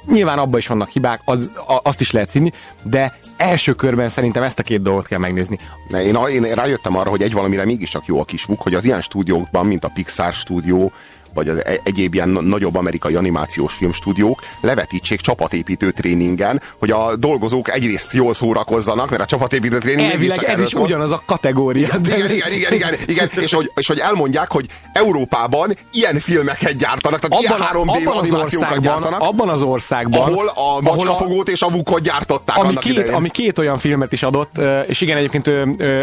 nyilván 0.07 0.39
abban 0.39 0.59
is 0.59 0.66
vannak 0.66 0.89
hibák, 0.89 1.20
az, 1.24 1.51
a, 1.66 1.81
azt 1.82 2.01
is 2.01 2.11
lehet 2.11 2.31
hinni, 2.31 2.53
de 2.82 3.19
első 3.36 3.73
körben 3.73 4.09
szerintem 4.09 4.43
ezt 4.43 4.59
a 4.59 4.62
két 4.62 4.82
dolgot 4.82 5.07
kell 5.07 5.19
megnézni. 5.19 5.59
Én, 5.93 6.16
én 6.44 6.55
rájöttem 6.55 6.97
arra, 6.97 7.11
hogy 7.11 7.23
egy 7.23 7.32
valamire 7.32 7.65
mégiscsak 7.65 8.07
jó 8.07 8.20
a 8.20 8.24
kisvuk, 8.24 8.62
hogy 8.62 8.74
az 8.74 8.85
ilyen 8.85 9.01
stúdiókban, 9.01 9.66
mint 9.66 9.85
a 9.85 9.90
Pixar 9.94 10.32
stúdió, 10.32 10.93
vagy 11.34 11.48
az 11.48 11.64
e- 11.64 11.80
egyéb 11.84 12.14
ilyen 12.14 12.28
na- 12.28 12.40
nagyobb 12.40 12.74
amerikai 12.76 13.14
animációs 13.14 13.74
filmstúdiók 13.74 14.40
levetítsék 14.60 15.20
csapatépítő 15.20 15.90
tréningen, 15.90 16.60
hogy 16.78 16.90
a 16.90 17.16
dolgozók 17.16 17.70
egyrészt 17.70 18.12
jól 18.12 18.34
szórakozzanak, 18.34 19.10
mert 19.10 19.22
a 19.22 19.26
csapatépítő 19.26 19.78
tréning 19.78 20.10
Elvileg 20.10 20.18
mégiscsak 20.36 20.48
ez 20.48 20.60
is 20.60 20.68
szól. 20.68 20.82
ugyanaz 20.82 21.10
a 21.10 21.22
kategória. 21.26 21.86
Igen, 21.86 22.04
igen, 22.04 22.30
igen, 22.30 22.52
igen, 22.52 22.72
igen, 22.72 22.94
igen. 23.06 23.30
És, 23.36 23.52
hogy, 23.52 23.70
és 23.74 23.86
hogy 23.86 23.98
elmondják, 23.98 24.50
hogy 24.52 24.66
Európában 24.92 25.76
ilyen 25.92 26.18
filmeket 26.18 26.76
gyártanak, 26.76 27.20
tehát 27.20 27.44
Abban, 27.44 27.59
ilyen 27.59 27.70
3D 27.72 28.06
abban, 28.06 28.18
az 28.18 28.32
országban, 28.32 28.80
gyártanak, 28.80 29.20
abban 29.20 29.48
az 29.48 29.62
országban, 29.62 30.20
ahol 30.20 30.46
a 30.54 30.80
macskafogót 30.80 31.48
és 31.48 31.62
a 31.62 31.68
vukot 31.68 32.00
gyártották 32.02 32.56
ami 32.56 32.68
annak 32.68 32.82
két, 32.82 32.92
idején. 32.92 33.12
ami 33.14 33.28
két 33.28 33.59
olyan 33.59 33.78
filmet 33.78 34.12
is 34.12 34.22
adott, 34.22 34.60
és 34.86 35.00
igen, 35.00 35.16
egyébként 35.16 35.50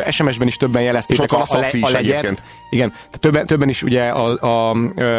SMS-ben 0.10 0.47
is 0.47 0.56
többen 0.57 0.95
ott 0.95 1.30
van 1.30 1.41
a 1.41 1.45
Saffi 1.45 1.77
is 1.77 1.84
legyet. 1.84 1.97
egyébként. 1.97 2.43
Igen, 2.69 2.93
többen, 3.19 3.45
többen 3.45 3.69
is 3.69 3.84
ugye 3.84 4.01
a, 4.03 4.69
a, 4.69 4.76
ö, 4.95 5.19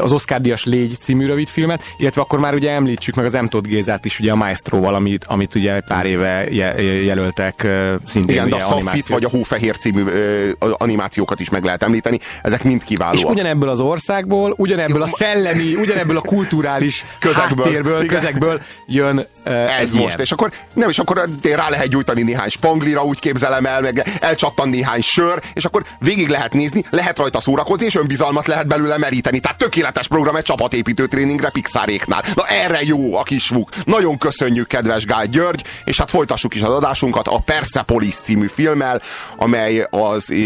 az 0.00 0.12
Oscar 0.12 0.40
díjas 0.40 0.64
Légy 0.64 0.96
című 1.00 1.26
rövidfilmet, 1.26 1.82
illetve 1.96 2.20
akkor 2.20 2.38
már 2.38 2.54
ugye 2.54 2.70
említsük 2.70 3.14
meg 3.14 3.24
az 3.24 3.32
M. 3.32 3.44
Todd 3.44 3.66
Gézát 3.66 4.04
is, 4.04 4.18
ugye 4.18 4.32
a 4.32 4.36
Maestróval, 4.36 4.94
amit, 4.94 5.24
amit 5.24 5.54
ugye 5.54 5.80
pár 5.80 6.06
éve 6.06 6.44
je, 6.50 6.82
jelöltek 6.82 7.66
szintén 8.06 8.36
Igen, 8.36 8.48
de 8.48 8.56
a 8.56 8.72
animáció. 8.72 9.14
vagy 9.14 9.24
a 9.24 9.28
Hófehér 9.28 9.76
című 9.76 10.04
animációkat 10.58 11.40
is 11.40 11.48
meg 11.50 11.64
lehet 11.64 11.82
említeni, 11.82 12.18
ezek 12.42 12.62
mind 12.64 12.80
És 12.80 12.86
kiválóak. 12.86 13.30
ugyanebből 13.30 13.68
az 13.68 13.80
országból, 13.80 14.54
ugyanebből 14.56 15.02
a 15.02 15.06
szellemi, 15.06 15.74
ugyanebből 15.82 16.16
a 16.16 16.20
kulturális 16.20 17.04
Közegből. 17.18 17.64
háttérből, 17.64 18.02
Igen. 18.02 18.14
közegből 18.14 18.60
jön 18.86 19.26
uh, 19.46 19.80
Ez 19.80 19.92
most, 19.92 20.18
és 20.18 20.32
akkor 20.32 20.50
nem, 20.74 20.88
és 20.88 20.98
akkor 20.98 21.28
rá 21.42 21.68
lehet 21.68 21.88
gyújtani 21.88 22.22
néhány 22.22 22.48
spanglira, 22.48 23.04
úgy 23.04 23.18
képzelem 23.18 23.66
el, 23.66 23.80
meg 23.80 24.18
elcsattan 24.20 24.68
néhány 24.68 25.00
sör, 25.02 25.40
és 25.54 25.64
akkor 25.64 25.82
végig 25.98 26.28
lehet 26.28 26.52
nézni, 26.52 26.84
lehet 26.90 27.18
rajta 27.18 27.40
szórakozni, 27.40 27.84
és 27.86 27.94
önbizalmat 27.94 28.46
lehet 28.46 28.66
belőle 28.66 28.98
meríteni. 28.98 29.40
Tehát 29.40 29.58
tökéletes 29.58 29.79
program 30.08 30.36
egy 30.36 30.44
csapatépítő 30.44 31.06
tréningre 31.06 31.50
Pixaréknál. 31.50 32.22
Na 32.34 32.46
erre 32.46 32.78
jó 32.82 33.16
a 33.16 33.22
kis 33.22 33.48
vuk. 33.48 33.68
Nagyon 33.84 34.18
köszönjük, 34.18 34.66
kedves 34.66 35.04
Gál 35.04 35.26
György, 35.26 35.62
és 35.84 35.98
hát 35.98 36.10
folytassuk 36.10 36.54
is 36.54 36.62
az 36.62 36.74
adásunkat 36.74 37.28
a 37.28 37.38
Persepolis 37.38 38.14
című 38.14 38.46
filmmel, 38.46 39.00
amely 39.36 39.86
az 39.90 40.30
eh, 40.30 40.38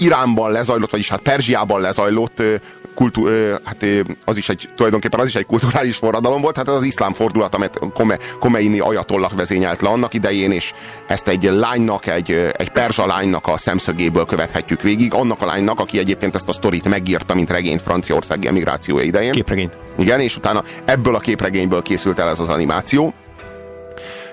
Iránban 0.00 0.52
lezajlott, 0.52 0.90
vagyis 0.90 1.08
hát 1.08 1.20
Perzsiában 1.20 1.80
lezajlott 1.80 2.38
ö, 2.38 2.54
kultú, 2.94 3.26
hát 3.64 3.86
az 4.24 4.36
is 4.36 4.48
egy, 4.48 4.68
tulajdonképpen 4.76 5.20
az 5.20 5.28
is 5.28 5.34
egy 5.34 5.46
kulturális 5.46 5.96
forradalom 5.96 6.40
volt, 6.40 6.56
hát 6.56 6.68
az 6.68 6.82
iszlám 6.82 7.12
fordulat, 7.12 7.54
amit 7.54 7.78
Kome, 7.94 8.18
Komeini 8.38 8.78
ajatollak 8.78 9.34
vezényelt 9.34 9.80
le 9.80 9.88
annak 9.88 10.14
idején, 10.14 10.52
és 10.52 10.72
ezt 11.06 11.28
egy 11.28 11.42
lánynak, 11.42 12.06
egy, 12.06 12.52
egy 12.52 12.70
perzsa 12.70 13.06
lánynak 13.06 13.46
a 13.46 13.56
szemszögéből 13.56 14.24
követhetjük 14.24 14.82
végig, 14.82 15.14
annak 15.14 15.42
a 15.42 15.46
lánynak, 15.46 15.80
aki 15.80 15.98
egyébként 15.98 16.34
ezt 16.34 16.48
a 16.48 16.52
sztorit 16.52 16.88
megírta, 16.88 17.34
mint 17.34 17.50
regényt 17.50 17.82
Franciaországi 17.82 18.46
emigrációja 18.46 19.04
idején. 19.04 19.32
Képregényt. 19.32 19.78
Igen, 19.98 20.20
és 20.20 20.36
utána 20.36 20.62
ebből 20.84 21.14
a 21.14 21.18
képregényből 21.18 21.82
készült 21.82 22.18
el 22.18 22.28
ez 22.28 22.38
az 22.38 22.48
animáció. 22.48 23.14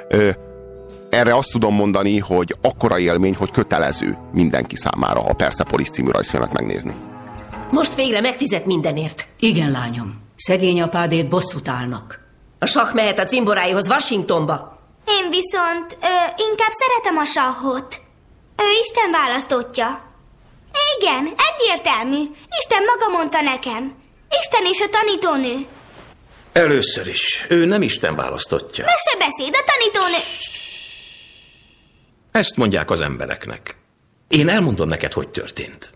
Ö, 0.09 0.29
erre 1.09 1.35
azt 1.35 1.51
tudom 1.51 1.75
mondani, 1.75 2.19
hogy 2.19 2.55
akkora 2.61 2.99
élmény, 2.99 3.35
hogy 3.35 3.51
kötelező 3.51 4.17
mindenki 4.33 4.75
számára 4.75 5.21
a 5.21 5.33
Persepolis 5.33 5.89
című 5.89 6.09
rajzfilmet 6.09 6.53
megnézni. 6.53 6.93
Most 7.71 7.95
végre 7.95 8.21
megfizet 8.21 8.65
mindenért. 8.65 9.27
Igen, 9.39 9.71
lányom. 9.71 10.21
Szegény 10.35 10.81
apádét 10.81 11.27
bosszút 11.27 11.67
állnak. 11.67 12.19
A 12.59 12.65
sakk 12.65 12.93
mehet 12.93 13.19
a 13.19 13.25
cimboráihoz 13.25 13.87
Washingtonba. 13.87 14.79
Én 15.07 15.29
viszont 15.29 15.97
ö, 16.01 16.43
inkább 16.49 16.71
szeretem 16.71 17.17
a 17.17 17.25
sahot. 17.25 18.01
Ő 18.57 18.63
Isten 18.81 19.11
választottja. 19.11 20.01
Igen, 20.99 21.33
egyértelmű. 21.49 22.23
Isten 22.59 22.83
maga 22.85 23.17
mondta 23.17 23.41
nekem. 23.41 23.95
Isten 24.41 24.65
és 24.71 24.79
a 24.81 24.89
tanítónő. 24.89 25.65
Először 26.51 27.07
is, 27.07 27.45
ő 27.49 27.65
nem 27.65 27.81
Isten 27.81 28.15
választottja. 28.15 28.85
Mesebeszéd, 28.85 29.55
a 29.55 29.63
tanítónő. 29.71 30.23
Ezt 32.31 32.55
mondják 32.55 32.89
az 32.89 33.01
embereknek. 33.01 33.77
Én 34.27 34.49
elmondom 34.49 34.87
neked, 34.87 35.13
hogy 35.13 35.29
történt. 35.29 35.91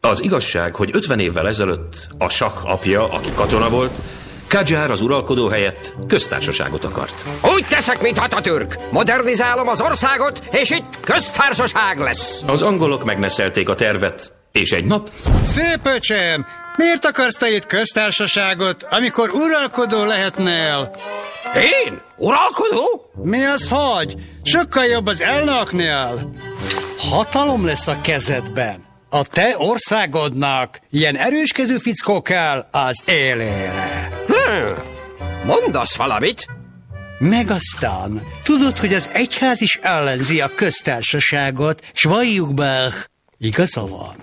Az 0.00 0.22
igazság, 0.22 0.74
hogy 0.74 0.90
50 0.92 1.18
évvel 1.18 1.48
ezelőtt 1.48 2.08
a 2.18 2.28
Sah 2.28 2.70
apja, 2.70 3.08
aki 3.08 3.30
katona 3.34 3.68
volt, 3.68 4.00
Kadzsár 4.48 4.90
az 4.90 5.00
uralkodó 5.00 5.48
helyett 5.48 5.94
köztársaságot 6.06 6.84
akart. 6.84 7.24
Úgy 7.54 7.66
teszek, 7.68 8.00
mint 8.00 8.18
Atatürk. 8.18 8.76
Modernizálom 8.90 9.68
az 9.68 9.80
országot, 9.80 10.42
és 10.50 10.70
itt 10.70 11.00
köztársaság 11.00 11.98
lesz. 11.98 12.42
Az 12.46 12.62
angolok 12.62 13.04
megneszelték 13.04 13.68
a 13.68 13.74
tervet, 13.74 14.32
és 14.52 14.70
egy 14.70 14.84
nap 14.84 15.08
Szép 15.42 15.80
öcsém, 15.82 16.46
miért 16.76 17.04
akarsz 17.04 17.36
te 17.36 17.50
itt 17.50 17.66
köztársaságot, 17.66 18.86
amikor 18.90 19.30
uralkodó 19.30 20.04
lehetnél? 20.04 20.96
Én? 21.84 22.00
Uralkodó? 22.16 23.10
Mi 23.22 23.44
az, 23.44 23.68
hogy? 23.70 24.14
Sokkal 24.42 24.84
jobb 24.84 25.06
az 25.06 25.20
elnöknél. 25.20 26.30
Hatalom 26.98 27.66
lesz 27.66 27.86
a 27.86 28.00
kezedben. 28.00 28.87
A 29.10 29.26
te 29.26 29.54
országodnak 29.58 30.78
ilyen 30.90 31.16
erőskező 31.16 31.78
fickó 31.78 32.22
kell 32.22 32.68
az 32.70 33.02
élére. 33.04 34.10
Hm. 34.26 34.80
Mondasz 35.46 35.96
valamit? 35.96 36.46
Meg 37.18 37.50
aztán, 37.50 38.22
tudod, 38.42 38.78
hogy 38.78 38.94
az 38.94 39.08
egyház 39.12 39.60
is 39.60 39.78
ellenzi 39.82 40.40
a 40.40 40.54
köztársaságot, 40.54 41.90
s 41.92 42.02
valljuk 42.02 42.54
be, 42.54 42.92
igaza 43.38 43.86
van. 43.86 44.14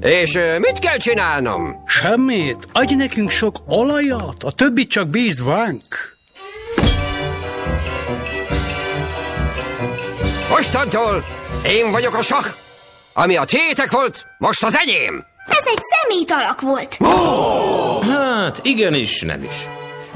És 0.00 0.38
mit 0.58 0.78
kell 0.78 0.96
csinálnom? 0.96 1.82
Semmit, 1.86 2.68
adj 2.72 2.94
nekünk 2.94 3.30
sok 3.30 3.56
olajat, 3.66 4.42
a 4.42 4.52
többit 4.52 4.90
csak 4.90 5.08
bízd 5.08 5.44
vánk. 5.44 6.16
Mostantól 10.50 11.24
én 11.66 11.90
vagyok 11.90 12.14
a 12.14 12.22
Sah. 12.22 12.46
Ami 13.16 13.36
a 13.36 13.44
tiétek 13.44 13.90
volt, 13.90 14.26
most 14.38 14.64
az 14.64 14.76
enyém. 14.76 15.24
Ez 15.46 15.62
egy 15.64 15.78
szemét 15.90 16.30
alak 16.30 16.60
volt. 16.60 16.98
Hát, 18.10 18.60
igenis, 18.62 19.20
nem 19.20 19.42
is. 19.42 19.54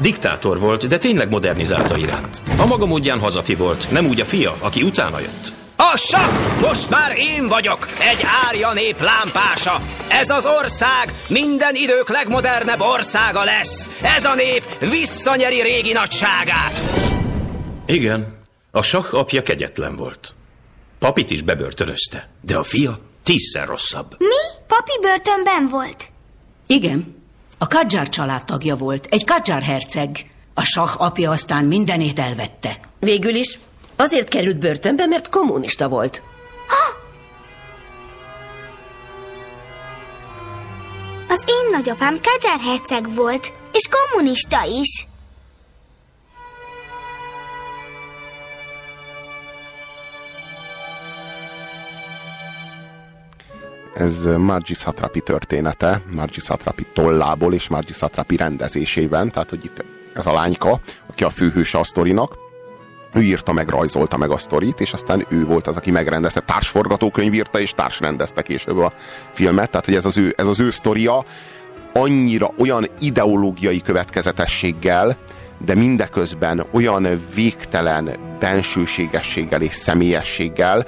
Diktátor 0.00 0.60
volt, 0.60 0.86
de 0.86 0.98
tényleg 0.98 1.30
modernizálta 1.30 1.96
iránt. 1.96 2.42
A 2.58 2.66
maga 2.66 2.86
módján 2.86 3.18
hazafi 3.18 3.54
volt, 3.54 3.90
nem 3.90 4.06
úgy 4.06 4.20
a 4.20 4.24
fia, 4.24 4.56
aki 4.60 4.82
utána 4.82 5.18
jött. 5.18 5.52
A 5.76 5.96
sak! 5.96 6.60
Most 6.60 6.90
már 6.90 7.16
én 7.16 7.48
vagyok, 7.48 7.88
egy 7.98 8.24
árja 8.46 8.72
nép 8.72 9.00
lámpása. 9.00 9.80
Ez 10.08 10.30
az 10.30 10.46
ország 10.60 11.12
minden 11.28 11.74
idők 11.74 12.08
legmodernebb 12.08 12.80
országa 12.80 13.44
lesz. 13.44 13.90
Ez 14.02 14.24
a 14.24 14.34
nép 14.34 14.90
visszanyeri 14.90 15.60
régi 15.62 15.92
nagyságát. 15.92 16.82
Igen, 17.86 18.38
a 18.70 18.82
Sah 18.82 19.14
apja 19.14 19.42
kegyetlen 19.42 19.96
volt. 19.96 20.34
Papit 20.98 21.30
is 21.30 21.42
bebörtönözte, 21.42 22.28
de 22.40 22.56
a 22.56 22.62
fia 22.62 22.98
tízszer 23.22 23.66
rosszabb. 23.66 24.14
Mi? 24.18 24.64
Papi 24.66 24.98
börtönben 25.00 25.66
volt. 25.66 26.12
Igen, 26.66 27.22
a 27.58 27.66
Kadzsár 27.66 28.08
család 28.08 28.44
tagja 28.44 28.76
volt, 28.76 29.06
egy 29.10 29.24
Kadzsár 29.24 29.62
herceg. 29.62 30.30
A 30.54 30.64
sah 30.64 31.00
apja 31.00 31.30
aztán 31.30 31.64
mindenét 31.64 32.18
elvette. 32.18 32.80
Végül 33.00 33.34
is 33.34 33.58
azért 33.96 34.28
került 34.28 34.58
börtönbe, 34.58 35.06
mert 35.06 35.28
kommunista 35.28 35.88
volt. 35.88 36.22
Az 41.28 41.44
én 41.46 41.70
nagyapám 41.70 42.20
Kadzsár 42.22 42.60
herceg 42.60 43.14
volt, 43.14 43.52
és 43.72 43.88
kommunista 43.88 44.64
is. 44.80 45.07
Ez 53.94 54.24
Margie 54.36 54.77
Satrapi 54.77 55.20
története, 55.20 56.02
Margie 56.10 56.43
Satrapi 56.43 56.86
tollából 56.93 57.55
és 57.55 57.69
Margie 57.69 57.94
Satrapi 57.94 58.36
rendezésében, 58.36 59.31
tehát 59.31 59.51
hogy 59.51 59.65
itt 59.65 59.85
ez 60.15 60.27
a 60.27 60.32
lányka, 60.32 60.81
aki 61.06 61.24
a 61.24 61.31
főhőse 61.31 61.78
a 61.78 61.85
sztorinak, 61.85 62.36
ő 63.15 63.23
írta 63.23 63.52
meg, 63.52 63.69
rajzolta 63.69 64.16
meg 64.16 64.31
a 64.31 64.39
sztorit, 64.39 64.81
és 64.81 64.93
aztán 64.93 65.27
ő 65.28 65.44
volt 65.44 65.66
az, 65.66 65.77
aki 65.77 65.90
megrendezte, 65.90 66.40
társforgatókönyv 66.40 67.35
írta, 67.35 67.60
és 67.60 67.73
társrendezte 67.73 68.43
később 68.43 68.78
a 68.78 68.93
filmet, 69.32 69.70
tehát 69.70 69.86
hogy 69.86 69.94
ez 69.94 70.05
az 70.05 70.16
ő, 70.16 70.35
ez 70.36 70.47
az 70.47 70.60
ő 70.60 70.70
sztoria 70.70 71.24
annyira 71.93 72.51
olyan 72.59 72.89
ideológiai 73.01 73.81
következetességgel, 73.81 75.16
de 75.65 75.74
mindeközben 75.74 76.66
olyan 76.70 77.06
végtelen 77.35 78.16
bensőségességgel 78.39 79.62
és 79.62 79.74
személyességgel 79.74 80.85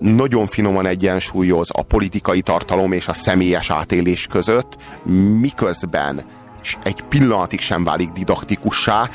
nagyon 0.00 0.46
finoman 0.46 0.86
egyensúlyoz 0.86 1.68
a 1.72 1.82
politikai 1.82 2.40
tartalom 2.40 2.92
és 2.92 3.08
a 3.08 3.12
személyes 3.12 3.70
átélés 3.70 4.26
között, 4.26 4.76
miközben 5.40 6.22
egy 6.82 7.02
pillanatig 7.08 7.60
sem 7.60 7.84
válik 7.84 8.10
didaktikussá, 8.10 9.08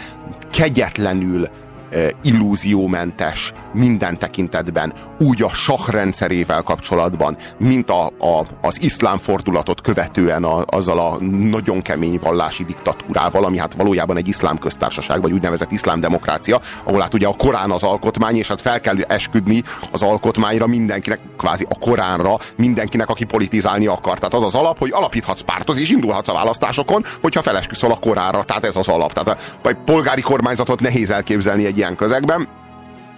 kegyetlenül 0.52 1.48
illúziómentes 2.22 3.53
minden 3.73 4.17
tekintetben, 4.17 4.93
úgy 5.19 5.41
a 5.41 5.49
sah 5.49 5.88
rendszerével 5.88 6.61
kapcsolatban, 6.61 7.38
mint 7.57 7.89
a, 7.89 8.05
a, 8.05 8.45
az 8.61 8.81
iszlám 8.81 9.17
fordulatot 9.17 9.81
követően 9.81 10.43
a, 10.43 10.63
azzal 10.65 10.99
a 10.99 11.17
nagyon 11.49 11.81
kemény 11.81 12.19
vallási 12.22 12.63
diktatúrával, 12.63 13.45
ami 13.45 13.57
hát 13.57 13.73
valójában 13.73 14.17
egy 14.17 14.27
iszlám 14.27 14.57
köztársaság, 14.57 15.22
vagy 15.22 15.31
úgynevezett 15.31 15.72
iszlám 15.72 15.99
demokrácia, 15.99 16.59
ahol 16.84 17.01
hát 17.01 17.13
ugye 17.13 17.27
a 17.27 17.34
Korán 17.34 17.72
az 17.72 17.84
alkotmány, 17.84 18.35
és 18.35 18.47
hát 18.47 18.61
fel 18.61 18.81
kell 18.81 18.95
esküdni 19.07 19.63
az 19.91 20.01
alkotmányra 20.01 20.67
mindenkinek, 20.67 21.19
kvázi 21.38 21.65
a 21.69 21.80
Koránra, 21.80 22.38
mindenkinek, 22.57 23.09
aki 23.09 23.23
politizálni 23.23 23.88
akar. 23.88 24.17
Tehát 24.17 24.34
az 24.34 24.43
az 24.43 24.55
alap, 24.55 24.77
hogy 24.77 24.91
alapíthatsz 24.93 25.41
pártot, 25.41 25.77
és 25.77 25.89
indulhatsz 25.89 26.27
a 26.27 26.34
választásokon, 26.34 27.03
hogyha 27.22 27.41
felesküszöl 27.41 27.91
a 27.91 27.97
Koránra. 27.97 28.43
Tehát 28.43 28.63
ez 28.63 28.76
az 28.76 28.88
alap. 28.88 29.13
Tehát 29.13 29.39
a, 29.63 29.69
polgári 29.85 30.22
kormányzatot 30.22 30.80
nehéz 30.80 31.09
elképzelni 31.09 31.65
egy 31.65 31.77
ilyen 31.86 31.98
közegben. 31.98 32.48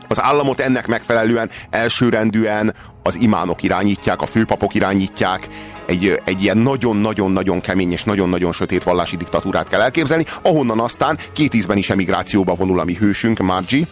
Az 0.07 0.21
államot 0.21 0.59
ennek 0.59 0.87
megfelelően 0.87 1.49
elsőrendűen 1.69 2.73
az 3.03 3.15
imánok 3.15 3.63
irányítják, 3.63 4.21
a 4.21 4.25
főpapok 4.25 4.73
irányítják, 4.73 5.47
egy, 5.85 6.21
egy 6.25 6.43
ilyen 6.43 6.57
nagyon-nagyon-nagyon 6.57 7.61
kemény 7.61 7.91
és 7.91 8.03
nagyon-nagyon 8.03 8.51
sötét 8.51 8.83
vallási 8.83 9.15
diktatúrát 9.17 9.67
kell 9.67 9.81
elképzelni, 9.81 10.25
ahonnan 10.41 10.79
aztán 10.79 11.17
két 11.33 11.53
ízben 11.53 11.77
is 11.77 11.89
emigrációba 11.89 12.53
vonul 12.53 12.79
a 12.79 12.83
mi 12.83 12.95
hősünk, 12.95 13.39
Margie, 13.39 13.87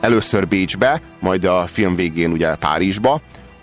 először 0.00 0.48
Bécsbe, 0.48 1.00
majd 1.20 1.44
a 1.44 1.66
film 1.66 1.96
végén 1.96 2.30
ugye 2.30 2.54
Párizsba. 2.54 3.20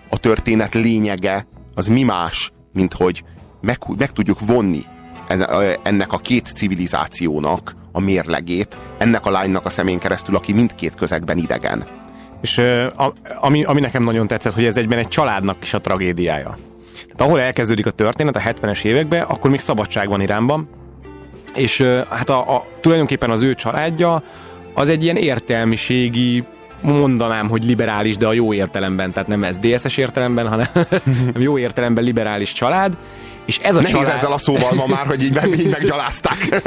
A 0.10 0.18
történet 0.18 0.74
lényege 0.74 1.48
az 1.76 1.88
mi 1.88 2.04
más, 2.04 2.52
mint 2.74 2.94
hogy 2.94 3.24
meg, 3.62 3.78
meg 3.98 4.12
tudjuk 4.12 4.40
vonni 4.40 4.84
ennek 5.84 6.14
a 6.14 6.18
két 6.18 6.45
civilizációnak 6.56 7.76
a 7.91 7.99
mérlegét 7.99 8.77
ennek 8.97 9.26
a 9.26 9.30
lánynak 9.30 9.65
a 9.65 9.69
szemén 9.69 9.99
keresztül, 9.99 10.35
aki 10.35 10.53
mindkét 10.53 10.95
közegben 10.95 11.38
idegen. 11.38 11.84
És 12.41 12.61
ami, 13.39 13.64
ami 13.64 13.80
nekem 13.80 14.03
nagyon 14.03 14.27
tetszett, 14.27 14.53
hogy 14.53 14.65
ez 14.65 14.77
egyben 14.77 14.97
egy 14.97 15.07
családnak 15.07 15.57
is 15.61 15.73
a 15.73 15.81
tragédiája. 15.81 16.57
Tehát 16.93 17.22
ahol 17.22 17.41
elkezdődik 17.41 17.85
a 17.85 17.91
történet 17.91 18.35
a 18.35 18.39
70-es 18.39 18.84
években, 18.84 19.22
akkor 19.22 19.49
még 19.49 19.60
szabadság 19.60 20.07
van 20.07 20.22
Iránban, 20.22 20.69
és 21.56 21.81
hát 22.10 22.30
a, 22.30 22.56
a, 22.56 22.65
tulajdonképpen 22.81 23.30
az 23.30 23.43
ő 23.43 23.53
családja 23.53 24.23
az 24.73 24.89
egy 24.89 25.03
ilyen 25.03 25.15
értelmiségi 25.15 26.43
mondanám, 26.81 27.49
hogy 27.49 27.64
liberális, 27.64 28.18
de 28.18 28.27
a 28.27 28.34
jó 28.34 28.53
értelemben, 28.53 29.11
tehát 29.11 29.27
nem 29.27 29.43
ez 29.43 29.57
DSS 29.57 29.97
értelemben, 29.97 30.47
hanem 30.47 30.68
jó 31.38 31.57
értelemben 31.57 32.03
liberális 32.03 32.53
család, 32.53 32.97
és 33.46 33.58
ez 33.58 33.76
a 33.76 33.82
Nehéz 33.82 33.96
család... 33.98 34.14
ezzel 34.14 34.32
a 34.32 34.38
szóval 34.38 34.74
ma 34.74 34.86
már, 34.88 35.06
hogy 35.06 35.24
így, 35.24 35.34
meg, 35.34 35.60
így 35.60 35.70
meggyalázták. 35.70 36.62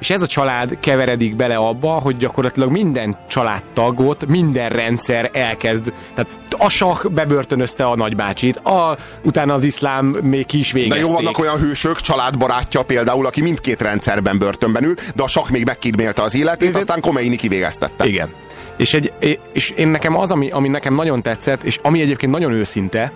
és 0.00 0.10
ez 0.10 0.22
a 0.22 0.26
család 0.26 0.78
keveredik 0.80 1.36
bele 1.36 1.56
abba, 1.56 1.88
hogy 1.88 2.16
gyakorlatilag 2.16 2.70
minden 2.70 3.16
családtagot, 3.28 4.26
minden 4.26 4.68
rendszer 4.68 5.30
elkezd, 5.32 5.92
tehát 6.14 6.30
a 6.58 6.68
sah 6.68 7.04
bebörtönözte 7.04 7.84
a 7.84 7.96
nagybácsit, 7.96 8.56
a, 8.56 8.96
utána 9.22 9.54
az 9.54 9.62
iszlám 9.62 10.06
még 10.06 10.46
ki 10.46 10.58
is 10.58 10.72
végezték. 10.72 11.02
De 11.02 11.08
jó, 11.08 11.14
vannak 11.14 11.38
olyan 11.38 11.58
hősök, 11.58 12.00
családbarátja 12.00 12.82
például, 12.82 13.26
aki 13.26 13.40
mindkét 13.42 13.80
rendszerben 13.80 14.38
börtönben 14.38 14.84
ül, 14.84 14.94
de 15.14 15.22
a 15.22 15.28
sah 15.28 15.50
még 15.50 15.64
megkímélte 15.64 16.22
az 16.22 16.34
életét, 16.34 16.76
aztán 16.76 17.00
Komeini 17.00 17.36
kivégeztette. 17.36 18.06
Igen. 18.06 18.28
És, 18.76 18.94
egy, 18.94 19.12
és 19.52 19.70
én 19.70 19.88
nekem 19.88 20.16
az, 20.16 20.30
ami, 20.30 20.50
ami 20.50 20.68
nekem 20.68 20.94
nagyon 20.94 21.22
tetszett, 21.22 21.62
és 21.62 21.78
ami 21.82 22.00
egyébként 22.00 22.32
nagyon 22.32 22.52
őszinte, 22.52 23.12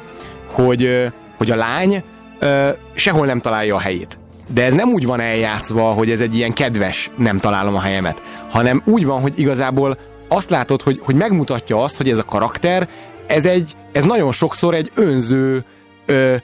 hogy 0.47 1.12
hogy 1.44 1.52
a 1.52 1.56
lány 1.56 2.02
ö, 2.38 2.70
sehol 2.94 3.26
nem 3.26 3.40
találja 3.40 3.74
a 3.74 3.80
helyét. 3.80 4.18
De 4.54 4.64
ez 4.64 4.74
nem 4.74 4.88
úgy 4.88 5.06
van 5.06 5.20
eljátszva, 5.20 5.82
hogy 5.82 6.10
ez 6.10 6.20
egy 6.20 6.36
ilyen 6.36 6.52
kedves, 6.52 7.10
nem 7.16 7.38
találom 7.38 7.74
a 7.74 7.80
helyemet, 7.80 8.22
hanem 8.50 8.82
úgy 8.84 9.04
van, 9.04 9.20
hogy 9.20 9.38
igazából 9.38 9.98
azt 10.28 10.50
látod, 10.50 10.82
hogy, 10.82 11.00
hogy 11.02 11.14
megmutatja 11.14 11.82
azt, 11.82 11.96
hogy 11.96 12.10
ez 12.10 12.18
a 12.18 12.24
karakter, 12.24 12.88
ez 13.26 13.44
egy, 13.46 13.76
ez 13.92 14.04
nagyon 14.04 14.32
sokszor 14.32 14.74
egy 14.74 14.92
önző, 14.94 15.64
ö, 16.06 16.36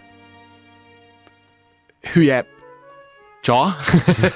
hülye 2.13 2.47
csa. 3.41 3.77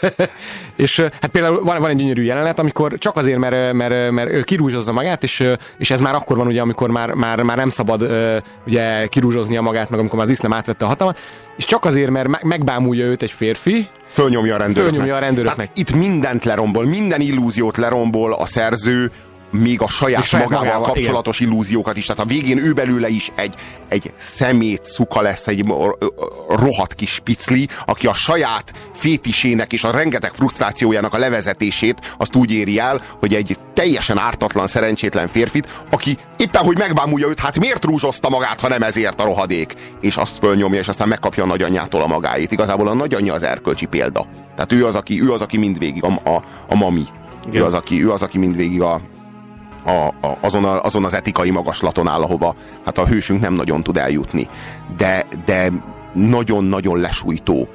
és 0.77 1.01
hát 1.01 1.27
például 1.27 1.65
van, 1.65 1.81
van 1.81 1.91
egy 1.91 1.97
gyönyörű 1.97 2.23
jelenet, 2.23 2.59
amikor 2.59 2.99
csak 2.99 3.17
azért, 3.17 3.39
mert, 3.39 3.73
mert, 3.73 4.11
mert 4.11 4.45
kirúzsozza 4.45 4.93
magát, 4.93 5.23
és, 5.23 5.45
és 5.79 5.91
ez 5.91 6.01
már 6.01 6.15
akkor 6.15 6.37
van, 6.37 6.47
ugye, 6.47 6.61
amikor 6.61 6.91
már, 6.91 7.13
már, 7.13 7.43
már 7.43 7.57
nem 7.57 7.69
szabad 7.69 8.03
ugye 8.67 9.07
kirúzsoznia 9.07 9.61
magát, 9.61 9.91
meg 9.91 9.99
amikor 9.99 10.17
már 10.17 10.27
az 10.27 10.33
iszlám 10.33 10.53
átvette 10.53 10.85
a 10.85 10.89
hatalmat, 10.89 11.19
és 11.57 11.65
csak 11.65 11.85
azért, 11.85 12.11
mert 12.11 12.43
megbámulja 12.43 13.05
őt 13.05 13.23
egy 13.23 13.31
férfi, 13.31 13.89
fölnyomja 14.09 14.55
a 14.55 14.59
rendőröknek. 14.59 14.91
Fölnyomja 14.91 15.17
a 15.17 15.19
rendőröknek. 15.19 15.67
Hát 15.67 15.79
itt 15.79 15.95
mindent 15.95 16.45
lerombol, 16.45 16.85
minden 16.85 17.21
illúziót 17.21 17.77
lerombol 17.77 18.33
a 18.33 18.47
szerző, 18.47 19.11
még 19.61 19.81
a 19.81 19.89
saját, 19.89 20.25
saját 20.25 20.49
magával, 20.49 20.67
magával 20.67 20.93
kapcsolatos 20.93 21.41
igen. 21.41 21.53
illúziókat 21.53 21.97
is. 21.97 22.07
Tehát 22.07 22.25
a 22.25 22.29
végén 22.29 22.59
ő 22.59 22.73
belőle 22.73 23.09
is 23.09 23.31
egy, 23.35 23.55
egy 23.89 24.15
szemét 24.17 24.85
szuka 24.85 25.21
lesz, 25.21 25.47
egy 25.47 25.65
rohadt 26.49 26.95
kis 26.95 27.21
picli, 27.25 27.69
aki 27.87 28.07
a 28.07 28.15
saját 28.15 28.73
fétisének 28.95 29.73
és 29.73 29.85
a 29.85 29.91
rengeteg 29.91 30.33
frusztrációjának 30.35 31.15
a 31.15 31.19
levezetését 31.19 32.15
azt 32.19 32.35
úgy 32.35 32.51
éri 32.51 32.79
el, 32.79 33.01
hogy 33.19 33.35
egy 33.35 33.59
teljesen 33.75 34.19
ártatlan, 34.19 34.67
szerencsétlen 34.67 35.29
férfit, 35.29 35.83
aki 35.91 36.17
éppen, 36.37 36.65
hogy 36.65 36.79
megbámulja 36.79 37.29
őt, 37.29 37.41
hát 37.41 37.59
miért 37.59 37.85
rúzsozta 37.85 38.29
magát, 38.29 38.61
ha 38.61 38.69
nem 38.69 38.83
ezért 38.83 39.21
a 39.21 39.25
rohadék? 39.25 39.75
És 40.01 40.17
azt 40.17 40.39
fölnyomja, 40.39 40.79
és 40.79 40.89
aztán 40.89 41.09
megkapja 41.09 41.43
a 41.43 41.47
nagyanyjától 41.47 42.03
a 42.03 42.07
magáit. 42.07 42.53
Igazából 42.53 42.89
a 42.89 42.95
nagyanyja 42.95 43.35
az 43.35 43.43
erkölcsi 43.43 43.87
példa. 43.87 44.27
Tehát 44.55 44.73
ő 44.73 44.87
az, 44.87 44.95
aki, 44.95 45.23
ő 45.23 45.33
az, 45.33 45.43
aki 45.43 45.57
mindvégig 45.57 46.05
a, 46.05 46.31
a, 46.31 46.43
a 46.69 46.75
mami. 46.75 47.05
Ő 47.53 47.65
az, 47.65 47.75
aki, 47.75 48.05
ő 48.05 48.11
az, 48.11 48.23
aki 48.23 48.39
mindvégig 48.39 48.83
a, 48.83 49.01
a, 49.85 50.27
a, 50.27 50.39
azon, 50.41 50.65
a, 50.65 50.83
azon 50.83 51.05
az 51.05 51.15
etikai 51.15 51.51
magaslaton 51.51 52.09
áll, 52.09 52.23
ahova 52.23 52.55
hát 52.85 52.99
a 52.99 53.07
hősünk 53.07 53.41
nem 53.41 53.53
nagyon 53.55 53.83
tud 53.83 53.97
eljutni. 53.97 54.49
De, 54.97 55.27
de 55.45 55.73
nagyon-nagyon 56.13 57.01
lesújtó 57.01 57.69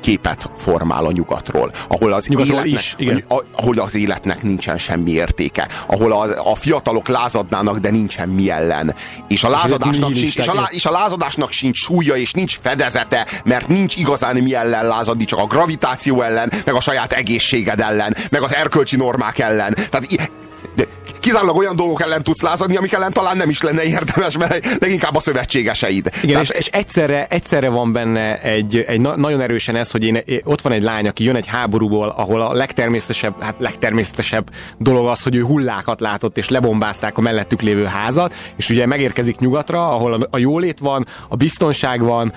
képet 0.00 0.50
formál 0.56 1.04
a 1.06 1.12
nyugatról, 1.12 1.70
ahol 1.88 2.12
az, 2.12 2.26
nyugatról 2.26 2.56
életnek, 2.56 2.80
is, 2.80 2.94
igen. 2.98 3.24
ahol 3.52 3.78
az 3.78 3.94
életnek 3.94 4.42
nincsen 4.42 4.78
semmi 4.78 5.10
értéke, 5.10 5.68
ahol 5.86 6.12
a, 6.12 6.50
a 6.50 6.54
fiatalok 6.54 7.08
lázadnának, 7.08 7.78
de 7.78 7.90
nincsen 7.90 8.28
mi 8.28 8.50
ellen. 8.50 8.94
És 9.28 9.44
a, 9.44 9.48
lázadásnak 9.48 10.14
sincs, 10.14 10.36
és, 10.36 10.46
a, 10.46 10.68
és 10.70 10.86
a 10.86 10.90
lázadásnak 10.90 11.50
sincs 11.50 11.76
súlya, 11.76 12.16
és 12.16 12.32
nincs 12.32 12.58
fedezete, 12.62 13.26
mert 13.44 13.68
nincs 13.68 13.96
igazán 13.96 14.36
mi 14.36 14.54
ellen 14.54 14.86
lázadni, 14.86 15.24
csak 15.24 15.38
a 15.38 15.46
gravitáció 15.46 16.22
ellen, 16.22 16.52
meg 16.64 16.74
a 16.74 16.80
saját 16.80 17.12
egészséged 17.12 17.80
ellen, 17.80 18.16
meg 18.30 18.42
az 18.42 18.54
erkölcsi 18.54 18.96
normák 18.96 19.38
ellen. 19.38 19.74
Tehát 19.74 20.32
de 20.74 20.84
kizárólag 21.24 21.56
olyan 21.56 21.76
dolgok 21.76 22.02
ellen 22.02 22.22
tudsz 22.22 22.42
lázadni, 22.42 22.76
amik 22.76 22.92
ellen 22.92 23.12
talán 23.12 23.36
nem 23.36 23.50
is 23.50 23.62
lenne 23.62 23.82
érdemes, 23.82 24.36
mert 24.36 24.80
leginkább 24.80 25.14
a 25.14 25.20
szövetségeseid. 25.20 26.10
Igen, 26.22 26.28
Tehát... 26.28 26.42
és, 26.42 26.50
és 26.50 26.66
egyszerre, 26.66 27.26
egyszerre 27.26 27.68
van 27.68 27.92
benne 27.92 28.40
egy, 28.42 28.78
egy 28.78 29.00
na, 29.00 29.16
nagyon 29.16 29.40
erősen 29.40 29.76
ez, 29.76 29.90
hogy 29.90 30.04
én, 30.04 30.22
ott 30.44 30.60
van 30.60 30.72
egy 30.72 30.82
lány, 30.82 31.08
aki 31.08 31.24
jön 31.24 31.36
egy 31.36 31.46
háborúból, 31.46 32.08
ahol 32.08 32.40
a 32.40 32.52
legtermészetesebb, 32.52 33.42
hát 33.42 33.54
legtermészetesebb 33.58 34.50
dolog 34.78 35.06
az, 35.06 35.22
hogy 35.22 35.36
ő 35.36 35.42
hullákat 35.42 36.00
látott, 36.00 36.36
és 36.36 36.48
lebombázták 36.48 37.18
a 37.18 37.20
mellettük 37.20 37.62
lévő 37.62 37.84
házat, 37.84 38.34
és 38.56 38.70
ugye 38.70 38.86
megérkezik 38.86 39.38
nyugatra, 39.38 39.88
ahol 39.88 40.12
a, 40.12 40.26
a 40.30 40.38
jólét 40.38 40.78
van, 40.78 41.06
a 41.28 41.36
biztonság 41.36 42.02
van, 42.02 42.32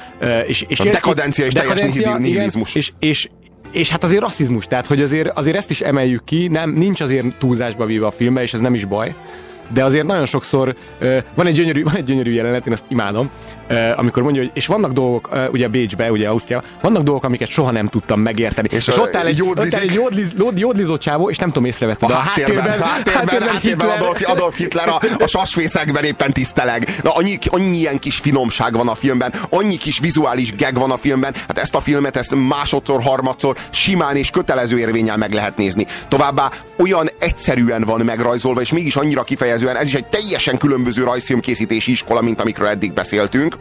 és, 0.47 0.65
és 0.67 0.79
a 0.79 0.83
dekadencia 0.83 1.45
és 1.45 1.53
dekadencia, 1.53 2.01
teljes 2.01 2.19
nihilizmus. 2.19 2.75
És, 2.75 2.91
és, 2.99 3.29
és 3.71 3.89
hát 3.89 4.03
azért 4.03 4.21
rasszizmus, 4.21 4.65
tehát 4.65 4.85
hogy 4.85 5.01
azért, 5.01 5.37
azért 5.37 5.57
ezt 5.57 5.69
is 5.71 5.81
emeljük 5.81 6.23
ki, 6.23 6.47
nem, 6.47 6.69
nincs 6.71 7.01
azért 7.01 7.37
túlzásba 7.37 7.85
véve 7.85 8.05
a 8.05 8.11
filmbe, 8.11 8.41
és 8.41 8.53
ez 8.53 8.59
nem 8.59 8.73
is 8.73 8.85
baj. 8.85 9.15
De 9.73 9.83
azért 9.83 10.05
nagyon 10.05 10.25
sokszor 10.25 10.75
ö, 10.99 11.17
van 11.35 11.47
egy 11.47 11.53
gyönyörű, 11.53 11.83
van 11.89 11.95
egy 11.95 12.03
gyönyörű 12.03 12.31
jelenet, 12.31 12.67
én 12.67 12.73
ezt 12.73 12.83
imádom, 12.87 13.29
ö, 13.67 13.75
amikor 13.95 14.23
mondja, 14.23 14.41
hogy 14.41 14.51
és 14.53 14.67
vannak 14.67 14.91
dolgok, 14.91 15.29
ö, 15.31 15.47
ugye 15.47 15.67
Bécsbe, 15.67 16.11
ugye 16.11 16.27
Ausztria, 16.27 16.63
vannak 16.81 17.03
dolgok, 17.03 17.23
amiket 17.23 17.47
soha 17.47 17.71
nem 17.71 17.87
tudtam 17.87 18.19
megérteni. 18.19 18.67
És, 18.71 18.87
és 18.87 18.97
ott 18.97 19.15
áll 19.15 19.25
egy, 19.25 19.43
ott 19.43 19.73
áll 19.73 19.81
egy 19.81 19.93
jódliz, 19.93 20.31
jód- 20.37 20.59
jódlizó 20.59 20.97
csávó, 20.97 21.29
és 21.29 21.37
nem 21.37 21.47
tudom 21.47 21.65
észrevetni, 21.65 22.07
A 22.07 22.11
a 22.11 22.13
háttérben, 22.13 22.79
háttérben, 22.79 23.13
háttérben, 23.13 23.49
háttérben 23.49 23.89
Adolf, 23.89 24.29
Adolf 24.29 24.57
Hitler 24.57 24.89
a, 24.89 25.01
a 25.19 25.27
sasfészekben 25.27 26.03
éppen 26.03 26.31
tiszteleg. 26.31 26.89
Na, 27.03 27.11
annyi, 27.11 27.37
annyi 27.49 27.77
ilyen 27.77 27.99
kis 27.99 28.17
finomság 28.17 28.73
van 28.73 28.87
a 28.87 28.95
filmben, 28.95 29.33
annyi 29.49 29.77
kis 29.77 29.99
vizuális 29.99 30.55
gag 30.55 30.77
van 30.77 30.91
a 30.91 30.97
filmben, 30.97 31.33
hát 31.33 31.57
ezt 31.57 31.75
a 31.75 31.79
filmet 31.79 32.17
ezt 32.17 32.35
másodszor, 32.47 33.01
harmadszor 33.01 33.55
simán 33.69 34.15
és 34.15 34.29
kötelező 34.29 34.79
érvényel 34.79 35.17
meg 35.17 35.33
lehet 35.33 35.57
nézni. 35.57 35.85
Továbbá 36.07 36.49
olyan 36.77 37.09
egyszerűen 37.19 37.83
van 37.83 38.01
megrajzolva, 38.01 38.61
és 38.61 38.71
mégis 38.71 38.95
annyira 38.95 39.23
kifejezően, 39.57 39.75
ez 39.75 39.87
is 39.87 39.93
egy 39.93 40.09
teljesen 40.09 40.57
különböző 40.57 41.03
rajzfilmkészítési 41.03 41.91
iskola, 41.91 42.21
mint 42.21 42.41
amikről 42.41 42.67
eddig 42.67 42.93
beszéltünk 42.93 43.57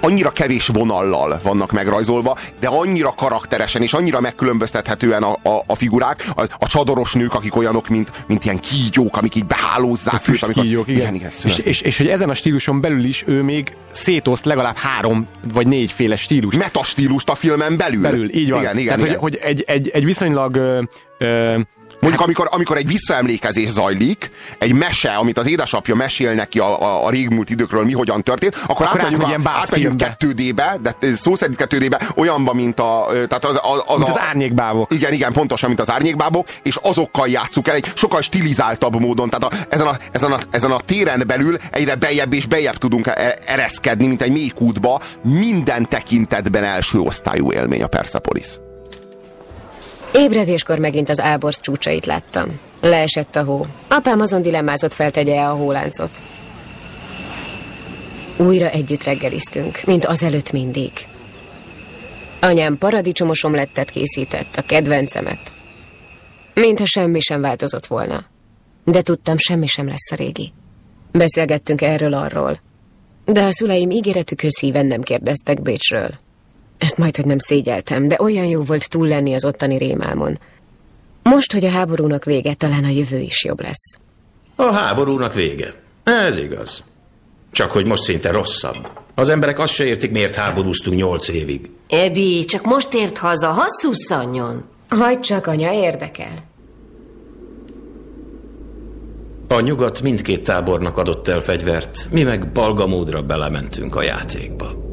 annyira 0.00 0.30
kevés 0.30 0.66
vonallal 0.66 1.40
vannak 1.42 1.72
megrajzolva, 1.72 2.36
de 2.60 2.68
annyira 2.68 3.12
karakteresen 3.16 3.82
és 3.82 3.92
annyira 3.92 4.20
megkülönböztethetően 4.20 5.22
a, 5.22 5.32
a, 5.32 5.62
a 5.66 5.74
figurák, 5.74 6.24
a, 6.36 6.42
a 6.58 6.66
csadoros 6.66 7.12
nők, 7.12 7.34
akik 7.34 7.56
olyanok, 7.56 7.88
mint, 7.88 8.10
mint 8.26 8.44
ilyen 8.44 8.58
kígyók, 8.58 9.16
amik 9.16 9.34
így 9.34 9.46
behálózzák 9.46 10.14
őt, 10.28 10.42
amikor... 10.42 10.62
Füstkígyók, 10.62 10.88
igen. 10.88 11.00
igen, 11.00 11.14
igen 11.14 11.30
és, 11.44 11.58
és, 11.58 11.80
és, 11.80 11.96
hogy 11.96 12.08
ezen 12.08 12.28
a 12.28 12.34
stíluson 12.34 12.80
belül 12.80 13.04
is 13.04 13.24
ő 13.26 13.42
még 13.42 13.76
szétoszt 13.90 14.44
legalább 14.44 14.76
három 14.76 15.26
vagy 15.52 15.66
négyféle 15.66 16.16
stílus. 16.16 16.54
Metastílust 16.54 17.28
a 17.28 17.34
filmen 17.34 17.76
belül. 17.76 18.00
Belül, 18.00 18.34
így 18.34 18.50
van. 18.50 18.60
Igen, 18.60 18.78
igen, 18.78 18.94
Tehát, 18.96 19.10
igen. 19.10 19.20
Hogy, 19.20 19.38
hogy 19.40 19.48
egy, 19.50 19.64
egy, 19.66 19.88
egy 19.88 20.04
viszonylag 20.04 20.56
ö, 20.56 20.82
ö, 21.18 21.58
Mondjuk, 22.00 22.22
amikor, 22.22 22.48
amikor 22.50 22.76
egy 22.76 22.86
visszaemlékezés 22.86 23.68
zajlik, 23.68 24.30
egy 24.58 24.72
mese, 24.72 25.14
amit 25.14 25.38
az 25.38 25.46
édesapja 25.46 25.94
mesél 25.94 26.32
neki 26.32 26.58
a, 26.58 26.82
a, 26.82 27.06
a 27.06 27.10
régmúlt 27.10 27.50
időkről, 27.50 27.84
mi 27.84 27.92
hogyan 27.92 28.22
történt, 28.22 28.56
akkor, 28.66 28.86
Akkor 28.86 29.00
átmegyünk, 29.00 29.22
a, 29.22 29.50
átmegyünk 29.50 29.96
bábfilmbe. 29.96 30.16
2D-be, 30.20 30.76
de 30.82 31.14
szó 31.14 31.34
szerint 31.34 31.66
2D-be, 31.70 32.08
olyanba, 32.16 32.52
mint 32.52 32.80
a... 32.80 33.06
Tehát 33.28 33.44
az, 33.44 33.60
az, 33.62 33.82
az, 33.86 33.96
mint 33.96 34.08
a, 34.08 34.12
az 34.12 34.18
árnyékbábok. 34.18 34.94
Igen, 34.94 35.12
igen, 35.12 35.32
pontosan, 35.32 35.68
mint 35.68 35.80
az 35.80 35.90
árnyékbábok, 35.90 36.48
és 36.62 36.78
azokkal 36.82 37.28
játsszuk 37.28 37.68
el 37.68 37.74
egy 37.74 37.92
sokkal 37.94 38.22
stilizáltabb 38.22 39.00
módon. 39.00 39.28
Tehát 39.28 39.54
a, 39.54 39.66
ezen, 39.68 39.86
a, 39.86 39.96
ezen, 40.12 40.32
a, 40.32 40.38
ezen 40.50 40.70
a 40.70 40.80
téren 40.80 41.22
belül 41.26 41.56
egyre 41.70 41.94
bejebb 41.94 42.32
és 42.32 42.46
bejebb 42.46 42.76
tudunk 42.76 43.06
e- 43.06 43.38
ereszkedni, 43.46 44.06
mint 44.06 44.22
egy 44.22 44.32
mély 44.32 44.52
kútba. 44.54 45.00
Minden 45.22 45.88
tekintetben 45.88 46.64
első 46.64 46.98
osztályú 46.98 47.52
élmény 47.52 47.82
a 47.82 47.86
Persepolis. 47.86 48.46
Ébredéskor 50.16 50.78
megint 50.78 51.08
az 51.08 51.20
áborz 51.20 51.60
csúcsait 51.60 52.06
láttam. 52.06 52.60
Leesett 52.80 53.36
a 53.36 53.44
hó. 53.44 53.66
Apám 53.88 54.20
azon 54.20 54.42
dilemmázott 54.42 54.92
feltegye 54.92 55.40
a 55.40 55.54
hóláncot. 55.54 56.22
Újra 58.36 58.68
együtt 58.68 59.04
reggeliztünk, 59.04 59.80
mint 59.84 60.04
azelőtt 60.04 60.52
mindig. 60.52 60.92
Anyám 62.40 62.78
paradicsomos 62.78 63.44
omlettet 63.44 63.90
készített, 63.90 64.56
a 64.56 64.62
kedvencemet. 64.62 65.52
Mintha 66.54 66.86
semmi 66.86 67.20
sem 67.20 67.40
változott 67.40 67.86
volna. 67.86 68.24
De 68.84 69.02
tudtam, 69.02 69.36
semmi 69.38 69.66
sem 69.66 69.86
lesz 69.88 70.10
a 70.10 70.14
régi. 70.14 70.52
Beszélgettünk 71.12 71.82
erről-arról. 71.82 72.60
De 73.24 73.42
a 73.42 73.52
szüleim 73.52 73.90
ígéretükhöz 73.90 74.58
híven 74.58 74.86
nem 74.86 75.00
kérdeztek 75.00 75.62
Bécsről. 75.62 76.10
Ezt 76.78 76.96
majd, 76.98 77.16
hogy 77.16 77.26
nem 77.26 77.38
szégyeltem, 77.38 78.08
de 78.08 78.16
olyan 78.18 78.44
jó 78.44 78.62
volt 78.62 78.90
túl 78.90 79.08
lenni 79.08 79.34
az 79.34 79.44
ottani 79.44 79.76
rémálmon. 79.76 80.38
Most, 81.22 81.52
hogy 81.52 81.64
a 81.64 81.70
háborúnak 81.70 82.24
vége, 82.24 82.54
talán 82.54 82.84
a 82.84 82.88
jövő 82.88 83.18
is 83.18 83.44
jobb 83.44 83.60
lesz. 83.60 83.98
A 84.56 84.72
háborúnak 84.72 85.34
vége. 85.34 85.74
Ez 86.04 86.38
igaz. 86.38 86.84
Csak 87.50 87.70
hogy 87.70 87.86
most 87.86 88.02
szinte 88.02 88.30
rosszabb. 88.30 88.88
Az 89.14 89.28
emberek 89.28 89.58
azt 89.58 89.72
se 89.72 89.84
értik, 89.84 90.10
miért 90.10 90.34
háborúztunk 90.34 90.96
nyolc 90.96 91.28
évig. 91.28 91.70
Ebi, 91.88 92.44
csak 92.44 92.64
most 92.64 92.94
ért 92.94 93.18
haza, 93.18 93.48
hadd 93.48 93.70
szusszanjon. 93.70 94.64
Hagyd 94.88 95.20
csak, 95.20 95.46
anya, 95.46 95.72
érdekel. 95.72 96.34
A 99.48 99.60
nyugat 99.60 100.02
mindkét 100.02 100.42
tábornak 100.42 100.98
adott 100.98 101.28
el 101.28 101.40
fegyvert, 101.40 102.08
mi 102.10 102.22
meg 102.22 102.52
balgamódra 102.52 103.22
belementünk 103.22 103.96
a 103.96 104.02
játékba. 104.02 104.85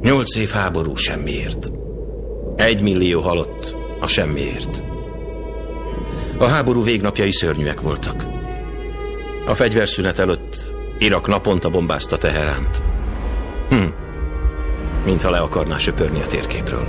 Nyolc 0.00 0.36
év 0.36 0.50
háború 0.50 0.94
semmiért. 0.94 1.70
Egy 2.56 2.80
millió 2.80 3.20
halott 3.20 3.74
a 4.00 4.06
semmiért. 4.06 4.82
A 6.38 6.44
háború 6.44 6.82
végnapjai 6.82 7.32
szörnyűek 7.32 7.80
voltak. 7.80 8.26
A 9.46 9.54
fegyverszünet 9.54 10.18
előtt 10.18 10.70
Irak 10.98 11.26
naponta 11.26 11.70
bombázta 11.70 12.18
Teheránt. 12.18 12.82
Hm. 13.68 13.84
Mintha 15.04 15.30
le 15.30 15.38
akarná 15.38 15.78
söpörni 15.78 16.20
a 16.20 16.26
térképről. 16.26 16.86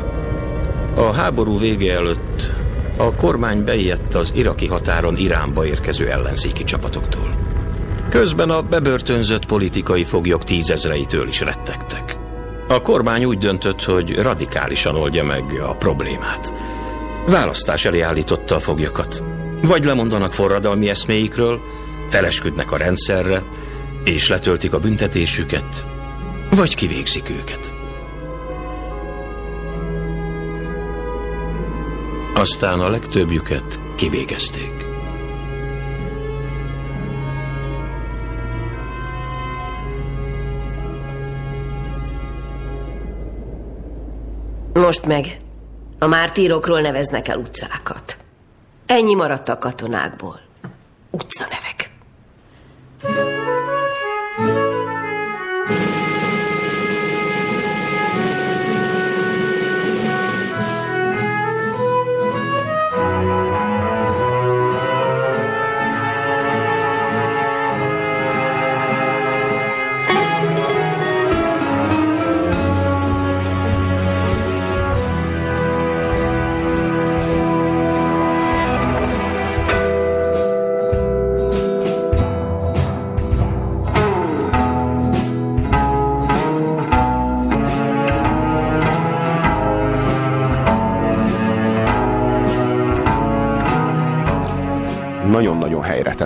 A 0.96 1.12
háború 1.12 1.58
vége 1.58 1.94
előtt 1.94 2.54
a 2.98 3.16
kormány 3.16 3.64
beijedt 3.64 4.16
az 4.16 4.32
iraki 4.36 4.68
határon 4.68 5.18
Iránba 5.18 5.66
érkező 5.66 6.10
ellenzéki 6.10 6.64
csapatoktól. 6.64 7.36
Közben 8.10 8.50
a 8.50 8.62
bebörtönzött 8.62 9.46
politikai 9.46 10.04
foglyok 10.04 10.44
tízezreitől 10.44 11.28
is 11.28 11.40
rettegtek. 11.40 12.27
A 12.68 12.82
kormány 12.82 13.26
úgy 13.26 13.38
döntött, 13.38 13.84
hogy 13.84 14.16
radikálisan 14.16 14.96
oldja 14.96 15.24
meg 15.24 15.62
a 15.62 15.76
problémát. 15.76 16.54
Választás 17.28 17.86
elé 17.86 18.02
állította 18.02 18.56
a 18.56 18.60
foglyokat. 18.60 19.24
Vagy 19.62 19.84
lemondanak 19.84 20.34
forradalmi 20.34 20.90
eszméikről, 20.90 21.62
felesküdnek 22.10 22.72
a 22.72 22.78
rendszerre, 22.78 23.44
és 24.04 24.30
letöltik 24.30 24.74
a 24.74 24.80
büntetésüket, 24.80 25.86
vagy 26.50 26.76
kivégzik 26.76 27.30
őket. 27.30 27.74
Aztán 32.34 32.80
a 32.80 32.90
legtöbbjüket 32.90 33.82
kivégezték. 33.96 34.87
Most 44.78 45.06
meg 45.06 45.26
a 46.00 46.08
mártírokról 46.08 46.82
neveznek 46.82 47.28
el 47.28 47.38
utcákat. 47.38 48.18
Ennyi 48.86 49.16
maradt 49.16 49.50
a 49.50 49.58
katonákból. 49.58 50.40
Utcanevek. 51.12 51.92
Nagyon-nagyon 53.02 53.37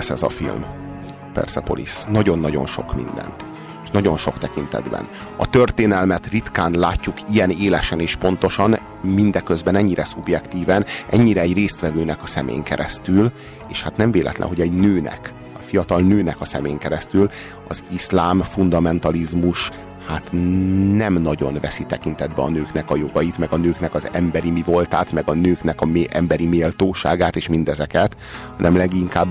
tesz 0.02 0.10
ez 0.10 0.22
a 0.22 0.28
film. 0.28 0.64
Persepolis. 1.32 2.04
Nagyon-nagyon 2.10 2.66
sok 2.66 2.94
mindent. 2.94 3.44
És 3.84 3.90
nagyon 3.90 4.16
sok 4.16 4.38
tekintetben. 4.38 5.08
A 5.36 5.50
történelmet 5.50 6.26
ritkán 6.26 6.72
látjuk 6.72 7.16
ilyen 7.32 7.50
élesen 7.50 8.00
és 8.00 8.16
pontosan, 8.16 8.78
mindeközben 9.02 9.74
ennyire 9.74 10.04
szubjektíven, 10.04 10.84
ennyire 11.10 11.40
egy 11.40 11.52
résztvevőnek 11.52 12.22
a 12.22 12.26
szemén 12.26 12.62
keresztül, 12.62 13.32
és 13.68 13.82
hát 13.82 13.96
nem 13.96 14.10
véletlen, 14.10 14.48
hogy 14.48 14.60
egy 14.60 14.72
nőnek, 14.72 15.32
a 15.54 15.62
fiatal 15.62 16.00
nőnek 16.00 16.40
a 16.40 16.44
szemén 16.44 16.78
keresztül 16.78 17.30
az 17.68 17.82
iszlám 17.90 18.40
fundamentalizmus 18.40 19.70
hát 20.12 20.32
nem 20.92 21.12
nagyon 21.12 21.58
veszi 21.60 21.84
tekintetbe 21.84 22.42
a 22.42 22.48
nőknek 22.48 22.90
a 22.90 22.96
jogait, 22.96 23.38
meg 23.38 23.52
a 23.52 23.56
nőknek 23.56 23.94
az 23.94 24.08
emberi 24.12 24.50
mi 24.50 24.62
voltát, 24.66 25.12
meg 25.12 25.28
a 25.28 25.32
nőknek 25.32 25.80
a 25.80 25.84
mé- 25.84 26.14
emberi 26.14 26.46
méltóságát, 26.46 27.36
és 27.36 27.48
mindezeket, 27.48 28.16
hanem 28.56 28.76
leginkább 28.76 29.30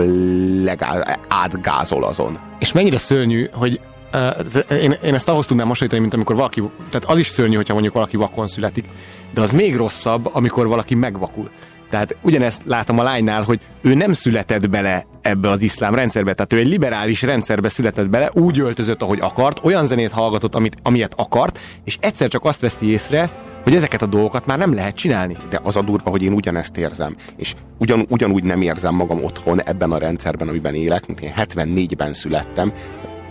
legá- 0.64 1.20
átgázol 1.28 2.04
azon. 2.04 2.40
És 2.60 2.72
mennyire 2.72 2.98
szörnyű, 2.98 3.50
hogy 3.54 3.80
uh, 4.14 4.82
én, 4.82 4.96
én 5.04 5.14
ezt 5.14 5.30
ahhoz 5.30 5.46
tudnám 5.46 5.68
hasonlítani, 5.68 6.02
mint 6.02 6.14
amikor 6.14 6.36
valaki, 6.36 6.64
tehát 6.90 7.06
az 7.06 7.18
is 7.18 7.28
szörnyű, 7.28 7.56
hogyha 7.56 7.74
mondjuk 7.74 7.94
valaki 7.94 8.18
vakon 8.18 8.48
születik, 8.48 8.86
de 9.34 9.42
az 9.42 9.52
még 9.52 9.76
rosszabb, 9.76 10.30
amikor 10.34 10.68
valaki 10.68 10.96
megvakul. 10.96 11.50
Tehát 11.92 12.18
ugyanezt 12.22 12.62
látom 12.66 13.00
a 13.00 13.04
lánynál, 13.04 13.44
hogy 13.44 13.60
ő 13.82 13.94
nem 13.94 14.14
született 14.14 14.70
bele 14.70 15.06
ebbe 15.22 15.50
az 15.50 15.62
iszlám 15.62 15.96
rendszerbe, 15.96 16.34
tehát 16.34 16.54
ő 16.54 16.58
egy 16.58 16.68
liberális 16.68 17.22
rendszerbe 17.22 17.70
született 17.70 18.10
bele, 18.10 18.32
úgy 18.34 18.60
öltözött, 18.60 19.02
ahogy 19.02 19.20
akart, 19.20 19.60
olyan 19.64 19.86
zenét 19.86 20.12
hallgatott, 20.12 20.56
amit, 20.56 20.76
amilyet 20.84 21.14
akart, 21.16 21.60
és 21.84 21.98
egyszer 22.02 22.28
csak 22.28 22.46
azt 22.46 22.62
veszi 22.62 22.86
észre, 22.86 23.30
hogy 23.64 23.76
ezeket 23.76 24.02
a 24.02 24.06
dolgokat 24.06 24.46
már 24.46 24.58
nem 24.58 24.74
lehet 24.74 24.96
csinálni. 24.96 25.38
De 25.50 25.60
az 25.64 25.76
a 25.76 25.82
durva, 25.82 26.10
hogy 26.10 26.24
én 26.24 26.34
ugyanezt 26.34 26.78
érzem, 26.78 27.16
és 27.36 27.56
ugyan, 27.78 28.06
ugyanúgy 28.10 28.44
nem 28.44 28.62
érzem 28.62 28.96
magam 28.96 29.24
otthon 29.24 29.64
ebben 29.64 29.92
a 29.92 29.98
rendszerben, 29.98 30.48
amiben 30.48 30.76
élek, 30.76 31.08
mint 31.08 31.22
én 31.22 31.34
74-ben 31.38 32.14
születtem, 32.14 32.72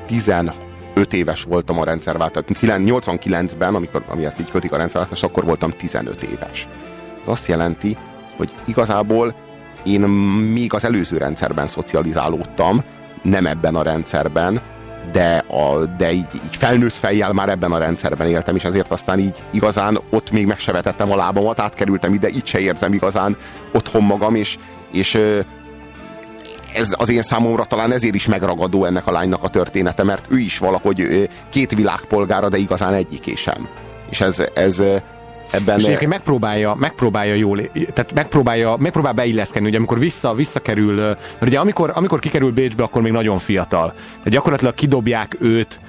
15 0.06 0.54
éves 1.12 1.44
voltam 1.44 1.78
a 1.78 1.84
rendszerváltás, 1.84 2.42
89-ben, 2.60 3.74
amikor, 3.74 4.04
ami 4.08 4.24
ezt 4.24 4.40
így 4.40 4.50
kötik 4.50 4.72
a 4.72 4.76
rendszerváltás, 4.76 5.22
akkor 5.22 5.44
voltam 5.44 5.70
15 5.70 6.22
éves. 6.22 6.68
Ez 7.22 7.28
azt 7.28 7.46
jelenti, 7.46 7.96
hogy 8.40 8.54
igazából 8.64 9.34
én 9.84 10.00
még 10.00 10.74
az 10.74 10.84
előző 10.84 11.16
rendszerben 11.16 11.66
szocializálódtam, 11.66 12.82
nem 13.22 13.46
ebben 13.46 13.74
a 13.74 13.82
rendszerben, 13.82 14.60
de, 15.12 15.36
a, 15.36 15.84
de 15.96 16.12
így, 16.12 16.26
így 16.34 16.56
felnőtt 16.56 16.92
fejjel 16.92 17.32
már 17.32 17.48
ebben 17.48 17.72
a 17.72 17.78
rendszerben 17.78 18.26
éltem, 18.26 18.56
és 18.56 18.64
ezért 18.64 18.90
aztán 18.90 19.18
így 19.18 19.42
igazán 19.50 20.00
ott 20.10 20.30
még 20.30 20.46
meg 20.46 20.58
se 20.58 20.72
vetettem 20.72 21.12
a 21.12 21.16
lábamat, 21.16 21.60
átkerültem 21.60 22.14
ide, 22.14 22.28
itt 22.28 22.46
se 22.46 22.58
érzem 22.58 22.92
igazán 22.92 23.36
otthon 23.72 24.02
magam, 24.02 24.34
és, 24.34 24.58
és 24.92 25.18
ez 26.74 26.94
az 26.96 27.08
én 27.08 27.22
számomra 27.22 27.64
talán 27.64 27.92
ezért 27.92 28.14
is 28.14 28.26
megragadó 28.26 28.84
ennek 28.84 29.06
a 29.06 29.12
lánynak 29.12 29.42
a 29.42 29.48
története, 29.48 30.02
mert 30.02 30.26
ő 30.28 30.38
is 30.38 30.58
valahogy 30.58 31.28
két 31.50 31.74
világpolgára, 31.74 32.48
de 32.48 32.56
igazán 32.56 32.94
egyiké 32.94 33.34
sem. 33.34 33.68
És 34.10 34.20
ez, 34.20 34.42
ez, 34.54 34.82
ebben... 35.50 35.78
És 35.78 35.84
egyébként 35.84 36.10
megpróbálja, 36.10 36.74
megpróbálja 36.74 37.34
jól, 37.34 37.60
tehát 37.72 38.12
megpróbálja, 38.14 38.76
megpróbál 38.78 39.12
beilleszkedni, 39.12 39.68
ugye 39.68 39.76
amikor 39.76 39.98
vissza, 39.98 40.34
visszakerül, 40.34 40.94
mert 40.94 41.42
ugye 41.42 41.58
amikor, 41.58 41.92
amikor 41.94 42.18
kikerül 42.18 42.52
Bécsbe, 42.52 42.82
akkor 42.82 43.02
még 43.02 43.12
nagyon 43.12 43.38
fiatal. 43.38 43.92
Tehát 43.92 44.28
gyakorlatilag 44.28 44.74
kidobják 44.74 45.36
őt, 45.40 45.80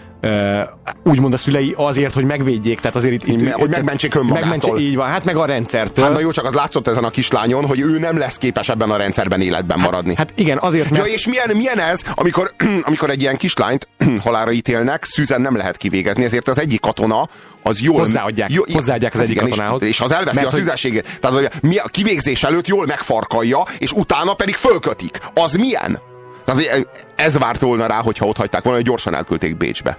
úgymond 1.03 1.33
a 1.33 1.37
szülei 1.37 1.73
azért, 1.77 2.13
hogy 2.13 2.23
megvédjék, 2.23 2.79
tehát 2.79 2.95
azért 2.95 3.13
itt... 3.13 3.27
itt 3.27 3.51
hogy 3.51 3.69
megmentsék 3.69 4.15
önmagától. 4.15 4.49
Megmentsék, 4.49 4.87
így 4.87 4.95
van, 4.95 5.07
hát 5.07 5.23
meg 5.23 5.35
a 5.35 5.45
rendszertől. 5.45 6.05
Hát 6.05 6.13
na 6.13 6.19
jó, 6.19 6.31
csak 6.31 6.45
az 6.45 6.53
látszott 6.53 6.87
ezen 6.87 7.03
a 7.03 7.09
kislányon, 7.09 7.65
hogy 7.65 7.79
ő 7.79 7.99
nem 7.99 8.17
lesz 8.17 8.37
képes 8.37 8.69
ebben 8.69 8.89
a 8.89 8.97
rendszerben 8.97 9.41
életben 9.41 9.77
hát, 9.77 9.85
maradni. 9.85 10.15
Hát 10.15 10.33
igen, 10.35 10.57
azért 10.57 10.89
mert... 10.89 11.05
Ja, 11.05 11.13
és 11.13 11.27
milyen, 11.27 11.49
milyen 11.55 11.79
ez, 11.79 12.01
amikor, 12.15 12.53
amikor 12.87 13.09
egy 13.09 13.21
ilyen 13.21 13.37
kislányt 13.37 13.87
halára 14.23 14.51
ítélnek, 14.51 15.05
szűzen 15.05 15.41
nem 15.41 15.55
lehet 15.55 15.77
kivégezni, 15.77 16.23
ezért 16.23 16.47
az 16.47 16.59
egyik 16.59 16.79
katona 16.79 17.27
az 17.63 17.79
jól... 17.79 17.97
Hozzáadják, 17.97 18.51
jó, 18.51 18.63
hozzáadják 18.71 19.13
az 19.13 19.19
hát 19.19 19.27
egyik 19.27 19.41
igen, 19.41 19.49
katonához. 19.49 19.81
És, 19.81 19.89
és 19.89 19.99
az 19.99 20.11
elveszi 20.11 20.35
mert, 20.35 20.47
a 20.47 20.55
szüzességét. 20.55 21.19
Tehát 21.19 21.37
hogy 21.37 21.77
a 21.83 21.87
kivégzés 21.87 22.43
előtt 22.43 22.67
jól 22.67 22.85
megfarkalja, 22.85 23.63
és 23.77 23.91
utána 23.91 24.33
pedig 24.33 24.55
fölkötik. 24.55 25.17
Az 25.33 25.53
milyen? 25.53 25.99
Tehát 26.45 26.87
ez 27.15 27.37
várt 27.37 27.61
volna 27.61 27.85
rá, 27.85 27.95
hogyha 27.95 28.25
ott 28.25 28.37
hagyták 28.37 28.63
volna, 28.63 28.77
hogy 28.77 28.87
gyorsan 28.87 29.15
elküldték 29.15 29.57
Bécsbe. 29.57 29.97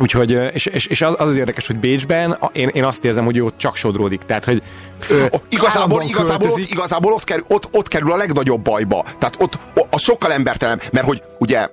Úgyhogy, 0.00 0.30
és, 0.30 0.66
és, 0.66 0.86
és 0.86 1.02
az, 1.02 1.14
az 1.18 1.28
az 1.28 1.36
érdekes, 1.36 1.66
hogy 1.66 1.76
Bécsben 1.76 2.38
én, 2.52 2.68
én 2.68 2.84
azt 2.84 3.04
érzem, 3.04 3.24
hogy 3.24 3.40
ott 3.40 3.56
csak 3.56 3.76
sodródik. 3.76 4.20
Tehát, 4.26 4.44
hogy 4.44 4.62
ö, 5.08 5.24
igazából, 5.48 6.02
igazából, 6.02 6.50
ott, 6.50 6.58
igazából 6.58 7.12
ott, 7.12 7.24
kerül, 7.24 7.44
ott, 7.48 7.68
ott 7.72 7.88
kerül 7.88 8.12
a 8.12 8.16
legnagyobb 8.16 8.60
bajba. 8.62 9.04
Tehát 9.18 9.34
ott 9.38 9.58
az 9.90 10.02
sokkal 10.02 10.32
embertelen, 10.32 10.80
mert 10.92 11.06
hogy 11.06 11.22
ugye 11.38 11.68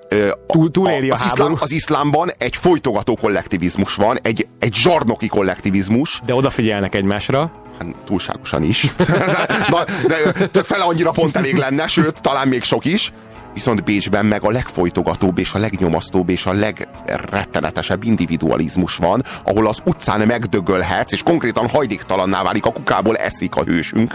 Túl, 0.46 0.70
túléli 0.70 1.10
a, 1.10 1.14
az, 1.14 1.22
iszlám, 1.24 1.56
az 1.60 1.70
iszlámban 1.70 2.30
egy 2.38 2.56
folytogató 2.56 3.16
kollektivizmus 3.16 3.94
van, 3.94 4.18
egy, 4.22 4.46
egy 4.58 4.74
zsarnoki 4.74 5.26
kollektivizmus. 5.26 6.20
De 6.26 6.34
odafigyelnek 6.34 6.94
egymásra. 6.94 7.52
Hát, 7.78 7.86
túlságosan 8.06 8.62
is. 8.62 8.92
Na, 9.70 9.84
de, 10.06 10.48
de 10.52 10.62
fele 10.62 10.84
annyira 10.84 11.10
pont 11.10 11.36
elég 11.36 11.56
lenne, 11.56 11.86
sőt, 11.86 12.20
talán 12.20 12.48
még 12.48 12.62
sok 12.62 12.84
is 12.84 13.12
viszont 13.58 13.84
Bécsben 13.84 14.26
meg 14.26 14.44
a 14.44 14.50
legfolytogatóbb 14.50 15.38
és 15.38 15.52
a 15.52 15.58
legnyomasztóbb 15.58 16.28
és 16.28 16.46
a 16.46 16.52
legrettenetesebb 16.52 18.04
individualizmus 18.04 18.96
van, 18.96 19.24
ahol 19.44 19.66
az 19.66 19.80
utcán 19.84 20.26
megdögölhetsz, 20.26 21.12
és 21.12 21.22
konkrétan 21.22 21.68
hajléktalanná 21.68 22.42
válik 22.42 22.66
a 22.66 22.72
kukából 22.72 23.16
eszik 23.16 23.56
a 23.56 23.62
hősünk, 23.62 24.14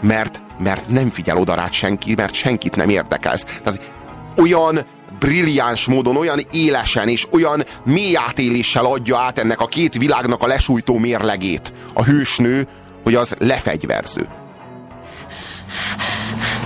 mert, 0.00 0.42
mert 0.58 0.88
nem 0.88 1.10
figyel 1.10 1.36
oda 1.36 1.54
rád 1.54 1.72
senki, 1.72 2.14
mert 2.14 2.34
senkit 2.34 2.76
nem 2.76 2.88
érdekelsz. 2.88 3.44
Tehát 3.62 3.92
olyan 4.36 4.80
brilliáns 5.18 5.86
módon, 5.86 6.16
olyan 6.16 6.40
élesen 6.50 7.08
és 7.08 7.26
olyan 7.30 7.64
mély 7.84 8.16
átéléssel 8.16 8.84
adja 8.84 9.18
át 9.18 9.38
ennek 9.38 9.60
a 9.60 9.66
két 9.66 9.98
világnak 9.98 10.42
a 10.42 10.46
lesújtó 10.46 10.98
mérlegét 10.98 11.72
a 11.92 12.04
hősnő, 12.04 12.66
hogy 13.02 13.14
az 13.14 13.36
lefegyverző. 13.38 14.28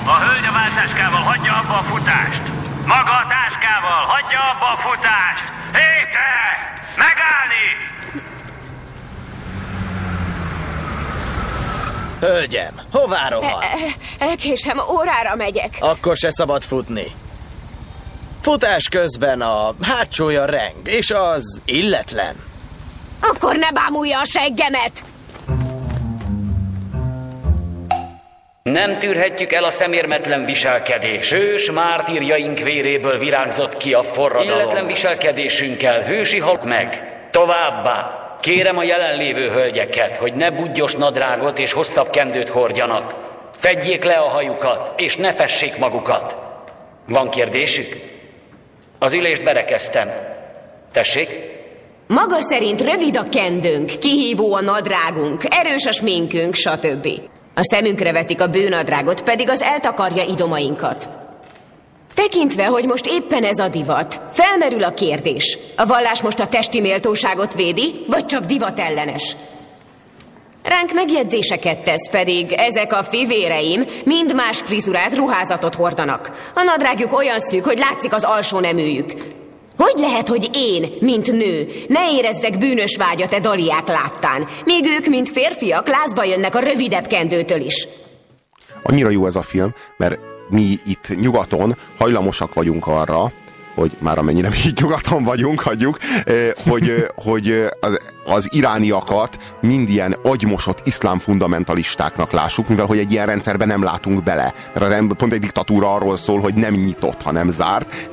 A 0.05 0.15
hölgy 0.15 0.47
a 0.47 0.53
váltáskával 0.53 1.21
hagyja 1.21 1.53
abba 1.53 1.79
a 1.79 1.83
futást. 1.83 2.43
Maga 2.87 3.11
a 3.11 3.27
táskával 3.29 4.05
hagyja 4.07 4.41
abba 4.41 4.73
a 4.73 4.77
futást. 4.77 5.45
Hé 5.73 5.89
te! 6.15 6.33
Megállni! 6.97 7.67
Hölgyem, 12.21 12.81
hová 12.93 13.29
rohan? 13.29 13.63
E, 13.63 13.67
e, 13.67 14.25
elkésem, 14.25 14.79
órára 14.91 15.35
megyek. 15.35 15.77
Akkor 15.81 16.17
se 16.17 16.31
szabad 16.31 16.63
futni. 16.65 17.07
Futás 18.41 18.89
közben 18.89 19.41
a 19.41 19.75
hátsója 19.83 20.45
reng, 20.45 20.89
és 20.89 21.11
az 21.11 21.61
illetlen. 21.65 22.37
Akkor 23.21 23.57
ne 23.57 23.71
bámulja 23.71 24.21
a 24.21 24.25
seggemet! 24.25 25.05
Nem 28.63 28.99
tűrhetjük 28.99 29.53
el 29.53 29.65
a 29.65 29.71
szemérmetlen 29.71 30.45
viselkedés. 30.45 31.33
Hős 31.33 31.71
mártírjaink 31.71 32.59
véréből 32.59 33.19
virágzott 33.19 33.77
ki 33.77 33.95
a 33.95 34.03
forradalom. 34.03 34.59
Illetlen 34.59 34.87
viselkedésünkkel 34.87 36.03
hősi 36.03 36.39
halt 36.39 36.65
meg. 36.65 37.13
Továbbá, 37.31 38.29
kérem 38.41 38.79
a 38.79 38.83
jelenlévő 38.83 39.51
hölgyeket, 39.51 40.17
hogy 40.17 40.35
ne 40.35 40.51
budgyos 40.51 40.95
nadrágot 40.95 41.59
és 41.59 41.73
hosszabb 41.73 42.11
kendőt 42.11 42.49
hordjanak. 42.49 43.15
Fedjék 43.57 44.05
le 44.05 44.15
a 44.15 44.29
hajukat, 44.29 45.01
és 45.01 45.17
ne 45.17 45.33
fessék 45.33 45.77
magukat. 45.77 46.37
Van 47.07 47.31
kérdésük? 47.31 47.97
Az 48.99 49.13
ülést 49.13 49.45
berekeztem. 49.45 50.11
Tessék? 50.93 51.29
Maga 52.07 52.41
szerint 52.41 52.81
rövid 52.81 53.17
a 53.17 53.29
kendőnk, 53.29 53.91
kihívó 54.01 54.55
a 54.55 54.61
nadrágunk, 54.61 55.43
erős 55.49 55.87
a 55.87 55.93
sminkünk, 55.93 56.55
stb. 56.55 57.09
A 57.59 57.65
szemünkre 57.65 58.13
vetik 58.13 58.41
a 58.41 58.47
bőnadrágot, 58.47 59.23
pedig 59.23 59.51
az 59.51 59.63
eltakarja 59.63 60.23
idomainkat. 60.23 61.09
Tekintve, 62.15 62.67
hogy 62.67 62.85
most 62.85 63.07
éppen 63.07 63.45
ez 63.45 63.59
a 63.59 63.69
divat, 63.69 64.21
felmerül 64.33 64.85
a 64.85 64.95
kérdés. 64.95 65.59
A 65.77 65.87
vallás 65.87 66.23
most 66.23 66.41
a 66.41 66.49
testi 66.49 66.81
méltóságot 66.81 67.55
védi, 67.55 68.05
vagy 68.07 68.25
csak 68.25 68.45
divat 68.45 68.79
ellenes? 68.79 69.37
Ránk 70.63 70.93
megjegyzéseket 70.93 71.79
tesz 71.79 72.11
pedig, 72.11 72.53
ezek 72.53 72.93
a 72.93 73.03
fivéreim 73.03 73.85
mind 74.05 74.35
más 74.35 74.59
frizurát, 74.61 75.15
ruházatot 75.15 75.75
hordanak. 75.75 76.51
A 76.55 76.63
nadrágjuk 76.63 77.13
olyan 77.13 77.41
szűk, 77.41 77.65
hogy 77.65 77.79
látszik 77.79 78.13
az 78.13 78.25
alsó 78.25 78.59
neműjük. 78.59 79.13
Hogy 79.79 79.95
lehet, 79.97 80.29
hogy 80.29 80.51
én, 80.53 80.93
mint 81.01 81.33
nő, 81.33 81.69
ne 81.89 82.13
érezzek 82.13 82.59
bűnös 82.59 82.97
vágyat 82.97 83.33
e 83.33 83.41
daliák 83.41 83.89
láttán, 83.89 84.47
még 84.65 84.87
ők, 84.87 85.07
mint 85.07 85.29
férfiak, 85.29 85.89
lázba 85.89 86.25
jönnek 86.25 86.55
a 86.55 86.59
rövidebb 86.59 87.07
kendőtől 87.07 87.61
is? 87.61 87.89
Annyira 88.83 89.11
jó 89.11 89.27
ez 89.27 89.37
a 89.37 89.43
film, 89.43 89.75
mert 89.97 90.19
mi 90.49 90.79
itt 90.87 91.21
nyugaton 91.21 91.77
hajlamosak 91.99 92.55
vagyunk 92.55 92.87
arra, 92.87 93.33
hogy 93.75 93.91
már 93.99 94.19
amennyire 94.19 94.49
mi 94.49 94.57
nyugaton 94.81 95.25
vagyunk, 95.25 95.61
hagyjuk, 95.61 95.99
eh, 96.25 96.51
hogy, 96.69 96.89
eh, 96.89 97.05
hogy 97.15 97.69
az, 97.81 97.99
az 98.25 98.49
irániakat 98.51 99.57
mind 99.61 99.89
ilyen 99.89 100.17
agymosott 100.23 100.81
iszlám 100.85 101.19
fundamentalistáknak 101.19 102.33
lássuk, 102.33 102.69
mivel 102.69 102.87
hogy 102.87 102.99
egy 102.99 103.11
ilyen 103.11 103.27
rendszerben 103.27 103.69
nem 103.69 103.83
látunk 103.83 104.23
bele. 104.23 104.55
Mert 104.75 104.87
a 104.87 104.89
rend, 104.89 105.13
pont 105.13 105.33
egy 105.33 105.41
diktatúra 105.41 105.95
arról 105.95 106.17
szól, 106.17 106.41
hogy 106.41 106.55
nem 106.55 106.75
nyitott, 106.75 107.23
hanem 107.23 107.51
zárt 107.51 108.11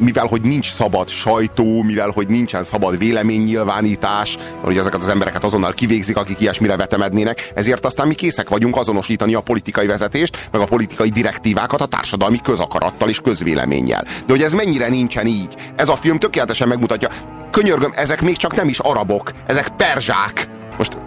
mivel 0.00 0.26
hogy 0.26 0.42
nincs 0.42 0.72
szabad 0.72 1.08
sajtó, 1.08 1.82
mivel 1.82 2.10
hogy 2.10 2.28
nincsen 2.28 2.64
szabad 2.64 2.98
véleménynyilvánítás, 2.98 4.38
hogy 4.60 4.76
ezeket 4.76 5.00
az 5.00 5.08
embereket 5.08 5.44
azonnal 5.44 5.72
kivégzik, 5.72 6.16
akik 6.16 6.40
ilyesmire 6.40 6.76
vetemednének, 6.76 7.50
ezért 7.54 7.84
aztán 7.84 8.06
mi 8.06 8.14
készek 8.14 8.48
vagyunk 8.48 8.76
azonosítani 8.76 9.34
a 9.34 9.40
politikai 9.40 9.86
vezetést, 9.86 10.48
meg 10.52 10.60
a 10.60 10.64
politikai 10.64 11.08
direktívákat 11.08 11.80
a 11.80 11.86
társadalmi 11.86 12.40
közakarattal 12.42 13.08
és 13.08 13.20
közvéleménnyel. 13.20 14.02
De 14.02 14.32
hogy 14.32 14.42
ez 14.42 14.52
mennyire 14.52 14.88
nincsen 14.88 15.26
így, 15.26 15.54
ez 15.76 15.88
a 15.88 15.96
film 15.96 16.18
tökéletesen 16.18 16.68
megmutatja. 16.68 17.08
Könyörgöm, 17.50 17.92
ezek 17.94 18.22
még 18.22 18.36
csak 18.36 18.56
nem 18.56 18.68
is 18.68 18.78
arabok, 18.78 19.32
ezek 19.46 19.68
perzsák. 19.68 20.48
Most 20.78 20.98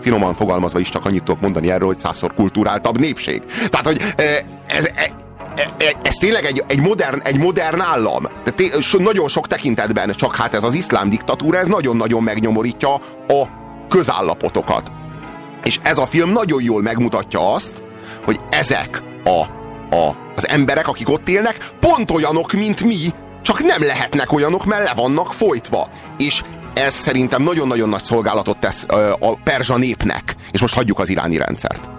finoman 0.00 0.34
fogalmazva 0.34 0.78
is 0.78 0.88
csak 0.88 1.04
annyit 1.04 1.22
tudok 1.22 1.40
mondani 1.40 1.70
erről, 1.70 1.86
hogy 1.86 1.98
százszor 1.98 2.34
kultúráltabb 2.34 2.98
népség. 2.98 3.42
Tehát, 3.68 3.86
hogy 3.86 4.14
ez, 4.66 4.88
E, 4.94 5.10
ez 6.02 6.14
tényleg 6.14 6.44
egy, 6.44 6.64
egy, 6.66 6.80
modern, 6.80 7.20
egy 7.24 7.38
modern 7.38 7.80
állam. 7.80 8.28
De 8.44 8.50
té, 8.50 8.70
nagyon 8.98 9.28
sok 9.28 9.46
tekintetben, 9.46 10.12
csak 10.12 10.36
hát 10.36 10.54
ez 10.54 10.64
az 10.64 10.74
iszlám 10.74 11.10
diktatúra, 11.10 11.58
ez 11.58 11.66
nagyon-nagyon 11.66 12.22
megnyomorítja 12.22 12.94
a 13.28 13.48
közállapotokat. 13.88 14.90
És 15.64 15.78
ez 15.82 15.98
a 15.98 16.06
film 16.06 16.30
nagyon 16.30 16.62
jól 16.62 16.82
megmutatja 16.82 17.52
azt, 17.52 17.82
hogy 18.24 18.40
ezek 18.50 19.02
a, 19.24 19.40
a, 19.96 20.16
az 20.36 20.48
emberek, 20.48 20.88
akik 20.88 21.08
ott 21.08 21.28
élnek, 21.28 21.68
pont 21.80 22.10
olyanok, 22.10 22.52
mint 22.52 22.80
mi, 22.80 22.96
csak 23.42 23.62
nem 23.62 23.82
lehetnek 23.82 24.32
olyanok, 24.32 24.64
mert 24.64 24.84
le 24.84 24.92
vannak 24.94 25.32
folytva. 25.32 25.88
És 26.16 26.42
ez 26.74 26.94
szerintem 26.94 27.42
nagyon-nagyon 27.42 27.88
nagy 27.88 28.04
szolgálatot 28.04 28.58
tesz 28.58 28.86
a 29.18 29.36
perzsa 29.44 29.76
népnek. 29.76 30.34
És 30.52 30.60
most 30.60 30.74
hagyjuk 30.74 30.98
az 30.98 31.08
iráni 31.08 31.36
rendszert. 31.36 31.90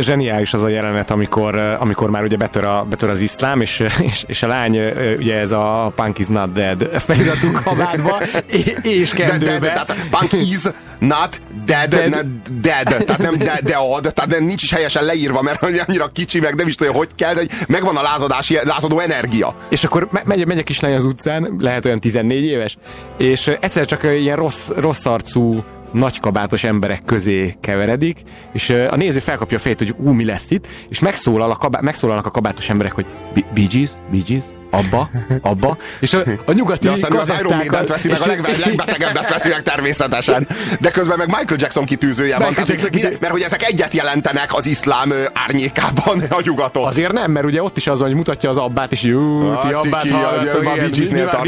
Zseniális 0.00 0.52
az 0.52 0.62
a 0.62 0.68
jelenet, 0.68 1.10
amikor, 1.10 1.56
amikor 1.56 2.10
már 2.10 2.22
ugye 2.22 2.36
betör, 2.36 2.64
a, 2.64 2.86
betör 2.90 3.10
az 3.10 3.20
iszlám, 3.20 3.60
és, 3.60 3.82
és, 4.10 4.24
és 4.26 4.42
a 4.42 4.46
lány, 4.46 4.80
ugye 5.18 5.38
ez 5.38 5.50
a 5.50 5.92
Punk 5.94 6.18
is 6.18 6.26
not 6.26 6.52
dead 6.52 6.90
feliratú 6.92 7.50
kabátba, 7.64 8.18
és 8.82 9.10
kendőbe. 9.10 9.58
De, 9.58 9.58
de, 9.58 9.68
de, 9.68 9.84
de, 9.86 9.94
punk 10.10 10.32
is 10.32 10.60
not 10.98 11.40
dead, 11.64 11.88
dead. 11.88 12.10
Ne, 12.10 12.20
dead 12.60 13.04
tehát 13.04 13.18
nem 13.18 13.36
de, 13.38 13.44
dead, 13.62 14.12
tehát 14.14 14.26
nem, 14.26 14.44
nincs 14.44 14.62
is 14.62 14.72
helyesen 14.72 15.04
leírva, 15.04 15.42
mert 15.42 15.62
annyira 15.62 16.06
kicsi, 16.12 16.40
meg 16.40 16.54
nem 16.54 16.68
is 16.68 16.74
tudja, 16.74 16.92
hogy 16.92 17.08
kell, 17.16 17.34
de 17.34 17.42
megvan 17.68 17.96
a 17.96 18.02
lázadási, 18.02 18.58
lázadó 18.64 18.98
energia. 18.98 19.54
És 19.68 19.84
akkor 19.84 20.08
megy, 20.24 20.46
megy 20.46 20.58
a 20.58 20.62
kislány 20.62 20.94
az 20.94 21.04
utcán, 21.04 21.56
lehet 21.58 21.84
olyan 21.84 22.00
14 22.00 22.44
éves, 22.44 22.76
és 23.18 23.46
egyszer 23.60 23.86
csak 23.86 24.02
ilyen 24.02 24.36
rossz, 24.36 24.68
rossz 24.68 25.04
arcú 25.04 25.64
nagykabátos 25.96 26.64
emberek 26.64 27.02
közé 27.04 27.54
keveredik, 27.60 28.22
és 28.52 28.70
a 28.90 28.96
néző 28.96 29.18
felkapja 29.18 29.56
a 29.56 29.60
fejét, 29.60 29.78
hogy 29.78 29.94
ú, 29.98 30.10
mi 30.10 30.24
lesz 30.24 30.50
itt, 30.50 30.66
és 30.88 30.98
megszólal 30.98 31.50
a 31.50 31.56
kabá- 31.56 31.82
megszólalnak 31.82 32.26
a 32.26 32.30
kabátos 32.30 32.68
emberek, 32.68 32.92
hogy 32.92 33.06
Bee 33.54 33.66
Gees, 33.72 33.90
Bee 34.10 34.22
Gees, 34.26 34.44
abba, 34.76 35.10
abba, 35.42 35.76
és 36.00 36.12
a, 36.12 36.22
a 36.44 36.52
nyugati 36.52 36.86
De 36.86 36.92
aztán 36.92 37.12
az 37.12 37.32
Iron 37.40 37.56
maiden 37.56 37.84
veszi 37.86 38.08
meg, 38.08 38.20
a 38.20 38.26
legbe, 38.26 38.48
legbetegebbet 38.64 39.30
veszi 39.30 39.48
meg 39.48 39.62
természetesen. 39.62 40.48
De 40.80 40.90
közben 40.90 41.18
meg 41.18 41.26
Michael 41.26 41.56
Jackson 41.60 41.84
kitűzője 41.84 42.38
van. 42.38 42.52
Jackson 42.56 42.76
kitűző. 42.76 43.16
Mert 43.20 43.32
hogy 43.32 43.42
ezek 43.42 43.64
egyet 43.64 43.94
jelentenek 43.94 44.54
az 44.54 44.66
iszlám 44.66 45.12
árnyékában 45.32 46.20
a 46.30 46.40
nyugaton. 46.42 46.84
Azért 46.86 47.12
nem, 47.12 47.30
mert 47.30 47.46
ugye 47.46 47.62
ott 47.62 47.76
is 47.76 47.86
az, 47.86 48.00
hogy 48.00 48.14
mutatja 48.14 48.48
az 48.48 48.56
abbát, 48.56 48.92
és 48.92 49.02
jó, 49.02 49.54
ti 49.60 49.72
abbát 49.72 50.08
hallgatok. 50.08 50.62
Bee 51.10 51.24
tart. 51.24 51.46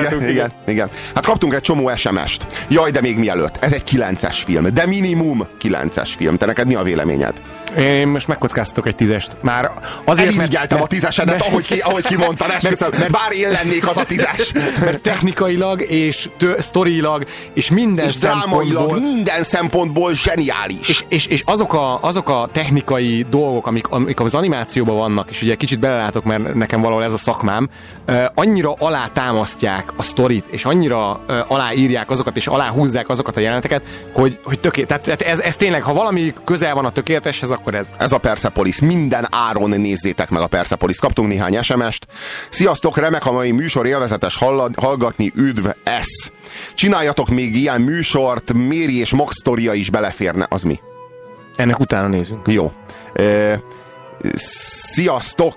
Igen, 0.00 0.28
igen, 0.28 0.52
igen. 0.66 0.90
Hát 1.14 1.26
kaptunk 1.26 1.54
egy 1.54 1.60
csomó 1.60 1.90
SMS-t. 1.96 2.46
Jaj, 2.68 2.90
de 2.90 3.00
még 3.00 3.18
mielőtt. 3.18 3.56
Ez 3.60 3.72
egy 3.72 3.82
9-es 3.90 4.36
film, 4.44 4.72
de 4.72 4.86
minimum 4.86 5.46
9-es 5.62 6.10
film. 6.16 6.36
Te 6.36 6.46
neked 6.46 6.66
mi 6.66 6.74
a 6.74 6.82
véleményed? 6.82 7.42
Én 7.76 8.08
most 8.08 8.28
megkockáztatok 8.28 8.86
egy 8.86 8.94
tízest. 8.94 9.36
Már 9.40 9.70
azért, 10.04 10.28
Elirigyeltem 10.28 10.82
a 10.82 10.86
tízesedet, 10.86 11.40
ahogy, 11.40 11.66
ki, 11.66 11.78
ahogy 11.78 12.04
kimondtad, 12.04 12.50
esküszöm. 12.50 12.90
Mert, 12.98 13.10
bár 13.10 13.32
én 13.32 13.50
lennék 13.50 13.88
az 13.88 13.96
a 13.96 14.04
tízes. 14.04 14.52
Mert 14.80 15.00
technikailag 15.00 15.82
és 15.82 16.28
tő, 16.36 16.56
sztorilag 16.58 17.24
és 17.52 17.70
minden 17.70 18.06
és 18.06 18.14
szempontból... 18.14 19.00
minden 19.00 19.42
szempontból 19.42 20.14
zseniális. 20.14 20.88
És, 20.88 21.04
és, 21.08 21.26
és 21.26 21.42
azok, 21.44 21.72
a, 21.74 22.02
azok 22.02 22.28
a 22.28 22.48
technikai 22.52 23.26
dolgok, 23.30 23.66
amik, 23.66 23.88
amik 23.88 24.20
az 24.20 24.34
animációban 24.34 24.96
vannak, 24.96 25.30
és 25.30 25.42
ugye 25.42 25.54
kicsit 25.54 25.78
belelátok, 25.78 26.24
mert 26.24 26.54
nekem 26.54 26.80
valahol 26.80 27.04
ez 27.04 27.12
a 27.12 27.16
szakmám, 27.16 27.68
annyira 28.34 28.72
alá 28.72 29.08
támasztják 29.12 29.92
a 29.96 30.02
sztorit, 30.02 30.46
és 30.50 30.64
annyira 30.64 31.20
aláírják 31.48 32.10
azokat, 32.10 32.36
és 32.36 32.46
alá 32.46 32.68
húzzák 32.68 33.08
azokat 33.08 33.36
a 33.36 33.40
jeleneteket, 33.40 33.82
hogy, 34.14 34.38
hogy 34.42 34.60
töké... 34.60 34.84
Tehát 34.84 35.08
ez, 35.08 35.38
ez 35.38 35.56
tényleg, 35.56 35.82
ha 35.82 35.92
valami 35.92 36.34
közel 36.44 36.74
van 36.74 36.84
a 36.84 36.90
tökéleteshez, 36.90 37.50
akkor 37.58 37.74
ez. 37.74 37.88
Ez 37.98 38.12
a 38.12 38.18
Persepolis. 38.18 38.80
Minden 38.80 39.28
áron 39.30 39.70
nézzétek 39.70 40.30
meg 40.30 40.42
a 40.42 40.46
Persepolis. 40.46 40.98
Kaptunk 40.98 41.28
néhány 41.28 41.62
SMS-t. 41.62 42.06
Sziasztok, 42.50 42.98
remek 42.98 43.26
a 43.26 43.32
mai 43.32 43.50
műsor, 43.50 43.86
élvezetes 43.86 44.36
hallgatni, 44.76 45.32
üdv, 45.34 45.66
ez. 45.84 46.30
Csináljatok 46.74 47.28
még 47.28 47.56
ilyen 47.56 47.80
műsort, 47.80 48.52
Méri 48.52 48.98
és 48.98 49.12
Max 49.12 49.36
sztoria 49.36 49.72
is 49.72 49.90
beleférne. 49.90 50.46
Az 50.50 50.62
mi? 50.62 50.80
Ennek 51.56 51.78
utána 51.78 52.08
nézünk. 52.08 52.48
Jó. 52.48 52.72
E, 53.14 53.60
sziasztok! 54.34 55.54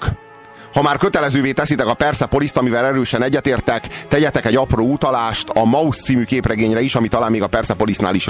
Ha 0.73 0.81
már 0.81 0.97
kötelezővé 0.97 1.51
teszitek 1.51 1.87
a 1.87 1.93
Persepoliszt, 1.93 2.57
amivel 2.57 2.85
erősen 2.85 3.23
egyetértek, 3.23 3.87
tegyetek 4.07 4.45
egy 4.45 4.55
apró 4.55 4.91
utalást 4.91 5.49
a 5.49 5.65
Maus 5.65 5.97
című 5.97 6.23
képregényre 6.23 6.81
is, 6.81 6.95
ami 6.95 7.07
talán 7.07 7.31
még 7.31 7.41
a 7.41 7.47
Persepolisnál 7.47 8.15
is 8.15 8.27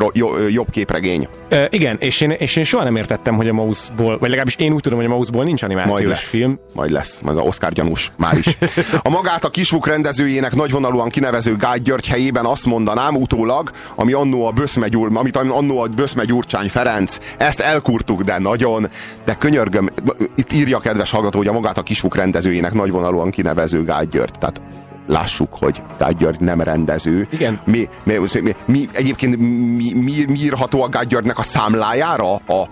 jobb 0.50 0.70
képregény. 0.70 1.28
E, 1.50 1.68
igen, 1.72 1.98
és 2.00 2.22
én, 2.22 2.32
és 2.32 2.56
én 2.56 2.64
soha 2.64 2.84
nem 2.84 2.96
értettem, 2.96 3.36
hogy 3.36 3.48
a 3.48 3.54
Mausból, 3.54 4.18
vagy 4.18 4.30
legalábbis 4.30 4.56
én 4.56 4.74
úgy 4.74 4.82
tudom, 4.82 4.98
hogy 4.98 5.08
a 5.08 5.10
Mausból 5.10 5.44
nincs 5.44 5.64
animációs 5.64 5.98
majd 5.98 6.08
lesz, 6.08 6.30
film. 6.30 6.60
Majd 6.74 6.92
lesz, 6.92 7.20
majd 7.20 7.38
a 7.38 7.42
Oscar 7.42 7.72
gyanús, 7.72 8.12
már 8.18 8.38
is. 8.38 8.58
A 9.02 9.10
magát 9.10 9.46
a 9.46 9.50
Kisvuk 9.50 9.88
rendezőjének 9.88 10.56
nagyvonalúan 10.56 11.10
kinevező 11.10 11.56
Gágy 11.56 11.82
György 11.82 12.08
helyében 12.08 12.46
azt 12.46 12.66
mondanám 12.66 13.16
utólag, 13.16 13.72
ami 13.96 14.14
annó 14.14 14.46
a 14.46 14.52
Böszmegyúr, 14.52 15.10
amit 15.14 15.38
annó 15.38 15.80
a 15.80 15.88
Böszmegyúrcsány 15.88 16.70
Ferenc, 16.70 17.18
ezt 17.38 17.60
elkurtuk, 17.60 18.22
de 18.22 18.40
nagyon, 18.40 18.90
de 19.26 19.34
könyörgöm, 19.34 19.90
itt 20.36 20.52
írja 20.52 20.78
a 20.78 20.80
kedves 20.80 21.12
hallgató, 21.12 21.38
hogy 21.38 21.48
a 21.48 21.52
magát 21.52 21.78
a 21.78 21.82
Kisvuk 21.82 22.16
rendezőjének 22.16 22.31
rendezőjének 22.32 22.74
nagyvonalúan 22.74 23.30
kinevező 23.30 23.84
Gágy 23.84 24.08
György. 24.08 24.38
Tehát 24.40 24.62
lássuk, 25.08 25.50
hogy 25.52 25.82
Gágy 25.98 26.16
György 26.16 26.40
nem 26.40 26.62
rendező. 26.62 27.28
Igen. 27.32 27.60
Mi, 27.66 27.90
mi, 28.04 28.18
mi, 28.42 28.56
mi 28.66 28.90
egyébként 28.94 29.38
mi, 29.38 29.94
mi, 29.94 30.26
mi 30.28 30.38
írható 30.40 30.84
a 30.84 30.88
Gágy 30.90 31.08
Györgynek 31.08 31.40
a 31.40 31.44
számlájára? 31.44 32.36
A 32.36 32.70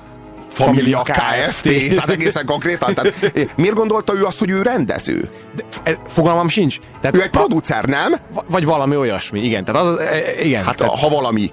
Familia 0.50 1.02
Kft. 1.02 1.62
Kft. 1.62 1.90
Tehát 1.90 2.10
egészen 2.10 2.46
konkrétan. 2.46 2.94
Tehát, 2.94 3.32
miért 3.56 3.76
gondolta 3.76 4.14
ő 4.16 4.26
azt, 4.26 4.40
hogy 4.40 4.50
ő 4.50 4.62
rendező? 4.62 5.30
De, 5.56 5.64
e, 5.84 5.98
fogalmam 6.08 6.48
sincs. 6.48 6.78
Tehát, 7.02 7.16
ő 7.16 7.22
egy 7.22 7.30
producer, 7.30 7.86
nem? 7.86 8.14
Vagy 8.50 8.66
valami 8.66 8.96
olyasmi, 8.96 9.44
igen. 9.44 9.64
Tehát 9.64 9.86
az, 9.86 10.00
e, 10.00 10.44
igen. 10.44 10.64
Hát 10.64 10.76
tehát, 10.76 11.00
ha 11.00 11.10
valami 11.10 11.52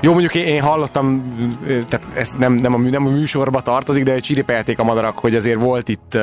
jó, 0.00 0.12
mondjuk 0.12 0.34
én, 0.34 0.46
én 0.46 0.62
hallottam, 0.62 1.34
tehát 1.66 2.06
ez 2.14 2.30
nem, 2.38 2.52
nem, 2.52 2.74
a, 2.74 2.78
nem 2.78 3.06
a 3.06 3.10
műsorba 3.10 3.60
tartozik, 3.60 4.02
de 4.02 4.18
csiripelték 4.18 4.78
a 4.78 4.84
madarak, 4.84 5.18
hogy 5.18 5.34
azért 5.34 5.60
volt 5.60 5.88
itt 5.88 6.18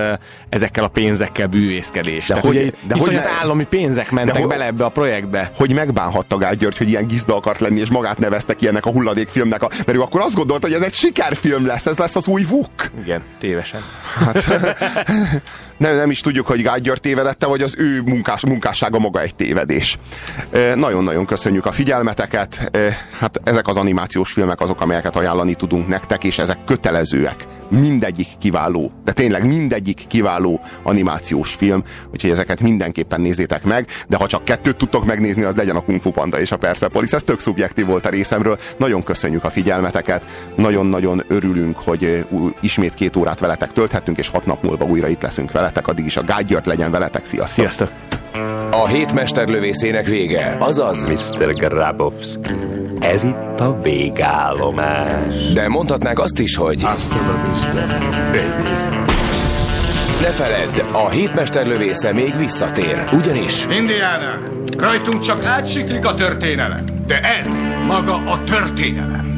ezekkel 0.50 0.84
a 0.84 0.88
pénzekkel 0.88 1.48
bűvészkedés. 1.48 2.28
De 2.28 2.28
tehát 2.28 2.46
hogy, 2.46 2.58
ugye, 2.58 2.72
de 2.88 2.96
hogy 2.98 3.14
ne, 3.14 3.30
állami 3.42 3.66
pénzek 3.66 4.12
mentek 4.12 4.42
de 4.42 4.48
bele 4.48 4.66
ebbe 4.66 4.86
a 4.86 4.90
projektbe. 4.90 5.52
Hogy 5.56 5.74
megbánhatta 5.74 6.38
Gágy 6.38 6.58
György, 6.58 6.78
hogy 6.78 6.90
ilyen 6.90 7.08
gizda 7.08 7.36
akart 7.36 7.60
lenni, 7.60 7.80
és 7.80 7.90
magát 7.90 8.18
neveztek 8.18 8.62
ilyennek 8.62 8.86
a 8.86 8.90
hulladékfilmnek, 8.90 9.64
a, 9.64 9.70
mert 9.86 9.98
ő 9.98 10.02
akkor 10.02 10.22
azt 10.22 10.36
gondolta, 10.36 10.68
hogy 10.68 10.76
ez 10.76 10.82
egy 10.82 10.94
sikerfilm 10.94 11.66
lesz, 11.66 11.86
ez 11.86 11.98
lesz 11.98 12.16
az 12.16 12.28
új 12.28 12.44
Vuk. 12.44 12.70
Igen, 13.04 13.22
tévesen. 13.40 13.82
Hát, 14.16 14.48
nem, 15.78 15.96
nem 15.96 16.12
is 16.12 16.20
tudjuk, 16.20 16.48
hogy 16.48 16.62
Gágy 16.62 16.82
György 16.82 17.02
tévedette, 17.02 17.46
vagy 17.46 17.62
az 17.62 17.76
ő 17.78 18.02
munkás, 18.02 18.42
munkássága 18.42 19.00
maga 19.00 19.22
egy 19.22 19.36
tévedés. 19.36 19.98
Nagyon-nagyon 20.76 21.26
köszönjük 21.26 21.66
a 21.66 21.72
figyelmeteket. 21.72 22.72
Hát 23.20 23.42
ezek 23.44 23.63
az 23.68 23.78
animációs 23.78 24.32
filmek 24.32 24.62
azok, 24.62 24.82
amelyeket 24.82 25.16
ajánlani 25.16 25.54
tudunk 25.54 25.88
nektek, 25.88 26.24
és 26.24 26.40
ezek 26.40 26.64
kötelezőek. 26.66 27.46
Mindegyik 27.68 28.28
kiváló, 28.40 28.92
de 29.06 29.12
tényleg 29.12 29.46
mindegyik 29.46 30.06
kiváló 30.08 30.60
animációs 30.84 31.54
film, 31.54 31.84
úgyhogy 32.12 32.30
ezeket 32.30 32.62
mindenképpen 32.62 33.22
nézzétek 33.22 33.64
meg, 33.64 33.88
de 34.08 34.18
ha 34.18 34.28
csak 34.28 34.44
kettőt 34.44 34.76
tudtok 34.76 35.06
megnézni, 35.06 35.44
az 35.44 35.56
legyen 35.56 35.76
a 35.76 35.82
Kung 35.82 36.02
Fu 36.02 36.12
Panda 36.12 36.40
és 36.40 36.52
a 36.52 36.58
Persepolis. 36.58 37.12
Ez 37.12 37.24
tök 37.24 37.40
szubjektív 37.40 37.86
volt 37.86 38.06
a 38.06 38.10
részemről. 38.10 38.58
Nagyon 38.78 39.04
köszönjük 39.04 39.44
a 39.44 39.50
figyelmeteket, 39.50 40.24
nagyon-nagyon 40.56 41.24
örülünk, 41.28 41.78
hogy 41.78 42.26
ismét 42.62 42.94
két 42.94 43.16
órát 43.16 43.40
veletek 43.40 43.72
tölthettünk, 43.72 44.18
és 44.18 44.30
hat 44.30 44.46
nap 44.46 44.64
múlva 44.64 44.86
újra 44.86 45.08
itt 45.08 45.22
leszünk 45.22 45.52
veletek. 45.52 45.88
Addig 45.88 46.06
is 46.06 46.18
a 46.18 46.24
Gágyört 46.24 46.66
legyen 46.66 46.92
veletek. 46.92 47.26
Sziasztok! 47.26 47.56
Sziasztok! 47.56 47.90
A 48.72 48.88
hét 48.88 49.14
mesterlövészének 49.14 50.08
vége, 50.08 50.56
azaz 50.60 51.06
Mr. 51.06 51.54
Grabowski. 51.54 52.54
Ez 53.00 53.24
itt 53.24 53.53
a 53.62 53.82
végállomás. 53.82 55.52
De 55.54 55.68
mondhatnák 55.68 56.20
azt 56.20 56.40
is, 56.40 56.56
hogy 56.56 56.84
Hasta 56.84 57.16
la 57.16 57.50
vista, 57.52 57.86
baby. 58.32 58.84
Ne 60.22 60.30
feledd, 60.30 60.94
a 61.06 61.10
hétmesterlövésze 61.10 62.14
még 62.14 62.38
visszatér, 62.38 63.04
ugyanis... 63.14 63.66
Indiana, 63.66 64.40
rajtunk 64.78 65.20
csak 65.20 65.46
átsiklik 65.46 66.06
a 66.06 66.14
történelem, 66.14 66.86
de 67.08 67.20
ez 67.20 67.58
maga 67.88 68.14
a 68.14 68.44
történelem. 68.44 69.33